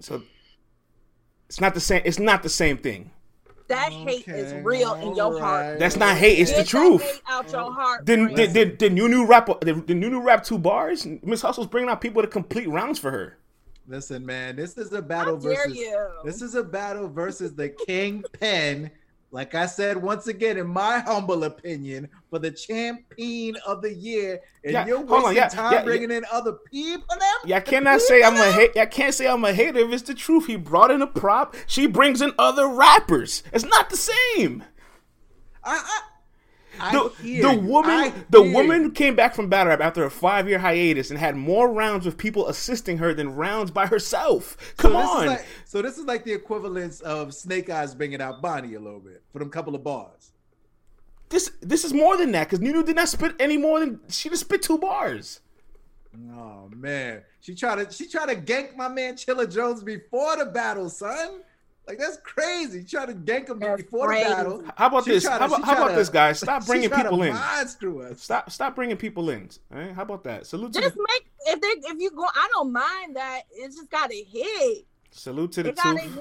So 0.00 0.22
it's 1.48 1.60
not 1.60 1.74
the 1.74 1.80
same. 1.80 2.02
It's 2.04 2.18
not 2.20 2.42
the 2.44 2.48
same 2.48 2.76
thing. 2.78 3.10
That 3.68 3.92
hate 3.92 4.26
is 4.28 4.52
Okay, 4.52 4.62
real 4.62 4.94
in 4.94 5.14
your 5.14 5.34
all 5.34 5.38
heart. 5.38 5.78
That's 5.78 5.96
not 5.96 6.16
hate. 6.16 6.38
It's 6.38 6.50
Get 6.50 6.56
the 6.56 6.62
that 6.62 6.68
truth. 6.68 7.02
hate 7.02 7.20
out 7.28 7.52
your 7.52 7.72
heart. 7.72 8.04
Did 8.04 8.18
friend. 8.20 8.36
did 8.36 8.52
did, 8.54 8.78
did 8.78 8.92
Nunu 8.94 9.26
rap? 9.26 9.48
Did, 9.60 9.86
did 9.86 9.96
Nunu 9.98 10.20
rap 10.20 10.42
two 10.42 10.58
bars? 10.58 11.06
Miss 11.22 11.42
Hustle's 11.42 11.66
bringing 11.66 11.90
out 11.90 12.00
people 12.00 12.22
to 12.22 12.28
complete 12.28 12.68
rounds 12.68 12.98
for 12.98 13.10
her. 13.10 13.36
Listen, 13.86 14.24
man, 14.26 14.56
this 14.56 14.76
is 14.76 14.92
a 14.92 14.96
How 14.96 15.00
battle 15.02 15.36
dare 15.38 15.54
versus 15.66 15.76
you? 15.76 16.08
this 16.24 16.42
is 16.42 16.54
a 16.54 16.62
battle 16.62 17.08
versus 17.08 17.54
the 17.54 17.68
King 17.70 18.22
Pen. 18.38 18.90
Like 19.30 19.54
I 19.54 19.66
said 19.66 20.00
once 20.00 20.26
again, 20.26 20.56
in 20.56 20.66
my 20.66 20.98
humble 21.06 21.44
opinion, 21.44 22.08
for 22.30 22.38
the 22.38 22.50
champion 22.50 23.56
of 23.66 23.82
the 23.82 23.92
year, 23.92 24.40
and 24.64 24.72
Yeah, 24.72 24.86
you're 24.86 24.98
hold 24.98 25.10
on, 25.10 25.22
wasting 25.24 25.36
yeah, 25.36 25.48
time 25.48 25.72
yeah, 25.72 25.84
bringing 25.84 26.10
in 26.10 26.24
other 26.32 26.52
people. 26.70 27.16
Yeah, 27.44 27.56
I 27.56 27.60
cannot 27.60 28.00
say 28.00 28.22
I'm 28.22 28.36
a 28.36 28.52
hate. 28.52 28.76
I 28.76 28.86
can't 28.86 29.14
say 29.14 29.28
I'm 29.28 29.44
a 29.44 29.52
hater 29.52 29.80
if 29.80 29.92
it's 29.92 30.02
the 30.02 30.14
truth. 30.14 30.46
He 30.46 30.56
brought 30.56 30.90
in 30.90 31.02
a 31.02 31.06
prop. 31.06 31.54
She 31.66 31.86
brings 31.86 32.22
in 32.22 32.32
other 32.38 32.68
rappers. 32.68 33.42
It's 33.52 33.64
not 33.64 33.90
the 33.90 33.96
same. 33.96 34.64
I, 35.62 35.76
I, 35.76 36.00
The, 36.78 37.40
the 37.42 37.58
woman, 37.58 38.12
the 38.30 38.42
woman 38.42 38.90
came 38.92 39.14
back 39.14 39.34
from 39.34 39.48
battle 39.48 39.70
rap 39.70 39.80
after 39.80 40.04
a 40.04 40.10
five 40.10 40.48
year 40.48 40.58
hiatus 40.58 41.10
and 41.10 41.18
had 41.18 41.36
more 41.36 41.72
rounds 41.72 42.06
with 42.06 42.16
people 42.16 42.48
assisting 42.48 42.98
her 42.98 43.14
than 43.14 43.34
rounds 43.34 43.70
by 43.70 43.86
herself. 43.86 44.56
Come 44.76 44.92
so 44.92 44.98
on, 44.98 45.26
like, 45.26 45.46
so 45.64 45.82
this 45.82 45.98
is 45.98 46.04
like 46.04 46.24
the 46.24 46.32
equivalence 46.32 47.00
of 47.00 47.34
Snake 47.34 47.68
Eyes 47.70 47.94
bringing 47.94 48.20
out 48.20 48.40
Bonnie 48.40 48.74
a 48.74 48.80
little 48.80 49.00
bit 49.00 49.22
for 49.32 49.38
them 49.38 49.50
couple 49.50 49.74
of 49.74 49.82
bars. 49.84 50.32
this 51.28 51.50
this 51.60 51.84
is 51.84 51.92
more 51.92 52.16
than 52.16 52.32
that 52.32 52.44
because 52.48 52.60
Nunu 52.60 52.82
did 52.84 52.96
not 52.96 53.08
spit 53.08 53.34
any 53.38 53.56
more 53.56 53.80
than 53.80 54.00
she 54.08 54.28
just 54.28 54.42
spit 54.42 54.62
two 54.62 54.78
bars. 54.78 55.40
Oh 56.34 56.70
man, 56.74 57.22
she 57.40 57.54
tried 57.54 57.76
to 57.88 57.92
she 57.94 58.08
tried 58.08 58.26
to 58.26 58.36
gank 58.36 58.76
my 58.76 58.88
man 58.88 59.14
Chilla 59.14 59.52
Jones 59.52 59.82
before 59.82 60.36
the 60.36 60.46
battle, 60.46 60.88
son. 60.88 61.42
Like 61.88 61.98
that's 61.98 62.18
crazy. 62.18 62.80
She 62.82 62.86
tried 62.96 63.06
to 63.06 63.14
gank 63.14 63.48
him 63.48 63.58
That's 63.60 63.82
before 63.82 64.08
crazy. 64.08 64.24
the 64.28 64.34
battle. 64.34 64.62
How 64.76 64.86
about 64.88 65.04
She 65.04 65.12
this? 65.12 65.24
tried 65.24 65.38
How 65.40 65.46
about, 65.46 65.64
how 65.64 65.72
about 65.72 65.88
to- 65.88 65.94
this, 65.96 66.08
guys? 66.10 66.38
Stop 66.38 66.66
bringing 66.66 66.90
people 66.90 67.22
in. 67.22 67.34
screw 67.66 68.02
us. 68.02 68.20
Stop 68.22 68.50
stop 68.50 68.74
bringing 68.74 68.96
people 68.98 69.30
in. 69.30 69.48
All 69.72 69.78
right? 69.80 69.92
How 69.94 70.02
about 70.02 70.22
that? 70.24 70.46
Salute 70.46 70.74
Just 70.74 70.94
the, 70.96 71.06
make 71.14 71.26
if 71.46 71.60
they 71.60 71.88
if 71.90 71.98
you 71.98 72.10
go, 72.10 72.24
I 72.24 72.48
don't 72.52 72.72
mind 72.72 73.16
that. 73.16 73.42
It's 73.50 73.76
just 73.76 73.90
got 73.90 74.10
to 74.10 74.16
hit. 74.16 74.84
Salute 75.10 75.52
to 75.52 75.62
the 75.62 75.68
It 75.70 75.76
tooth 75.76 76.20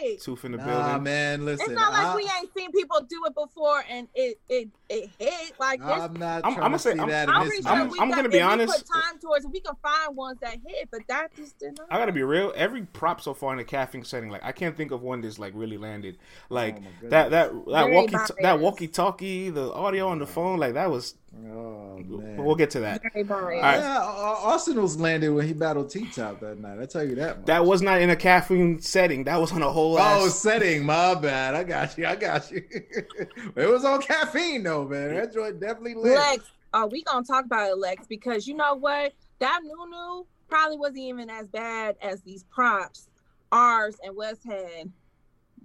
hit. 0.00 0.20
tooth 0.20 0.44
in 0.44 0.52
the 0.52 0.58
Nah, 0.58 0.64
building. 0.66 1.02
man, 1.04 1.44
listen. 1.44 1.66
It's 1.70 1.80
not 1.80 1.92
like 1.92 2.04
I, 2.04 2.16
we 2.16 2.22
ain't 2.22 2.52
seen 2.56 2.70
people 2.72 3.00
do 3.08 3.22
it 3.26 3.34
before 3.34 3.82
and 3.88 4.06
it 4.14 4.38
it 4.48 4.68
it 4.88 5.10
hit. 5.18 5.52
Like 5.58 5.80
this, 5.80 5.88
I'm 5.88 6.14
not 6.14 6.44
I'm- 6.44 6.54
trying 6.54 6.64
I'ma 6.66 6.76
to 6.76 6.82
say- 6.82 6.92
see 6.94 6.98
I'm- 6.98 7.08
that 7.08 7.28
I'm 7.28 7.42
in 7.42 7.48
pretty 7.48 7.62
this 7.62 7.66
sure 7.66 7.76
I'm- 7.76 7.88
we. 7.90 7.98
I'm 8.00 8.08
got, 8.10 8.16
gonna 8.16 8.28
if 8.28 8.32
be 8.32 8.38
we 8.38 8.42
honest. 8.42 8.86
put 8.86 9.02
time 9.02 9.18
towards 9.18 9.44
it, 9.44 9.50
we 9.50 9.60
can 9.60 9.74
find 9.82 10.16
ones 10.16 10.38
that 10.40 10.56
hit, 10.66 10.88
but 10.90 11.00
that 11.08 11.34
just 11.36 11.58
did 11.58 11.78
not. 11.78 11.86
I 11.90 11.98
gotta 11.98 12.12
be 12.12 12.22
real. 12.22 12.52
Every 12.56 12.82
prop 12.82 13.20
so 13.20 13.34
far 13.34 13.52
in 13.52 13.58
the 13.58 13.64
caffeine 13.64 14.04
setting, 14.04 14.30
like 14.30 14.44
I 14.44 14.52
can't 14.52 14.76
think 14.76 14.90
of 14.90 15.02
one 15.02 15.20
that's 15.22 15.38
like 15.38 15.52
really 15.56 15.78
landed. 15.78 16.18
Like 16.50 16.78
Oh 16.78 17.08
that 17.08 17.30
that 17.30 17.52
that 17.66 17.84
Very 17.84 17.94
walkie 17.94 18.16
that 18.42 18.60
walkie 18.60 18.88
talkie, 18.88 19.50
the 19.50 19.72
audio 19.72 20.08
on 20.08 20.18
the 20.18 20.26
phone, 20.26 20.58
like 20.58 20.74
that 20.74 20.90
was. 20.90 21.14
Oh 21.46 21.98
man. 21.98 22.44
We'll 22.44 22.54
get 22.54 22.70
to 22.70 22.80
that. 22.80 23.02
Very 23.12 23.24
biased. 23.24 23.44
right. 23.44 23.78
Yeah, 23.78 23.98
Ar- 24.02 24.36
Arsenal's 24.52 24.96
landed 24.96 25.30
when 25.30 25.46
he 25.46 25.52
battled 25.52 25.90
T 25.90 26.06
Top 26.10 26.40
that 26.40 26.58
night. 26.58 26.78
I 26.80 26.86
tell 26.86 27.04
you 27.04 27.14
that. 27.16 27.38
Much. 27.38 27.46
That 27.46 27.64
was 27.64 27.82
not 27.82 28.00
in 28.00 28.10
a 28.10 28.16
caffeine 28.16 28.80
setting. 28.80 29.24
That 29.24 29.40
was 29.40 29.52
on 29.52 29.62
a 29.62 29.70
whole. 29.70 29.96
Oh, 29.96 30.26
ass- 30.26 30.34
setting. 30.38 30.84
My 30.84 31.14
bad. 31.14 31.54
I 31.54 31.64
got 31.64 31.96
you. 31.96 32.06
I 32.06 32.16
got 32.16 32.50
you. 32.50 32.62
it 32.70 33.68
was 33.70 33.84
on 33.84 34.02
caffeine 34.02 34.62
though, 34.62 34.84
man. 34.86 35.14
That 35.14 35.32
joint 35.32 35.60
definitely 35.60 35.94
lit. 35.94 36.14
Lex, 36.16 36.44
are 36.72 36.88
we 36.88 37.02
gonna 37.02 37.24
talk 37.24 37.44
about 37.44 37.70
it, 37.70 37.78
Lex? 37.78 38.06
Because 38.06 38.46
you 38.46 38.54
know 38.54 38.74
what? 38.74 39.12
That 39.38 39.60
Nunu 39.62 40.24
probably 40.48 40.76
wasn't 40.76 40.98
even 40.98 41.30
as 41.30 41.48
bad 41.48 41.96
as 42.02 42.20
these 42.22 42.44
props, 42.44 43.08
ours 43.52 43.96
and 44.04 44.16
West 44.16 44.44
had. 44.44 44.90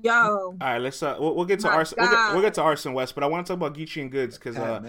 Yo, 0.02 0.14
All 0.14 0.56
right, 0.62 0.78
let's. 0.78 1.04
Uh, 1.04 1.18
we'll, 1.20 1.36
we'll 1.36 1.46
get 1.46 1.60
to 1.60 1.68
My 1.68 1.74
Arson. 1.74 1.98
We'll 2.00 2.10
get, 2.10 2.34
we'll 2.34 2.42
get 2.42 2.54
to 2.54 2.62
Arson 2.62 2.94
West, 2.94 3.16
but 3.16 3.24
I 3.24 3.28
want 3.28 3.46
to 3.46 3.52
talk 3.52 3.58
about 3.58 3.78
Geechee 3.78 4.02
and 4.02 4.10
Goodz 4.10 4.38
because 4.38 4.58
uh. 4.58 4.82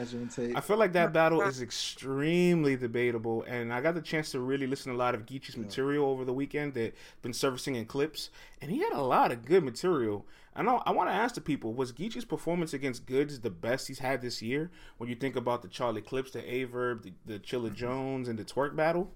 I 0.55 0.61
feel 0.61 0.77
like 0.77 0.93
that 0.93 1.13
battle 1.13 1.43
is 1.43 1.61
extremely 1.61 2.77
debatable, 2.77 3.43
and 3.49 3.73
I 3.73 3.81
got 3.81 3.95
the 3.95 4.03
chance 4.03 4.31
to 4.33 4.41
really 4.41 4.69
listen 4.69 4.93
to 4.93 4.97
a 4.97 4.99
lot 4.99 5.17
of 5.17 5.27
Geechee's 5.27 5.57
material 5.57 6.07
over 6.07 6.25
the 6.25 6.33
weekend 6.33 6.75
that 6.75 6.95
been 7.23 7.33
surfacing 7.33 7.75
in 7.75 7.87
clips, 7.87 8.31
and 8.63 8.71
he 8.71 8.79
had 8.79 8.93
a 8.93 9.03
lot 9.03 9.33
of 9.33 9.45
good 9.45 9.65
material. 9.65 10.27
I 10.55 10.63
know. 10.63 10.83
I 10.87 10.93
want 10.93 11.09
to 11.11 11.15
ask 11.15 11.35
the 11.35 11.41
people: 11.41 11.73
Was 11.73 11.93
Geechee's 11.93 12.25
performance 12.25 12.73
against 12.73 13.07
Goodz 13.07 13.41
the 13.41 13.51
best 13.51 13.89
he's 13.89 13.99
had 13.99 14.23
this 14.23 14.41
year? 14.41 14.71
When 14.99 15.09
you 15.09 15.17
think 15.17 15.35
about 15.35 15.63
the 15.63 15.69
Charlie 15.69 16.03
Clips, 16.03 16.31
the 16.31 16.43
Averb, 16.43 17.03
the, 17.03 17.13
the 17.27 17.39
Chilla 17.41 17.75
Jones, 17.75 18.29
and 18.29 18.39
the 18.39 18.45
Twerk 18.45 18.77
battle. 18.77 19.11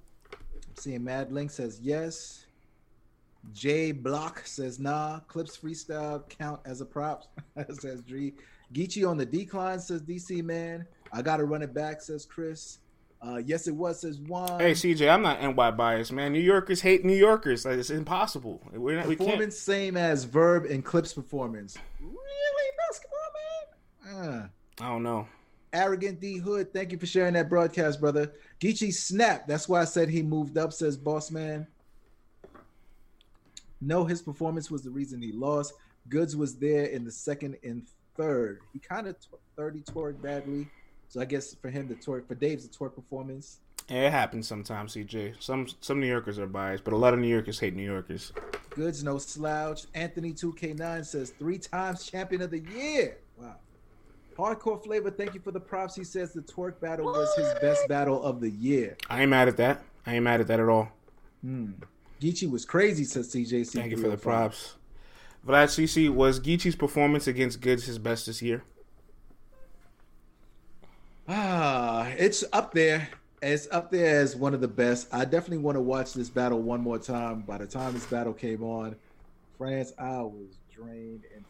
Seeing 0.76 1.04
Mad 1.04 1.30
Link 1.30 1.52
says 1.52 1.78
yes. 1.80 2.43
J 3.52 3.92
Block 3.92 4.42
says 4.46 4.78
nah. 4.78 5.20
Clips 5.20 5.56
freestyle 5.56 6.28
count 6.28 6.60
as 6.64 6.80
a 6.80 6.86
prop. 6.86 7.24
says 7.70 8.02
Dre. 8.02 8.32
Geechee 8.72 9.08
on 9.08 9.16
the 9.16 9.26
decline 9.26 9.78
says 9.80 10.02
DC 10.02 10.42
man. 10.42 10.86
I 11.12 11.22
gotta 11.22 11.44
run 11.44 11.62
it 11.62 11.74
back 11.74 12.00
says 12.02 12.24
Chris. 12.24 12.78
Uh, 13.22 13.40
yes 13.44 13.66
it 13.68 13.74
was 13.74 14.00
says 14.00 14.18
Juan. 14.20 14.60
Hey 14.60 14.72
CJ, 14.72 15.10
I'm 15.10 15.22
not 15.22 15.40
NY 15.40 15.70
biased, 15.72 16.12
man. 16.12 16.32
New 16.32 16.40
Yorkers 16.40 16.80
hate 16.80 17.04
New 17.04 17.16
Yorkers. 17.16 17.64
Like, 17.64 17.78
it's 17.78 17.90
impossible. 17.90 18.60
We're 18.72 18.96
not, 18.96 19.06
we 19.06 19.16
can't. 19.16 19.28
performance 19.28 19.58
same 19.58 19.96
as 19.96 20.24
Verb 20.24 20.66
and 20.66 20.84
Clips 20.84 21.12
performance. 21.12 21.78
Really 22.00 22.70
basketball 22.88 23.18
man. 24.04 24.24
Uh. 24.40 24.48
I 24.80 24.88
don't 24.88 25.02
know. 25.02 25.28
Arrogant 25.72 26.20
D 26.20 26.38
Hood, 26.38 26.72
thank 26.72 26.92
you 26.92 26.98
for 26.98 27.06
sharing 27.06 27.34
that 27.34 27.48
broadcast, 27.48 28.00
brother. 28.00 28.32
Geechee 28.60 28.92
snap. 28.92 29.46
That's 29.46 29.68
why 29.68 29.80
I 29.80 29.84
said 29.84 30.08
he 30.08 30.22
moved 30.22 30.56
up, 30.56 30.72
says 30.72 30.96
Boss 30.96 31.30
Man. 31.30 31.66
No, 33.80 34.04
his 34.04 34.22
performance 34.22 34.70
was 34.70 34.82
the 34.82 34.90
reason 34.90 35.20
he 35.20 35.32
lost. 35.32 35.74
Goodz 36.08 36.36
was 36.36 36.56
there 36.56 36.84
in 36.84 37.04
the 37.04 37.12
second 37.12 37.56
and 37.62 37.86
third. 38.16 38.60
He 38.72 38.78
kind 38.78 39.06
of 39.06 39.18
t- 39.18 39.28
30 39.56 39.80
twerk 39.82 40.20
badly. 40.22 40.68
So 41.08 41.20
I 41.20 41.24
guess 41.24 41.54
for 41.54 41.70
him, 41.70 41.88
the 41.88 41.94
twerk, 41.94 42.26
for 42.26 42.34
Dave's, 42.34 42.66
the 42.66 42.76
twerk 42.76 42.94
performance. 42.94 43.58
It 43.88 44.10
happens 44.10 44.48
sometimes, 44.48 44.94
CJ. 44.94 45.42
Some 45.42 45.66
some 45.80 46.00
New 46.00 46.06
Yorkers 46.06 46.38
are 46.38 46.46
biased, 46.46 46.84
but 46.84 46.94
a 46.94 46.96
lot 46.96 47.12
of 47.12 47.20
New 47.20 47.28
Yorkers 47.28 47.60
hate 47.60 47.74
New 47.76 47.84
Yorkers. 47.84 48.32
Goodz, 48.70 49.04
no 49.04 49.18
slouch. 49.18 49.84
Anthony 49.94 50.32
2K9 50.32 51.04
says 51.04 51.30
three 51.38 51.58
times 51.58 52.10
champion 52.10 52.40
of 52.40 52.50
the 52.50 52.60
year. 52.60 53.18
Wow. 53.36 53.56
Hardcore 54.36 54.82
flavor, 54.82 55.10
thank 55.10 55.34
you 55.34 55.40
for 55.40 55.52
the 55.52 55.60
props. 55.60 55.94
He 55.94 56.02
says 56.02 56.32
the 56.32 56.40
twerk 56.40 56.80
battle 56.80 57.06
was 57.06 57.32
his 57.36 57.52
best 57.60 57.86
battle 57.88 58.22
of 58.22 58.40
the 58.40 58.50
year. 58.50 58.96
I 59.08 59.20
ain't 59.20 59.30
mad 59.30 59.48
at 59.48 59.58
that. 59.58 59.82
I 60.06 60.14
ain't 60.14 60.24
mad 60.24 60.40
at 60.40 60.48
that 60.48 60.60
at 60.60 60.68
all. 60.68 60.88
Hmm. 61.42 61.72
Geechee 62.24 62.50
was 62.50 62.64
crazy, 62.64 63.04
says 63.04 63.28
CJC. 63.34 63.72
Thank 63.72 63.90
you 63.90 63.98
for 63.98 64.08
the 64.08 64.16
props. 64.16 64.76
Vlad 65.46 65.66
CC, 65.66 66.08
was 66.08 66.40
Geechee's 66.40 66.74
performance 66.74 67.26
against 67.26 67.60
Goodz 67.60 67.84
his 67.84 67.98
best 67.98 68.24
this 68.24 68.40
year? 68.40 68.64
Ah, 71.28 72.08
it's 72.16 72.42
up 72.50 72.72
there. 72.72 73.10
It's 73.42 73.68
up 73.70 73.90
there 73.90 74.20
as 74.20 74.36
one 74.36 74.54
of 74.54 74.62
the 74.62 74.68
best. 74.68 75.08
I 75.12 75.26
definitely 75.26 75.58
want 75.58 75.76
to 75.76 75.82
watch 75.82 76.14
this 76.14 76.30
battle 76.30 76.62
one 76.62 76.80
more 76.80 76.98
time. 76.98 77.42
By 77.42 77.58
the 77.58 77.66
time 77.66 77.92
this 77.92 78.06
battle 78.06 78.32
came 78.32 78.62
on, 78.62 78.96
France, 79.58 79.92
I 79.98 80.22
was 80.22 80.56
drained 80.74 81.24
and 81.34 81.44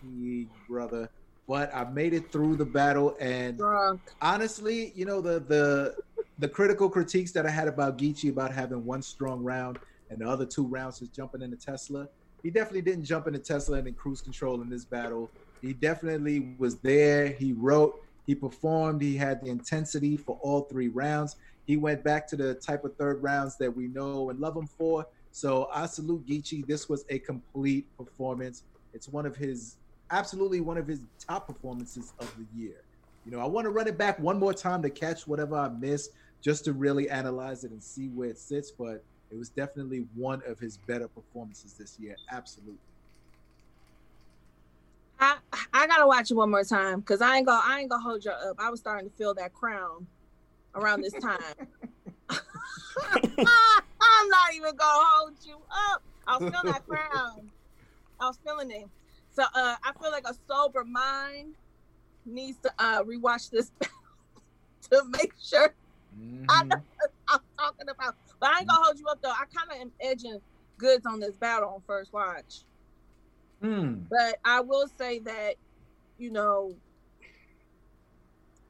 fatigued, 0.00 0.52
brother. 0.68 1.10
But 1.48 1.74
I 1.74 1.90
made 1.90 2.14
it 2.14 2.30
through 2.30 2.54
the 2.54 2.64
battle, 2.64 3.16
and 3.18 3.58
drunk. 3.58 4.00
honestly, 4.22 4.92
you 4.94 5.06
know 5.06 5.20
the 5.20 5.40
the 5.40 5.96
the 6.38 6.48
critical 6.48 6.88
critiques 6.88 7.32
that 7.32 7.46
I 7.46 7.50
had 7.50 7.66
about 7.66 7.98
Geechee 7.98 8.30
about 8.30 8.52
having 8.52 8.84
one 8.84 9.02
strong 9.02 9.42
round 9.42 9.80
and 10.10 10.20
the 10.20 10.28
other 10.28 10.44
two 10.44 10.66
rounds 10.66 10.98
just 10.98 11.14
jumping 11.14 11.40
into 11.40 11.56
Tesla. 11.56 12.08
He 12.42 12.50
definitely 12.50 12.82
didn't 12.82 13.04
jump 13.04 13.26
into 13.26 13.38
Tesla 13.38 13.78
and 13.78 13.88
in 13.88 13.94
cruise 13.94 14.20
control 14.20 14.60
in 14.60 14.68
this 14.68 14.84
battle. 14.84 15.30
He 15.62 15.72
definitely 15.72 16.54
was 16.58 16.76
there. 16.78 17.28
He 17.28 17.52
wrote, 17.52 18.02
he 18.26 18.34
performed, 18.34 19.02
he 19.02 19.16
had 19.16 19.42
the 19.42 19.50
intensity 19.50 20.16
for 20.16 20.38
all 20.42 20.62
three 20.62 20.88
rounds. 20.88 21.36
He 21.66 21.76
went 21.76 22.02
back 22.02 22.26
to 22.28 22.36
the 22.36 22.54
type 22.54 22.84
of 22.84 22.96
third 22.96 23.22
rounds 23.22 23.56
that 23.58 23.74
we 23.74 23.88
know 23.88 24.30
and 24.30 24.40
love 24.40 24.56
him 24.56 24.66
for. 24.66 25.06
So 25.32 25.68
I 25.72 25.86
salute 25.86 26.26
Geechee. 26.26 26.66
This 26.66 26.88
was 26.88 27.04
a 27.08 27.18
complete 27.18 27.86
performance. 27.96 28.64
It's 28.92 29.08
one 29.08 29.26
of 29.26 29.36
his 29.36 29.76
absolutely 30.10 30.60
one 30.60 30.76
of 30.76 30.88
his 30.88 31.02
top 31.18 31.46
performances 31.46 32.12
of 32.18 32.34
the 32.36 32.60
year. 32.60 32.82
You 33.24 33.32
know, 33.32 33.38
I 33.38 33.46
want 33.46 33.66
to 33.66 33.70
run 33.70 33.86
it 33.86 33.96
back 33.98 34.18
one 34.18 34.38
more 34.38 34.54
time 34.54 34.82
to 34.82 34.90
catch 34.90 35.26
whatever 35.26 35.56
I 35.56 35.68
missed, 35.68 36.10
just 36.40 36.64
to 36.64 36.72
really 36.72 37.08
analyze 37.08 37.64
it 37.64 37.70
and 37.70 37.82
see 37.82 38.08
where 38.08 38.28
it 38.28 38.38
sits. 38.38 38.70
But 38.70 39.04
it 39.30 39.38
was 39.38 39.48
definitely 39.48 40.06
one 40.14 40.42
of 40.46 40.58
his 40.58 40.76
better 40.76 41.08
performances 41.08 41.74
this 41.74 41.98
year. 41.98 42.16
Absolutely. 42.30 42.78
I 45.18 45.36
I 45.72 45.86
gotta 45.86 46.06
watch 46.06 46.30
it 46.30 46.34
one 46.34 46.50
more 46.50 46.64
time 46.64 47.00
because 47.00 47.20
I 47.20 47.36
ain't 47.36 47.46
gonna 47.46 47.62
I 47.64 47.80
ain't 47.80 47.90
gonna 47.90 48.02
hold 48.02 48.24
you 48.24 48.30
up. 48.30 48.56
I 48.58 48.70
was 48.70 48.80
starting 48.80 49.08
to 49.08 49.16
feel 49.16 49.34
that 49.34 49.52
crown 49.52 50.06
around 50.74 51.02
this 51.02 51.12
time. 51.12 51.38
I'm 52.30 54.28
not 54.28 54.54
even 54.54 54.76
gonna 54.76 55.06
hold 55.14 55.34
you 55.44 55.56
up. 55.92 56.02
I 56.26 56.38
was 56.38 56.50
feeling 56.50 56.72
that 56.72 56.86
crown. 56.86 57.50
I 58.20 58.26
was 58.26 58.38
feeling 58.44 58.70
it. 58.70 58.88
So 59.30 59.42
uh, 59.42 59.76
I 59.84 59.92
feel 60.00 60.10
like 60.10 60.26
a 60.28 60.34
sober 60.48 60.84
mind 60.84 61.54
needs 62.26 62.58
to 62.58 62.72
uh, 62.78 63.02
rewatch 63.04 63.50
this 63.50 63.70
to 64.90 65.02
make 65.10 65.32
sure 65.40 65.74
I 66.48 66.64
know 66.64 66.76
what 66.98 67.10
I'm 67.28 67.40
talking 67.58 67.88
about. 67.88 68.16
But 68.40 68.50
I 68.50 68.60
ain't 68.60 68.68
gonna 68.68 68.82
hold 68.82 68.98
you 68.98 69.06
up 69.06 69.20
though. 69.22 69.30
I 69.30 69.44
kind 69.54 69.70
of 69.70 69.80
am 69.80 69.92
edging 70.00 70.40
Goodz 70.78 71.06
on 71.06 71.20
this 71.20 71.36
battle 71.36 71.68
on 71.74 71.82
first 71.86 72.12
watch. 72.12 72.64
Hmm. 73.62 74.00
But 74.10 74.38
I 74.44 74.60
will 74.60 74.88
say 74.98 75.18
that, 75.20 75.56
you 76.16 76.30
know, 76.30 76.74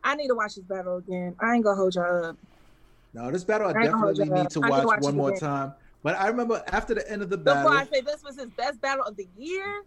I 0.03 0.16
need 0.16 0.29
to 0.29 0.35
watch 0.35 0.57
this 0.57 0.64
battle 0.64 0.97
again. 0.97 1.37
I 1.41 1.55
ain't 1.55 1.64
gonna 1.64 1.77
hold 1.77 1.95
y'all 1.95 2.25
up. 2.25 2.37
No, 3.14 3.31
this 3.31 3.45
battle 3.45 3.68
I 3.68 3.71
I 3.71 3.75
ain't 3.75 3.91
gonna 3.93 3.99
hold 3.99 4.16
definitely 4.16 4.43
need 4.43 4.51
to 4.51 4.61
watch, 4.61 4.85
watch 4.87 5.03
one 5.03 5.16
more 5.16 5.29
again. 5.31 5.41
time. 5.41 5.75
But 6.03 6.16
I 6.16 6.29
remember 6.29 6.62
after 6.68 6.95
the 6.95 7.09
end 7.11 7.23
of 7.23 7.31
the 7.31 7.39
battle. 7.39 7.71
Before 7.71 7.79
I 7.79 7.85
say 7.87 8.01
this 8.01 8.23
was 8.25 8.37
his 8.37 8.51
best 8.57 8.81
battle 8.81 9.05
of 9.05 9.16
the 9.16 9.29
year, 9.37 9.85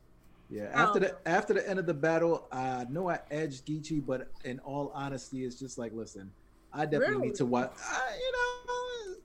yeah, 0.49 0.69
after 0.73 0.99
the 0.99 1.17
after 1.25 1.53
the 1.53 1.67
end 1.67 1.79
of 1.79 1.87
the 1.87 1.93
battle, 1.93 2.47
I 2.51 2.85
know 2.89 3.09
I 3.09 3.19
edged 3.31 3.65
Geechee, 3.65 4.05
but 4.05 4.27
in 4.45 4.59
all 4.59 4.91
honesty, 4.93 5.43
it's 5.45 5.57
just 5.59 5.77
like, 5.77 5.91
listen, 5.93 6.31
I 6.71 6.85
definitely 6.85 7.15
Really? 7.15 7.27
need 7.29 7.35
to 7.35 7.45
watch. 7.45 7.71
I, 7.75 8.15
you 8.15 8.31
know, 8.31 8.82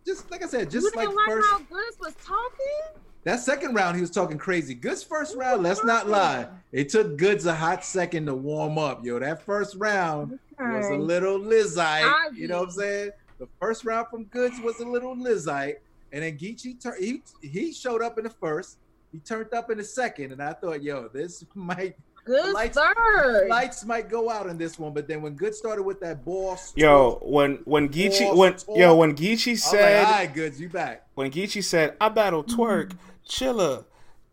just 0.08 0.30
like 0.30 0.42
I 0.42 0.46
said, 0.46 0.72
you 0.72 0.80
just 0.80 0.96
like 0.96 1.06
didn't 1.06 1.16
like 1.16 1.28
first. 1.28 1.48
how 1.50 1.58
Goodz 1.58 1.98
was 2.00 2.14
talking. 2.24 3.02
that 3.24 3.40
second 3.40 3.74
round 3.74 3.94
he 3.96 4.00
was 4.00 4.10
talking 4.10 4.38
crazy. 4.38 4.74
Goodz 4.74 5.02
first 5.02 5.36
round, 5.36 5.62
let's 5.62 5.84
not 5.84 6.08
lie. 6.08 6.48
It 6.72 6.88
took 6.88 7.16
Goodz 7.18 7.46
a 7.46 7.54
hot 7.54 7.84
second 7.84 8.26
to 8.26 8.34
warm 8.34 8.78
up. 8.78 9.04
Yo, 9.04 9.18
that 9.18 9.42
first 9.42 9.76
round 9.76 10.38
was 10.58 10.86
a 10.88 10.96
little 10.96 11.38
Lizite. 11.38 12.34
You 12.34 12.48
know 12.48 12.60
what 12.60 12.68
I'm 12.68 12.70
saying? 12.72 13.10
The 13.38 13.48
first 13.60 13.84
round 13.84 14.08
from 14.08 14.24
Goodz 14.24 14.58
was 14.60 14.80
a 14.80 14.84
little 14.86 15.14
Lizite. 15.16 15.76
And 16.10 16.22
then 16.22 16.38
Geechee 16.38 16.80
tur- 16.80 16.96
he 16.98 17.22
he 17.42 17.72
showed 17.72 18.00
up 18.02 18.16
in 18.16 18.24
the 18.24 18.30
first. 18.30 18.78
He 19.12 19.18
turned 19.18 19.52
up 19.54 19.70
in 19.70 19.78
the 19.78 19.84
second, 19.84 20.32
and 20.32 20.42
I 20.42 20.52
thought, 20.54 20.82
yo, 20.82 21.08
this 21.08 21.44
might 21.54 21.96
Good 22.28 22.52
lights, 22.54 22.78
third. 22.78 23.48
lights 23.48 23.84
might 23.84 24.08
go 24.08 24.30
out 24.30 24.46
in 24.48 24.56
this 24.58 24.78
one. 24.78 24.92
But 24.92 25.08
then 25.08 25.22
when 25.22 25.34
Good 25.34 25.54
started 25.54 25.82
with 25.82 25.98
that 26.00 26.24
boss, 26.24 26.72
Yo, 26.76 27.18
when 27.22 27.56
when 27.64 27.88
Geechee 27.88 28.26
Talk, 28.28 28.36
when 28.36 28.54
talk. 28.54 28.76
yo 28.76 28.94
when 28.96 29.16
Geechee 29.16 29.56
said 29.58 29.98
like, 30.02 30.06
all 30.08 30.12
right, 30.18 30.34
Goodz, 30.34 30.60
you 30.60 30.68
back. 30.68 31.06
when 31.14 31.30
Geechee 31.30 31.64
said 31.64 31.96
I 32.00 32.08
battle 32.10 32.44
twerk, 32.44 32.92
chilla, 33.26 33.84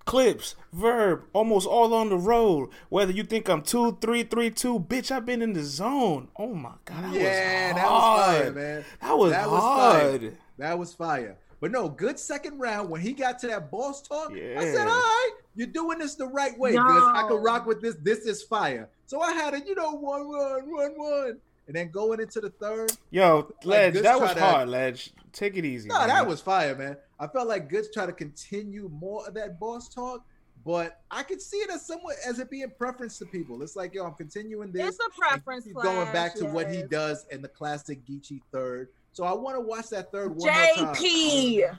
clips, 0.06 0.56
verb, 0.74 1.24
almost 1.34 1.68
all 1.68 1.93
on 1.93 2.10
the 2.10 2.18
road. 2.18 2.70
Whether 2.89 3.12
you 3.14 3.24
think 3.24 3.50
I'm 3.50 3.62
two, 3.62 3.98
three, 4.02 4.24
three, 4.24 4.50
two, 4.52 4.80
bitch, 4.80 5.10
I've 5.12 5.26
been 5.26 5.41
in 5.41 5.54
the 5.54 5.64
zone. 5.64 6.28
Oh 6.38 6.54
my 6.54 6.74
god, 6.86 7.04
that 7.06 7.14
yeah, 7.14 7.68
was 7.74 7.76
that 7.76 7.89
was 7.91 8.02
fire, 8.02 8.43
hard. 8.43 8.56
man. 8.56 8.86
That 9.02 9.18
was 9.18 9.32
That 9.32 9.50
was 9.50 9.62
hard. 9.62 10.22
fire. 10.22 10.34
That 10.58 10.80
was 10.80 10.93
fire. 10.93 11.38
But 11.66 11.72
no, 11.72 11.89
good 11.89 12.20
second 12.20 12.59
round. 12.59 12.91
When 12.91 13.01
he 13.01 13.11
got 13.11 13.39
to 13.39 13.47
that 13.47 13.72
boss 13.72 13.99
talk, 14.03 14.32
I 14.32 14.66
said, 14.66 14.88
all 14.88 14.99
right, 14.99 15.32
you're 15.55 15.66
doing 15.66 15.97
this 15.97 16.13
the 16.13 16.28
right 16.28 16.55
way. 16.59 16.74
No. 16.74 16.84
Because 16.84 17.11
I 17.16 17.28
could 17.28 17.43
rock 17.43 17.66
with 17.66 17.82
this. 17.82 17.95
This 18.03 18.20
is 18.20 18.43
fire. 18.43 18.88
So 19.07 19.20
I 19.20 19.32
had 19.32 19.55
it, 19.55 19.66
you 19.66 19.74
know, 19.74 19.93
one, 19.93 20.28
one, 20.28 20.72
one, 20.72 20.91
one. 20.95 21.38
And 21.66 21.76
then 21.76 21.89
going 21.89 22.20
into 22.20 22.39
the 22.39 22.51
third, 22.51 22.91
Yo, 23.09 23.51
Ledge, 23.63 23.93
Goodz 23.93 24.03
that 24.03 24.22
was 24.22 24.34
tried 24.34 24.39
to- 24.39 24.45
hard, 24.45 24.70
Ledge. 24.70 25.11
Take 25.34 25.57
it 25.57 25.66
easy. 25.66 25.89
no, 25.89 25.97
man. 25.97 26.09
that 26.09 26.28
was 26.28 26.39
fire, 26.39 26.76
man. 26.76 26.97
I 27.20 27.26
felt 27.26 27.47
like 27.47 27.68
Goodz 27.68 27.89
try 27.91 28.05
to 28.05 28.13
continue 28.13 28.88
more 28.93 29.28
of 29.28 29.34
that 29.34 29.59
boss 29.59 29.89
talk, 29.89 30.24
but 30.63 31.01
I 31.09 31.24
could 31.24 31.41
see 31.41 31.57
it 31.57 31.72
as 31.72 31.84
somewhat 31.88 32.18
as 32.28 32.38
it 32.38 32.51
being 32.51 32.70
preference 32.78 33.18
to 33.18 33.26
people. 33.26 33.63
It's 33.63 33.76
like, 33.76 33.95
yo, 33.95 34.05
I'm 34.05 34.13
continuing 34.13 34.72
this. 34.72 34.89
It's 34.89 34.99
a 35.03 35.20
preference. 35.20 35.66
He's 35.66 35.74
going 35.74 36.13
back 36.13 36.36
clash, 36.36 36.47
to 36.47 36.53
what 36.53 36.70
he 36.70 36.84
does 36.84 37.26
in 37.32 37.41
the 37.41 37.47
classic 37.47 38.05
Geechee 38.05 38.41
third. 38.51 38.89
So 39.16 39.24
I 39.24 39.32
want 39.32 39.55
to 39.55 39.61
watch 39.61 39.88
that 39.91 40.11
third 40.11 40.36
one 40.36 40.39
more 40.39 40.49
time. 40.49 40.93
JP. 40.93 41.78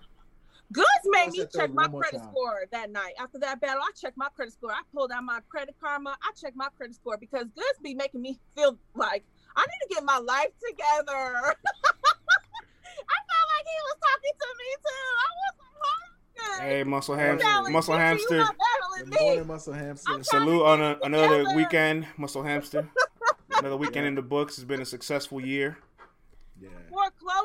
Goodz 0.73 0.89
made 1.05 1.33
me 1.33 1.45
check 1.55 1.71
my 1.71 1.87
credit 1.87 2.17
time. 2.19 2.31
score 2.31 2.65
that 2.73 2.91
night. 2.91 3.13
After 3.21 3.39
that 3.41 3.61
battle, 3.61 3.83
I 3.83 3.91
checked 3.95 4.17
my 4.17 4.31
credit 4.35 4.55
score. 4.55 4.73
I 4.73 4.81
pulled 4.95 5.13
out 5.13 5.23
my 5.23 5.41
credit 5.51 5.77
karma. 5.79 6.17
I 6.23 6.31
checked 6.41 6.57
my 6.57 6.69
credit 6.79 6.97
score 6.97 7.19
because 7.19 7.45
Goodz 7.55 7.79
be 7.83 7.95
making 7.95 8.23
me 8.23 8.39
feel 8.57 8.79
like 8.95 9.23
I 9.55 9.61
need 9.61 9.87
to 9.87 9.95
get 9.97 10.05
my 10.05 10.17
life 10.17 10.49
together. 10.67 11.13
I 11.13 11.53
felt 13.29 13.47
like 13.53 13.67
he 13.67 13.77
was 13.85 13.97
talking 14.01 14.33
to 14.41 14.49
me 14.57 14.71
too. 14.81 15.13
I 15.13 15.29
was 15.29 16.59
like, 16.59 16.63
Hey, 16.63 16.85
muscle 16.85 17.17
hamster, 17.17 17.71
muscle 17.71 17.95
Gigi, 17.95 18.03
hamster. 18.03 18.49
Good 18.99 19.21
morning. 19.21 19.47
Muscle 19.47 19.75
Hamster. 19.75 20.11
I'm 20.11 20.25
Salute 20.25 20.65
on 20.65 20.81
a, 20.81 20.99
another 21.03 21.55
weekend, 21.55 22.07
muscle 22.17 22.43
hamster. 22.43 22.89
Another 23.59 23.77
weekend 23.77 24.07
in 24.07 24.15
the 24.15 24.23
books. 24.23 24.59
It's 24.59 24.65
been 24.65 24.83
a 24.83 24.87
successful 24.87 25.41
year. 25.41 25.79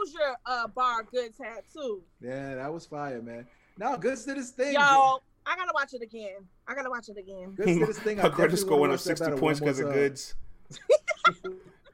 Yeah, 0.06 0.12
Foreclosure 0.14 0.38
uh, 0.46 0.68
bar 0.68 1.04
Goodz 1.04 1.38
had 1.38 1.62
too. 1.74 2.02
yeah, 2.22 2.56
that 2.56 2.74
was 2.74 2.86
fire, 2.86 3.22
man. 3.22 3.46
Now 3.78 3.96
Goodz 3.98 4.26
did 4.26 4.38
his 4.38 4.52
thing. 4.52 4.74
Yo, 4.74 4.80
I 4.80 5.56
gotta 5.56 5.72
watch 5.74 5.94
it 5.94 6.02
again. 6.02 6.48
I 6.68 6.76
gotta 6.76 6.90
watch 6.90 7.10
it 7.10 7.18
again. 7.18 7.52
Goodz 7.56 7.78
did 7.78 7.88
his 7.88 8.00
thing. 8.00 8.20
I 8.20 8.24
Her 8.24 8.30
credit 8.30 8.58
score 8.58 8.80
wanna 8.80 8.92
went 8.92 8.94
up 8.94 9.00
60 9.00 9.32
points 9.38 9.60
because 9.60 9.80
of 9.80 9.92
Goodz. 9.94 10.36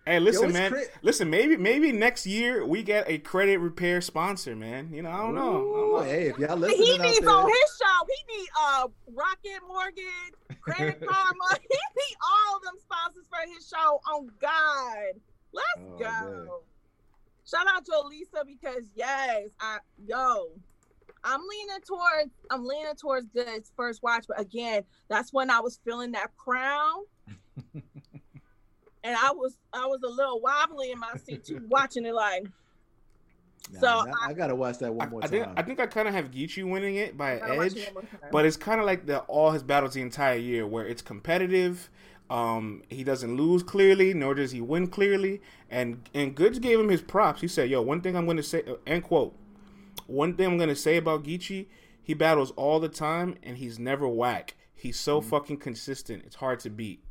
Hey, 0.06 0.22
listen, 0.22 0.46
it's 0.46 0.54
man. 0.54 0.72
cra- 0.72 0.84
listen, 1.02 1.30
maybe 1.30 1.58
maybe 1.58 1.92
next 1.92 2.26
year 2.26 2.66
we 2.66 2.82
get 2.82 3.10
a 3.10 3.18
credit 3.18 3.58
repair 3.58 4.00
sponsor, 4.00 4.56
man. 4.56 4.90
You 4.94 5.02
know, 5.02 5.10
I 5.12 5.18
don't 5.18 5.36
know. 5.36 5.42
I 5.42 5.52
don't 5.52 5.66
Ooh, 5.66 5.92
know. 5.98 6.02
Hey, 6.04 6.28
if 6.28 6.38
y'all 6.40 6.56
listen, 6.56 6.78
he 6.82 6.98
needs 6.98 7.20
there, 7.20 7.30
on 7.30 7.46
his 7.50 7.78
show. 7.78 8.08
He 8.08 8.38
need 8.38 8.48
uh 8.58 8.88
Rocket 9.14 9.60
Mortgage, 9.68 10.62
Credit 10.62 11.02
Karma. 11.06 11.60
he 11.60 11.68
need 11.68 12.16
all 12.24 12.58
them 12.64 12.76
sponsors 12.80 13.26
for 13.30 13.54
his 13.54 13.68
show. 13.68 14.00
On 14.14 14.32
God, 14.40 15.20
let's 15.52 15.68
Oh, 15.78 15.98
go. 16.00 16.06
man. 16.30 16.48
Shout 17.50 17.66
out 17.68 17.86
to 17.86 17.94
Elisa 18.04 18.44
because 18.46 18.84
yes, 18.96 19.50
I 19.60 19.78
yo, 20.06 20.50
I'm 21.24 21.40
leaning 21.42 21.82
towards 21.86 22.32
I'm 22.52 22.66
leaning 22.66 22.96
towards 22.96 23.28
Good's 23.28 23.72
first 23.76 24.04
watch, 24.04 24.26
but 24.28 24.40
again, 24.40 24.84
that's 25.10 25.32
when 25.32 25.50
I 25.50 25.60
was 25.60 25.80
feeling 25.86 26.12
that 26.12 26.36
crown. 26.38 27.04
and 27.74 27.84
I 29.16 29.32
was 29.32 29.58
I 29.74 29.86
was 29.86 30.02
a 30.04 30.10
little 30.10 30.42
wobbly 30.42 30.92
in 30.92 31.00
my 31.00 31.14
seat 31.26 31.46
too, 31.46 31.66
watching 31.70 32.06
it 32.06 32.14
like 32.14 32.48
Nah, 33.72 33.80
So, 33.80 33.88
nah, 34.06 34.14
I, 34.26 34.34
gotta 34.34 34.56
watch 34.56 34.78
that 34.80 34.94
one 34.94 35.10
more 35.10 35.20
I 35.24 35.28
time. 35.28 35.30
think 35.32 35.48
I 35.58 35.62
think 35.62 35.80
I 35.80 35.88
kind 35.88 36.08
of 36.08 36.14
have 36.14 36.32
Geechee 36.32 36.70
winning 36.70 36.96
it 36.96 37.18
by 37.18 37.34
an 37.34 37.62
edge, 37.62 37.76
it 37.76 37.94
one 37.94 38.06
more 38.06 38.20
time. 38.20 38.30
but 38.32 38.46
it's 38.46 38.58
kind 38.58 38.80
of 38.80 38.86
like 38.86 39.06
the 39.06 39.20
all 39.22 39.52
his 39.52 39.64
battles 39.64 39.94
the 39.94 40.02
entire 40.02 40.38
year, 40.38 40.66
where 40.66 40.86
it's 40.86 41.02
competitive. 41.02 41.90
Um, 42.30 42.84
he 42.90 43.04
doesn't 43.04 43.38
lose 43.38 43.64
clearly, 43.64 44.14
nor 44.14 44.36
does 44.36 44.52
he 44.52 44.62
win 44.62 44.88
clearly. 44.88 45.42
And 45.70 46.10
and 46.14 46.36
Goodz 46.36 46.60
gave 46.60 46.80
him 46.80 46.90
his 46.90 47.02
props. 47.02 47.42
He 47.42 47.48
said, 47.48 47.70
"Yo, 47.70 47.82
one 47.82 48.02
thing 48.02 48.16
I'm 48.16 48.26
going 48.26 48.38
to 48.38 48.44
say," 48.44 48.64
uh, 48.68 48.76
end 48.86 49.04
quote. 49.04 49.36
One 50.08 50.36
thing 50.36 50.46
I'm 50.48 50.58
going 50.58 50.70
to 50.70 50.76
say 50.76 50.98
about 50.98 51.24
Geechee, 51.24 51.68
he 52.02 52.14
battles 52.14 52.52
all 52.52 52.80
the 52.80 52.90
time, 52.90 53.36
and 53.44 53.58
he's 53.58 53.78
never 53.80 54.08
whack. 54.08 54.56
He's 54.74 55.00
so 55.00 55.22
fucking 55.22 55.58
consistent. 55.58 56.24
It's 56.26 56.36
hard 56.36 56.60
to 56.62 56.70
beat. 56.70 57.04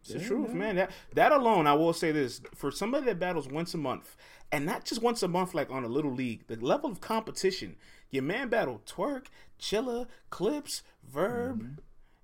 It's 0.00 0.12
the 0.12 0.20
truth, 0.20 0.48
man. 0.48 0.58
man. 0.58 0.76
That 0.76 0.90
that 1.14 1.32
alone, 1.32 1.66
I 1.66 1.74
will 1.74 1.92
say 1.92 2.12
this: 2.12 2.40
for 2.54 2.70
somebody 2.70 3.06
that 3.06 3.18
battles 3.18 3.48
once 3.48 3.74
a 3.74 3.78
month, 3.78 4.16
and 4.52 4.64
not 4.64 4.84
just 4.84 5.02
once 5.02 5.22
a 5.22 5.28
month, 5.28 5.54
like 5.54 5.70
on 5.70 5.84
a 5.84 5.88
little 5.88 6.12
league, 6.12 6.46
the 6.46 6.56
level 6.56 6.90
of 6.90 7.00
competition. 7.00 7.76
Your 8.10 8.22
man 8.22 8.48
battled 8.48 8.86
Twerk, 8.86 9.26
Chilla, 9.60 10.06
Clips, 10.30 10.82
Verb, 11.04 11.62
Mm-hmm. 11.62 11.74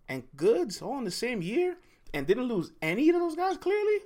And 0.09 0.25
Goodz 0.37 0.83
all 0.83 0.99
in 0.99 1.05
the 1.05 1.11
same 1.11 1.43
year, 1.43 1.77
and 2.13 2.27
didn't 2.27 2.45
lose 2.45 2.73
any 2.83 3.09
of 3.09 3.17
those 3.17 3.35
guys. 3.35 3.57
Clearly, 3.57 4.01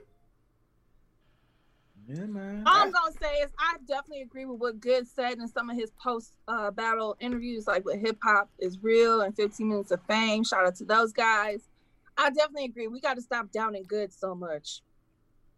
yeah, 2.08 2.26
man. 2.26 2.62
All 2.66 2.82
I'm 2.82 2.92
gonna 2.92 3.12
say 3.20 3.34
is 3.42 3.50
I 3.58 3.76
definitely 3.88 4.22
agree 4.22 4.44
with 4.44 4.60
what 4.60 4.80
Good 4.80 5.08
said 5.08 5.38
in 5.38 5.48
some 5.48 5.70
of 5.70 5.76
his 5.76 5.90
post 6.00 6.34
uh, 6.46 6.70
battle 6.70 7.16
interviews, 7.18 7.66
like 7.66 7.84
with 7.84 8.00
hip 8.00 8.18
hop 8.22 8.48
is 8.58 8.78
real 8.80 9.22
and 9.22 9.34
15 9.34 9.68
minutes 9.68 9.90
of 9.90 10.00
fame. 10.06 10.44
Shout 10.44 10.66
out 10.66 10.76
to 10.76 10.84
those 10.84 11.12
guys. 11.12 11.62
I 12.16 12.30
definitely 12.30 12.66
agree. 12.66 12.86
We 12.86 13.00
got 13.00 13.14
to 13.14 13.22
stop 13.22 13.50
downing 13.52 13.84
Good 13.88 14.12
so 14.12 14.34
much. 14.34 14.82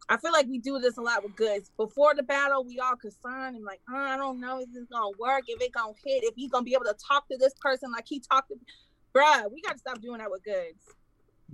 I 0.09 0.17
feel 0.17 0.33
like 0.33 0.47
we 0.47 0.59
do 0.59 0.79
this 0.79 0.97
a 0.97 1.03
lot 1.03 1.23
with 1.23 1.37
Goodz. 1.37 1.71
Before 1.77 2.15
the 2.15 2.23
battle, 2.23 2.65
we 2.65 2.79
all 2.79 2.97
concerned 2.97 3.57
and 3.57 3.65
like, 3.65 3.81
oh, 3.91 3.97
I 3.97 4.17
don't 4.17 4.41
know 4.41 4.59
if 4.61 4.73
this 4.73 4.85
gonna 4.91 5.17
work, 5.19 5.43
if 5.49 5.61
it 5.61 5.73
gonna 5.73 5.93
hit, 6.03 6.25
if 6.25 6.35
he 6.35 6.49
gonna 6.49 6.65
be 6.65 6.73
able 6.73 6.87
to 6.87 6.97
talk 7.07 7.29
to 7.29 7.37
this 7.37 7.53
person 7.61 7.93
like 7.93 8.07
he 8.09 8.21
talked 8.21 8.49
to. 8.49 8.57
Bruh, 9.15 9.51
we 9.53 9.61
got 9.63 9.73
to 9.73 9.79
stop 9.79 10.01
doing 10.01 10.19
that 10.19 10.31
with 10.31 10.45
Goodz. 10.45 10.95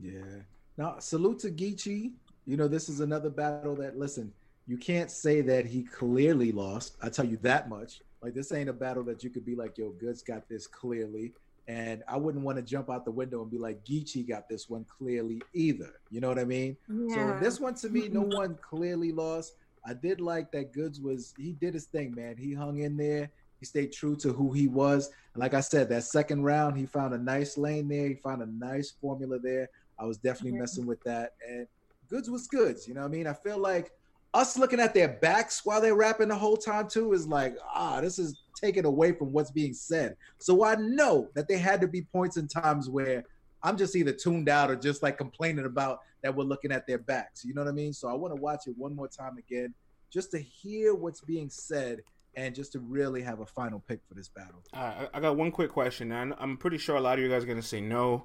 Yeah. 0.01 0.43
Now, 0.77 0.99
salute 0.99 1.39
to 1.41 1.51
Geechee. 1.51 2.13
You 2.47 2.57
know, 2.57 2.69
this 2.69 2.89
is 2.89 3.01
another 3.01 3.31
battle 3.31 3.75
that, 3.77 3.99
listen, 3.99 4.33
you 4.67 4.77
can't 4.77 5.11
say 5.11 5.41
that 5.43 5.67
he 5.67 5.83
clearly 5.83 6.53
lost. 6.53 6.97
I 7.03 7.09
tell 7.09 7.25
you 7.25 7.39
that 7.39 7.69
much. 7.69 8.01
Like, 8.23 8.35
this 8.35 8.53
ain't 8.53 8.69
a 8.69 8.73
battle 8.73 9.03
that 9.05 9.23
you 9.23 9.31
could 9.31 9.45
be 9.45 9.55
like, 9.55 9.79
yo, 9.79 9.91
Goodz 9.91 10.23
got 10.23 10.49
this 10.49 10.67
clearly. 10.67 11.33
And 11.67 12.03
I 12.07 12.19
wouldn't 12.19 12.45
want 12.45 12.57
to 12.57 12.63
jump 12.63 12.91
out 12.91 13.05
the 13.05 13.11
window 13.11 13.41
and 13.41 13.51
be 13.51 13.57
like, 13.59 13.85
Geechee 13.85 14.29
got 14.29 14.49
this 14.49 14.69
one 14.69 14.85
clearly 14.85 15.41
either. 15.55 16.01
You 16.11 16.21
know 16.21 16.29
what 16.29 16.39
I 16.39 16.45
mean? 16.45 16.77
Yeah. 16.89 17.15
So 17.15 17.39
this 17.41 17.61
one 17.61 17.75
to 17.77 17.89
me, 17.89 18.09
no 18.09 18.23
mm-hmm. 18.23 18.37
one 18.37 18.59
clearly 18.61 19.13
lost. 19.13 19.55
I 19.87 19.95
did 19.95 20.21
like 20.21 20.51
that 20.53 20.73
Goodz 20.73 21.01
was 21.01 21.35
he 21.39 21.53
did 21.53 21.75
his 21.75 21.85
thing, 21.87 22.15
man. 22.15 22.37
He 22.37 22.53
hung 22.53 22.79
in 22.79 22.97
there. 22.97 23.31
He 23.65 23.67
stayed 23.67 23.93
true 23.93 24.15
to 24.17 24.31
who 24.31 24.53
he 24.53 24.69
was. 24.69 25.09
And 25.33 25.41
like 25.41 25.55
I 25.55 25.61
said, 25.61 25.89
that 25.89 26.05
second 26.05 26.43
round, 26.43 26.77
he 26.77 26.85
found 26.85 27.15
a 27.15 27.19
nice 27.19 27.57
lane 27.57 27.89
there. 27.89 28.09
He 28.09 28.15
found 28.17 28.43
a 28.43 28.47
nice 28.47 28.91
formula 28.91 29.39
there. 29.39 29.71
I 29.99 30.05
was 30.05 30.19
definitely 30.19 30.59
Mhm. 30.59 30.61
messing 30.61 30.87
with 30.87 31.01
that. 31.05 31.33
And 31.49 31.67
Goodz 32.11 32.29
was 32.29 32.47
goods. 32.47 32.87
You 32.87 32.93
know 32.93 33.01
what 33.01 33.07
I 33.07 33.11
mean? 33.12 33.27
I 33.27 33.33
feel 33.33 33.57
like 33.57 33.91
us 34.35 34.59
looking 34.59 34.81
at 34.81 34.93
their 34.93 35.09
backs 35.09 35.65
while 35.65 35.81
they're 35.81 35.95
rapping 35.95 36.29
the 36.29 36.37
whole 36.37 36.59
time 36.59 36.89
too 36.89 37.15
is 37.15 37.27
like, 37.27 37.57
ah, 37.74 38.03
this 38.03 38.19
is 38.19 38.36
taken 38.55 38.85
away 38.85 39.12
from 39.12 39.32
what's 39.32 39.51
being 39.51 39.73
said. 39.73 40.15
So 40.39 40.62
I 40.62 40.74
know 40.74 41.31
that 41.35 41.49
there 41.49 41.57
had 41.59 41.81
to 41.81 41.89
be 41.89 42.03
points 42.03 42.36
and 42.36 42.51
times 42.51 42.91
where 42.91 43.24
I'm 43.62 43.78
just 43.78 43.97
either 43.97 44.12
tuned 44.12 44.51
out 44.51 44.70
or 44.70 44.77
just 44.77 45.03
like 45.03 45.16
complaining 45.16 45.65
about 45.65 46.01
that 46.23 46.36
we're 46.36 46.45
looking 46.45 46.70
at 46.70 46.86
their 46.86 46.99
backs. 46.99 47.47
You 47.47 47.55
know 47.55 47.62
what 47.62 47.70
I 47.70 47.73
mean? 47.73 47.95
So 47.95 48.09
I 48.09 48.12
want 48.12 48.36
to 48.36 48.43
watch 48.43 48.66
it 48.66 48.77
one 48.77 48.95
more 48.95 49.09
time 49.09 49.39
again 49.39 49.73
just 50.12 50.32
to 50.32 50.39
hear 50.39 50.95
what's 50.95 51.23
being 51.23 51.49
said 51.49 52.03
and 52.36 52.55
just 52.55 52.73
to 52.73 52.81
really 52.81 53.23
have 53.23 53.40
a 53.40 53.47
final 53.47 53.81
pick 53.86 54.01
for 54.09 54.15
this 54.15 54.28
battle. 54.28 54.62
I, 54.73 55.09
I 55.12 55.20
got 55.20 55.36
one 55.36 55.51
quick 55.51 55.70
question. 55.70 56.12
and 56.12 56.35
I'm 56.39 56.56
pretty 56.56 56.78
sure 56.78 56.97
a 56.97 57.01
lot 57.01 57.19
of 57.19 57.24
you 57.24 57.31
guys 57.31 57.44
are 57.44 57.47
gonna 57.47 57.62
say 57.62 57.81
no, 57.81 58.24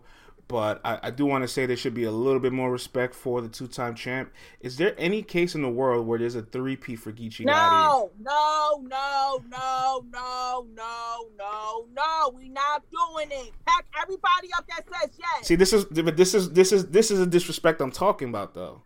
but 0.49 0.81
I, 0.83 0.99
I 1.03 1.11
do 1.11 1.27
want 1.27 1.43
to 1.43 1.47
say 1.47 1.67
there 1.67 1.77
should 1.77 1.93
be 1.93 2.05
a 2.05 2.11
little 2.11 2.39
bit 2.39 2.51
more 2.51 2.71
respect 2.71 3.13
for 3.13 3.39
the 3.39 3.47
two-time 3.47 3.93
champ. 3.93 4.33
Is 4.61 4.77
there 4.77 4.95
any 4.97 5.21
case 5.21 5.53
in 5.53 5.61
the 5.61 5.69
world 5.69 6.07
where 6.07 6.17
there's 6.17 6.33
a 6.33 6.41
three-P 6.41 6.95
for 6.95 7.11
Geechee 7.11 7.45
No, 7.45 8.09
no, 8.19 8.81
no, 8.81 9.43
no, 9.47 10.03
no, 10.11 10.67
no, 10.73 11.27
no, 11.37 11.85
no. 11.93 12.33
We 12.35 12.49
not 12.49 12.83
doing 12.89 13.29
it. 13.29 13.51
Pack 13.67 13.85
everybody 14.01 14.49
up 14.57 14.65
that 14.69 14.85
says 14.91 15.11
yes. 15.19 15.47
See, 15.47 15.55
this 15.55 15.71
is 15.71 15.85
but 15.85 16.17
this 16.17 16.33
is 16.33 16.51
this 16.51 16.71
is 16.71 16.87
this 16.87 17.11
is 17.11 17.19
a 17.19 17.27
disrespect 17.27 17.79
I'm 17.79 17.91
talking 17.91 18.29
about 18.29 18.55
though, 18.55 18.81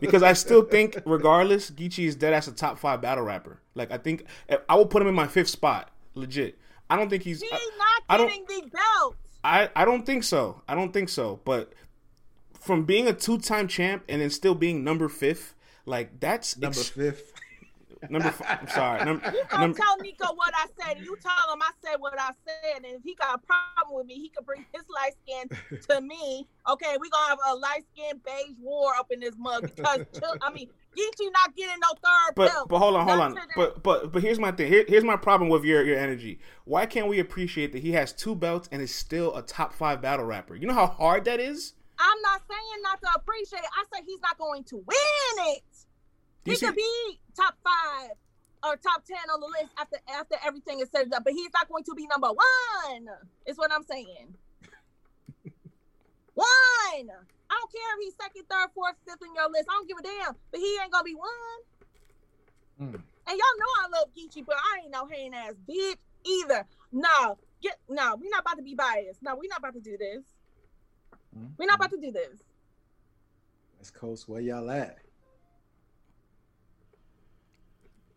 because 0.00 0.22
I 0.22 0.32
still 0.34 0.62
think 0.62 1.00
regardless, 1.06 1.70
Geechee 1.70 2.06
is 2.06 2.16
dead 2.16 2.32
as 2.32 2.48
a 2.48 2.52
top 2.52 2.78
five 2.78 3.00
battle 3.00 3.24
rapper. 3.24 3.60
Like 3.74 3.90
I 3.90 3.98
think 3.98 4.24
I 4.68 4.74
will 4.74 4.86
put 4.86 5.02
him 5.02 5.08
in 5.08 5.14
my 5.14 5.26
fifth 5.26 5.48
spot, 5.48 5.90
legit. 6.14 6.58
I 6.88 6.96
don't 6.96 7.08
think 7.08 7.22
he's. 7.22 7.40
He's 7.40 7.52
I, 7.52 7.70
not 7.78 8.02
I 8.08 8.16
don't- 8.16 8.28
getting 8.28 8.44
the 8.64 8.70
belt. 8.70 9.16
I, 9.42 9.70
I 9.74 9.84
don't 9.86 10.04
think 10.04 10.22
so. 10.24 10.60
I 10.68 10.74
don't 10.74 10.92
think 10.92 11.08
so. 11.08 11.40
But 11.46 11.72
from 12.60 12.84
being 12.84 13.06
a 13.08 13.12
two 13.14 13.38
time 13.38 13.68
champ 13.68 14.04
and 14.08 14.20
then 14.20 14.28
still 14.30 14.54
being 14.54 14.84
number 14.84 15.08
fifth, 15.08 15.54
like 15.86 16.20
that's 16.20 16.58
Number 16.58 16.78
ex- 16.78 16.88
fifth. 16.90 17.32
Number. 18.08 18.28
F- 18.28 18.42
I'm 18.60 18.68
sorry. 18.68 19.04
Number, 19.04 19.30
You 19.34 19.42
gonna 19.48 19.62
number, 19.64 19.78
tell 19.78 19.96
Nico 19.98 20.26
what 20.34 20.52
I 20.54 20.66
said, 20.80 21.00
you 21.04 21.16
tell 21.22 21.52
him 21.52 21.60
I 21.62 21.70
said 21.84 21.96
what 21.98 22.14
I 22.18 22.30
said, 22.46 22.76
and 22.76 22.84
if 22.86 23.02
he 23.02 23.14
got 23.14 23.34
a 23.34 23.38
problem 23.38 23.96
with 23.98 24.06
me, 24.06 24.14
he 24.14 24.28
could 24.30 24.46
bring 24.46 24.64
his 24.72 24.82
light 24.94 25.12
skin 25.26 25.78
to 25.88 26.00
me. 26.06 26.46
Okay, 26.70 26.96
we 27.00 27.10
gonna 27.10 27.28
have 27.28 27.38
a 27.50 27.54
light 27.56 27.82
skin 27.94 28.20
beige 28.24 28.56
war 28.60 28.92
up 28.98 29.08
in 29.10 29.20
this 29.20 29.34
mug 29.38 29.62
because 29.74 30.06
I 30.42 30.52
mean, 30.52 30.68
Geechee 30.96 31.32
not 31.32 31.54
getting 31.56 31.78
no 31.80 31.88
third 32.02 32.34
but 32.34 32.48
belt. 32.52 32.68
but 32.68 32.78
hold 32.78 32.96
on, 32.96 33.06
hold 33.06 33.20
on. 33.20 33.38
But 33.56 33.82
but 33.82 34.12
but 34.12 34.22
here's 34.22 34.38
my 34.38 34.52
thing. 34.52 34.68
Here, 34.72 34.84
here's 34.88 35.04
my 35.04 35.16
problem 35.16 35.50
with 35.50 35.64
your 35.64 35.84
your 35.84 35.98
energy. 35.98 36.40
Why 36.64 36.86
can't 36.86 37.06
we 37.08 37.18
appreciate 37.20 37.72
that 37.72 37.82
he 37.82 37.92
has 37.92 38.12
two 38.12 38.34
belts 38.34 38.68
and 38.72 38.80
is 38.80 38.94
still 38.94 39.36
a 39.36 39.42
top 39.42 39.72
five 39.72 40.00
battle 40.00 40.24
rapper? 40.24 40.54
You 40.56 40.66
know 40.66 40.74
how 40.74 40.86
hard 40.86 41.24
that 41.26 41.40
is. 41.40 41.74
I'm 42.02 42.22
not 42.22 42.40
saying 42.48 42.82
not 42.82 42.98
to 43.02 43.08
appreciate 43.14 43.58
it. 43.58 43.68
I 43.78 43.84
say 43.94 44.02
he's 44.06 44.20
not 44.22 44.38
going 44.38 44.64
to 44.64 44.76
win 44.76 45.46
it. 45.54 45.62
He 46.44 46.54
see? 46.54 46.66
could 46.66 46.74
be 46.74 47.20
top 47.36 47.54
five 47.62 48.16
or 48.62 48.76
top 48.76 49.04
ten 49.04 49.18
on 49.32 49.40
the 49.40 49.46
list 49.46 49.72
after 49.78 49.96
after 50.12 50.36
everything 50.44 50.80
is 50.80 50.88
set 50.90 51.12
up, 51.12 51.24
but 51.24 51.32
he's 51.32 51.50
not 51.52 51.68
going 51.68 51.84
to 51.84 51.94
be 51.94 52.06
number 52.06 52.28
one. 52.28 53.08
Is 53.46 53.56
what 53.56 53.72
I'm 53.72 53.84
saying. 53.84 54.34
one. 56.34 56.46
I 57.50 57.58
don't 57.58 57.72
care 57.72 57.98
if 57.98 58.04
he's 58.04 58.14
second, 58.14 58.44
third, 58.48 58.68
fourth, 58.74 58.94
fifth 59.06 59.22
in 59.26 59.34
your 59.34 59.50
list. 59.50 59.66
I 59.68 59.72
don't 59.74 59.88
give 59.88 59.98
a 59.98 60.02
damn. 60.02 60.36
But 60.50 60.60
he 60.60 60.78
ain't 60.82 60.92
gonna 60.92 61.04
be 61.04 61.14
one. 61.14 61.60
Mm. 62.80 62.94
And 62.94 63.38
y'all 63.38 63.58
know 63.58 63.70
I 63.84 63.88
love 63.98 64.08
Geechee, 64.16 64.46
but 64.46 64.56
I 64.56 64.82
ain't 64.82 64.92
no 64.92 65.06
hating 65.06 65.34
ass 65.34 65.54
bitch 65.68 65.98
either. 66.24 66.66
No, 66.92 67.38
get 67.62 67.78
no. 67.88 68.16
We're 68.20 68.30
not 68.30 68.40
about 68.40 68.56
to 68.56 68.62
be 68.62 68.74
biased. 68.74 69.22
No, 69.22 69.36
we're 69.36 69.48
not 69.48 69.58
about 69.58 69.74
to 69.74 69.80
do 69.80 69.96
this. 69.98 70.22
We're 71.58 71.66
not 71.66 71.76
about 71.76 71.90
to 71.90 71.98
do 71.98 72.10
this. 72.10 72.42
West 73.78 73.94
Coast, 73.94 74.28
where 74.28 74.40
y'all 74.40 74.70
at? 74.70 74.98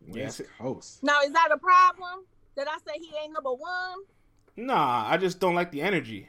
Yes. 0.06 0.38
West 0.40 0.50
Coast. 0.58 1.02
Now, 1.02 1.20
is 1.22 1.32
that 1.32 1.48
a 1.52 1.58
problem? 1.58 2.24
That 2.56 2.68
I 2.68 2.76
say 2.86 2.98
he 3.00 3.10
ain't 3.22 3.32
number 3.32 3.52
one? 3.52 3.98
Nah, 4.56 5.06
I 5.08 5.16
just 5.16 5.40
don't 5.40 5.54
like 5.54 5.72
the 5.72 5.82
energy. 5.82 6.28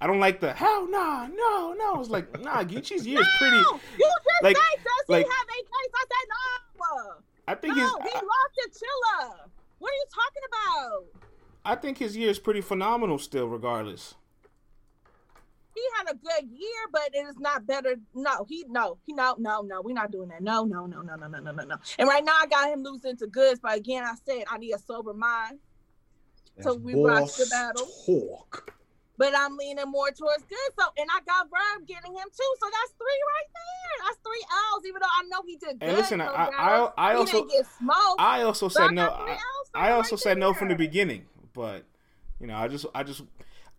I 0.00 0.06
don't 0.06 0.18
like 0.20 0.40
the 0.40 0.54
hell 0.54 0.88
nah, 0.88 1.26
no, 1.26 1.74
no. 1.74 2.00
It's 2.00 2.08
like 2.08 2.40
nah, 2.42 2.62
Geechee's 2.64 3.06
year 3.06 3.20
is 3.20 3.28
pretty. 3.38 3.56
No, 3.56 3.72
you 3.98 4.06
just 4.06 4.42
like- 4.42 4.56
said, 4.56 4.84
does 4.84 5.08
like- 5.08 5.26
he 5.26 5.30
have 5.30 5.46
a 5.46 5.62
case? 5.62 5.92
I 5.94 6.04
said 6.08 6.28
no. 6.28 7.14
I 7.48 7.54
think 7.56 7.76
No, 7.76 7.82
his 7.82 7.92
he 8.12 8.16
I, 8.16 8.20
lost 8.20 8.54
to 8.54 8.70
Chilla. 8.84 9.48
What 9.78 9.90
are 9.90 9.94
you 9.94 10.04
talking 10.14 10.42
about? 10.48 11.04
I 11.64 11.74
think 11.74 11.98
his 11.98 12.16
year 12.16 12.30
is 12.30 12.38
pretty 12.38 12.60
phenomenal 12.62 13.18
still, 13.18 13.48
regardless. 13.48 14.14
He 15.74 15.82
had 15.96 16.10
a 16.12 16.16
good 16.16 16.50
year, 16.50 16.80
but 16.92 17.10
it 17.12 17.26
is 17.28 17.38
not 17.38 17.66
better. 17.66 17.96
No, 18.14 18.44
he 18.48 18.64
no, 18.68 18.98
he 19.06 19.12
no, 19.12 19.36
no, 19.38 19.62
no. 19.62 19.80
We're 19.82 19.94
not 19.94 20.10
doing 20.10 20.28
that. 20.30 20.42
No, 20.42 20.64
no, 20.64 20.86
no, 20.86 21.00
no, 21.02 21.14
no, 21.14 21.28
no, 21.28 21.38
no, 21.40 21.52
no, 21.52 21.64
no. 21.64 21.76
And 21.98 22.08
right 22.08 22.24
now, 22.24 22.34
I 22.40 22.46
got 22.46 22.72
him 22.72 22.82
losing 22.82 23.16
to 23.18 23.26
Goodz. 23.26 23.60
But 23.60 23.76
again, 23.76 24.04
I 24.04 24.14
said 24.26 24.44
I 24.50 24.58
need 24.58 24.72
a 24.72 24.78
sober 24.78 25.14
mind. 25.14 25.58
So 26.60 26.74
we 26.74 26.94
watch 26.94 27.36
the 27.36 27.46
battle. 27.50 27.86
Talk. 28.04 28.74
But 29.16 29.34
I'm 29.36 29.56
leaning 29.56 29.84
more 29.86 30.10
towards 30.10 30.44
good. 30.44 30.58
So, 30.78 30.86
and 30.96 31.06
I 31.14 31.20
got 31.26 31.46
Verb 31.50 31.86
getting 31.86 32.12
him 32.12 32.24
too. 32.24 32.54
So 32.58 32.66
that's 32.72 32.92
three 32.92 33.20
right 33.28 33.48
there. 33.54 34.06
That's 34.06 34.18
three 34.24 34.44
L's. 34.74 34.86
Even 34.86 35.00
though 35.00 35.06
I 35.06 35.28
know 35.28 35.42
he 35.46 35.56
did 35.56 35.78
good. 35.78 35.88
And 35.88 35.96
listen, 35.96 36.20
in 36.20 36.26
I- 36.26 36.30
those 36.30 36.36
I- 36.36 36.50
battles. 36.50 36.90
I 36.96 37.10
he 37.12 37.16
also- 37.18 37.32
didn't 37.32 37.50
get 37.50 37.66
smoked. 37.78 38.16
I 38.18 38.42
also 38.42 38.66
but 38.66 38.72
said 38.72 38.90
no. 38.92 39.08
I, 39.10 39.38
I 39.74 39.90
also 39.92 40.16
right 40.16 40.20
said 40.22 40.38
no 40.38 40.52
from 40.54 40.68
the 40.68 40.74
beginning, 40.74 41.26
but 41.52 41.84
you 42.40 42.46
know, 42.46 42.56
I 42.56 42.68
just, 42.68 42.86
I 42.94 43.02
just, 43.02 43.22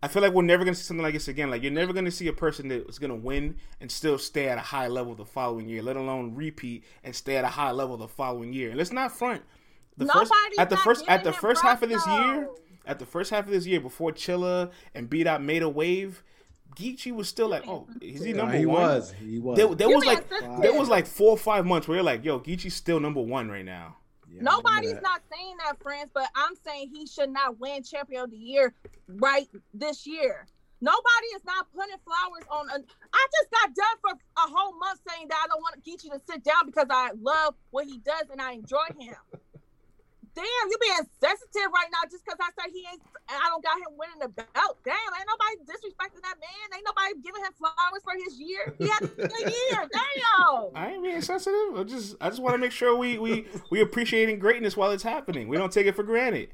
I 0.02 0.08
feel 0.08 0.20
like 0.22 0.32
we're 0.32 0.42
never 0.42 0.64
gonna 0.64 0.74
see 0.74 0.82
something 0.82 1.02
like 1.04 1.14
this 1.14 1.28
again. 1.28 1.50
Like 1.50 1.62
you're 1.62 1.70
never 1.72 1.92
gonna 1.92 2.10
see 2.10 2.26
a 2.28 2.32
person 2.32 2.68
that 2.68 2.88
is 2.88 2.98
gonna 2.98 3.14
win 3.14 3.56
and 3.80 3.90
still 3.90 4.18
stay 4.18 4.48
at 4.48 4.58
a 4.58 4.62
high 4.62 4.88
level 4.88 5.14
the 5.14 5.24
following 5.24 5.68
year, 5.68 5.82
let 5.82 5.96
alone 5.96 6.34
repeat 6.34 6.84
and 7.04 7.14
stay 7.14 7.36
at 7.36 7.44
a 7.44 7.48
high 7.48 7.70
level 7.70 7.96
the 7.96 8.08
following 8.08 8.52
year. 8.52 8.70
And 8.70 8.78
let's 8.78 8.92
not 8.92 9.16
front. 9.16 9.42
The 9.96 10.06
first 10.06 10.32
at 10.58 10.70
the 10.70 10.76
first 10.76 11.04
at 11.08 11.22
the 11.22 11.32
first 11.32 11.62
half 11.62 11.82
of 11.82 11.88
this 11.88 12.02
props, 12.02 12.26
year, 12.26 12.48
at 12.86 12.98
the 12.98 13.06
first 13.06 13.30
half 13.30 13.44
of 13.44 13.52
this 13.52 13.66
year, 13.66 13.78
before 13.80 14.10
Chilla 14.12 14.70
and 14.94 15.08
B 15.08 15.22
Dot 15.22 15.42
made 15.42 15.62
a 15.62 15.68
wave, 15.68 16.24
Geechee 16.74 17.12
was 17.14 17.28
still 17.28 17.48
like, 17.48 17.68
oh, 17.68 17.86
is 18.00 18.24
he 18.24 18.30
Yeah, 18.30 18.36
number 18.38 18.56
he 18.56 18.66
one? 18.66 18.80
was. 18.82 19.12
He 19.12 19.38
was. 19.38 19.56
There, 19.58 19.74
there 19.74 19.88
was 19.88 20.04
like 20.04 20.28
sensitive. 20.28 20.62
there 20.62 20.72
was 20.74 20.88
like 20.88 21.06
four 21.06 21.30
or 21.30 21.38
five 21.38 21.66
months 21.66 21.86
where 21.86 21.96
you're 21.98 22.04
like, 22.04 22.24
yo, 22.24 22.40
Geechee's 22.40 22.74
still 22.74 22.98
number 22.98 23.20
one 23.20 23.48
right 23.50 23.64
now. 23.64 23.96
Yeah, 24.34 24.42
Nobody's 24.42 25.00
not 25.02 25.22
saying 25.32 25.56
that, 25.64 25.82
friends, 25.82 26.10
but 26.14 26.28
I'm 26.34 26.54
saying 26.66 26.90
he 26.94 27.06
should 27.06 27.30
not 27.30 27.58
win 27.60 27.82
champion 27.82 28.24
of 28.24 28.30
the 28.30 28.36
year 28.36 28.74
right 29.08 29.48
this 29.74 30.06
year. 30.06 30.46
Nobody 30.80 31.26
is 31.36 31.44
not 31.44 31.66
putting 31.72 31.96
flowers 32.04 32.44
on. 32.50 32.68
A, 32.70 32.84
I 33.14 33.26
just 33.40 33.50
got 33.52 33.74
done 33.74 33.96
for 34.00 34.10
a 34.12 34.50
whole 34.50 34.78
month 34.78 35.00
saying 35.08 35.28
that 35.28 35.38
I 35.44 35.48
don't 35.48 35.60
want 35.62 35.84
Geechee 35.84 36.10
to 36.10 36.20
sit 36.28 36.42
down 36.42 36.66
because 36.66 36.88
I 36.90 37.10
love 37.20 37.54
what 37.70 37.86
he 37.86 37.98
does 37.98 38.30
and 38.32 38.40
I 38.40 38.52
enjoy 38.54 38.86
him. 38.98 39.14
Damn, 40.34 40.44
you 40.70 40.78
being 40.80 41.04
sensitive 41.20 41.68
right 41.74 41.88
now 41.92 42.08
just 42.10 42.24
because 42.24 42.38
I 42.40 42.48
say 42.56 42.72
he 42.72 42.84
ain't. 42.90 43.02
I 43.28 43.48
don't 43.50 43.62
got 43.62 43.76
him 43.76 43.96
winning 43.98 44.18
the 44.20 44.28
belt. 44.28 44.78
Damn, 44.84 44.94
ain't 44.96 45.28
nobody 45.28 45.56
disrespecting 45.68 46.22
that 46.22 46.36
man. 46.40 46.66
Ain't 46.74 46.86
nobody 46.86 47.20
giving 47.22 47.44
him 47.44 47.52
flowers 47.52 48.02
for 48.02 48.12
his 48.24 48.40
year. 48.40 48.74
He 48.78 48.88
had 48.88 49.02
a 49.02 49.06
good 49.06 49.52
year. 49.70 49.88
Damn. 49.92 50.70
I 50.74 50.92
ain't 50.94 51.02
being 51.02 51.20
sensitive. 51.20 51.76
I 51.76 51.84
just 51.84 52.16
I 52.20 52.30
just 52.30 52.40
want 52.40 52.54
to 52.54 52.58
make 52.58 52.72
sure 52.72 52.96
we 52.96 53.18
we 53.18 53.46
we 53.70 53.82
appreciating 53.82 54.38
greatness 54.38 54.74
while 54.76 54.90
it's 54.90 55.02
happening. 55.02 55.48
We 55.48 55.58
don't 55.58 55.70
take 55.72 55.86
it 55.86 55.94
for 55.96 56.02
granted. 56.02 56.48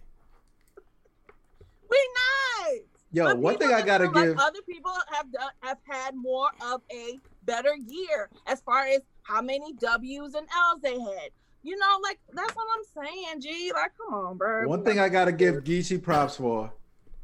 We 1.91 2.09
not. 2.15 2.81
Yo, 3.11 3.25
But 3.25 3.39
one 3.39 3.57
thing 3.59 3.73
I 3.73 3.81
gotta 3.83 4.05
like 4.11 4.15
give. 4.27 4.39
other 4.39 4.61
people 4.69 4.93
have 5.13 5.33
done, 5.33 5.51
have 5.63 5.79
had 5.89 6.15
more 6.15 6.49
of 6.63 6.83
a 6.93 7.19
better 7.45 7.75
year 7.87 8.29
as 8.47 8.61
far 8.61 8.87
as 8.87 9.01
how 9.23 9.41
many 9.41 9.73
W's 9.75 10.35
and 10.35 10.47
L's 10.55 10.83
they 10.83 10.99
had. 10.99 11.31
You 11.69 11.77
know, 11.77 11.99
like 12.03 12.19
that's 12.33 12.55
what 12.55 12.67
I'm 12.77 13.07
saying, 13.07 13.41
G. 13.43 13.73
Like, 13.75 13.93
come 13.99 14.15
on, 14.15 14.37
bro. 14.39 14.67
One 14.67 14.85
thing 14.85 14.99
I 14.99 15.11
gotta 15.11 15.33
give 15.33 15.65
Geechee 15.65 16.03
props 16.03 16.37
for 16.37 16.73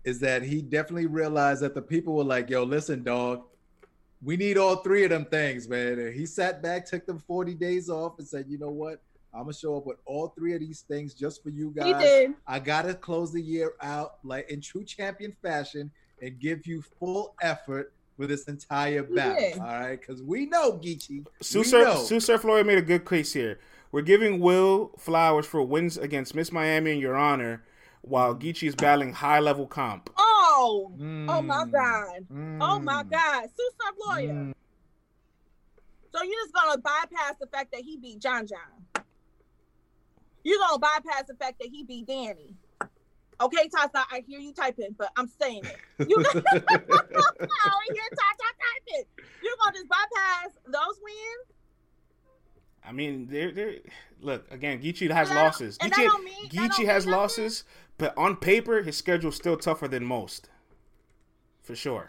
is 0.04 0.20
that 0.20 0.42
he 0.42 0.60
definitely 0.60 1.06
realized 1.06 1.62
that 1.62 1.74
the 1.74 1.80
people 1.80 2.14
were 2.14 2.24
like, 2.24 2.50
"Yo, 2.50 2.62
listen, 2.62 3.02
dog, 3.02 3.44
we 4.22 4.36
need 4.36 4.58
all 4.58 4.76
three 4.76 5.04
of 5.04 5.10
them 5.10 5.24
things, 5.24 5.66
man." 5.66 5.98
And 5.98 6.14
he 6.14 6.26
sat 6.26 6.62
back, 6.62 6.84
took 6.84 7.06
them 7.06 7.18
forty 7.18 7.54
days 7.54 7.88
off, 7.88 8.18
and 8.18 8.28
said, 8.28 8.44
"You 8.46 8.58
know 8.58 8.70
what? 8.70 9.00
I'm 9.32 9.44
gonna 9.44 9.54
show 9.54 9.78
up 9.78 9.86
with 9.86 9.96
all 10.04 10.28
three 10.28 10.52
of 10.52 10.60
these 10.60 10.82
things 10.82 11.14
just 11.14 11.42
for 11.42 11.48
you 11.48 11.70
he 11.70 11.92
guys. 11.92 12.02
did. 12.02 12.34
I 12.46 12.58
gotta 12.58 12.94
close 12.94 13.32
the 13.32 13.40
year 13.40 13.72
out 13.80 14.18
like 14.24 14.50
in 14.50 14.60
true 14.60 14.84
champion 14.84 15.34
fashion 15.42 15.90
and 16.20 16.38
give 16.38 16.66
you 16.66 16.82
full 17.00 17.34
effort 17.40 17.92
for 18.16 18.26
this 18.26 18.44
entire 18.44 19.02
battle. 19.02 19.36
did. 19.36 19.58
All 19.58 19.64
right, 19.64 19.98
because 19.98 20.22
we 20.22 20.46
know 20.46 20.72
Geechee. 20.72 21.26
Sue 21.40 21.60
we 21.60 21.64
Surf. 21.64 21.98
Sue 22.00 22.20
Surf 22.20 22.42
Floyd 22.42 22.66
made 22.66 22.78
a 22.78 22.82
good 22.82 23.04
case 23.04 23.32
here. 23.32 23.58
We're 23.94 24.02
giving 24.02 24.40
Will 24.40 24.90
flowers 24.98 25.46
for 25.46 25.62
wins 25.62 25.96
against 25.96 26.34
Miss 26.34 26.50
Miami 26.50 26.90
and 26.90 27.00
Your 27.00 27.14
Honor, 27.14 27.62
while 28.02 28.34
Geechee 28.34 28.66
is 28.66 28.74
battling 28.74 29.12
high 29.12 29.38
level 29.38 29.68
comp. 29.68 30.10
Oh, 30.18 30.90
oh 31.28 31.42
my 31.42 31.64
Mm, 31.64 31.70
God. 31.70 32.26
Oh 32.60 32.80
my 32.80 33.04
mm, 33.04 33.10
God. 33.12 33.48
Sue 33.56 33.70
lawyer. 34.08 34.32
mm. 34.32 34.52
So 36.12 36.24
you're 36.24 36.42
just 36.42 36.52
gonna 36.52 36.78
bypass 36.78 37.36
the 37.40 37.46
fact 37.46 37.70
that 37.70 37.82
he 37.82 37.96
beat 37.96 38.18
John 38.18 38.48
John. 38.48 39.04
You're 40.42 40.58
gonna 40.58 40.80
bypass 40.80 41.28
the 41.28 41.36
fact 41.36 41.60
that 41.60 41.68
he 41.68 41.84
beat 41.84 42.08
Danny. 42.08 42.56
Okay, 43.40 43.68
Tata, 43.68 44.04
I 44.10 44.24
hear 44.26 44.40
you 44.40 44.52
typing, 44.52 44.96
but 44.98 45.10
I'm 45.16 45.28
saying 45.28 45.62
it. 45.66 46.08
You 46.08 46.16
I 46.34 46.34
hear 46.34 48.08
Tata 48.10 48.48
typing. 48.58 49.04
You're 49.40 49.56
gonna 49.62 49.72
just 49.72 49.88
bypass 49.88 50.50
those 50.66 50.98
wins? 51.00 51.53
I 52.86 52.92
mean, 52.92 53.26
they're, 53.30 53.50
they're 53.52 53.76
look 54.20 54.50
again. 54.50 54.80
Geechee 54.82 55.10
has 55.10 55.28
And 55.30 55.38
losses. 55.38 55.78
and 55.80 55.90
that 55.92 55.98
Geechee, 55.98 56.24
mean- 56.24 56.48
Geechee 56.50 56.84
has 56.86 57.06
nothing. 57.06 57.18
losses, 57.20 57.64
but 57.98 58.16
on 58.16 58.36
paper, 58.36 58.82
his 58.82 58.96
schedule's 58.96 59.36
still 59.36 59.56
tougher 59.56 59.88
than 59.88 60.04
most, 60.04 60.48
for 61.62 61.74
sure. 61.74 62.06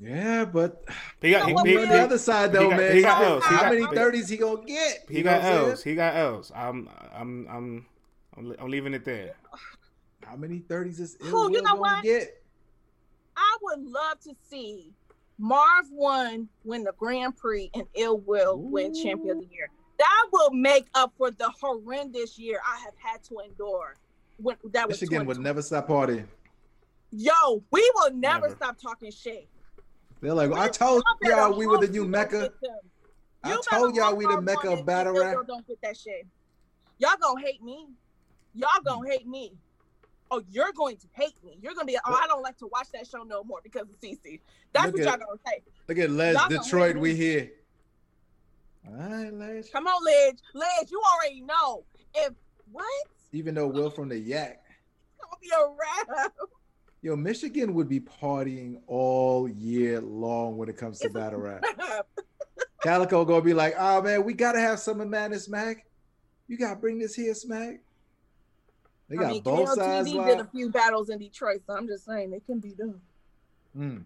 Yeah, 0.00 0.44
but 0.44 0.84
He 1.20 1.32
got 1.32 1.46
he, 1.48 1.52
what, 1.52 1.66
he- 1.66 1.74
on 1.76 1.80
Will? 1.82 1.88
the 1.88 1.94
he- 1.94 2.00
other 2.00 2.18
side 2.18 2.50
he 2.50 2.56
though, 2.56 2.70
got- 2.70 2.76
man, 2.78 2.96
he 2.96 3.02
got 3.02 3.22
L's. 3.22 3.44
He 3.46 3.54
how 3.54 3.60
got- 3.62 3.72
many 3.74 3.86
thirties 3.94 4.28
he 4.28 4.36
gonna 4.36 4.64
get? 4.64 5.04
he 5.08 5.18
You 5.18 5.24
got 5.24 5.42
what 5.42 5.52
L's. 5.52 5.82
He 5.82 5.94
got 5.94 6.14
L's. 6.16 6.52
I'm 6.54 6.88
I'm 7.12 7.46
I'm 7.50 7.86
I'm, 8.36 8.54
I'm 8.60 8.70
leaving 8.70 8.94
it 8.94 9.04
there. 9.04 9.34
How 10.24 10.36
many 10.36 10.60
thirties 10.60 11.00
is 11.00 11.16
Ill 11.20 11.26
Who, 11.26 11.36
you 11.36 11.50
Will 11.50 11.62
know 11.62 11.70
gonna 11.70 11.80
what? 11.80 12.02
get? 12.04 12.42
I 13.36 13.56
would 13.62 13.84
love 13.84 14.20
to 14.20 14.34
see 14.48 14.92
Marv 15.38 15.86
Won 15.90 16.48
win 16.64 16.84
the 16.84 16.92
Grand 16.96 17.36
Prix 17.36 17.70
and 17.74 17.84
Ill 17.94 18.18
Will 18.18 18.56
win 18.58 18.94
Champion 18.94 19.38
of 19.38 19.40
the 19.48 19.52
Year. 19.52 19.68
That 19.98 20.26
will 20.32 20.50
make 20.50 20.86
up 20.94 21.12
for 21.18 21.30
the 21.30 21.50
horrendous 21.60 22.38
year 22.38 22.60
I 22.66 22.78
have 22.84 22.94
had 22.96 23.22
to 23.24 23.40
endure. 23.40 23.96
When 24.36 24.56
that 24.72 24.88
was 24.88 25.00
Michigan 25.00 25.26
would 25.26 25.38
never 25.40 25.60
stop 25.62 25.88
partying. 25.88 26.26
Yo, 27.10 27.62
we 27.70 27.90
will 27.96 28.12
never, 28.12 28.42
Never. 28.48 28.56
stop 28.56 28.78
talking 28.80 29.10
shit. 29.10 29.48
They're 30.20 30.34
like, 30.34 30.52
I 30.52 30.68
told 30.68 31.02
y'all 31.22 31.56
we 31.56 31.66
were 31.66 31.78
the 31.78 31.88
new 31.88 32.04
Mecca. 32.06 32.52
I 33.42 33.56
told 33.70 33.94
y'all 33.96 34.14
we 34.14 34.26
the 34.26 34.40
Mecca 34.40 34.70
of 34.72 34.86
battle 34.86 35.14
rap. 35.14 35.36
Don't 35.46 35.66
get 35.66 35.80
that 35.82 35.96
shit. 35.96 36.26
Y'all 36.98 37.16
gonna 37.20 37.40
hate 37.40 37.62
me. 37.62 37.86
Y'all 38.54 38.68
gonna 38.84 39.08
hate 39.08 39.26
me. 39.26 39.52
oh, 40.30 40.42
you're 40.50 40.72
going 40.72 40.96
to 40.98 41.06
hate 41.14 41.42
me. 41.44 41.58
You're 41.62 41.72
gonna 41.74 41.86
be, 41.86 41.96
oh, 42.04 42.12
I 42.22 42.26
don't 42.26 42.42
like 42.42 42.58
to 42.58 42.66
watch 42.66 42.88
that 42.92 43.06
show 43.06 43.22
no 43.22 43.42
more 43.44 43.60
because 43.62 43.82
of 43.88 43.98
CC. 44.00 44.40
That's 44.74 44.86
Look 44.86 44.94
what 44.96 45.02
at- 45.02 45.18
y'all 45.18 45.26
gonna 45.26 45.40
say. 45.46 45.62
Look 45.88 45.98
at 45.98 46.10
Les, 46.10 46.34
Y'all 46.34 46.48
Detroit. 46.48 46.96
We 46.96 47.14
here. 47.14 47.50
All 48.88 49.08
right, 49.08 49.32
Les. 49.32 49.68
Come 49.70 49.86
on, 49.86 50.02
Lidge. 50.04 50.38
Lidge, 50.54 50.90
you 50.90 51.00
already 51.14 51.42
know. 51.42 51.84
If 52.14 52.32
what? 52.72 52.86
Even 53.32 53.54
though 53.54 53.66
Will 53.66 53.90
from 53.90 54.08
the 54.08 54.18
Yak, 54.18 54.62
It's 55.18 55.24
gonna 55.24 55.36
be 55.40 55.50
a 55.50 56.16
wrap. 56.18 56.32
yo, 57.02 57.16
Michigan 57.16 57.74
would 57.74 57.88
be 57.88 58.00
partying 58.00 58.80
all 58.86 59.48
year 59.48 60.00
long 60.00 60.56
when 60.56 60.68
it 60.68 60.76
comes 60.76 60.98
to 61.00 61.06
It's 61.06 61.14
battle 61.14 61.40
rap. 61.40 61.62
wrap. 61.78 62.06
Calico 62.82 63.24
gonna 63.24 63.42
be 63.42 63.54
like, 63.54 63.74
oh 63.78 64.00
man, 64.00 64.24
we 64.24 64.32
gotta 64.32 64.60
have 64.60 64.78
some 64.78 65.00
of 65.00 65.08
Madness 65.08 65.48
Mac. 65.48 65.84
You 66.46 66.56
gotta 66.56 66.76
bring 66.76 66.98
this 66.98 67.14
here, 67.14 67.34
Smack. 67.34 67.80
They 69.08 69.16
got 69.16 69.26
I 69.26 69.32
mean, 69.32 69.42
both 69.42 69.70
sides 69.74 70.08
KLTV 70.10 70.26
did 70.26 70.40
a 70.40 70.44
few 70.44 70.70
battles 70.70 71.08
in 71.10 71.18
Detroit, 71.18 71.62
so 71.66 71.74
I'm 71.74 71.86
just 71.86 72.04
saying 72.06 72.32
it 72.32 72.44
can 72.46 72.60
be 72.60 72.70
done. 72.70 73.00
Mm. 73.76 74.04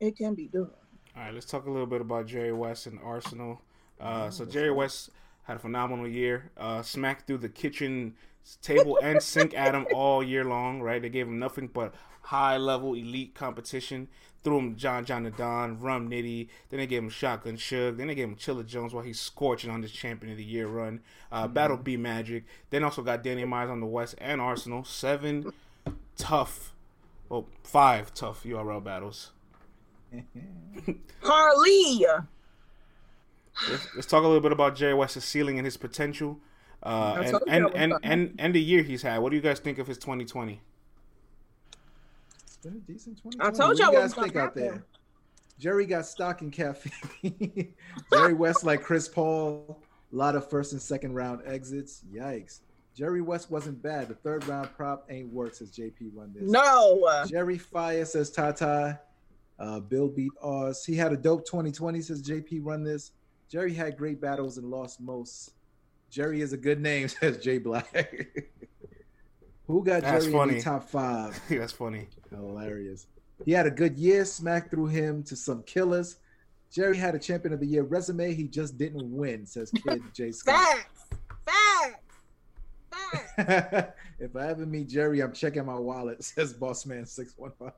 It 0.00 0.16
can 0.16 0.34
be 0.34 0.48
done. 0.48 0.70
All 1.16 1.22
right, 1.22 1.32
let's 1.34 1.46
talk 1.46 1.66
a 1.66 1.70
little 1.70 1.86
bit 1.86 2.00
about 2.00 2.26
Jerry 2.26 2.52
West 2.52 2.86
and 2.86 2.98
Arsenal. 3.02 3.60
Uh, 4.00 4.24
Oh, 4.26 4.30
so 4.30 4.44
Jerry. 4.44 4.70
West 4.70 5.10
had 5.44 5.56
a 5.56 5.60
phenomenal 5.60 6.06
year. 6.06 6.50
Uh, 6.56 6.82
smacked 6.82 7.26
through 7.26 7.38
the 7.38 7.48
kitchen 7.48 8.14
table 8.62 8.98
and 9.02 9.22
sink 9.22 9.54
at 9.54 9.74
him 9.74 9.86
all 9.94 10.22
year 10.22 10.44
long. 10.44 10.80
Right, 10.80 11.00
they 11.02 11.08
gave 11.08 11.26
him 11.26 11.38
nothing 11.38 11.68
but 11.68 11.94
high 12.22 12.56
level 12.56 12.94
elite 12.94 13.34
competition. 13.34 14.08
Threw 14.44 14.58
him 14.58 14.76
John 14.76 15.04
John 15.04 15.24
the 15.24 15.30
Don, 15.30 15.80
Rum 15.80 16.08
Nitty. 16.08 16.48
Then 16.70 16.78
they 16.78 16.86
gave 16.86 17.02
him 17.02 17.08
Shotgun 17.10 17.56
Shug. 17.56 17.96
Then 17.96 18.06
they 18.06 18.14
gave 18.14 18.28
him 18.28 18.36
Chilla 18.36 18.64
Jones 18.64 18.94
while 18.94 19.02
he's 19.02 19.18
scorching 19.18 19.70
on 19.70 19.80
this 19.80 19.90
Champion 19.90 20.30
of 20.30 20.38
the 20.38 20.44
Year 20.44 20.68
run. 20.68 21.00
Uh, 21.32 21.48
Battle 21.48 21.76
B 21.76 21.96
Magic. 21.96 22.44
Then 22.70 22.84
also 22.84 23.02
got 23.02 23.24
Danny 23.24 23.44
Myers 23.44 23.70
on 23.70 23.80
the 23.80 23.86
West 23.86 24.14
and 24.18 24.40
Arsenal. 24.40 24.84
Seven 24.84 25.52
tough, 26.16 26.72
well, 27.28 27.48
five 27.64 28.14
tough 28.14 28.44
URL 28.44 28.82
battles. 28.82 29.32
Carly. 31.20 32.04
Let's, 33.70 33.88
let's 33.94 34.06
talk 34.06 34.22
a 34.22 34.26
little 34.26 34.40
bit 34.40 34.52
about 34.52 34.76
Jerry 34.76 34.94
West's 34.94 35.24
ceiling 35.24 35.58
and 35.58 35.66
his 35.66 35.76
potential, 35.76 36.38
uh, 36.82 36.88
I 36.88 37.20
and 37.22 37.30
told 37.30 37.42
you 37.46 37.52
I 37.52 37.56
and 37.56 37.74
and, 37.74 37.94
and 38.02 38.34
and 38.38 38.54
the 38.54 38.62
year 38.62 38.82
he's 38.82 39.02
had. 39.02 39.18
What 39.18 39.30
do 39.30 39.36
you 39.36 39.42
guys 39.42 39.58
think 39.58 39.78
of 39.78 39.86
his 39.86 39.98
2020? 39.98 40.60
It's 42.44 42.56
been 42.56 42.76
a 42.76 42.92
decent 42.92 43.20
20. 43.20 43.38
I 43.40 43.50
told 43.50 43.70
what 43.70 43.78
y'all 43.78 43.90
do 43.90 43.96
you 43.96 44.02
guys 44.02 44.14
think 44.14 44.36
out 44.36 44.54
there. 44.54 44.84
Jerry 45.58 45.86
got 45.86 46.06
stock 46.06 46.40
in 46.42 46.50
caffeine. 46.50 47.74
Jerry 48.12 48.34
West 48.34 48.64
like 48.64 48.82
Chris 48.82 49.08
Paul. 49.08 49.82
A 50.12 50.16
lot 50.16 50.36
of 50.36 50.48
first 50.48 50.72
and 50.72 50.80
second 50.80 51.14
round 51.14 51.42
exits. 51.44 52.02
Yikes. 52.12 52.60
Jerry 52.94 53.20
West 53.22 53.50
wasn't 53.50 53.80
bad. 53.82 54.08
The 54.08 54.14
third 54.14 54.46
round 54.46 54.70
prop 54.76 55.06
ain't 55.10 55.32
work, 55.32 55.54
says 55.54 55.70
JP 55.70 56.10
run 56.14 56.32
this. 56.32 56.50
No. 56.50 57.24
Jerry 57.28 57.58
Fire 57.58 58.04
says 58.04 58.30
Tata. 58.30 59.00
Uh, 59.58 59.80
Bill 59.80 60.08
beat 60.08 60.32
Oz. 60.40 60.84
He 60.84 60.96
had 60.96 61.12
a 61.12 61.16
dope 61.16 61.44
2020, 61.44 62.00
says 62.00 62.22
JP 62.22 62.60
run 62.62 62.84
this. 62.84 63.12
Jerry 63.50 63.72
had 63.72 63.96
great 63.96 64.20
battles 64.20 64.58
and 64.58 64.70
lost 64.70 65.00
most. 65.00 65.52
Jerry 66.10 66.40
is 66.40 66.52
a 66.52 66.56
good 66.56 66.80
name, 66.80 67.08
says 67.20 67.38
Jay 67.38 67.58
Black. 67.58 68.28
Who 69.66 69.84
got 69.84 70.02
That's 70.02 70.26
Jerry 70.26 70.38
in 70.50 70.54
the 70.56 70.62
top 70.62 70.88
five? 70.88 71.38
That's 71.48 71.72
funny. 71.72 72.08
Hilarious. 72.30 73.06
He 73.44 73.52
had 73.52 73.66
a 73.66 73.70
good 73.70 73.96
year, 73.96 74.24
smacked 74.24 74.70
through 74.70 74.86
him 74.86 75.22
to 75.24 75.36
some 75.36 75.62
killers. 75.62 76.16
Jerry 76.70 76.96
had 76.96 77.14
a 77.14 77.18
champion 77.18 77.54
of 77.54 77.60
the 77.60 77.66
year 77.66 77.82
resume. 77.82 78.34
He 78.34 78.44
just 78.48 78.76
didn't 78.76 79.10
win, 79.10 79.46
says 79.46 79.70
Kid 79.70 80.02
J. 80.12 80.32
Scott. 80.32 80.78
Facts. 81.46 82.00
Facts. 82.90 83.32
Facts. 83.36 83.92
if 84.18 84.36
I 84.36 84.48
ever 84.48 84.66
meet 84.66 84.88
Jerry, 84.88 85.20
I'm 85.20 85.32
checking 85.32 85.64
my 85.64 85.78
wallet, 85.78 86.22
says 86.24 86.52
Bossman615. 86.52 87.72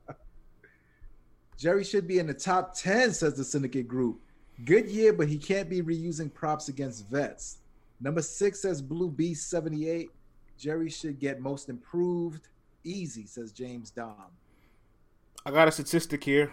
Jerry 1.57 1.83
should 1.83 2.07
be 2.07 2.19
in 2.19 2.27
the 2.27 2.33
top 2.33 2.73
10, 2.73 3.13
says 3.13 3.35
the 3.35 3.43
Syndicate 3.43 3.87
Group. 3.87 4.19
Good 4.65 4.89
year, 4.89 5.13
but 5.13 5.27
he 5.27 5.37
can't 5.37 5.69
be 5.69 5.81
reusing 5.81 6.33
props 6.33 6.67
against 6.67 7.07
vets. 7.09 7.57
Number 7.99 8.21
six 8.21 8.61
says 8.61 8.81
Blue 8.81 9.09
Beast 9.09 9.49
78. 9.49 10.09
Jerry 10.57 10.89
should 10.89 11.19
get 11.19 11.39
most 11.39 11.69
improved. 11.69 12.47
Easy, 12.83 13.25
says 13.25 13.51
James 13.51 13.89
Dom. 13.91 14.15
I 15.45 15.51
got 15.51 15.67
a 15.67 15.71
statistic 15.71 16.23
here. 16.23 16.51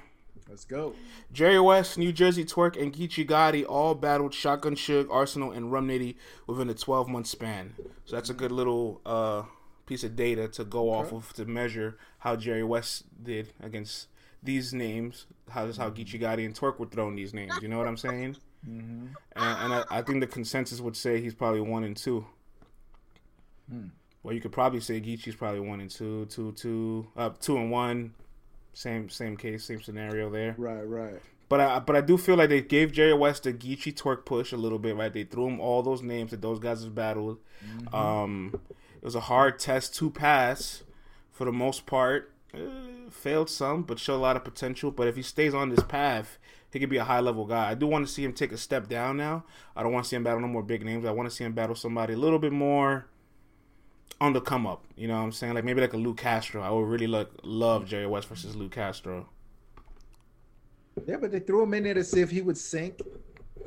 Let's 0.48 0.64
go. 0.64 0.94
Jerry 1.32 1.60
West, 1.60 1.98
New 1.98 2.12
Jersey 2.12 2.44
Twerk, 2.44 2.80
and 2.80 2.92
Geechee 2.92 3.26
Gotti 3.26 3.66
all 3.68 3.94
battled 3.94 4.32
Shotgun 4.32 4.76
Shug, 4.76 5.08
Arsenal, 5.10 5.52
and 5.52 5.70
Rum 5.70 5.88
Nitty 5.88 6.16
within 6.46 6.70
a 6.70 6.74
12 6.74 7.08
month 7.08 7.26
span. 7.26 7.74
So 8.06 8.16
that's 8.16 8.30
a 8.30 8.34
good 8.34 8.52
little 8.52 9.02
uh, 9.04 9.42
piece 9.84 10.04
of 10.04 10.16
data 10.16 10.48
to 10.48 10.64
go 10.64 10.90
off 10.90 11.12
of 11.12 11.32
to 11.34 11.44
measure 11.44 11.98
how 12.20 12.36
Jerry 12.36 12.64
West 12.64 13.04
did 13.22 13.52
against 13.62 14.08
these 14.42 14.72
names. 14.72 15.26
How 15.50 15.66
that's 15.66 15.78
how 15.78 15.90
Geechee 15.90 16.20
Gotti 16.20 16.44
and 16.44 16.54
Twerk 16.54 16.78
were 16.78 16.86
throwing 16.86 17.16
these 17.16 17.34
names. 17.34 17.54
You 17.62 17.68
know 17.68 17.78
what 17.78 17.86
I'm 17.86 17.96
saying? 17.96 18.36
Mm-hmm. 18.68 19.06
And, 19.36 19.72
and 19.72 19.72
I, 19.74 19.84
I 19.90 20.02
think 20.02 20.20
the 20.20 20.26
consensus 20.26 20.80
would 20.80 20.96
say 20.96 21.20
he's 21.20 21.34
probably 21.34 21.60
one 21.60 21.84
and 21.84 21.96
two. 21.96 22.26
Hmm. 23.70 23.86
Well, 24.22 24.34
you 24.34 24.40
could 24.40 24.52
probably 24.52 24.80
say 24.80 25.00
Geechee's 25.00 25.36
probably 25.36 25.60
one 25.60 25.80
and 25.80 25.90
two, 25.90 26.26
two, 26.26 26.52
two, 26.52 27.06
uh, 27.16 27.30
two 27.40 27.56
and 27.56 27.70
one. 27.70 28.14
Same, 28.74 29.08
same 29.08 29.36
case, 29.36 29.64
same 29.64 29.80
scenario 29.80 30.30
there. 30.30 30.54
Right, 30.58 30.82
right. 30.82 31.20
But 31.48 31.60
I, 31.60 31.78
but 31.78 31.96
I 31.96 32.00
do 32.00 32.18
feel 32.18 32.36
like 32.36 32.50
they 32.50 32.60
gave 32.60 32.92
Jerry 32.92 33.14
West 33.14 33.46
a 33.46 33.52
Geechee 33.52 33.94
twerk 33.94 34.26
push 34.26 34.52
a 34.52 34.56
little 34.56 34.78
bit, 34.78 34.96
right? 34.96 35.12
They 35.12 35.24
threw 35.24 35.48
him 35.48 35.60
all 35.60 35.82
those 35.82 36.02
names 36.02 36.30
that 36.32 36.42
those 36.42 36.58
guys 36.58 36.84
have 36.84 36.94
battled. 36.94 37.38
Mm-hmm. 37.64 37.94
Um, 37.94 38.60
it 38.96 39.04
was 39.04 39.14
a 39.14 39.20
hard 39.20 39.58
test 39.58 39.94
to 39.96 40.10
pass 40.10 40.82
for 41.32 41.44
the 41.44 41.52
most 41.52 41.86
part. 41.86 42.32
Uh, 42.52 42.58
failed 43.12 43.50
some, 43.50 43.82
but 43.82 43.98
showed 43.98 44.16
a 44.16 44.18
lot 44.18 44.36
of 44.36 44.44
potential. 44.44 44.90
But 44.90 45.08
if 45.08 45.16
he 45.16 45.22
stays 45.22 45.54
on 45.54 45.70
this 45.70 45.82
path, 45.82 46.38
he 46.72 46.78
could 46.78 46.90
be 46.90 46.98
a 46.98 47.04
high 47.04 47.20
level 47.20 47.44
guy. 47.44 47.70
I 47.70 47.74
do 47.74 47.86
want 47.86 48.06
to 48.06 48.12
see 48.12 48.24
him 48.24 48.32
take 48.32 48.52
a 48.52 48.56
step 48.58 48.88
down 48.88 49.16
now. 49.16 49.44
I 49.74 49.82
don't 49.82 49.92
want 49.92 50.04
to 50.04 50.08
see 50.08 50.16
him 50.16 50.24
battle 50.24 50.40
no 50.40 50.48
more 50.48 50.62
big 50.62 50.84
names. 50.84 51.04
I 51.04 51.10
want 51.10 51.28
to 51.28 51.34
see 51.34 51.44
him 51.44 51.52
battle 51.52 51.74
somebody 51.74 52.14
a 52.14 52.18
little 52.18 52.38
bit 52.38 52.52
more 52.52 53.06
on 54.20 54.32
the 54.32 54.40
come 54.40 54.66
up. 54.66 54.84
You 54.96 55.08
know 55.08 55.16
what 55.16 55.24
I'm 55.24 55.32
saying? 55.32 55.54
Like 55.54 55.64
maybe 55.64 55.80
like 55.80 55.92
a 55.92 55.96
Luke 55.98 56.18
Castro. 56.18 56.62
I 56.62 56.70
would 56.70 56.86
really 56.86 57.06
like 57.06 57.28
love 57.42 57.86
Jerry 57.86 58.06
West 58.06 58.28
versus 58.28 58.54
Luke 58.56 58.72
Castro. 58.72 59.28
Yeah, 61.06 61.16
but 61.16 61.30
they 61.30 61.40
threw 61.40 61.62
him 61.62 61.74
in 61.74 61.84
there 61.84 61.94
to 61.94 62.04
see 62.04 62.20
if 62.20 62.30
he 62.30 62.42
would 62.42 62.58
sink. 62.58 63.00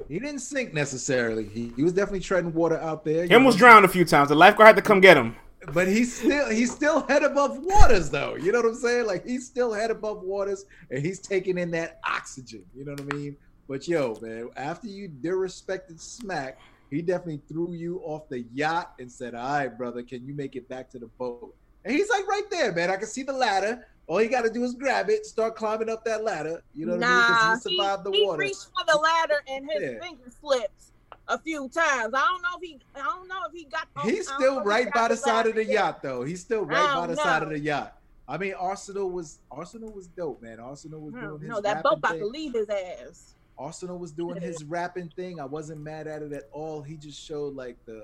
He 0.07 0.19
didn't 0.19 0.39
sink 0.39 0.73
necessarily. 0.73 1.45
He, 1.45 1.71
he 1.75 1.83
was 1.83 1.93
definitely 1.93 2.19
treading 2.19 2.53
water 2.53 2.77
out 2.77 3.05
there. 3.05 3.23
He 3.23 3.29
you 3.29 3.37
almost 3.37 3.57
drowned 3.57 3.85
a 3.85 3.87
few 3.87 4.03
times. 4.03 4.29
The 4.29 4.35
lifeguard 4.35 4.67
had 4.67 4.75
to 4.75 4.81
come 4.81 4.99
get 4.99 5.15
him. 5.15 5.35
But 5.73 5.87
he's 5.87 6.15
still 6.17 6.49
he's 6.49 6.71
still 6.73 7.05
head 7.07 7.23
above 7.23 7.59
waters 7.61 8.09
though. 8.09 8.35
You 8.35 8.51
know 8.51 8.59
what 8.61 8.69
I'm 8.69 8.75
saying? 8.75 9.05
Like 9.05 9.25
he's 9.25 9.45
still 9.47 9.71
head 9.73 9.91
above 9.91 10.21
waters 10.23 10.65
and 10.89 11.05
he's 11.05 11.19
taking 11.19 11.57
in 11.57 11.69
that 11.71 11.99
oxygen. 12.07 12.65
You 12.75 12.85
know 12.85 12.93
what 12.93 13.13
I 13.13 13.15
mean? 13.15 13.37
But 13.67 13.87
yo, 13.87 14.17
man, 14.21 14.49
after 14.57 14.87
you 14.87 15.07
disrespected 15.07 15.99
Smack, 15.99 16.57
he 16.89 17.01
definitely 17.01 17.41
threw 17.47 17.73
you 17.73 17.99
off 17.99 18.27
the 18.29 18.41
yacht 18.53 18.93
and 18.99 19.09
said, 19.09 19.35
"All 19.35 19.49
right, 19.49 19.67
brother, 19.67 20.01
can 20.03 20.25
you 20.25 20.33
make 20.33 20.55
it 20.55 20.67
back 20.67 20.89
to 20.91 20.99
the 20.99 21.07
boat?" 21.19 21.55
And 21.85 21.95
he's 21.95 22.09
like 22.09 22.27
right 22.27 22.43
there, 22.49 22.71
man. 22.73 22.89
I 22.89 22.97
can 22.97 23.07
see 23.07 23.23
the 23.23 23.33
ladder. 23.33 23.85
All 24.07 24.21
you 24.21 24.29
got 24.29 24.41
to 24.41 24.49
do 24.49 24.63
is 24.63 24.73
grab 24.73 25.09
it, 25.09 25.25
start 25.25 25.55
climbing 25.55 25.89
up 25.89 26.03
that 26.05 26.23
ladder. 26.23 26.61
You 26.73 26.85
know 26.85 26.97
what 26.97 27.05
I 27.05 27.07
mean? 27.07 27.17
Nah, 27.19 27.53
Because 27.55 27.63
he, 27.65 27.77
survived 27.77 28.03
the 28.03 28.11
he 28.11 28.25
water. 28.25 28.39
reached 28.39 28.65
for 28.77 28.85
the 28.91 28.97
ladder 28.99 29.41
and 29.47 29.69
his 29.71 29.81
Yeah. 29.81 29.99
finger 30.01 30.29
slipped 30.41 30.90
a 31.27 31.37
few 31.37 31.69
times. 31.69 32.13
I 32.13 32.21
don't 32.21 32.41
know 32.41 32.59
if 32.61 32.61
he. 32.61 32.79
I 32.95 33.03
don't 33.03 33.27
know 33.27 33.39
if 33.47 33.53
he 33.53 33.65
got. 33.65 33.87
He's 34.03 34.29
know 34.29 34.35
still 34.35 34.57
if 34.59 34.63
he 34.63 34.69
right 34.69 34.93
by 34.93 35.07
the 35.07 35.17
side 35.17 35.47
of 35.47 35.55
the 35.55 35.61
ladder. 35.61 35.73
yacht, 35.73 36.03
though. 36.03 36.23
He's 36.23 36.41
still 36.41 36.65
right 36.65 36.93
by 36.95 37.07
the 37.07 37.15
don't 37.15 37.23
side 37.23 37.43
of 37.43 37.49
the 37.49 37.59
yacht. 37.59 37.97
I 38.27 38.37
mean, 38.37 38.53
Arsenal 38.53 39.09
was 39.09 39.39
Arsenal 39.51 39.91
was 39.91 40.07
dope, 40.07 40.41
man. 40.41 40.59
Arsenal 40.59 41.01
was 41.01 41.13
hmm, 41.13 41.19
doing 41.19 41.31
don't 41.31 41.41
his 41.41 41.49
know 41.49 41.61
that 41.61 41.83
boat 41.83 41.97
about 41.97 42.13
to 42.13 42.19
thing. 42.19 42.31
leave 42.31 42.53
his 42.53 42.69
ass. 42.69 43.35
Arsenal 43.57 43.99
was 43.99 44.11
doing 44.11 44.41
his 44.41 44.63
rapping 44.63 45.09
thing. 45.09 45.39
I 45.39 45.45
wasn't 45.45 45.81
mad 45.81 46.07
at 46.07 46.21
it 46.21 46.33
at 46.33 46.49
all. 46.51 46.81
He 46.81 46.95
just 46.97 47.21
showed 47.21 47.55
like 47.55 47.77
the 47.85 48.03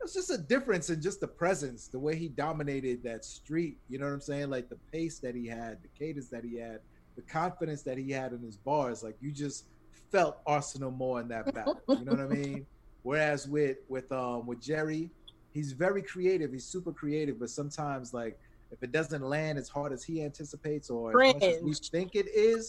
it's 0.00 0.14
just 0.14 0.30
a 0.30 0.38
difference 0.38 0.90
in 0.90 1.00
just 1.00 1.20
the 1.20 1.26
presence, 1.26 1.88
the 1.88 1.98
way 1.98 2.16
he 2.16 2.28
dominated 2.28 3.02
that 3.02 3.24
street. 3.24 3.78
You 3.88 3.98
know 3.98 4.06
what 4.06 4.12
I'm 4.12 4.20
saying? 4.20 4.50
Like 4.50 4.68
the 4.68 4.78
pace 4.92 5.18
that 5.20 5.34
he 5.34 5.46
had, 5.46 5.78
the 5.82 5.88
cadence 5.98 6.28
that 6.28 6.44
he 6.44 6.56
had, 6.56 6.80
the 7.16 7.22
confidence 7.22 7.82
that 7.82 7.98
he 7.98 8.10
had 8.10 8.32
in 8.32 8.40
his 8.40 8.56
bars. 8.56 9.02
Like 9.02 9.16
you 9.20 9.32
just 9.32 9.64
felt 10.10 10.38
Arsenal 10.46 10.90
more 10.90 11.20
in 11.20 11.28
that 11.28 11.52
battle. 11.54 11.80
You 11.88 12.04
know 12.04 12.12
what 12.12 12.20
I 12.20 12.26
mean? 12.26 12.66
Whereas 13.02 13.46
with 13.46 13.78
with 13.88 14.10
um 14.10 14.46
with 14.46 14.60
Jerry, 14.60 15.10
he's 15.52 15.72
very 15.72 16.02
creative. 16.02 16.52
He's 16.52 16.64
super 16.64 16.92
creative, 16.92 17.38
but 17.38 17.50
sometimes 17.50 18.12
like 18.12 18.38
if 18.72 18.82
it 18.82 18.90
doesn't 18.90 19.22
land 19.22 19.58
as 19.58 19.68
hard 19.68 19.92
as 19.92 20.02
he 20.02 20.22
anticipates 20.24 20.90
or 20.90 21.10
as 21.24 21.60
we 21.62 21.72
think 21.74 22.16
it 22.16 22.26
is, 22.34 22.68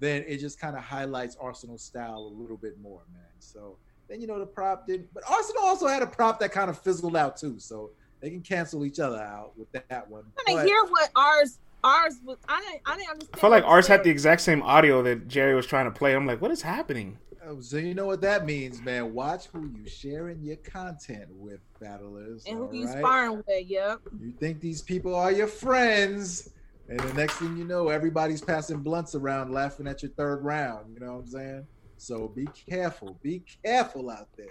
then 0.00 0.24
it 0.26 0.38
just 0.38 0.58
kind 0.58 0.74
of 0.74 0.82
highlights 0.82 1.36
Arsenal's 1.38 1.82
style 1.82 2.32
a 2.34 2.40
little 2.40 2.56
bit 2.56 2.80
more, 2.80 3.02
man. 3.12 3.22
So 3.40 3.76
then 4.08 4.20
you 4.22 4.26
know 4.26 4.38
the 4.38 4.46
prop 4.46 4.86
didn't, 4.86 5.12
but 5.12 5.22
Arsenal 5.30 5.64
also 5.64 5.86
had 5.86 6.02
a 6.02 6.06
prop 6.06 6.40
that 6.40 6.50
kind 6.52 6.70
of 6.70 6.78
fizzled 6.78 7.16
out 7.16 7.36
too, 7.36 7.58
so 7.58 7.90
they 8.20 8.30
can 8.30 8.40
cancel 8.40 8.86
each 8.86 9.00
other 9.00 9.18
out 9.20 9.52
with 9.58 9.70
that 9.72 10.08
one. 10.08 10.24
I 10.38 10.42
didn't 10.46 10.60
But- 10.60 10.66
hear 10.66 10.82
what 10.84 11.10
ours 11.14 11.58
ours 11.84 12.20
was. 12.24 12.38
I 12.48 12.60
didn't. 12.60 12.82
I 12.86 12.96
didn't 12.96 13.10
understand. 13.10 13.36
I 13.36 13.38
felt 13.38 13.50
like 13.52 13.64
ours 13.64 13.86
had 13.86 14.02
the 14.02 14.10
exact 14.10 14.40
same 14.40 14.62
audio 14.62 15.02
that 15.02 15.28
Jerry 15.28 15.54
was 15.54 15.66
trying 15.66 15.84
to 15.84 15.90
play. 15.90 16.14
I'm 16.16 16.26
like, 16.26 16.40
what 16.40 16.50
is 16.50 16.62
happening? 16.62 17.18
Oh, 17.46 17.60
so 17.60 17.76
you 17.76 17.94
know 17.94 18.06
what 18.06 18.22
that 18.22 18.46
means, 18.46 18.80
man. 18.80 19.12
Watch 19.12 19.46
who 19.52 19.68
you 19.68 19.86
sharing 19.86 20.42
your 20.42 20.56
content 20.56 21.28
with, 21.30 21.60
battlers. 21.78 22.44
And 22.46 22.56
who 22.56 22.66
all 22.66 22.74
you 22.74 22.86
right? 22.86 22.98
sparring 22.98 23.36
with, 23.36 23.66
yep. 23.66 24.00
You 24.18 24.32
think 24.40 24.60
these 24.60 24.80
people 24.80 25.14
are 25.14 25.30
your 25.30 25.46
friends, 25.46 26.50
and 26.88 26.98
the 26.98 27.12
next 27.12 27.34
thing 27.34 27.54
you 27.56 27.64
know, 27.64 27.88
everybody's 27.88 28.40
passing 28.40 28.78
blunts 28.78 29.14
around, 29.14 29.52
laughing 29.52 29.86
at 29.86 30.02
your 30.02 30.12
third 30.12 30.42
round. 30.42 30.94
You 30.94 31.00
know 31.00 31.12
what 31.12 31.18
I'm 31.20 31.26
saying? 31.26 31.66
So 31.98 32.28
be 32.28 32.48
careful. 32.68 33.18
Be 33.22 33.42
careful 33.62 34.08
out 34.10 34.28
there. 34.38 34.46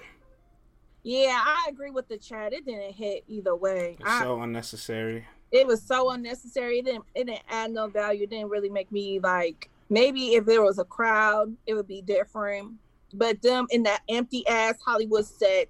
Yeah, 1.02 1.42
I 1.44 1.68
agree 1.70 1.90
with 1.90 2.08
the 2.08 2.18
chat. 2.18 2.54
It 2.54 2.66
didn't 2.66 2.94
hit 2.94 3.24
either 3.28 3.56
way. 3.56 3.98
It's 4.00 4.10
I, 4.10 4.22
so 4.22 4.40
unnecessary. 4.42 5.26
It 5.54 5.68
was 5.68 5.82
so 5.82 6.10
unnecessary. 6.10 6.80
It 6.80 6.86
didn't 6.86 7.06
it 7.16 7.28
didn't 7.28 7.44
add 7.50 7.72
no 7.72 7.88
value. 7.88 8.24
It 8.24 8.32
didn't 8.32 8.50
really 8.50 8.70
make 8.70 8.92
me 8.92 9.20
like 9.20 9.70
maybe 9.90 10.34
if 10.34 10.46
there 10.46 10.64
was 10.64 10.80
a 10.80 10.84
crowd, 10.84 11.56
it 11.68 11.76
would 11.76 11.88
be 11.88 12.02
different. 12.02 12.74
But 13.14 13.42
them 13.44 13.68
in 13.70 13.84
that 13.84 14.02
empty 14.10 14.46
ass 14.48 14.76
Hollywood 14.84 15.26
set, 15.26 15.70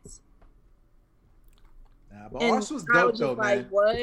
Nah, 2.12 2.30
but 2.32 2.42
and 2.42 2.56
Arsenal's 2.56 2.86
dope 2.86 3.18
though, 3.18 3.34
like, 3.34 3.60
man. 3.60 3.68
what? 3.70 3.98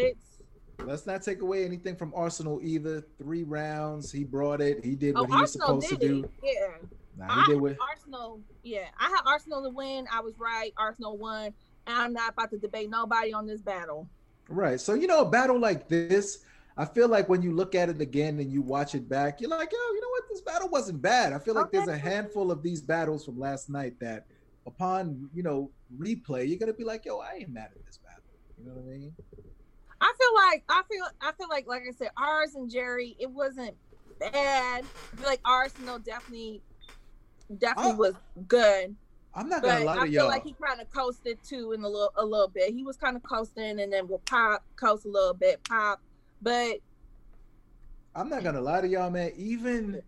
Let's 0.87 1.07
not 1.07 1.23
take 1.23 1.41
away 1.43 1.65
anything 1.65 1.97
from 1.97 2.13
Arsenal 2.15 2.61
either. 2.63 3.03
Three 3.19 3.43
rounds, 3.45 4.13
he 4.13 4.25
brought 4.25 4.61
it. 4.61 4.85
He 4.85 4.95
did 4.95 5.15
Oh, 5.17 5.23
what 5.23 5.31
he 5.31 5.33
was 5.33 5.57
Arsenal 5.57 5.81
supposed 5.81 6.01
to 6.01 6.09
do. 6.09 6.25
it. 6.25 6.31
Yeah. 6.43 6.89
Nah, 7.17 7.27
I 7.29 7.45
he 7.47 7.53
did 7.53 7.61
what. 7.61 7.77
Arsenal, 7.81 8.41
yeah. 8.63 8.87
I 8.99 9.09
had 9.09 9.21
Arsenal 9.27 9.63
to 9.63 9.71
win. 9.71 10.07
I 10.13 10.21
was 10.21 10.35
right. 10.39 10.73
Arsenal 10.77 11.17
won. 11.19 11.53
And 11.87 11.97
I'm 11.97 12.13
not 12.13 12.33
about 12.33 12.51
to 12.51 12.59
debate 12.59 12.89
nobody 12.91 13.33
on 13.33 13.47
this 13.47 13.61
battle. 13.61 14.09
Right. 14.51 14.81
So 14.81 14.95
you 14.95 15.07
know, 15.07 15.23
a 15.23 15.31
battle 15.31 15.59
like 15.59 15.89
this, 15.89 16.39
I 16.77 16.85
feel 16.85 17.09
like 17.09 17.29
when 17.29 17.41
you 17.43 17.53
look 17.53 17.75
at 17.75 17.89
it 17.89 18.01
again 18.01 18.39
and 18.41 18.51
you 18.53 18.63
watch 18.63 18.95
it 18.95 19.09
back, 19.09 19.41
you're 19.41 19.51
like, 19.51 19.71
yo, 19.73 19.79
you 19.79 20.01
know 20.01 20.09
what? 20.11 20.25
This 20.29 20.41
battle 20.43 20.69
wasn't 20.69 21.01
bad. 21.01 21.33
I 21.33 21.39
feel 21.39 21.55
like 21.55 21.71
there's 21.71 21.89
a 21.89 21.97
handful 21.97 22.51
of 22.51 22.63
these 22.63 22.83
battles 22.83 23.25
from 23.25 23.39
last 23.39 23.71
night 23.71 23.95
that, 24.01 24.27
upon 24.67 25.31
you 25.33 25.43
know 25.43 25.71
replay, 25.97 26.49
you're 26.49 26.59
gonna 26.59 26.75
be 26.75 26.85
like, 26.85 27.05
yo, 27.07 27.19
I 27.21 27.39
ain't 27.41 27.51
mad 27.51 27.71
at 27.73 27.85
this 27.87 27.99
battle. 28.05 28.25
You 28.59 28.67
know 28.67 28.75
what 28.75 28.93
I 28.93 28.99
mean? 28.99 29.13
I 30.01 30.13
feel 30.19 30.35
like 30.35 30.65
I 30.69 30.83
feel 30.91 31.05
I 31.23 31.33
feel 31.33 31.49
like 31.49 31.67
like 31.69 31.83
I 31.89 31.93
said, 31.93 32.11
ours 32.19 32.55
and 32.55 32.71
Jerry, 32.71 33.17
it 33.21 33.31
wasn't 33.31 33.77
bad. 34.19 34.85
I 34.85 35.17
feel 35.17 35.27
like 35.27 35.41
Arsenal 35.45 35.99
definitely 35.99 36.63
definitely 37.57 37.93
I- 37.93 37.97
was 37.97 38.15
good. 38.47 38.97
I'm 39.35 39.49
not 39.49 39.63
gonna 39.63 39.79
But 39.79 39.87
lie 39.87 39.93
I 39.93 39.97
to 39.97 40.03
feel 40.03 40.13
y'all. 40.13 40.29
like 40.29 40.45
he 40.45 40.55
kind 40.61 40.81
of 40.81 40.91
coasted 40.93 41.39
too 41.45 41.73
in 41.73 41.83
a 41.85 41.89
little 41.89 42.13
a 42.17 42.25
little 42.25 42.49
bit. 42.49 42.73
He 42.73 42.83
was 42.83 42.97
kind 42.97 43.17
of 43.17 43.23
coasting 43.23 43.81
and 43.81 43.93
then 43.93 44.09
will 44.09 44.23
pop, 44.27 44.65
coast 44.77 45.05
a 45.05 45.09
little 45.09 45.35
bit, 45.35 45.63
pop. 45.65 46.01
But 46.43 46.79
I'm 48.15 48.29
not 48.29 48.43
gonna 48.43 48.61
lie 48.61 48.81
to 48.81 48.89
y'all, 48.89 49.11
man. 49.11 49.33
Even 49.37 50.03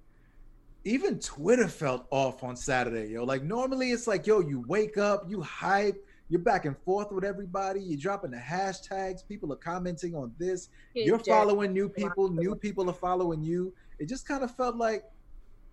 even 0.85 1.21
Twitter 1.21 1.69
felt 1.69 2.07
off 2.11 2.43
on 2.43 2.57
Saturday, 2.57 3.13
yo. 3.13 3.25
Like 3.25 3.45
normally 3.45 3.93
it's 3.93 4.07
like, 4.09 4.27
yo, 4.27 4.41
you 4.41 4.65
wake 4.67 4.99
up, 4.99 5.25
you 5.29 5.41
hype, 5.41 6.05
you're 6.29 6.41
back 6.41 6.65
and 6.65 6.77
forth 6.79 7.13
with 7.13 7.25
everybody, 7.25 7.81
you're 7.81 8.01
dropping 8.01 8.33
the 8.33 8.39
hashtags, 8.39 9.27
people 9.27 9.53
are 9.53 9.57
commenting 9.57 10.17
on 10.17 10.33
this, 10.39 10.69
you're 10.95 11.21
following 11.21 11.73
new 11.73 11.89
people, 11.89 12.29
new 12.29 12.57
people 12.57 12.91
are 12.91 12.95
following 12.95 13.45
you. 13.45 13.73
It 14.01 14.09
just 14.09 14.27
kind 14.27 14.43
of 14.43 14.51
felt 14.57 14.77
like 14.77 15.05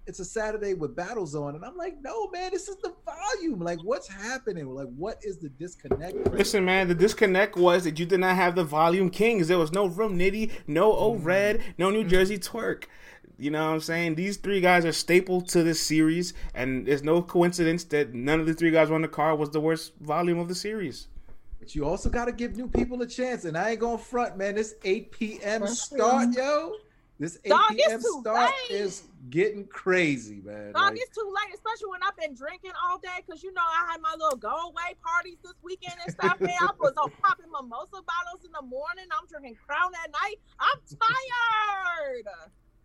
it's 0.06 0.20
a 0.20 0.26
Saturday 0.26 0.74
with 0.74 0.96
battles 0.96 1.36
on, 1.36 1.56
and 1.56 1.64
I'm 1.64 1.78
like, 1.78 1.98
no, 2.02 2.30
man, 2.30 2.52
this 2.52 2.68
is 2.68 2.78
the 2.78 2.94
volume. 3.06 3.60
Like, 3.60 3.80
what's 3.84 4.08
happening? 4.08 4.68
Like, 4.68 4.88
what 4.96 5.18
is 5.24 5.38
the 5.38 5.50
disconnect? 5.50 6.16
right 6.16 6.34
Listen, 6.34 6.66
man, 6.66 6.88
the 6.88 6.96
disconnect 6.96 7.56
was 7.56 7.84
that 7.84 8.00
you 8.00 8.06
did 8.06 8.20
not 8.20 8.36
have 8.36 8.56
the 8.56 8.64
volume 8.64 9.10
kings. 9.10 9.48
There 9.48 9.60
was 9.60 9.72
no 9.72 9.88
Rum 9.88 10.18
Nitty, 10.18 10.52
no 10.68 10.94
O 10.94 11.14
mm-hmm. 11.14 11.24
Red, 11.24 11.64
no 11.78 11.90
New 11.90 12.04
Jersey 12.04 12.38
Twerk. 12.38 12.86
You 13.38 13.52
know 13.52 13.66
what 13.66 13.74
I'm 13.74 13.80
saying? 13.80 14.16
These 14.16 14.38
three 14.38 14.60
guys 14.60 14.84
are 14.84 14.92
staple 14.92 15.42
to 15.42 15.64
this 15.64 15.82
series, 15.82 16.34
and 16.54 16.86
there's 16.86 17.04
no 17.04 17.22
coincidence 17.22 17.86
that 17.86 18.14
none 18.14 18.40
of 18.40 18.48
the 18.48 18.54
three 18.54 18.72
guys 18.72 18.92
on 18.92 19.02
the 19.02 19.08
car 19.08 19.36
was 19.36 19.52
the 19.52 19.62
worst 19.62 19.94
volume 20.02 20.40
of 20.40 20.50
the 20.50 20.56
series. 20.56 21.08
But 21.60 21.76
you 21.76 21.86
also 21.86 22.10
got 22.10 22.26
to 22.26 22.32
give 22.32 22.56
new 22.56 22.68
people 22.68 23.02
a 23.02 23.08
chance. 23.08 23.46
And 23.46 23.58
I 23.58 23.72
ain't 23.72 23.80
going 23.80 23.98
to 23.98 24.04
front, 24.04 24.38
man. 24.38 24.56
This 24.56 24.76
8 24.84 25.12
p.m. 25.12 25.68
Start, 25.68 26.34
yo. 26.34 26.74
This 27.20 27.38
8 27.44 27.50
Dog, 27.50 27.62
p.m. 27.72 28.02
start 28.02 28.54
late. 28.70 28.80
is 28.80 29.04
getting 29.30 29.66
crazy, 29.68 30.42
man. 30.44 30.74
Dog, 30.74 30.84
Like, 30.84 30.98
it's 30.98 31.16
too 31.16 31.28
late, 31.28 31.54
especially 31.54 31.90
when 31.92 32.02
I've 32.04 32.16
been 32.18 32.34
drinking 32.36 32.72
all 32.84 32.98
day. 33.00 33.10
Cause 33.30 33.44
you 33.44 33.54
know 33.54 33.62
I 33.62 33.92
had 33.92 34.02
my 34.02 34.16
little 34.18 34.38
go 34.38 34.70
away 34.70 34.96
parties 35.04 35.38
this 35.44 35.54
weekend 35.62 35.96
and 36.06 36.14
stuff. 36.14 36.40
Man, 36.40 36.54
I 36.60 36.70
was 36.80 36.94
on 36.98 37.12
popping 37.22 37.52
mimosa 37.52 38.02
bottles 38.04 38.46
in 38.46 38.52
the 38.52 38.62
morning. 38.62 39.06
I'm 39.12 39.28
drinking 39.28 39.58
Crown 39.66 39.92
at 40.04 40.12
night. 40.12 40.40
I'm 40.60 40.80
tired. 40.90 42.26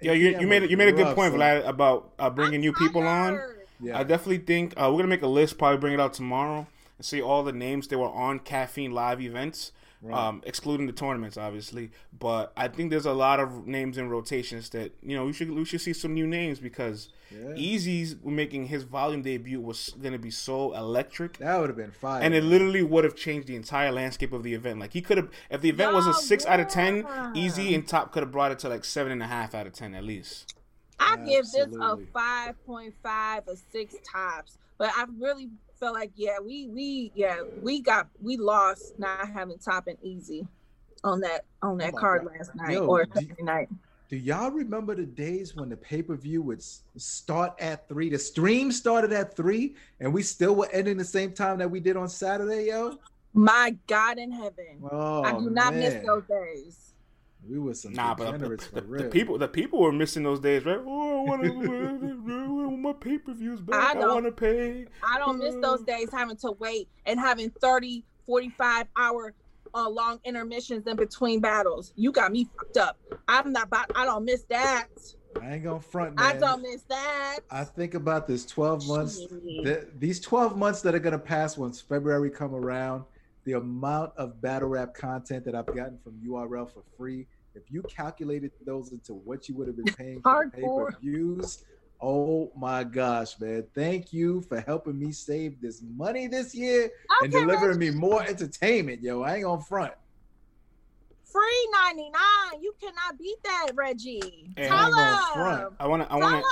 Yeah, 0.00 0.12
you, 0.12 0.36
8 0.36 0.40
you 0.40 0.46
made 0.46 0.62
was 0.62 0.70
you 0.70 0.76
made 0.76 0.88
a 0.88 0.92
good 0.92 1.06
rough, 1.06 1.14
point, 1.14 1.32
son. 1.32 1.40
Vlad, 1.40 1.66
about 1.66 2.12
uh, 2.18 2.28
bringing 2.30 2.56
I'm 2.56 2.60
new 2.60 2.72
people 2.72 3.02
on. 3.06 3.40
Yeah. 3.80 3.98
I 3.98 4.02
definitely 4.02 4.38
think 4.38 4.74
uh, 4.76 4.88
we're 4.90 4.98
gonna 4.98 5.08
make 5.08 5.22
a 5.22 5.26
list, 5.26 5.58
probably 5.58 5.78
bring 5.78 5.94
it 5.94 6.00
out 6.00 6.14
tomorrow, 6.14 6.66
and 6.98 7.04
see 7.04 7.22
all 7.22 7.42
the 7.42 7.52
names 7.52 7.88
that 7.88 7.98
were 7.98 8.08
on 8.08 8.38
caffeine 8.40 8.92
live 8.92 9.20
events, 9.20 9.72
Right. 10.04 10.14
um, 10.28 10.42
excluding 10.44 10.86
the 10.86 10.92
tournaments, 10.92 11.38
obviously. 11.38 11.90
But 12.18 12.52
I 12.58 12.68
think 12.68 12.90
there's 12.90 13.06
a 13.06 13.14
lot 13.14 13.40
of 13.40 13.66
names 13.66 13.96
in 13.96 14.10
rotations 14.10 14.68
that 14.70 14.92
you 15.02 15.16
know 15.16 15.24
we 15.24 15.32
should 15.32 15.50
we 15.50 15.64
should 15.64 15.80
see 15.80 15.94
some 15.94 16.12
new 16.12 16.26
names 16.26 16.60
because 16.60 17.08
Yeah. 17.30 17.54
Easy's 17.56 18.16
making 18.22 18.66
his 18.66 18.82
volume 18.82 19.22
debut 19.22 19.60
was 19.60 19.94
gonna 20.02 20.18
be 20.18 20.30
so 20.30 20.74
electric. 20.74 21.38
That 21.38 21.58
would 21.58 21.70
have 21.70 21.76
been 21.78 21.90
fire. 21.90 22.22
And 22.22 22.34
it 22.34 22.44
literally 22.44 22.82
would 22.82 23.04
have 23.04 23.16
changed 23.16 23.48
the 23.48 23.56
entire 23.56 23.90
landscape 23.90 24.32
of 24.34 24.42
the 24.42 24.52
event. 24.52 24.78
Like 24.78 24.92
he 24.92 25.00
could 25.00 25.16
have, 25.16 25.30
if 25.50 25.62
the 25.62 25.70
event 25.70 25.94
was 25.94 26.06
a 26.06 26.10
Yo, 26.10 26.16
six 26.16 26.44
out 26.44 26.60
of 26.60 26.68
ten. 26.68 27.06
Easy 27.34 27.74
and 27.74 27.88
Top 27.88 28.12
could 28.12 28.22
have 28.22 28.30
brought 28.30 28.52
it 28.52 28.58
to 28.60 28.68
like 28.68 28.84
seven 28.84 29.10
and 29.10 29.22
a 29.22 29.26
half 29.26 29.54
out 29.54 29.66
of 29.66 29.72
ten 29.72 29.94
at 29.94 30.04
least. 30.04 30.54
I 31.00 31.16
give 31.16 31.50
this 31.50 31.66
a 31.80 31.96
five 32.12 32.54
point 32.66 32.94
five 33.02 33.44
or 33.46 33.54
six 33.72 33.94
tops, 34.12 34.58
but 34.78 34.90
I 34.94 35.06
really 35.18 35.48
felt 35.78 35.94
like 35.94 36.12
yeah, 36.14 36.38
we 36.44 36.68
we 36.68 37.12
yeah 37.14 37.38
we 37.62 37.80
got 37.80 38.08
we 38.22 38.36
lost 38.36 38.94
not 38.98 39.28
having 39.28 39.58
top 39.58 39.86
and 39.86 39.98
easy 40.02 40.46
on 41.02 41.20
that 41.20 41.44
on 41.62 41.78
that 41.78 41.94
Oh 41.94 41.98
card 41.98 42.24
God. 42.24 42.32
last 42.38 42.50
night 42.54 42.74
Yo, 42.74 42.86
or 42.86 43.04
do- 43.04 43.26
night. 43.40 43.68
Do 44.10 44.16
y'all 44.18 44.50
remember 44.50 44.94
the 44.94 45.06
days 45.06 45.56
when 45.56 45.70
the 45.70 45.76
pay 45.76 46.02
per 46.02 46.14
view 46.14 46.42
would 46.42 46.62
start 46.62 47.54
at 47.58 47.88
three? 47.88 48.10
The 48.10 48.18
stream 48.18 48.70
started 48.70 49.12
at 49.12 49.34
three, 49.34 49.76
and 49.98 50.12
we 50.12 50.22
still 50.22 50.54
were 50.54 50.68
ending 50.72 50.98
the 50.98 51.04
same 51.04 51.32
time 51.32 51.58
that 51.58 51.70
we 51.70 51.80
did 51.80 51.96
on 51.96 52.08
Saturday, 52.08 52.66
yo. 52.66 52.98
My 53.32 53.76
God 53.88 54.18
in 54.18 54.30
heaven, 54.30 54.82
Oh, 54.88 55.22
I 55.24 55.32
do 55.38 55.50
not 55.50 55.74
miss 55.74 55.94
those 56.04 56.22
days. 56.28 56.92
We 57.48 57.58
were 57.58 57.74
some 57.74 57.92
Nah, 57.92 58.14
but 58.14 58.38
the, 58.38 58.48
the, 58.48 58.58
for 58.58 58.74
the 58.76 58.82
real. 58.82 59.10
people 59.10 59.38
the 59.38 59.48
people 59.48 59.80
were 59.80 59.92
missing 59.92 60.22
those 60.22 60.40
days, 60.40 60.64
right? 60.64 60.78
Oh, 60.80 61.32
I 61.32 61.36
want 62.82 63.00
to 63.00 63.08
my 63.08 63.12
pay 63.12 63.18
per 63.18 63.32
views 63.32 63.60
back. 63.60 63.80
I 63.80 63.90
I, 63.90 63.94
don't- 63.94 64.14
want 64.14 64.26
to 64.26 64.32
pay. 64.32 64.86
I 65.02 65.18
don't 65.18 65.38
miss 65.38 65.54
those 65.60 65.82
days 65.82 66.08
having 66.12 66.36
to 66.38 66.52
wait 66.52 66.88
and 67.06 67.18
having 67.18 67.50
30, 67.60 68.04
45 68.26 68.86
hour 68.96 69.34
uh, 69.74 69.88
long 69.88 70.20
intermissions 70.24 70.86
in 70.86 70.96
between 70.96 71.40
battles. 71.40 71.92
You 71.96 72.12
got 72.12 72.32
me 72.32 72.48
fucked 72.56 72.76
up. 72.76 72.98
I'm 73.26 73.52
not 73.52 73.64
about, 73.66 73.90
I 73.94 74.04
don't 74.04 74.24
miss 74.24 74.44
that. 74.44 74.86
I 75.42 75.54
ain't 75.54 75.64
gonna 75.64 75.80
front, 75.80 76.14
man. 76.14 76.36
I 76.36 76.38
don't 76.38 76.62
miss 76.62 76.82
that. 76.82 77.40
I 77.50 77.64
think 77.64 77.94
about 77.94 78.28
this 78.28 78.46
12 78.46 78.86
months. 78.86 79.18
Shit. 79.18 79.30
The, 79.64 79.88
these 79.98 80.20
12 80.20 80.56
months 80.56 80.80
that 80.82 80.94
are 80.94 81.00
gonna 81.00 81.18
pass 81.18 81.58
once 81.58 81.80
February 81.80 82.30
come 82.30 82.54
around, 82.54 83.04
the 83.44 83.54
amount 83.54 84.12
of 84.16 84.40
battle 84.40 84.68
rap 84.68 84.94
content 84.94 85.44
that 85.44 85.56
I've 85.56 85.66
gotten 85.66 85.98
from 86.04 86.12
URL 86.24 86.72
for 86.72 86.84
free, 86.96 87.26
if 87.54 87.64
you 87.68 87.82
calculated 87.82 88.52
those 88.64 88.92
into 88.92 89.14
what 89.14 89.48
you 89.48 89.56
would 89.56 89.66
have 89.66 89.76
been 89.76 89.92
paying 89.94 90.22
for 90.22 90.50
pay-per-views, 90.50 91.64
oh 92.04 92.52
my 92.54 92.84
gosh, 92.84 93.40
man. 93.40 93.64
Thank 93.74 94.12
you 94.12 94.42
for 94.42 94.60
helping 94.60 94.98
me 94.98 95.10
save 95.10 95.60
this 95.60 95.82
money 95.96 96.26
this 96.26 96.54
year 96.54 96.90
and 97.22 97.32
delivering 97.32 97.78
Reggie. 97.78 97.90
me 97.92 97.96
more 97.96 98.22
entertainment, 98.22 99.02
yo. 99.02 99.22
I 99.22 99.36
ain't 99.36 99.44
gonna 99.44 99.62
front. 99.62 99.94
Free 101.24 101.68
99. 101.72 102.12
You 102.62 102.74
cannot 102.80 103.18
beat 103.18 103.42
that, 103.42 103.70
Reggie. 103.74 104.52
And 104.56 104.68
Tell 104.68 104.94
I'm 104.94 105.32
front. 105.32 105.62
him. 105.62 105.76
I 105.80 105.86
want 105.88 106.02
to. 106.02 106.12
I 106.12 106.16
want 106.16 106.44
to. 106.44 106.48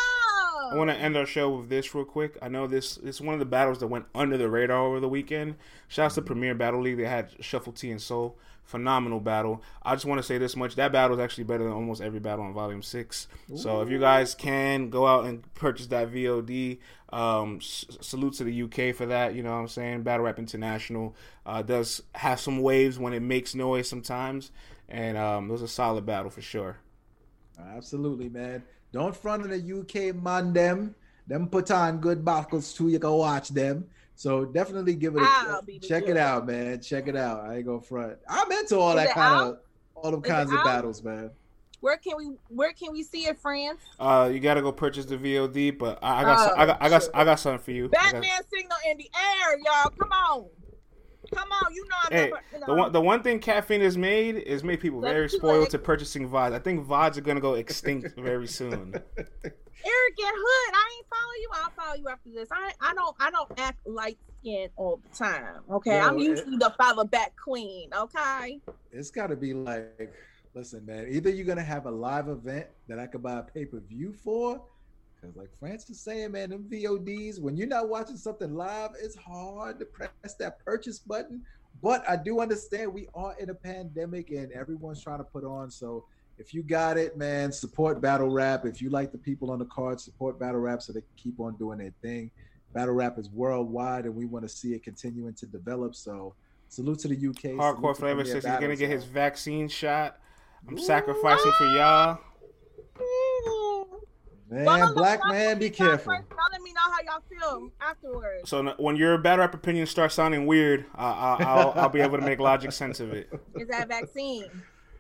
I 0.72 0.74
want 0.76 0.88
to 0.88 0.96
end 0.96 1.18
our 1.18 1.26
show 1.26 1.50
with 1.50 1.68
this 1.68 1.94
real 1.94 2.06
quick. 2.06 2.38
I 2.40 2.48
know 2.48 2.66
this 2.66 2.96
it's 2.96 3.20
one 3.20 3.34
of 3.34 3.38
the 3.38 3.44
battles 3.46 3.78
that 3.80 3.88
went 3.88 4.06
under 4.14 4.38
the 4.38 4.48
radar 4.48 4.78
over 4.78 5.00
the 5.00 5.08
weekend. 5.08 5.56
Shouts 5.88 6.14
to 6.14 6.22
Premier 6.22 6.54
Battle 6.54 6.80
League. 6.80 6.96
They 6.96 7.04
had 7.04 7.30
Shuffle 7.40 7.74
T 7.74 7.90
and 7.90 8.00
Soul. 8.00 8.38
Phenomenal 8.64 9.20
battle. 9.20 9.62
I 9.82 9.94
just 9.94 10.05
want 10.06 10.18
to 10.18 10.22
say 10.22 10.39
this 10.39 10.56
much. 10.56 10.76
That 10.76 10.93
battle 10.93 11.18
is 11.18 11.22
actually 11.22 11.44
better 11.44 11.64
than 11.64 11.72
almost 11.72 12.01
every 12.01 12.20
battle 12.20 12.44
on 12.44 12.55
Volume 12.55 12.80
6. 12.82 13.28
So 13.55 13.82
if 13.82 13.90
you 13.90 13.98
guys 13.98 14.34
can 14.34 14.89
go 14.89 15.06
out 15.06 15.26
and 15.26 15.52
purchase 15.55 15.89
that 15.89 16.10
VOD, 16.10 16.78
um, 17.12 17.59
s- 17.60 17.84
salute 18.01 18.34
to 18.34 18.44
the 18.44 18.62
UK 18.62 18.94
for 18.94 19.05
that. 19.06 19.34
You 19.34 19.43
know 19.43 19.51
what 19.51 19.59
I'm 19.59 19.68
saying? 19.68 20.02
Battle 20.05 20.24
Rap 20.24 20.39
International 20.39 21.14
uh, 21.44 21.60
does 21.62 22.02
have 22.14 22.40
some 22.40 22.60
waves 22.62 22.98
when 22.98 23.12
it 23.12 23.20
makes 23.20 23.55
noise 23.55 23.89
sometimes. 23.89 24.51
And 24.89 25.18
um, 25.18 25.48
it 25.51 25.52
was 25.52 25.62
a 25.62 25.68
solid 25.68 26.06
battle 26.06 26.30
for 26.30 26.40
sure. 26.40 26.78
Absolutely, 27.59 28.28
man. 28.28 28.62
Don't 28.93 29.16
front 29.16 29.43
on 29.43 29.51
the 29.51 29.80
UK 29.80 30.14
man 30.14 30.52
them. 30.52 30.94
Them 31.26 31.48
put 31.48 31.70
on 31.70 31.98
good 31.98 32.24
battles 32.24 32.72
too. 32.74 32.89
You 32.89 32.98
can 32.98 33.10
watch 33.10 33.48
them. 33.51 33.86
So 34.14 34.44
definitely 34.44 34.94
give 34.94 35.16
it 35.16 35.22
a 35.22 35.26
I'll 35.26 35.62
check 35.82 36.09
it 36.09 36.16
out, 36.16 36.47
man. 36.47 36.80
Check 36.80 37.09
it 37.09 37.16
out. 37.16 37.44
I 37.44 37.56
ain't 37.56 37.66
gonna 37.66 37.80
front. 37.80 38.18
I'm 38.28 38.51
into 38.52 38.78
all 38.78 38.97
Is 38.97 39.05
that 39.05 39.14
kind 39.14 39.34
out? 39.34 39.48
of 39.48 39.59
all 39.94 40.10
them 40.10 40.22
Is 40.24 40.30
kinds 40.30 40.52
of 40.52 40.59
out? 40.59 40.64
battles, 40.64 41.02
man. 41.02 41.30
Where 41.80 41.97
can 41.97 42.16
we 42.16 42.30
where 42.48 42.72
can 42.72 42.93
we 42.93 43.02
see 43.02 43.26
it, 43.26 43.40
friends? 43.40 43.80
Uh, 43.98 44.30
you 44.32 44.39
gotta 44.39 44.62
go 44.62 44.70
purchase 44.70 45.05
the 45.06 45.16
VOD, 45.16 45.76
but 45.76 45.98
I, 46.01 46.20
I 46.20 46.22
got, 46.22 46.39
oh, 46.39 46.55
I 46.56 46.66
got, 46.66 46.82
I 46.82 46.89
got, 46.89 47.09
I 47.14 47.24
got 47.24 47.40
something 47.40 47.64
for 47.64 47.72
you. 47.72 47.89
Batman 47.89 48.22
signal 48.55 48.78
in 48.89 48.98
the 48.98 49.10
air, 49.16 49.59
y'all. 49.59 49.90
Come 49.98 50.12
on. 50.12 50.47
Come 51.34 51.48
on, 51.50 51.74
you 51.74 51.84
know 51.84 51.96
I'm 52.04 52.12
hey, 52.12 52.30
not, 52.30 52.42
you 52.52 52.60
know. 52.60 52.66
the 52.66 52.74
one 52.74 52.92
the 52.92 53.00
one 53.00 53.22
thing 53.22 53.38
caffeine 53.38 53.80
has 53.80 53.96
made 53.96 54.36
is 54.36 54.62
made 54.62 54.80
people 54.80 55.00
very 55.00 55.28
spoiled 55.28 55.70
to 55.70 55.78
purchasing 55.78 56.28
VODs. 56.28 56.52
I 56.52 56.59
think 56.59 56.86
VODs 56.86 57.16
are 57.16 57.22
gonna 57.22 57.40
go 57.40 57.54
extinct 57.54 58.16
very 58.16 58.46
soon. 58.46 58.94
Eric 59.84 60.14
and 60.18 60.36
Hood, 60.36 60.74
I 60.74 60.90
ain't 60.96 61.06
follow 61.09 61.32
you. 61.40 61.50
I'll 61.54 61.70
follow 61.70 61.96
you 61.96 62.09
after 62.09 62.30
this. 62.30 62.48
I 62.52 62.72
I 62.80 62.94
don't 62.94 63.16
I 63.18 63.30
don't 63.30 63.50
act 63.59 63.86
light 63.86 64.18
skinned 64.40 64.70
all 64.76 65.00
the 65.10 65.16
time. 65.16 65.62
Okay, 65.70 65.98
Yo, 65.98 66.06
I'm 66.06 66.18
usually 66.18 66.54
it, 66.54 66.60
the 66.60 66.74
father 66.78 67.04
back 67.04 67.32
queen. 67.36 67.90
Okay, 67.94 68.60
it's 68.90 69.10
got 69.10 69.28
to 69.28 69.36
be 69.36 69.54
like, 69.54 70.12
listen, 70.54 70.84
man. 70.86 71.06
Either 71.10 71.30
you're 71.30 71.46
gonna 71.46 71.62
have 71.62 71.86
a 71.86 71.90
live 71.90 72.28
event 72.28 72.66
that 72.88 72.98
I 72.98 73.06
could 73.06 73.22
buy 73.22 73.38
a 73.38 73.42
pay 73.42 73.64
per 73.64 73.80
view 73.80 74.12
for, 74.12 74.62
because 75.22 75.36
like 75.36 75.50
Francis 75.58 76.00
saying, 76.00 76.32
man, 76.32 76.50
them 76.50 76.66
VODs 76.70 77.40
when 77.40 77.56
you're 77.56 77.68
not 77.68 77.88
watching 77.88 78.16
something 78.16 78.54
live, 78.54 78.90
it's 79.00 79.16
hard 79.16 79.78
to 79.78 79.84
press 79.84 80.34
that 80.38 80.58
purchase 80.64 80.98
button. 80.98 81.42
But 81.82 82.08
I 82.08 82.16
do 82.16 82.40
understand 82.40 82.92
we 82.92 83.08
are 83.14 83.34
in 83.38 83.50
a 83.50 83.54
pandemic 83.54 84.30
and 84.30 84.52
everyone's 84.52 85.02
trying 85.02 85.18
to 85.18 85.24
put 85.24 85.44
on 85.44 85.70
so 85.70 86.04
if 86.38 86.54
you 86.54 86.62
got 86.62 86.96
it, 86.96 87.16
man, 87.16 87.52
support 87.52 88.00
battle 88.00 88.30
rap. 88.30 88.64
If 88.64 88.80
you 88.80 88.90
like 88.90 89.12
the 89.12 89.18
people 89.18 89.50
on 89.50 89.58
the 89.58 89.64
card, 89.66 90.00
support 90.00 90.40
battle 90.40 90.60
rap 90.60 90.82
so 90.82 90.92
they 90.92 91.00
can 91.00 91.10
keep 91.16 91.38
on 91.38 91.56
doing 91.56 91.78
their 91.78 91.92
thing. 92.02 92.30
Battle 92.72 92.94
rap 92.94 93.18
is 93.18 93.28
worldwide, 93.28 94.06
and 94.06 94.14
we 94.16 94.24
want 94.24 94.44
to 94.44 94.48
see 94.48 94.72
it 94.72 94.82
continuing 94.82 95.34
to 95.34 95.46
develop. 95.46 95.94
So, 95.94 96.34
salute 96.68 97.00
to 97.00 97.08
the 97.08 97.14
UK. 97.14 97.56
Hardcore 97.56 97.96
Flavor 97.96 98.24
says 98.24 98.44
he's 98.44 98.54
gonna 98.54 98.76
get 98.76 98.90
his 98.90 99.04
vaccine 99.04 99.68
shot. 99.68 100.18
I'm 100.66 100.78
Ooh. 100.78 100.82
sacrificing 100.82 101.52
for 101.52 101.66
y'all. 101.66 102.18
Man, 104.52 104.92
black 104.92 105.20
man, 105.28 105.58
be 105.58 105.70
careful. 105.70 106.12
Y'all 106.12 106.22
let 106.52 106.60
me 106.60 106.74
know 106.74 106.82
how 106.82 106.98
y'all 107.06 107.22
feel 107.26 107.70
afterwards. 107.80 108.50
So 108.50 108.74
when 108.76 108.96
your 108.96 109.16
bad 109.16 109.38
rap 109.38 109.54
opinions 109.54 109.88
start 109.88 110.12
sounding 110.12 110.44
weird, 110.44 110.84
uh, 110.94 111.38
I'll, 111.40 111.72
I'll 111.74 111.88
be 111.88 112.00
able 112.00 112.18
to 112.18 112.24
make 112.24 112.38
logic 112.38 112.72
sense 112.72 113.00
of 113.00 113.14
it. 113.14 113.30
Is 113.54 113.66
that 113.68 113.88
vaccine? 113.88 114.44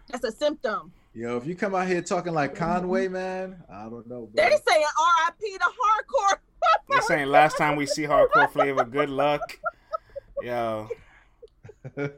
That's 0.08 0.24
a 0.24 0.32
symptom. 0.32 0.90
Yo, 1.12 1.36
if 1.36 1.46
you 1.46 1.54
come 1.54 1.74
out 1.74 1.86
here 1.86 2.00
talking 2.00 2.32
like 2.32 2.54
Conway, 2.54 3.08
man, 3.08 3.62
I 3.70 3.82
don't 3.82 4.08
know. 4.08 4.30
Bro. 4.32 4.34
They 4.34 4.48
saying 4.48 4.86
R.I.P. 4.98 5.58
to 5.58 5.64
hardcore. 5.64 6.38
They're 6.88 7.02
saying 7.02 7.28
last 7.28 7.58
time 7.58 7.76
we 7.76 7.84
see 7.84 8.04
hardcore 8.04 8.50
flavor, 8.50 8.84
good 8.84 9.10
luck. 9.10 9.58
Yo. 10.42 10.88
good 11.94 12.16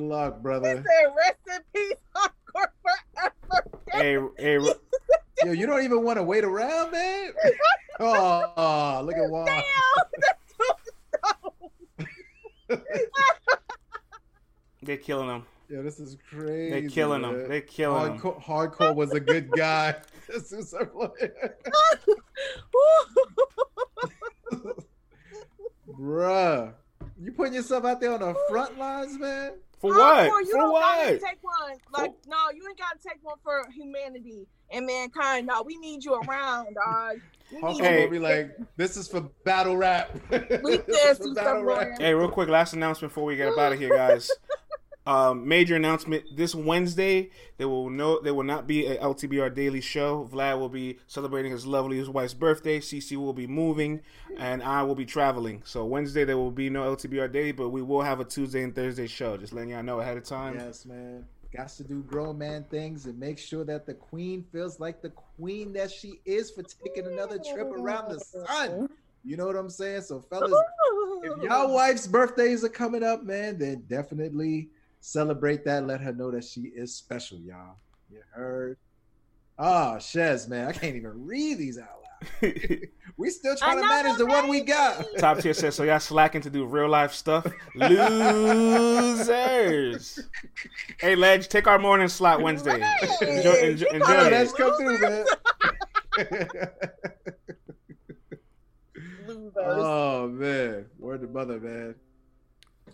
luck, 0.00 0.40
brother. 0.40 0.68
He 0.68 0.76
said, 0.76 0.84
"Rest 1.16 1.40
in 1.48 1.58
peace, 1.74 1.96
hardcore 2.56 3.30
forever." 3.52 3.80
Hey, 3.92 4.18
hey. 4.38 4.58
Yo, 5.44 5.52
you 5.52 5.66
don't 5.66 5.84
even 5.84 6.02
want 6.02 6.16
to 6.16 6.22
wait 6.22 6.44
around, 6.44 6.92
man. 6.92 7.32
Oh, 7.98 9.00
look 9.06 9.16
at 9.16 9.30
Juan. 9.30 9.46
Damn, 9.46 9.62
they're 14.82 14.98
killing 14.98 15.30
him. 15.30 15.46
Yeah, 15.70 15.80
this 15.80 15.98
is 15.98 16.18
crazy. 16.28 16.68
They're 16.68 16.90
killing 16.90 17.22
man. 17.22 17.30
him. 17.30 17.48
They're 17.48 17.62
killing 17.62 18.18
hardcore, 18.18 18.34
him. 18.34 18.42
Hardcore 18.42 18.94
was 18.94 19.12
a 19.12 19.20
good 19.20 19.50
guy. 19.50 19.94
this 20.28 20.52
is 20.52 20.72
so 20.72 21.14
Bruh, 25.98 26.74
you 27.20 27.32
putting 27.32 27.54
yourself 27.54 27.84
out 27.84 28.00
there 28.00 28.12
on 28.12 28.20
the 28.20 28.34
front 28.48 28.78
lines, 28.78 29.18
man. 29.18 29.52
For 29.78 29.94
oh, 29.94 29.98
what? 29.98 30.30
Hardcore, 30.30 30.40
you 30.40 30.50
for 30.52 30.58
don't 30.58 30.72
what? 30.72 31.04
Gotta 31.04 31.18
take 31.18 31.38
one. 31.42 31.78
Like, 31.92 32.22
for... 32.22 32.28
no, 32.28 32.36
you 32.54 32.66
ain't 32.68 32.78
gotta 32.78 32.98
take 32.98 33.18
one 33.22 33.36
for 33.42 33.68
humanity 33.74 34.46
and 34.70 34.86
mankind. 34.86 35.46
No, 35.46 35.62
we 35.62 35.76
need 35.76 36.04
you 36.04 36.14
around, 36.14 36.74
dog. 36.74 37.20
Hardcore 37.60 38.02
will 38.02 38.10
be 38.10 38.18
like, 38.18 38.56
this 38.76 38.96
is 38.96 39.06
for 39.06 39.20
battle 39.44 39.76
rap. 39.76 40.10
we 40.30 40.76
this 40.86 41.18
for 41.18 41.34
battle 41.34 41.62
rap. 41.62 41.98
Hey, 41.98 42.14
real 42.14 42.30
quick, 42.30 42.48
last 42.48 42.72
announcement 42.72 43.12
before 43.12 43.24
we 43.24 43.36
get 43.36 43.48
up 43.48 43.58
out 43.58 43.72
of 43.72 43.78
here, 43.78 43.90
guys. 43.90 44.30
Um, 45.06 45.46
major 45.46 45.76
announcement 45.76 46.24
this 46.36 46.52
Wednesday. 46.52 47.30
There 47.58 47.68
will 47.68 47.90
no, 47.90 48.20
there 48.20 48.34
will 48.34 48.42
not 48.42 48.66
be 48.66 48.86
a 48.86 48.96
LTBR 48.98 49.54
daily 49.54 49.80
show. 49.80 50.28
Vlad 50.32 50.58
will 50.58 50.68
be 50.68 50.98
celebrating 51.06 51.52
his 51.52 51.64
lovely 51.64 51.96
his 51.96 52.10
wife's 52.10 52.34
birthday. 52.34 52.80
CC 52.80 53.16
will 53.16 53.32
be 53.32 53.46
moving, 53.46 54.00
and 54.36 54.62
I 54.64 54.82
will 54.82 54.96
be 54.96 55.06
traveling. 55.06 55.62
So 55.64 55.84
Wednesday 55.84 56.24
there 56.24 56.36
will 56.36 56.50
be 56.50 56.70
no 56.70 56.96
LTBR 56.96 57.30
daily, 57.32 57.52
but 57.52 57.68
we 57.68 57.82
will 57.82 58.02
have 58.02 58.18
a 58.18 58.24
Tuesday 58.24 58.64
and 58.64 58.74
Thursday 58.74 59.06
show. 59.06 59.36
Just 59.36 59.52
letting 59.52 59.70
y'all 59.70 59.84
know 59.84 60.00
ahead 60.00 60.16
of 60.16 60.24
time. 60.24 60.56
Yes, 60.56 60.84
man. 60.84 61.24
Got 61.56 61.68
to 61.68 61.84
do 61.84 62.02
grown 62.02 62.36
man 62.38 62.64
things 62.64 63.06
and 63.06 63.18
make 63.18 63.38
sure 63.38 63.64
that 63.64 63.86
the 63.86 63.94
queen 63.94 64.44
feels 64.52 64.80
like 64.80 65.00
the 65.00 65.10
queen 65.10 65.72
that 65.74 65.90
she 65.90 66.20
is 66.24 66.50
for 66.50 66.64
taking 66.64 67.06
another 67.06 67.38
trip 67.38 67.68
around 67.68 68.10
the 68.10 68.18
sun. 68.18 68.88
You 69.24 69.36
know 69.36 69.46
what 69.46 69.56
I'm 69.56 69.70
saying? 69.70 70.02
So, 70.02 70.20
fellas, 70.20 70.52
if 71.22 71.42
y'all 71.42 71.72
wife's 71.72 72.06
birthdays 72.06 72.62
are 72.62 72.68
coming 72.68 73.02
up, 73.02 73.24
man, 73.24 73.58
then 73.58 73.84
definitely 73.88 74.70
celebrate 75.00 75.64
that. 75.64 75.86
Let 75.86 76.00
her 76.00 76.12
know 76.12 76.30
that 76.30 76.44
she 76.44 76.62
is 76.62 76.94
special, 76.94 77.38
y'all. 77.38 77.76
You 78.10 78.20
heard? 78.32 78.78
Ah, 79.58 79.94
oh, 79.94 79.96
Shez, 79.96 80.48
man, 80.48 80.68
I 80.68 80.72
can't 80.72 80.96
even 80.96 81.26
read 81.26 81.58
these 81.58 81.78
out 81.78 81.88
loud. 81.88 82.02
we 83.16 83.30
still 83.30 83.56
trying 83.56 83.78
to 83.78 83.86
manage 83.86 84.16
the 84.18 84.26
one 84.26 84.48
we 84.48 84.60
got. 84.60 85.06
Top 85.18 85.38
tier 85.38 85.54
says 85.54 85.74
so. 85.74 85.82
Y'all 85.82 85.98
slacking 85.98 86.42
to 86.42 86.50
do 86.50 86.66
real 86.66 86.88
life 86.88 87.12
stuff. 87.12 87.46
Losers. 87.74 87.98
hey, 91.00 91.14
Ledge, 91.14 91.48
take 91.48 91.66
our 91.66 91.78
morning 91.78 92.08
slot 92.08 92.42
Wednesday. 92.42 92.82
Enjoy, 93.20 93.52
enjoy, 93.52 93.86
enjoy 93.92 94.12
it. 94.12 94.32
Let's 94.32 94.52
come 94.52 94.76
through, 94.76 94.98
man. 95.00 95.24
oh 99.58 100.28
man, 100.28 100.86
word 100.98 101.20
to 101.20 101.26
mother, 101.26 101.60
man. 101.60 101.94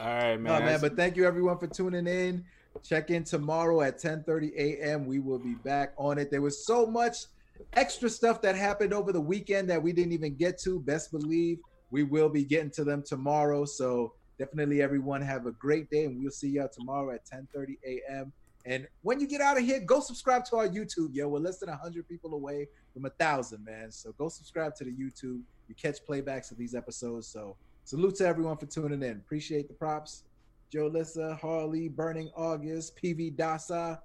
All 0.00 0.06
right, 0.06 0.40
man. 0.40 0.60
No, 0.60 0.66
man. 0.66 0.80
But 0.80 0.96
thank 0.96 1.16
you 1.16 1.24
everyone 1.26 1.58
for 1.58 1.66
tuning 1.66 2.06
in. 2.06 2.44
Check 2.82 3.10
in 3.10 3.24
tomorrow 3.24 3.82
at 3.82 3.98
10:30 3.98 4.52
a.m. 4.56 5.06
We 5.06 5.18
will 5.18 5.38
be 5.38 5.54
back 5.56 5.92
on 5.96 6.18
it. 6.18 6.30
There 6.30 6.40
was 6.40 6.66
so 6.66 6.86
much 6.86 7.26
extra 7.74 8.08
stuff 8.08 8.40
that 8.42 8.56
happened 8.56 8.94
over 8.94 9.12
the 9.12 9.20
weekend 9.20 9.68
that 9.70 9.82
we 9.82 9.92
didn't 9.92 10.12
even 10.12 10.34
get 10.34 10.58
to. 10.62 10.80
Best 10.80 11.12
believe 11.12 11.58
we 11.90 12.02
will 12.02 12.28
be 12.28 12.44
getting 12.44 12.70
to 12.70 12.84
them 12.84 13.02
tomorrow. 13.06 13.64
So 13.64 14.14
definitely 14.38 14.82
everyone 14.82 15.20
have 15.22 15.46
a 15.46 15.52
great 15.52 15.90
day 15.90 16.06
and 16.06 16.18
we'll 16.20 16.30
see 16.30 16.48
y'all 16.48 16.68
tomorrow 16.72 17.14
at 17.14 17.26
10:30 17.26 17.76
a.m. 17.86 18.32
And 18.64 18.86
when 19.02 19.20
you 19.20 19.26
get 19.26 19.40
out 19.40 19.58
of 19.58 19.64
here, 19.64 19.80
go 19.80 20.00
subscribe 20.00 20.44
to 20.46 20.56
our 20.56 20.68
YouTube, 20.68 21.10
yo. 21.12 21.28
We're 21.28 21.40
less 21.40 21.58
than 21.58 21.68
100 21.68 22.08
people 22.08 22.32
away 22.34 22.68
from 22.94 23.04
a 23.04 23.10
thousand, 23.10 23.64
man. 23.64 23.90
So 23.90 24.12
go 24.12 24.28
subscribe 24.28 24.74
to 24.76 24.84
the 24.84 24.92
YouTube. 24.92 25.40
You 25.68 25.74
catch 25.80 25.98
playbacks 26.08 26.50
of 26.50 26.58
these 26.58 26.74
episodes. 26.74 27.26
So 27.26 27.56
Salute 27.84 28.16
to 28.16 28.26
everyone 28.26 28.56
for 28.56 28.66
tuning 28.66 29.02
in. 29.02 29.16
Appreciate 29.16 29.68
the 29.68 29.74
props. 29.74 30.24
Joe 30.70 30.86
Lissa, 30.86 31.34
Harley, 31.34 31.88
Burning 31.88 32.30
August, 32.34 32.96
PV 32.96 33.36
Dasa. 33.36 34.00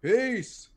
Peace. 0.00 0.70